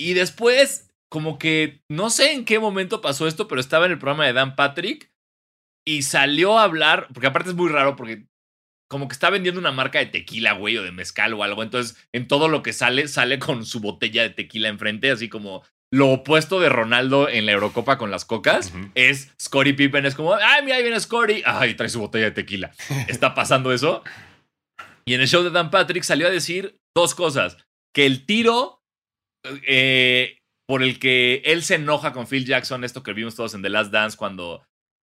Y 0.00 0.14
después, 0.14 0.90
como 1.10 1.38
que 1.38 1.82
no 1.90 2.08
sé 2.08 2.32
en 2.32 2.46
qué 2.46 2.58
momento 2.58 3.02
pasó 3.02 3.26
esto, 3.26 3.48
pero 3.48 3.60
estaba 3.60 3.84
en 3.84 3.92
el 3.92 3.98
programa 3.98 4.24
de 4.24 4.32
Dan 4.32 4.56
Patrick 4.56 5.12
y 5.86 6.02
salió 6.02 6.58
a 6.58 6.62
hablar, 6.62 7.08
porque 7.12 7.26
aparte 7.26 7.50
es 7.50 7.54
muy 7.54 7.68
raro, 7.68 7.96
porque 7.96 8.24
como 8.88 9.08
que 9.08 9.12
está 9.12 9.28
vendiendo 9.28 9.60
una 9.60 9.72
marca 9.72 9.98
de 9.98 10.06
tequila, 10.06 10.52
güey, 10.52 10.78
o 10.78 10.82
de 10.82 10.90
mezcal 10.90 11.34
o 11.34 11.44
algo. 11.44 11.62
Entonces, 11.62 11.98
en 12.14 12.28
todo 12.28 12.48
lo 12.48 12.62
que 12.62 12.72
sale, 12.72 13.08
sale 13.08 13.38
con 13.38 13.66
su 13.66 13.80
botella 13.80 14.22
de 14.22 14.30
tequila 14.30 14.70
enfrente, 14.70 15.10
así 15.10 15.28
como 15.28 15.64
lo 15.92 16.08
opuesto 16.08 16.60
de 16.60 16.70
Ronaldo 16.70 17.28
en 17.28 17.44
la 17.44 17.52
Eurocopa 17.52 17.98
con 17.98 18.10
las 18.10 18.24
cocas 18.24 18.72
es 18.94 19.34
Scottie 19.38 19.74
Pippen. 19.74 20.06
Es 20.06 20.14
como, 20.14 20.34
ay, 20.34 20.64
mira, 20.64 20.76
ahí 20.76 20.82
viene 20.82 20.98
Scottie. 20.98 21.42
Ay, 21.44 21.74
trae 21.74 21.90
su 21.90 22.00
botella 22.00 22.26
de 22.26 22.30
tequila. 22.30 22.72
Está 23.06 23.34
pasando 23.34 23.70
eso. 23.70 24.02
Y 25.04 25.12
en 25.12 25.20
el 25.20 25.28
show 25.28 25.42
de 25.42 25.50
Dan 25.50 25.70
Patrick 25.70 26.04
salió 26.04 26.26
a 26.26 26.30
decir 26.30 26.80
dos 26.96 27.14
cosas. 27.14 27.58
Que 27.92 28.06
el 28.06 28.24
tiro 28.24 28.79
eh, 29.44 30.38
por 30.66 30.82
el 30.82 30.98
que 30.98 31.42
él 31.44 31.62
se 31.62 31.76
enoja 31.76 32.12
con 32.12 32.26
Phil 32.26 32.44
Jackson, 32.44 32.84
esto 32.84 33.02
que 33.02 33.12
vimos 33.12 33.34
todos 33.34 33.54
en 33.54 33.62
The 33.62 33.70
Last 33.70 33.92
Dance, 33.92 34.16
cuando 34.16 34.64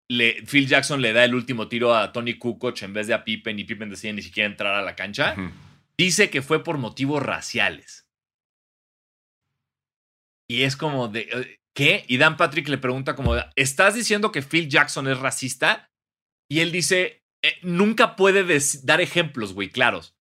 Phil 0.07 0.67
Jackson 0.67 1.01
le 1.01 1.13
da 1.13 1.23
el 1.23 1.33
último 1.33 1.67
tiro 1.67 1.95
a 1.95 2.11
Tony 2.11 2.37
Kukoc 2.37 2.81
en 2.83 2.93
vez 2.93 3.07
de 3.07 3.13
a 3.13 3.23
Pippen 3.23 3.57
y 3.57 3.63
Pippen 3.63 3.89
decide 3.89 4.13
ni 4.13 4.21
siquiera 4.21 4.49
entrar 4.49 4.75
a 4.75 4.81
la 4.81 4.95
cancha, 4.95 5.35
dice 5.97 6.29
que 6.29 6.41
fue 6.41 6.63
por 6.63 6.77
motivos 6.77 7.23
raciales. 7.23 8.05
Y 10.47 10.63
es 10.63 10.75
como 10.75 11.07
de, 11.07 11.21
eh, 11.21 11.59
¿qué? 11.75 12.05
Y 12.07 12.17
Dan 12.17 12.37
Patrick 12.37 12.67
le 12.67 12.77
pregunta 12.77 13.15
como, 13.15 13.35
¿estás 13.55 13.95
diciendo 13.95 14.31
que 14.31 14.43
Phil 14.43 14.69
Jackson 14.69 15.07
es 15.07 15.19
racista? 15.19 15.89
Y 16.49 16.59
él 16.59 16.71
dice, 16.71 17.23
eh, 17.43 17.57
nunca 17.63 18.15
puede 18.15 18.45
dar 18.83 19.01
ejemplos, 19.01 19.53
güey, 19.53 19.69
claros. 19.69 20.14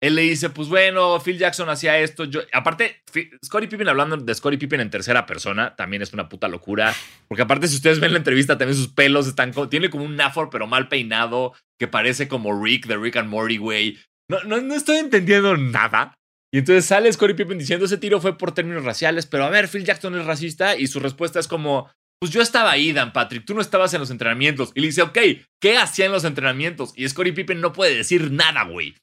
Él 0.00 0.14
le 0.14 0.22
dice, 0.22 0.50
pues 0.50 0.68
bueno, 0.68 1.18
Phil 1.20 1.38
Jackson 1.38 1.68
hacía 1.68 1.98
esto. 1.98 2.24
Yo, 2.24 2.40
aparte, 2.52 3.02
Scottie 3.44 3.68
Pippen 3.68 3.88
hablando 3.88 4.16
de 4.16 4.34
Scottie 4.34 4.58
Pippen 4.58 4.80
en 4.80 4.90
tercera 4.90 5.26
persona 5.26 5.74
también 5.74 6.02
es 6.02 6.12
una 6.12 6.28
puta 6.28 6.46
locura. 6.46 6.94
Porque 7.26 7.42
aparte, 7.42 7.66
si 7.66 7.76
ustedes 7.76 7.98
ven 7.98 8.12
la 8.12 8.18
entrevista, 8.18 8.56
también 8.56 8.76
sus 8.76 8.88
pelos 8.88 9.26
están. 9.26 9.52
Tiene 9.68 9.90
como 9.90 10.04
un 10.04 10.14
Nafor, 10.14 10.50
pero 10.50 10.68
mal 10.68 10.88
peinado, 10.88 11.54
que 11.80 11.88
parece 11.88 12.28
como 12.28 12.62
Rick 12.62 12.86
de 12.86 12.96
Rick 12.96 13.16
and 13.16 13.28
Morty, 13.28 13.56
güey. 13.56 13.98
No, 14.30 14.42
no, 14.44 14.60
no 14.60 14.74
estoy 14.74 14.98
entendiendo 14.98 15.56
nada. 15.56 16.14
Y 16.52 16.58
entonces 16.58 16.84
sale 16.84 17.12
Scottie 17.12 17.34
Pippen 17.34 17.58
diciendo: 17.58 17.86
ese 17.86 17.98
tiro 17.98 18.20
fue 18.20 18.38
por 18.38 18.52
términos 18.52 18.84
raciales, 18.84 19.26
pero 19.26 19.44
a 19.44 19.50
ver, 19.50 19.66
Phil 19.66 19.84
Jackson 19.84 20.16
es 20.16 20.26
racista. 20.26 20.76
Y 20.76 20.86
su 20.86 21.00
respuesta 21.00 21.40
es 21.40 21.48
como: 21.48 21.90
Pues 22.20 22.32
yo 22.32 22.40
estaba 22.40 22.70
ahí, 22.70 22.92
Dan 22.92 23.12
Patrick, 23.12 23.44
tú 23.44 23.52
no 23.52 23.60
estabas 23.60 23.92
en 23.94 24.00
los 24.00 24.10
entrenamientos. 24.12 24.70
Y 24.76 24.80
le 24.80 24.86
dice: 24.86 25.02
Ok, 25.02 25.18
¿qué 25.60 25.76
hacía 25.76 26.06
en 26.06 26.12
los 26.12 26.22
entrenamientos? 26.22 26.92
Y 26.94 27.08
Scottie 27.08 27.32
Pippen 27.32 27.60
no 27.60 27.72
puede 27.72 27.96
decir 27.96 28.30
nada, 28.30 28.62
güey 28.62 28.94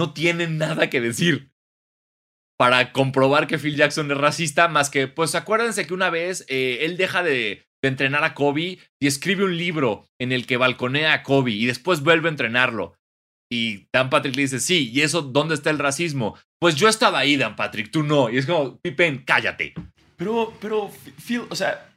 no 0.00 0.14
tienen 0.14 0.56
nada 0.56 0.88
que 0.88 0.98
decir 0.98 1.52
para 2.58 2.90
comprobar 2.92 3.46
que 3.46 3.58
Phil 3.58 3.76
Jackson 3.76 4.10
es 4.10 4.16
racista, 4.16 4.66
más 4.66 4.88
que, 4.88 5.08
pues 5.08 5.34
acuérdense 5.34 5.86
que 5.86 5.92
una 5.92 6.08
vez 6.08 6.46
eh, 6.48 6.78
él 6.86 6.96
deja 6.96 7.22
de, 7.22 7.66
entrenar 7.82 8.24
a 8.24 8.32
Kobe 8.32 8.78
y 8.98 9.06
escribe 9.06 9.44
un 9.44 9.58
libro 9.58 10.06
en 10.18 10.32
el 10.32 10.46
que 10.46 10.56
balconea 10.56 11.12
a 11.12 11.22
Kobe 11.22 11.52
y 11.52 11.66
después 11.66 12.00
vuelve 12.00 12.28
a 12.28 12.30
entrenarlo. 12.30 12.94
Y 13.52 13.88
Dan 13.92 14.08
Patrick 14.08 14.36
le 14.36 14.42
dice, 14.42 14.60
sí, 14.60 14.90
¿y 14.90 15.02
eso 15.02 15.20
dónde 15.20 15.54
está 15.54 15.68
el 15.68 15.78
racismo? 15.78 16.38
Pues 16.58 16.76
yo 16.76 16.88
estaba 16.88 17.18
ahí, 17.18 17.36
Dan 17.36 17.56
Patrick, 17.56 17.90
tú 17.90 18.02
no. 18.02 18.30
Y 18.30 18.38
es 18.38 18.46
como, 18.46 18.78
Pippen, 18.80 19.24
cállate. 19.24 19.74
Pero, 20.16 20.54
pero, 20.60 20.90
Phil, 21.26 21.42
o 21.48 21.56
sea, 21.56 21.94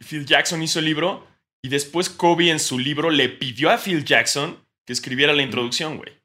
Phil 0.00 0.24
Jackson 0.24 0.62
hizo 0.62 0.78
el 0.78 0.86
libro 0.86 1.26
y 1.62 1.68
después 1.68 2.08
Kobe 2.08 2.50
en 2.50 2.60
su 2.60 2.78
libro 2.78 3.10
le 3.10 3.28
pidió 3.28 3.70
a 3.70 3.78
Phil 3.78 4.04
Jackson 4.04 4.58
que 4.86 4.92
escribiera 4.92 5.32
la 5.32 5.42
introducción, 5.42 5.96
güey. 5.96 6.21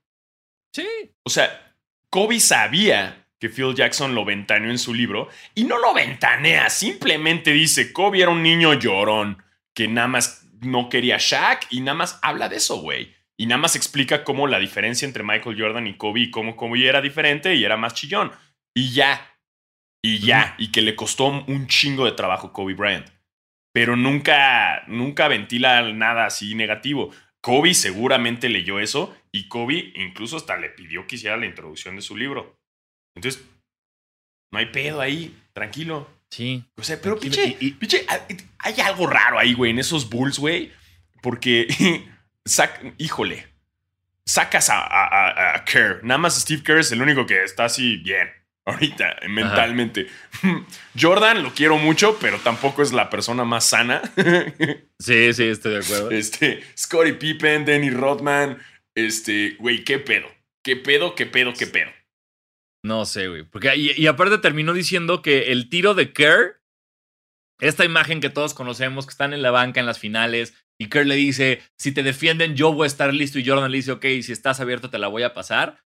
Sí. 0.74 0.88
O 1.24 1.30
sea, 1.30 1.76
Kobe 2.09 2.39
sabía 2.39 3.28
que 3.39 3.49
Phil 3.49 3.76
Jackson 3.76 4.15
lo 4.15 4.26
ventaneó 4.26 4.72
en 4.72 4.80
su 4.80 4.93
libro 4.93 5.30
y 5.53 5.65
no 5.65 5.78
lo 5.78 5.93
ventanea, 5.93 6.70
simplemente 6.70 7.51
dice, 7.51 7.93
Kobe 7.93 8.22
era 8.22 8.32
un 8.32 8.43
niño 8.43 8.74
llorón 8.74 9.43
que 9.74 9.88
nada 9.88 10.07
más 10.07 10.47
no 10.61 10.89
quería 10.89 11.18
Shaq 11.20 11.68
y 11.70 11.82
nada 11.82 11.97
más 11.97 12.20
habla 12.22 12.49
de 12.49 12.57
eso, 12.57 12.78
güey. 12.78 13.15
Y 13.38 13.45
nada 13.45 13.61
más 13.61 13.76
explica 13.76 14.24
cómo 14.24 14.47
la 14.47 14.57
diferencia 14.57 15.05
entre 15.05 15.24
Michael 15.24 15.59
Jordan 15.59 15.86
y 15.86 15.95
Kobe 15.95 16.22
y 16.22 16.32
cómo 16.32 16.55
Kobe 16.55 16.88
era 16.88 17.01
diferente 17.01 17.53
y 17.53 17.63
era 17.63 17.78
más 17.78 17.93
chillón. 17.93 18.32
Y 18.74 18.93
ya. 18.93 19.38
Y 20.01 20.20
ya. 20.20 20.55
Y 20.57 20.72
que 20.72 20.82
le 20.82 20.95
costó 20.95 21.28
un 21.28 21.68
chingo 21.68 22.05
de 22.05 22.13
trabajo 22.13 22.51
Kobe 22.51 22.74
Bryant. 22.74 23.07
Pero 23.72 23.95
nunca, 23.95 24.84
nunca 24.88 25.28
ventila 25.28 25.84
nada 25.93 26.26
así 26.26 26.55
negativo. 26.55 27.11
Kobe 27.39 27.76
seguramente 27.76 28.49
leyó 28.49 28.80
eso 28.80 29.15
y 29.32 29.47
Kobe 29.47 29.91
incluso 29.95 30.38
hasta 30.38 30.57
le 30.57 30.69
pidió 30.69 31.07
que 31.07 31.15
hiciera 31.15 31.38
la 31.38 31.45
introducción 31.45 31.95
de 31.95 32.01
su 32.01 32.15
libro. 32.15 32.57
Entonces, 33.15 33.43
no 34.51 34.59
hay 34.59 34.67
pedo 34.67 35.01
ahí, 35.01 35.36
tranquilo. 35.53 36.07
Sí. 36.30 36.63
O 36.78 36.84
sea, 36.84 37.01
pero 37.01 37.19
pinche, 37.19 37.57
hay 38.59 38.82
algo 38.82 39.07
raro 39.07 39.39
ahí, 39.39 39.53
güey, 39.53 39.71
en 39.71 39.80
esos 39.80 40.09
Bulls, 40.09 40.39
güey. 40.39 40.71
Porque, 41.21 41.67
híjole, 42.97 43.47
sacas 44.25 44.69
a, 44.69 45.55
a, 45.55 45.65
Kerr. 45.65 46.03
Nada 46.03 46.17
más 46.17 46.39
Steve 46.39 46.63
Kerr 46.63 46.80
es 46.80 46.91
el 46.91 47.01
único 47.01 47.25
que 47.25 47.43
está 47.43 47.65
así 47.65 47.97
bien 47.97 48.30
ahorita, 48.67 49.15
mentalmente. 49.30 50.07
Jordan 50.99 51.41
lo 51.41 51.53
quiero 51.53 51.78
mucho, 51.78 52.17
pero 52.19 52.38
tampoco 52.38 52.84
es 52.84 52.91
la 52.91 53.09
persona 53.09 53.45
más 53.45 53.65
sana. 53.65 54.01
sí, 54.99 55.34
sí, 55.34 55.43
estoy 55.45 55.73
de 55.73 55.80
acuerdo. 55.80 56.11
Este, 56.11 56.63
Scottie 56.78 57.13
Pippen, 57.13 57.65
Danny 57.65 57.89
Rodman, 57.89 58.57
este, 58.98 59.56
güey, 59.60 59.84
qué 59.84 60.00
pedo. 60.00 60.28
¿Qué 60.64 60.76
pedo, 60.76 61.14
qué 61.14 61.28
pedo, 61.28 61.54
qué 61.54 61.68
pedo? 61.68 61.91
No 62.84 63.06
sé, 63.06 63.28
güey. 63.28 63.43
Porque, 63.43 63.72
y, 63.76 64.08
aparte 64.08 64.39
terminó 64.39 64.74
diciendo 64.74 65.22
que 65.22 65.52
el 65.52 65.70
tiro 65.70 65.93
de 65.93 66.14
Kerr, 66.14 66.64
esta 67.60 67.86
imagen 67.86 68.20
que 68.20 68.32
todos 68.32 68.56
conocemos, 68.56 69.06
que 69.06 69.12
están 69.12 69.34
en 69.34 69.43
la 69.43 69.52
banca 69.52 69.80
en 69.80 69.86
las 69.86 70.00
finales, 70.00 70.56
y 70.80 70.89
Kerr 70.89 71.06
le 71.06 71.16
dice, 71.16 71.62
si 71.78 71.91
te 71.91 72.02
defienden, 72.02 72.56
yo 72.56 72.74
voy 72.74 72.86
a 72.86 72.88
estar 72.88 73.14
listo, 73.14 73.38
y 73.38 73.45
Jordan 73.45 73.72
le 73.72 73.78
dice, 73.78 73.91
ok, 73.91 74.06
si 74.24 74.32
estás 74.32 74.60
abierto, 74.60 74.89
te 74.89 74.98
la 74.98 75.08
voy 75.08 75.24
a 75.24 75.34
pasar. 75.34 75.84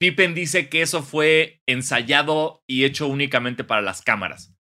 Pippen 0.00 0.34
dice 0.34 0.68
que 0.68 0.82
eso 0.82 1.02
fue 1.02 1.62
ensayado 1.66 2.62
y 2.66 2.84
hecho 2.84 3.06
únicamente 3.06 3.62
para 3.62 3.82
las 3.82 4.02
cámaras. 4.02 4.57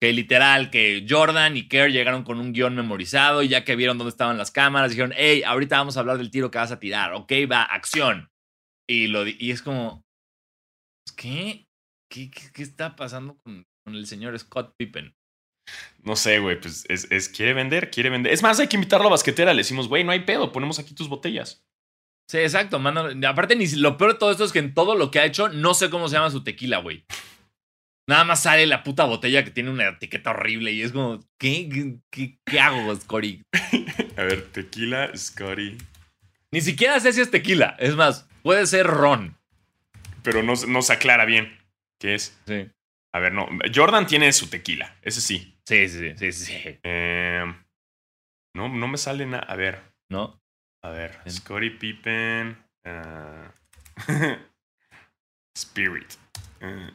Que 0.00 0.12
literal, 0.12 0.70
que 0.70 1.04
Jordan 1.08 1.56
y 1.56 1.68
Kerr 1.68 1.90
llegaron 1.90 2.24
con 2.24 2.40
un 2.40 2.52
guion 2.52 2.74
memorizado 2.74 3.42
y 3.42 3.48
ya 3.48 3.64
que 3.64 3.76
vieron 3.76 3.98
dónde 3.98 4.10
estaban 4.10 4.38
las 4.38 4.50
cámaras, 4.50 4.90
dijeron, 4.90 5.12
hey, 5.14 5.42
ahorita 5.42 5.76
vamos 5.76 5.96
a 5.96 6.00
hablar 6.00 6.16
del 6.16 6.30
tiro 6.30 6.50
que 6.50 6.58
vas 6.58 6.72
a 6.72 6.80
tirar. 6.80 7.12
Ok, 7.12 7.32
va, 7.50 7.62
acción. 7.62 8.30
Y, 8.88 9.08
lo, 9.08 9.26
y 9.26 9.50
es 9.50 9.62
como, 9.62 10.02
¿qué? 11.16 11.66
¿Qué, 12.10 12.30
qué, 12.30 12.62
está 12.62 12.96
pasando 12.96 13.38
con, 13.44 13.66
con, 13.84 13.94
el 13.94 14.06
señor 14.06 14.36
Scott 14.38 14.74
Pippen? 14.76 15.14
No 16.02 16.16
sé, 16.16 16.40
güey, 16.40 16.60
pues 16.60 16.84
es, 16.88 17.10
es, 17.12 17.28
quiere 17.28 17.52
vender, 17.52 17.90
quiere 17.90 18.10
vender. 18.10 18.32
Es 18.32 18.42
más, 18.42 18.58
hay 18.58 18.68
que 18.68 18.76
invitarlo 18.76 19.06
a 19.06 19.10
basquetera. 19.10 19.52
Le 19.52 19.60
decimos, 19.60 19.86
güey, 19.86 20.02
no 20.02 20.12
hay 20.12 20.20
pedo, 20.20 20.50
ponemos 20.50 20.78
aquí 20.78 20.94
tus 20.94 21.08
botellas. 21.08 21.64
Sí, 22.30 22.38
exacto. 22.38 22.80
aparte, 23.28 23.56
ni, 23.56 23.66
lo 23.68 23.96
peor 23.96 24.12
de 24.12 24.18
todo 24.18 24.30
esto 24.30 24.44
es 24.44 24.52
que 24.52 24.60
en 24.60 24.72
todo 24.72 24.94
lo 24.94 25.10
que 25.10 25.18
ha 25.18 25.24
hecho, 25.24 25.48
no 25.48 25.74
sé 25.74 25.90
cómo 25.90 26.08
se 26.08 26.14
llama 26.14 26.30
su 26.30 26.44
tequila, 26.44 26.78
güey. 26.78 27.04
Nada 28.08 28.24
más 28.24 28.42
sale 28.42 28.66
la 28.66 28.82
puta 28.82 29.04
botella 29.04 29.44
que 29.44 29.50
tiene 29.50 29.70
una 29.70 29.88
etiqueta 29.88 30.30
horrible 30.30 30.72
y 30.72 30.82
es 30.82 30.92
como, 30.92 31.20
¿qué, 31.38 31.98
qué, 32.10 32.60
hago, 32.60 32.94
Scotty? 32.96 33.42
A 34.16 34.22
ver, 34.22 34.50
tequila, 34.50 35.16
Scotty. 35.16 35.78
Ni 36.52 36.60
siquiera 36.60 36.98
sé 36.98 37.12
si 37.12 37.20
es 37.20 37.30
tequila. 37.30 37.76
Es 37.78 37.94
más, 37.94 38.28
puede 38.42 38.66
ser 38.66 38.86
ron. 38.86 39.36
Pero 40.22 40.42
no, 40.42 40.54
no 40.66 40.82
se 40.82 40.92
aclara 40.92 41.24
bien 41.24 41.56
qué 42.00 42.14
es. 42.14 42.36
Sí. 42.46 42.68
A 43.12 43.18
ver, 43.20 43.32
no. 43.32 43.48
Jordan 43.72 44.06
tiene 44.06 44.32
su 44.32 44.48
tequila, 44.48 44.96
ese 45.02 45.20
sí. 45.20 45.56
Sí, 45.64 45.88
sí, 45.88 46.14
sí, 46.16 46.32
sí. 46.32 46.52
Eh, 46.82 47.44
no, 48.54 48.68
no 48.68 48.88
me 48.88 48.98
sale 48.98 49.26
nada. 49.26 49.44
A 49.44 49.56
ver. 49.56 49.80
¿No? 50.08 50.40
A 50.82 50.90
ver, 50.90 51.18
Scotty 51.28 51.70
Pippen. 51.70 52.56
Uh, 52.84 53.50
Spirit. 55.56 56.14
Uh, 56.62 56.90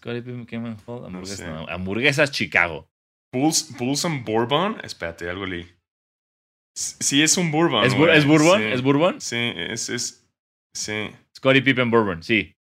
Scotty 0.00 0.22
Pippen, 0.22 0.46
Cayman 0.46 0.76
Hall, 0.86 1.04
hamburguesas, 1.04 1.46
no 1.46 1.68
hamburguesas 1.68 2.30
Chicago. 2.30 2.88
Pulse, 3.32 4.06
and 4.06 4.24
Bourbon. 4.24 4.76
Espérate, 4.82 5.28
algo 5.28 5.46
leí. 5.46 5.66
Sí, 6.74 7.22
es 7.22 7.36
un 7.36 7.50
bourbon. 7.50 7.84
¿Es, 7.84 7.94
¿es 7.94 8.26
bourbon? 8.26 8.62
¿Es 8.62 8.82
bourbon? 8.82 9.20
Sí, 9.20 9.52
es, 9.54 9.88
es. 9.88 10.26
Sí. 10.74 11.10
Scotty 11.36 11.60
Pippen 11.60 11.90
Bourbon, 11.90 12.22
sí 12.22 12.54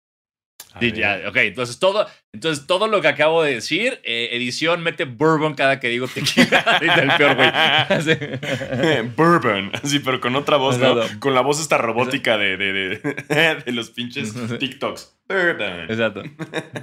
ok, 1.28 1.36
entonces 1.36 1.78
todo, 1.78 2.06
entonces 2.32 2.66
todo 2.66 2.86
lo 2.88 3.00
que 3.00 3.08
acabo 3.08 3.42
de 3.42 3.54
decir, 3.54 4.00
eh, 4.04 4.30
edición 4.32 4.82
mete 4.82 5.04
bourbon 5.04 5.54
cada 5.54 5.80
que 5.80 5.88
digo 5.88 6.06
tequila. 6.08 6.78
el 6.80 7.16
peor 7.16 7.36
güey. 7.36 7.50
bourbon, 9.16 9.70
así, 9.82 9.98
pero 10.00 10.20
con 10.20 10.36
otra 10.36 10.56
voz, 10.56 10.78
¿no? 10.78 10.96
Con 11.20 11.34
la 11.34 11.40
voz 11.40 11.60
esta 11.60 11.78
robótica 11.78 12.36
de, 12.38 12.56
de, 12.56 12.72
de, 12.72 13.62
de 13.64 13.72
los 13.72 13.90
pinches 13.90 14.34
TikToks. 14.58 15.16
Bourbon. 15.28 15.90
Exacto. 15.90 16.22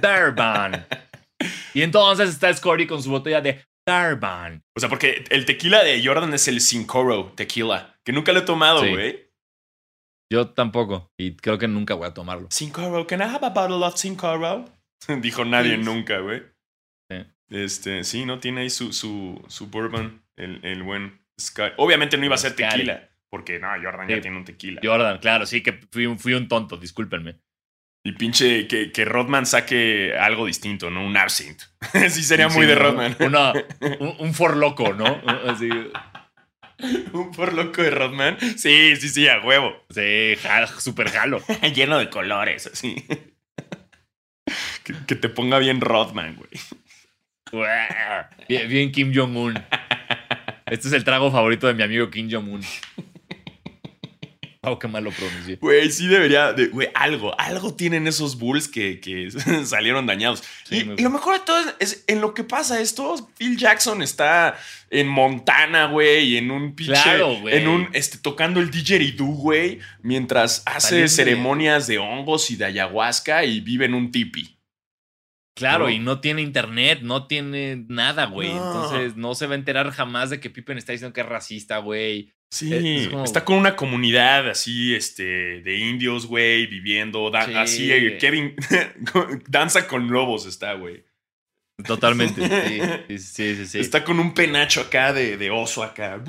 Bourbon. 0.00 0.84
Y 1.72 1.82
entonces 1.82 2.30
está 2.30 2.52
Scotty 2.52 2.86
con 2.86 3.02
su 3.02 3.10
botella 3.10 3.40
de 3.40 3.64
Carbon. 3.86 4.62
O 4.74 4.80
sea, 4.80 4.88
porque 4.88 5.24
el 5.30 5.44
tequila 5.44 5.82
de 5.82 6.04
Jordan 6.04 6.32
es 6.34 6.48
el 6.48 6.60
Cincoro 6.60 7.32
tequila, 7.34 7.96
que 8.04 8.12
nunca 8.12 8.32
lo 8.32 8.40
he 8.40 8.42
tomado, 8.42 8.82
Sí. 8.82 9.16
Yo 10.32 10.48
tampoco. 10.50 11.12
Y 11.18 11.36
creo 11.36 11.58
que 11.58 11.68
nunca 11.68 11.94
voy 11.94 12.06
a 12.08 12.14
tomarlo. 12.14 12.48
Cincoro, 12.50 13.06
can 13.06 13.20
I 13.20 13.24
have 13.24 13.44
a 13.46 13.50
bottle 13.50 13.84
of 13.84 13.96
Cincoro? 13.96 14.64
Dijo 15.20 15.44
nadie 15.44 15.76
nunca, 15.76 16.18
güey. 16.18 16.42
Sí. 17.10 17.18
Este, 17.50 18.04
sí, 18.04 18.24
no 18.24 18.38
tiene 18.40 18.62
ahí 18.62 18.70
su, 18.70 18.92
su, 18.92 19.42
su 19.48 19.66
bourbon, 19.68 20.22
el, 20.36 20.60
el 20.64 20.82
buen 20.82 21.20
Sky. 21.40 21.72
Obviamente 21.76 22.16
no 22.16 22.24
iba 22.24 22.34
a 22.36 22.38
ser 22.38 22.56
tequila, 22.56 23.10
porque 23.30 23.58
no, 23.58 23.68
Jordan 23.82 24.08
ya 24.08 24.20
tiene 24.20 24.36
un 24.38 24.44
tequila. 24.44 24.80
Jordan, 24.82 25.18
claro, 25.18 25.44
sí 25.46 25.62
que 25.62 25.80
fui 25.90 26.06
un, 26.06 26.18
fui 26.18 26.32
un 26.34 26.48
tonto, 26.48 26.76
discúlpenme. 26.76 27.38
Y 28.06 28.12
pinche 28.12 28.66
que, 28.68 28.92
que 28.92 29.04
Rodman 29.06 29.46
saque 29.46 30.14
algo 30.18 30.46
distinto, 30.46 30.90
¿no? 30.90 31.04
Un 31.06 31.16
absinthe. 31.16 31.64
sí, 32.10 32.22
sería 32.22 32.48
Sí, 32.50 32.56
muy 32.56 32.66
de. 32.66 32.74
Rodman. 32.74 33.16
Una- 33.20 33.52
un, 34.00 34.14
un 34.18 34.34
for 34.34 34.56
loco, 34.56 34.92
¿no? 34.94 35.06
Así, 35.46 35.68
un 37.12 37.30
por 37.32 37.52
loco 37.52 37.82
de 37.82 37.90
Rodman. 37.90 38.38
Sí, 38.56 38.96
sí, 38.96 39.08
sí, 39.08 39.28
a 39.28 39.40
huevo. 39.40 39.74
sí, 39.90 40.34
ja- 40.42 40.66
super 40.66 41.10
jalo. 41.10 41.42
Lleno 41.74 41.98
de 41.98 42.10
colores, 42.10 42.66
así. 42.66 43.04
que, 44.84 44.94
que 45.06 45.14
te 45.14 45.28
ponga 45.28 45.58
bien 45.58 45.80
Rodman, 45.80 46.36
güey. 46.36 46.50
Bien, 48.48 48.68
bien 48.68 48.92
Kim 48.92 49.12
Jong-un. 49.14 49.54
Este 50.66 50.88
es 50.88 50.94
el 50.94 51.04
trago 51.04 51.30
favorito 51.30 51.66
de 51.66 51.74
mi 51.74 51.82
amigo 51.82 52.10
Kim 52.10 52.28
Jong-un. 52.30 52.62
Wow, 54.64 54.78
qué 54.78 54.88
mal 54.88 55.04
lo 55.04 55.10
pronuncié. 55.10 55.56
Güey, 55.56 55.90
sí 55.90 56.06
debería. 56.06 56.52
de- 56.52 56.66
güey, 56.68 56.88
algo, 56.94 57.38
algo 57.38 57.74
tienen 57.74 58.06
esos 58.06 58.38
Bulls 58.38 58.68
que, 58.68 59.00
que 59.00 59.28
salieron 59.64 60.06
dañados. 60.06 60.42
Sí, 60.64 60.88
y, 60.96 61.02
lo 61.02 61.10
mejor 61.10 61.34
de 61.38 61.44
todo 61.44 61.58
es, 61.60 61.74
es 61.78 62.04
en 62.06 62.20
lo 62.20 62.34
que 62.34 62.44
pasa 62.44 62.80
esto. 62.80 63.30
Phil 63.38 63.56
Jackson 63.56 64.02
está 64.02 64.56
en 64.90 65.08
Montana, 65.08 65.86
güey, 65.86 66.24
y 66.32 66.36
en 66.36 66.50
un 66.50 66.74
pinche. 66.74 66.92
Claro, 66.92 67.36
güey. 67.40 67.56
En 67.58 67.68
un. 67.68 67.88
Este, 67.92 68.18
tocando 68.18 68.60
el 68.60 68.70
didgeridoo, 68.70 69.26
güey, 69.26 69.80
mientras 70.02 70.62
hace 70.66 71.08
ceremonias 71.08 71.86
de 71.86 71.98
hongos 71.98 72.50
y 72.50 72.56
de 72.56 72.64
ayahuasca 72.66 73.44
y 73.44 73.60
vive 73.60 73.84
en 73.86 73.94
un 73.94 74.10
tipi. 74.10 74.50
Claro, 75.56 75.84
No. 75.84 75.90
y 75.90 76.00
no 76.00 76.20
tiene 76.20 76.42
internet, 76.42 77.00
no 77.02 77.28
tiene 77.28 77.84
nada, 77.88 78.26
güey. 78.26 78.52
No. 78.52 78.56
Entonces 78.56 79.16
no 79.16 79.36
se 79.36 79.46
va 79.46 79.52
a 79.52 79.56
enterar 79.56 79.90
jamás 79.92 80.30
de 80.30 80.40
que 80.40 80.50
Pippen 80.50 80.78
está 80.78 80.90
diciendo 80.90 81.12
que 81.12 81.20
es 81.20 81.28
racista, 81.28 81.78
güey. 81.78 82.32
Sí, 82.54 82.72
Es 82.72 83.08
como- 83.08 83.24
está 83.24 83.44
con 83.44 83.56
una 83.58 83.74
comunidad 83.74 84.48
así, 84.48 84.94
este, 84.94 85.60
de 85.62 85.76
indios, 85.76 86.26
güey, 86.26 86.66
viviendo, 86.66 87.32
Sí. 87.46 87.54
así, 87.56 87.92
eh, 87.92 88.16
Kevin, 88.18 88.54
danza 89.48 89.88
con 89.88 90.08
lobos 90.08 90.46
está, 90.46 90.74
güey. 90.74 91.04
Totalmente. 91.84 92.40
Sí, 93.08 93.18
sí, 93.18 93.18
sí, 93.18 93.56
sí. 93.56 93.66
sí. 93.66 93.78
Está 93.80 94.04
con 94.04 94.20
un 94.20 94.34
penacho 94.34 94.82
acá 94.82 95.12
de, 95.12 95.36
de 95.36 95.50
oso 95.50 95.82
acá, 95.82 96.22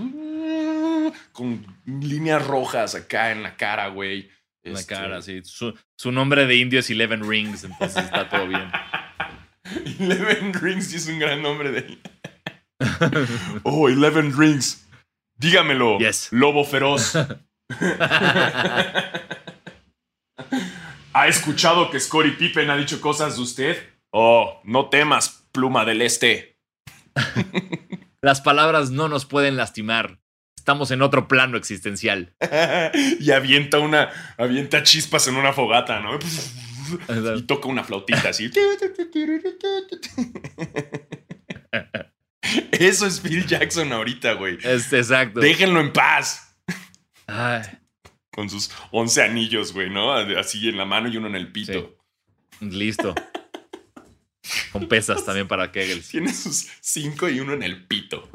con 1.31 1.63
líneas 1.85 2.45
rojas 2.45 2.95
acá 2.95 3.31
en 3.31 3.43
la 3.43 3.55
cara, 3.55 3.89
güey. 3.89 4.29
En 4.63 4.73
la 4.73 4.79
Este, 4.79 4.95
cara, 4.95 5.21
sí. 5.21 5.41
Su, 5.43 5.77
su 5.95 6.11
nombre 6.11 6.47
de 6.47 6.55
indio 6.55 6.79
es 6.79 6.89
Eleven 6.89 7.29
Rings, 7.29 7.65
entonces 7.65 8.03
está 8.03 8.27
todo 8.29 8.47
bien. 8.47 8.67
Eleven 9.99 10.53
Rings 10.53 10.87
sí 10.87 10.95
es 10.95 11.07
un 11.07 11.19
gran 11.19 11.43
nombre 11.43 11.71
de... 11.71 11.97
oh, 13.63 13.87
Eleven 13.89 14.35
Rings. 14.37 14.84
Dígamelo, 15.37 15.99
Yes. 15.99 16.29
lobo 16.31 16.63
feroz. 16.63 17.15
¿Ha 21.13 21.27
escuchado 21.27 21.89
que 21.89 21.99
Scottie 21.99 22.33
Pippen 22.33 22.69
ha 22.69 22.77
dicho 22.77 23.01
cosas 23.01 23.37
de 23.37 23.41
usted? 23.41 23.77
Oh, 24.11 24.59
no 24.63 24.89
temas, 24.89 25.47
pluma 25.51 25.85
del 25.85 26.01
este. 26.01 26.59
Las 28.21 28.41
palabras 28.41 28.91
no 28.91 29.07
nos 29.07 29.25
pueden 29.25 29.57
lastimar. 29.57 30.19
Estamos 30.57 30.91
en 30.91 31.01
otro 31.01 31.27
plano 31.27 31.57
existencial. 31.57 32.35
y 33.19 33.31
avienta 33.31 33.79
una, 33.79 34.09
avienta 34.37 34.83
chispas 34.83 35.27
en 35.27 35.35
una 35.35 35.53
fogata, 35.53 35.99
¿no? 35.99 36.17
Y 37.35 37.41
toca 37.43 37.67
una 37.67 37.83
flautita 37.83 38.29
así. 38.29 38.51
Eso 42.71 43.07
es 43.07 43.19
Phil 43.19 43.45
Jackson 43.45 43.91
ahorita, 43.91 44.33
güey. 44.33 44.57
Exacto. 44.63 45.39
Déjenlo 45.39 45.79
en 45.79 45.93
paz. 45.93 46.55
Ay, 47.27 47.63
Con 48.31 48.49
sus 48.49 48.69
11 48.91 49.23
anillos, 49.23 49.73
güey, 49.73 49.89
¿no? 49.89 50.13
Así 50.13 50.67
en 50.69 50.77
la 50.77 50.85
mano 50.85 51.07
y 51.07 51.17
uno 51.17 51.27
en 51.27 51.35
el 51.35 51.51
pito. 51.51 51.97
listo. 52.59 53.15
Con 54.71 54.87
pesas 54.87 55.25
también 55.25 55.47
para 55.47 55.71
Kegels. 55.71 56.09
Tiene 56.09 56.31
sus 56.33 56.67
5 56.81 57.29
y 57.29 57.39
uno 57.39 57.53
en 57.53 57.63
el 57.63 57.85
pito. 57.85 58.29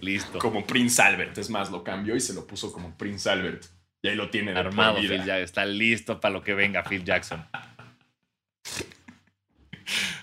Listo. 0.00 0.38
Como 0.38 0.66
Prince 0.66 1.02
Albert. 1.02 1.36
Es 1.36 1.50
más, 1.50 1.70
lo 1.70 1.84
cambió 1.84 2.16
y 2.16 2.20
se 2.20 2.32
lo 2.32 2.46
puso 2.46 2.72
como 2.72 2.96
Prince 2.96 3.28
Albert. 3.28 3.66
Y 4.02 4.08
ahí 4.08 4.16
lo 4.16 4.30
tiene 4.30 4.52
Armado. 4.52 4.98
Phil 4.98 5.10
Jackson. 5.10 5.42
Está 5.42 5.66
listo 5.66 6.20
para 6.20 6.32
lo 6.32 6.42
que 6.42 6.54
venga 6.54 6.82
Phil 6.84 7.04
Jackson. 7.04 7.44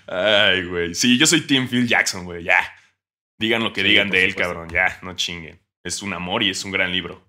Ay, 0.06 0.64
güey. 0.64 0.94
Sí, 0.94 1.18
yo 1.18 1.26
soy 1.26 1.42
Team 1.42 1.68
Phil 1.68 1.86
Jackson, 1.86 2.24
güey. 2.24 2.42
Ya. 2.42 2.60
Digan 3.42 3.62
lo 3.64 3.72
que 3.72 3.82
Sí, 3.82 3.88
digan 3.88 4.08
de 4.10 4.24
él, 4.24 4.30
supuesto. 4.30 4.54
cabrón. 4.54 4.70
Ya, 4.70 4.98
no 5.02 5.14
chinguen. 5.16 5.60
Es 5.84 6.00
un 6.02 6.12
amor 6.14 6.42
y 6.42 6.50
es 6.50 6.64
un 6.64 6.70
gran 6.72 6.92
libro. 6.92 7.28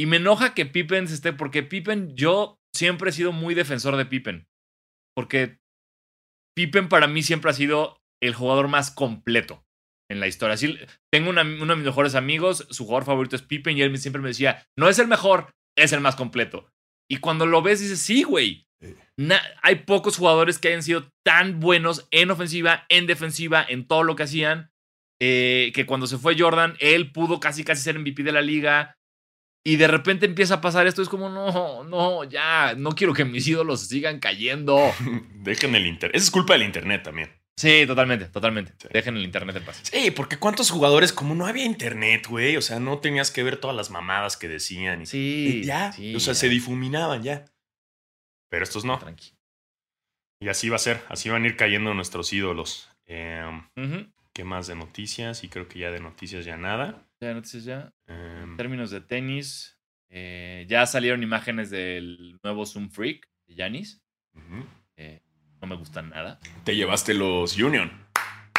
Y 0.00 0.06
me 0.06 0.16
enoja 0.16 0.54
que 0.54 0.66
Pippen 0.66 1.06
se 1.08 1.14
esté, 1.14 1.32
porque 1.32 1.62
Pippen, 1.62 2.16
yo 2.16 2.58
siempre 2.74 3.10
he 3.10 3.12
sido 3.12 3.32
muy 3.32 3.54
defensor 3.54 3.96
de 3.96 4.06
Pippen. 4.06 4.46
Porque 5.14 5.58
Pippen 6.56 6.88
para 6.88 7.06
mí 7.06 7.22
siempre 7.22 7.50
ha 7.50 7.54
sido 7.54 7.98
el 8.22 8.34
jugador 8.34 8.68
más 8.68 8.90
completo 8.90 9.62
en 10.10 10.20
la 10.20 10.26
historia. 10.26 10.54
Así, 10.54 10.78
tengo 11.12 11.30
una- 11.30 11.42
uno 11.42 11.66
de 11.66 11.76
mis 11.76 11.84
mejores 11.86 12.14
amigos, 12.14 12.66
su 12.70 12.84
jugador 12.84 13.04
favorito 13.04 13.36
es 13.36 13.42
Pippen, 13.42 13.76
y 13.76 13.82
él 13.82 13.90
me- 13.90 13.98
siempre 13.98 14.22
me 14.22 14.28
decía, 14.28 14.66
no 14.78 14.88
es 14.88 14.98
el 14.98 15.06
mejor, 15.08 15.52
es 15.76 15.92
el 15.92 16.00
más 16.00 16.16
completo. 16.16 16.70
Y 17.10 17.18
cuando 17.18 17.44
lo 17.46 17.60
ves, 17.62 17.80
dices, 17.80 18.00
sí, 18.00 18.22
güey. 18.22 18.66
Na- 19.18 19.42
hay 19.62 19.76
pocos 19.76 20.16
jugadores 20.18 20.58
que 20.58 20.68
hayan 20.68 20.82
sido 20.82 21.10
tan 21.24 21.60
buenos 21.60 22.06
en 22.10 22.30
ofensiva, 22.30 22.84
en 22.88 23.06
defensiva, 23.06 23.64
en 23.68 23.86
todo 23.86 24.02
lo 24.02 24.16
que 24.16 24.24
hacían, 24.24 24.70
eh, 25.20 25.72
que 25.74 25.86
cuando 25.86 26.06
se 26.06 26.18
fue 26.18 26.36
Jordan, 26.38 26.76
él 26.80 27.12
pudo 27.12 27.40
casi 27.40 27.64
casi 27.64 27.82
ser 27.82 27.98
MVP 27.98 28.22
de 28.22 28.32
la 28.32 28.42
liga. 28.42 28.94
Y 29.64 29.76
de 29.76 29.88
repente 29.88 30.26
empieza 30.26 30.54
a 30.54 30.60
pasar 30.60 30.86
esto, 30.86 31.02
es 31.02 31.08
como, 31.08 31.28
no, 31.28 31.82
no, 31.82 32.22
ya, 32.22 32.74
no 32.76 32.90
quiero 32.92 33.12
que 33.14 33.24
mis 33.24 33.48
ídolos 33.48 33.88
sigan 33.88 34.20
cayendo. 34.20 34.92
Dejen 35.42 35.74
el 35.74 35.86
internet. 35.86 36.14
Esa 36.16 36.24
es 36.26 36.30
culpa 36.30 36.52
del 36.52 36.62
internet 36.62 37.02
también. 37.02 37.30
Sí, 37.58 37.84
totalmente, 37.86 38.26
totalmente. 38.26 38.74
Sí. 38.78 38.88
Dejen 38.92 39.16
el 39.16 39.24
internet 39.24 39.56
en 39.56 39.64
paz. 39.64 39.80
Sí, 39.82 40.10
porque 40.12 40.38
cuántos 40.38 40.70
jugadores, 40.70 41.12
como 41.12 41.34
no 41.34 41.46
había 41.46 41.64
internet, 41.64 42.26
güey. 42.28 42.56
O 42.58 42.62
sea, 42.62 42.78
no 42.78 42.98
tenías 42.98 43.30
que 43.30 43.42
ver 43.42 43.56
todas 43.56 43.74
las 43.74 43.90
mamadas 43.90 44.36
que 44.36 44.46
decían. 44.46 45.02
Y, 45.02 45.06
Sí, 45.06 45.60
y 45.62 45.64
ya. 45.64 45.90
sí, 45.90 46.14
o 46.14 46.20
sea, 46.20 46.34
ya. 46.34 46.38
se 46.40 46.48
difuminaban 46.50 47.22
ya. 47.22 47.46
Pero 48.50 48.62
estos 48.62 48.84
no. 48.84 48.98
Tranqui. 48.98 49.32
Y 50.40 50.48
así 50.48 50.68
va 50.68 50.76
a 50.76 50.80
ser. 50.80 51.02
Así 51.08 51.28
van 51.30 51.42
a 51.44 51.46
ir 51.46 51.56
cayendo 51.56 51.92
nuestros 51.94 52.32
ídolos. 52.32 52.90
Ujú. 53.08 54.06
¿Qué 54.36 54.44
más 54.44 54.66
de 54.66 54.74
noticias? 54.74 55.44
Y 55.44 55.48
creo 55.48 55.66
que 55.66 55.78
ya 55.78 55.90
de 55.90 55.98
noticias 55.98 56.44
ya 56.44 56.58
nada. 56.58 57.08
Ya, 57.22 57.32
noticias 57.32 57.64
ya. 57.64 57.90
Em, 58.06 58.50
En 58.50 58.56
términos 58.58 58.90
de 58.90 59.00
tenis, 59.00 59.78
eh, 60.10 60.66
ya 60.68 60.84
salieron 60.84 61.22
imágenes 61.22 61.70
del 61.70 62.38
nuevo 62.42 62.66
Zoom 62.66 62.90
Freak 62.90 63.26
de 63.46 63.54
Yanis. 63.54 64.02
ujú. 64.34 64.66
No 65.62 65.66
me 65.68 65.76
gustan 65.76 66.10
nada. 66.10 66.38
Te 66.64 66.76
llevaste 66.76 67.14
los 67.14 67.56
Union. 67.56 67.90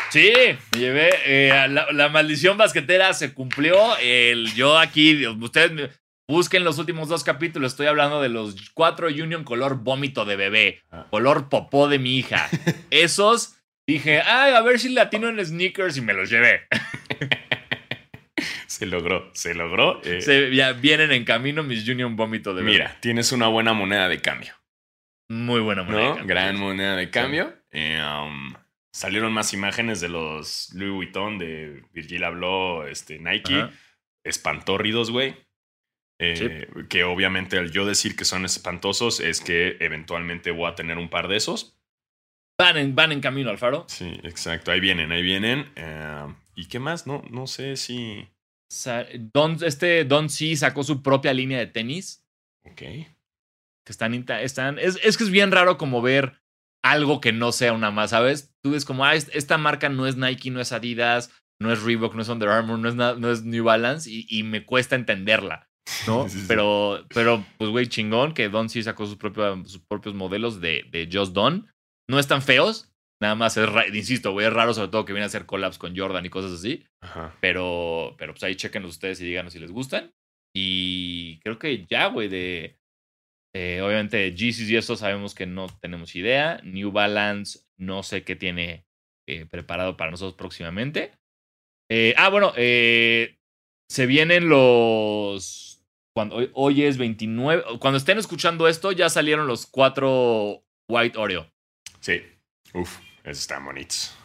Sí, 0.09 0.31
me 0.73 0.79
llevé. 0.79 1.11
eh, 1.27 1.67
la, 1.69 1.91
la 1.91 2.09
maldición 2.09 2.57
basquetera 2.57 3.13
se 3.13 3.35
cumplió. 3.35 3.95
El, 3.99 4.51
yo 4.55 4.79
aquí, 4.79 5.27
ustedes 5.27 5.71
me- 5.73 5.89
busquen 6.27 6.63
los 6.63 6.79
últimos 6.79 7.07
dos 7.07 7.23
capítulos. 7.23 7.73
Estoy 7.73 7.85
hablando 7.85 8.19
de 8.19 8.29
los 8.29 8.71
cuatro 8.71 9.09
Union 9.09 9.43
color 9.43 9.83
vómito 9.83 10.25
de 10.25 10.37
bebé, 10.37 10.81
Ah. 10.89 11.05
color 11.11 11.49
popó 11.49 11.87
de 11.87 11.99
mi 11.99 12.17
hija. 12.17 12.49
Esos 12.89 13.56
dije, 13.87 14.21
ay, 14.21 14.53
a 14.53 14.61
ver 14.61 14.79
si 14.79 14.89
latino 14.89 15.29
en 15.29 15.43
sneakers 15.45 15.97
y 15.97 16.01
me 16.01 16.13
los 16.13 16.29
llevé. 16.29 16.67
Se 18.67 18.85
logró, 18.85 19.31
se 19.33 19.55
logró. 19.55 20.01
Eh, 20.03 20.21
Se, 20.21 20.53
ya 20.53 20.73
vienen 20.73 21.11
en 21.11 21.23
camino 21.23 21.63
mis 21.63 21.87
Union 21.87 22.15
vómito 22.15 22.53
de 22.53 22.61
bebé. 22.61 22.73
mira, 22.73 22.97
tienes 22.99 23.31
una 23.31 23.47
buena 23.47 23.73
moneda 23.73 24.07
de 24.07 24.19
cambio. 24.21 24.53
muy 25.29 25.61
buena 25.61 25.83
moneda. 25.83 26.01
de 26.01 26.07
cambio. 26.09 26.25
Gran 26.27 26.59
moneda 26.59 26.95
de 26.95 27.09
cambio. 27.09 27.55
Eh, 27.71 27.99
um, 28.03 28.53
salieron 28.93 29.33
más 29.33 29.53
imágenes 29.53 29.99
de 30.01 30.09
los 30.09 30.69
Louis 30.73 30.91
Vuitton, 30.91 31.39
de 31.39 31.83
Virgil 31.93 32.23
habló, 32.23 32.85
este, 32.87 33.17
Nike. 33.19 33.55
Ajá. 33.55 33.71
Espantórridos, 34.23 35.09
güey. 35.09 35.35
Eh, 36.19 36.67
Que 36.89 37.03
obviamente 37.03 37.57
al 37.57 37.71
yo 37.71 37.85
decir 37.85 38.15
que 38.15 38.25
son 38.25 38.43
espantosos 38.43 39.19
es 39.21 39.39
que 39.39 39.77
eventualmente 39.79 40.51
voy 40.51 40.69
a 40.69 40.75
tener 40.75 40.97
un 40.97 41.09
par 41.09 41.29
de 41.29 41.37
esos. 41.37 41.76
Van 42.59 42.75
en, 42.77 42.95
van 42.95 43.11
en 43.11 43.21
camino, 43.21 43.49
Alfaro. 43.51 43.85
Sí, 43.87 44.19
exacto. 44.23 44.71
Ahí 44.71 44.79
vienen, 44.79 45.11
ahí 45.11 45.21
vienen. 45.21 45.71
Eh, 45.75 46.33
¿Y 46.55 46.65
qué 46.67 46.79
más? 46.79 47.05
No, 47.05 47.23
no 47.29 47.45
sé 47.45 47.77
si. 47.77 48.27
Don, 49.33 49.57
este 49.63 50.03
Don 50.05 50.29
C 50.29 50.55
sacó 50.55 50.83
su 50.83 51.01
propia 51.03 51.33
línea 51.33 51.59
de 51.59 51.67
tenis. 51.67 52.23
Ok. 52.65 52.77
que 52.79 53.07
están, 53.87 54.13
están 54.13 54.77
es, 54.79 54.99
es 55.03 55.17
que 55.17 55.23
es 55.23 55.29
bien 55.29 55.51
raro 55.53 55.77
como 55.77 56.01
ver 56.01 56.41
algo 56.83 57.21
que 57.21 57.31
no 57.31 57.51
sea 57.53 57.71
una 57.71 57.91
más, 57.91 58.09
¿sabes? 58.09 58.53
tú 58.61 58.71
ves 58.71 58.83
como, 58.83 59.05
ah, 59.05 59.15
es- 59.15 59.29
esta 59.33 59.57
marca 59.57 59.87
no 59.87 60.05
es 60.05 60.17
Nike, 60.17 60.51
no 60.51 60.59
es 60.59 60.73
Adidas, 60.73 61.31
no 61.61 61.71
es 61.71 61.81
Reebok, 61.83 62.13
no 62.13 62.21
es 62.21 62.27
Under 62.29 62.49
Armour, 62.49 62.77
no 62.79 62.89
es, 62.89 62.95
no 62.95 63.31
es 63.31 63.43
New 63.43 63.63
Balance 63.63 64.09
y, 64.11 64.25
y 64.29 64.43
me 64.43 64.65
cuesta 64.65 64.95
entenderla, 64.97 65.69
¿no? 66.07 66.27
Sí, 66.29 66.39
sí. 66.41 66.45
Pero, 66.49 67.05
pero, 67.13 67.45
pues, 67.57 67.69
güey, 67.69 67.87
chingón 67.87 68.33
que 68.33 68.49
Don 68.49 68.67
sí 68.69 68.83
sacó 68.83 69.05
sus, 69.05 69.17
propio- 69.17 69.63
sus 69.65 69.79
propios 69.85 70.13
modelos 70.15 70.59
de, 70.59 70.83
de 70.91 71.07
Just 71.11 71.31
Don. 71.33 71.67
No 72.09 72.19
están 72.19 72.41
feos, 72.41 72.91
nada 73.21 73.35
más 73.35 73.57
es, 73.57 73.67
insisto, 73.93 74.31
güey, 74.31 74.47
es 74.47 74.53
raro 74.53 74.73
sobre 74.73 74.89
todo 74.89 75.05
que 75.05 75.13
viene 75.13 75.23
a 75.23 75.27
hacer 75.27 75.45
collabs 75.45 75.77
con 75.77 75.97
Jordan 75.97 76.25
y 76.25 76.29
cosas 76.29 76.51
así. 76.53 76.85
Ajá. 77.01 77.35
Pero, 77.41 78.15
pero 78.17 78.33
pues 78.33 78.43
ahí 78.43 78.55
chequenlos 78.55 78.91
ustedes 78.91 79.19
y 79.21 79.25
díganos 79.25 79.53
si 79.53 79.59
les 79.59 79.71
gustan. 79.71 80.13
Y 80.55 81.39
creo 81.41 81.59
que 81.59 81.85
ya, 81.85 82.07
güey, 82.07 82.29
de. 82.29 82.79
eh, 83.53 83.81
obviamente, 83.81 84.33
Yeezys 84.33 84.69
y 84.69 84.77
eso 84.77 84.95
sabemos 84.95 85.35
que 85.35 85.45
no 85.45 85.67
tenemos 85.81 86.15
idea. 86.15 86.59
New 86.63 86.91
Balance, 86.91 87.59
no 87.77 88.03
sé 88.03 88.23
qué 88.23 88.35
tiene 88.35 88.85
eh, 89.27 89.45
preparado 89.45 89.97
para 89.97 90.11
nosotros 90.11 90.35
próximamente. 90.37 91.11
Eh, 91.91 92.13
ah, 92.17 92.29
bueno, 92.29 92.53
eh, 92.55 93.37
se 93.89 94.05
vienen 94.05 94.49
los. 94.49 95.83
Cuando, 96.15 96.37
hoy, 96.37 96.49
hoy 96.53 96.83
es 96.83 96.97
29. 96.97 97.63
Cuando 97.79 97.97
estén 97.97 98.17
escuchando 98.17 98.67
esto, 98.67 98.91
ya 98.91 99.09
salieron 99.09 99.47
los 99.47 99.67
cuatro 99.67 100.63
White 100.89 101.17
Oreo. 101.17 101.51
Sí. 102.07 102.23
Uf, 102.73 102.99
están 103.25 103.65
bonitos. 103.65 104.17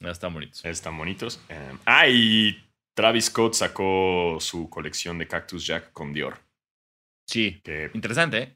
Están 0.00 0.34
bonitos. 0.34 0.64
Están 0.64 0.98
bonitos. 0.98 1.40
Eh, 1.48 1.72
ah, 1.84 2.08
y 2.08 2.60
Travis 2.92 3.26
Scott 3.26 3.54
sacó 3.54 4.38
su 4.40 4.68
colección 4.68 5.16
de 5.18 5.28
Cactus 5.28 5.64
Jack 5.64 5.92
con 5.92 6.12
Dior. 6.12 6.38
Sí, 7.24 7.60
Que 7.62 7.92
interesante, 7.94 8.38
¿eh? 8.38 8.54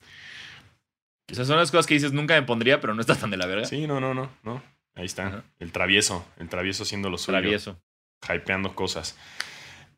Esas 1.29 1.47
son 1.47 1.57
las 1.57 1.71
cosas 1.71 1.87
que 1.87 1.95
dices 1.95 2.13
nunca 2.13 2.35
me 2.35 2.45
pondría, 2.45 2.81
pero 2.81 2.95
no 2.95 3.01
está 3.01 3.15
tan 3.15 3.31
de 3.31 3.37
la 3.37 3.47
verga. 3.47 3.65
sí, 3.65 3.87
no, 3.87 4.01
no, 4.01 4.13
no, 4.13 4.29
no. 4.43 4.61
Ahí 4.97 5.07
está. 5.07 5.45
El 5.61 5.71
travieso. 5.71 6.27
El 6.39 6.49
travieso 6.49 6.83
haciendo 6.83 7.11
lo 7.11 7.17
suyo. 7.17 7.39
Travieso, 7.39 7.81
Hypeando 8.29 8.75
cosas. 8.75 9.17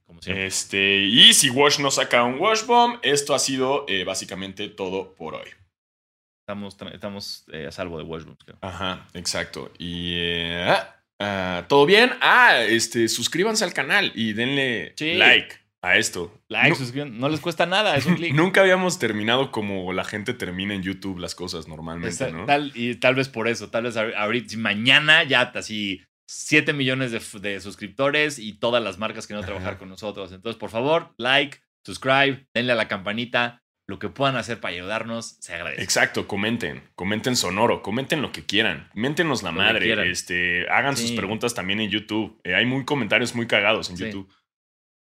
como 0.04 0.20
siempre. 0.20 0.44
Este, 0.44 0.98
y 0.98 1.32
si 1.32 1.48
Wash 1.48 1.78
no 1.80 1.90
saca 1.90 2.24
un 2.24 2.38
Wash 2.38 2.66
Bomb, 2.66 2.98
esto 3.00 3.34
ha 3.34 3.38
sido 3.38 3.86
eh, 3.88 4.04
básicamente 4.04 4.68
todo 4.68 5.14
por 5.14 5.34
hoy. 5.34 5.48
Estamos, 6.50 6.76
estamos 6.92 7.44
eh, 7.52 7.66
a 7.68 7.72
salvo 7.72 7.98
de 7.98 8.04
Washburn, 8.04 8.36
creo. 8.44 8.58
Ajá, 8.60 9.06
exacto. 9.14 9.70
Y 9.78 10.14
eh, 10.16 10.64
ah, 10.68 10.96
ah, 11.20 11.64
todo 11.68 11.86
bien. 11.86 12.10
Ah, 12.20 12.58
este, 12.62 13.08
suscríbanse 13.08 13.62
al 13.64 13.72
canal 13.72 14.10
y 14.14 14.32
denle 14.32 14.92
Sí. 14.96 15.14
like 15.14 15.56
a 15.82 15.96
esto. 15.96 16.36
Like, 16.48 16.70
Nu- 16.70 16.74
suscriban, 16.76 17.18
no 17.18 17.28
les 17.28 17.40
cuesta 17.40 17.66
nada, 17.66 17.96
es 17.96 18.04
un 18.06 18.16
clic. 18.16 18.34
Nunca 18.34 18.62
habíamos 18.62 18.98
terminado 18.98 19.52
como 19.52 19.92
la 19.92 20.04
gente 20.04 20.34
termina 20.34 20.74
en 20.74 20.82
YouTube 20.82 21.18
las 21.20 21.34
cosas 21.34 21.68
normalmente, 21.68 22.32
¿no? 22.32 22.46
tal, 22.46 22.72
y 22.74 22.96
tal 22.96 23.14
vez 23.14 23.28
por 23.28 23.46
eso, 23.48 23.70
tal 23.70 23.84
vez 23.84 23.96
ahor- 23.96 24.14
ahorita, 24.16 24.56
mañana 24.58 25.22
ya 25.22 25.42
así 25.54 26.02
7 26.28 26.72
millones 26.72 27.12
de, 27.12 27.60
suscriptores 27.60 28.38
y 28.38 28.52
todas 28.54 28.82
las 28.82 28.98
marcas 28.98 29.26
que 29.26 29.34
no 29.34 29.40
trabajar 29.42 29.78
con 29.78 29.88
nosotros. 29.88 30.32
Entonces, 30.32 30.58
por 30.58 30.70
favor, 30.70 31.14
like, 31.16 31.58
subscribe, 31.86 32.46
denle 32.54 32.72
a 32.72 32.76
la 32.76 32.88
campanita. 32.88 33.62
Lo 33.90 33.98
que 33.98 34.08
puedan 34.08 34.36
hacer 34.36 34.60
para 34.60 34.72
ayudarnos, 34.74 35.36
se 35.40 35.52
agradece. 35.52 35.82
Exacto, 35.82 36.28
comenten, 36.28 36.80
comenten 36.94 37.34
sonoro, 37.34 37.82
comenten 37.82 38.22
lo 38.22 38.30
que 38.30 38.46
quieran, 38.46 38.88
méntenos 38.94 39.42
la 39.42 39.50
Lo 39.50 39.56
madre, 39.58 40.08
este, 40.08 40.68
hagan 40.70 40.96
sus 40.96 41.10
preguntas 41.10 41.54
también 41.54 41.80
en 41.80 41.90
YouTube. 41.90 42.40
Eh, 42.44 42.54
hay 42.54 42.66
muy 42.66 42.84
comentarios 42.84 43.34
muy 43.34 43.48
cagados 43.48 43.90
en 43.90 43.96
Sí. 43.96 44.04
YouTube. 44.04 44.32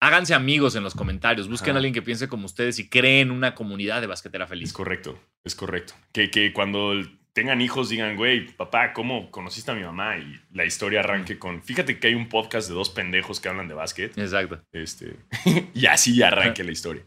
Háganse 0.01 0.33
amigos 0.35 0.77
en 0.77 0.85
los 0.85 0.95
comentarios. 0.95 1.49
Busquen 1.49 1.71
Ajá. 1.71 1.79
a 1.79 1.79
alguien 1.79 1.93
que 1.93 2.03
piense 2.03 2.29
como 2.29 2.47
ustedes 2.47 2.79
y 2.79 2.89
creen 2.89 3.33
una 3.33 3.57
comunidad 3.57 4.01
de 4.01 4.07
basquetera 4.07 4.45
Es 4.45 4.51
feliz. 4.51 4.73
correcto, 4.73 5.21
es 5.43 5.57
correcto. 5.57 5.95
Que, 6.13 6.31
que 6.31 6.53
cuando 6.53 6.93
tengan 7.33 7.61
hijos 7.61 7.89
digan, 7.89 8.17
güey, 8.17 8.47
papá, 8.47 8.93
¿cómo 8.93 9.33
conociste 9.33 9.73
a 9.73 9.75
mi 9.75 9.83
mamá? 9.83 10.19
Y 10.19 10.41
la 10.53 10.65
historia 10.65 11.01
arranque 11.01 11.37
con, 11.41 11.65
fíjate 11.65 11.99
que 11.99 12.07
hay 12.07 12.15
un 12.15 12.29
podcast 12.29 12.69
de 12.69 12.75
dos 12.75 12.91
pendejos 12.91 13.41
que 13.41 13.49
hablan 13.49 13.67
de 13.67 13.75
básquet. 13.75 14.17
Exacto, 14.17 14.63
Este, 14.71 15.17
y 15.75 15.87
así 15.87 16.23
arranque 16.23 16.63
la 16.63 16.71
historia. 16.71 17.03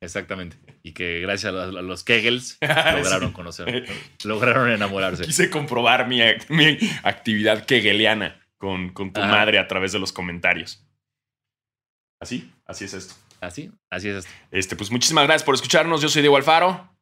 Exactamente. 0.00 0.56
Y 0.82 0.92
que 0.92 1.20
gracias 1.20 1.52
a 1.52 1.56
los, 1.56 1.76
a 1.76 1.82
los 1.82 2.04
Kegels 2.04 2.58
lograron 2.60 3.32
conocer, 3.32 3.86
lograron 4.24 4.70
enamorarse. 4.70 5.24
Quise 5.24 5.50
comprobar 5.50 6.08
mi, 6.08 6.20
mi 6.48 6.78
actividad 7.02 7.64
kegeliana 7.66 8.40
con, 8.58 8.90
con 8.92 9.12
tu 9.12 9.20
Ajá. 9.20 9.30
madre 9.30 9.58
a 9.58 9.68
través 9.68 9.92
de 9.92 9.98
los 9.98 10.12
comentarios. 10.12 10.86
Así, 12.20 12.50
así 12.66 12.84
es 12.84 12.94
esto. 12.94 13.14
Así, 13.40 13.70
así 13.90 14.08
es 14.08 14.16
esto. 14.16 14.30
Este, 14.50 14.76
pues 14.76 14.90
muchísimas 14.90 15.24
gracias 15.26 15.44
por 15.44 15.54
escucharnos. 15.54 16.00
Yo 16.00 16.08
soy 16.08 16.22
Diego 16.22 16.36
Alfaro. 16.36 16.92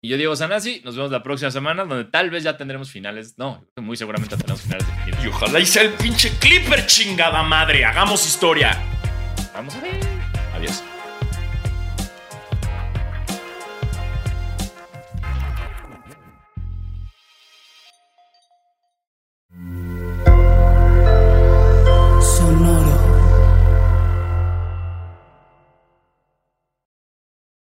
Y 0.00 0.10
yo 0.10 0.16
Diego 0.16 0.36
Sanasi, 0.36 0.80
nos 0.84 0.94
vemos 0.94 1.10
la 1.10 1.24
próxima 1.24 1.50
semana, 1.50 1.84
donde 1.84 2.04
tal 2.04 2.30
vez 2.30 2.44
ya 2.44 2.56
tendremos 2.56 2.90
finales. 2.90 3.36
No, 3.36 3.66
muy 3.76 3.96
seguramente 3.96 4.36
tendremos 4.36 4.62
finales 4.62 4.86
definidos. 4.86 5.24
Y 5.24 5.28
ojalá 5.28 5.58
y 5.58 5.66
sea 5.66 5.82
el 5.82 5.94
pinche 5.94 6.30
Clipper, 6.38 6.86
chingada 6.86 7.42
madre. 7.42 7.84
Hagamos 7.84 8.24
historia. 8.24 8.78
Vamos 9.54 9.74
a 9.74 9.80
ver. 9.80 9.98
Adiós. 10.54 10.84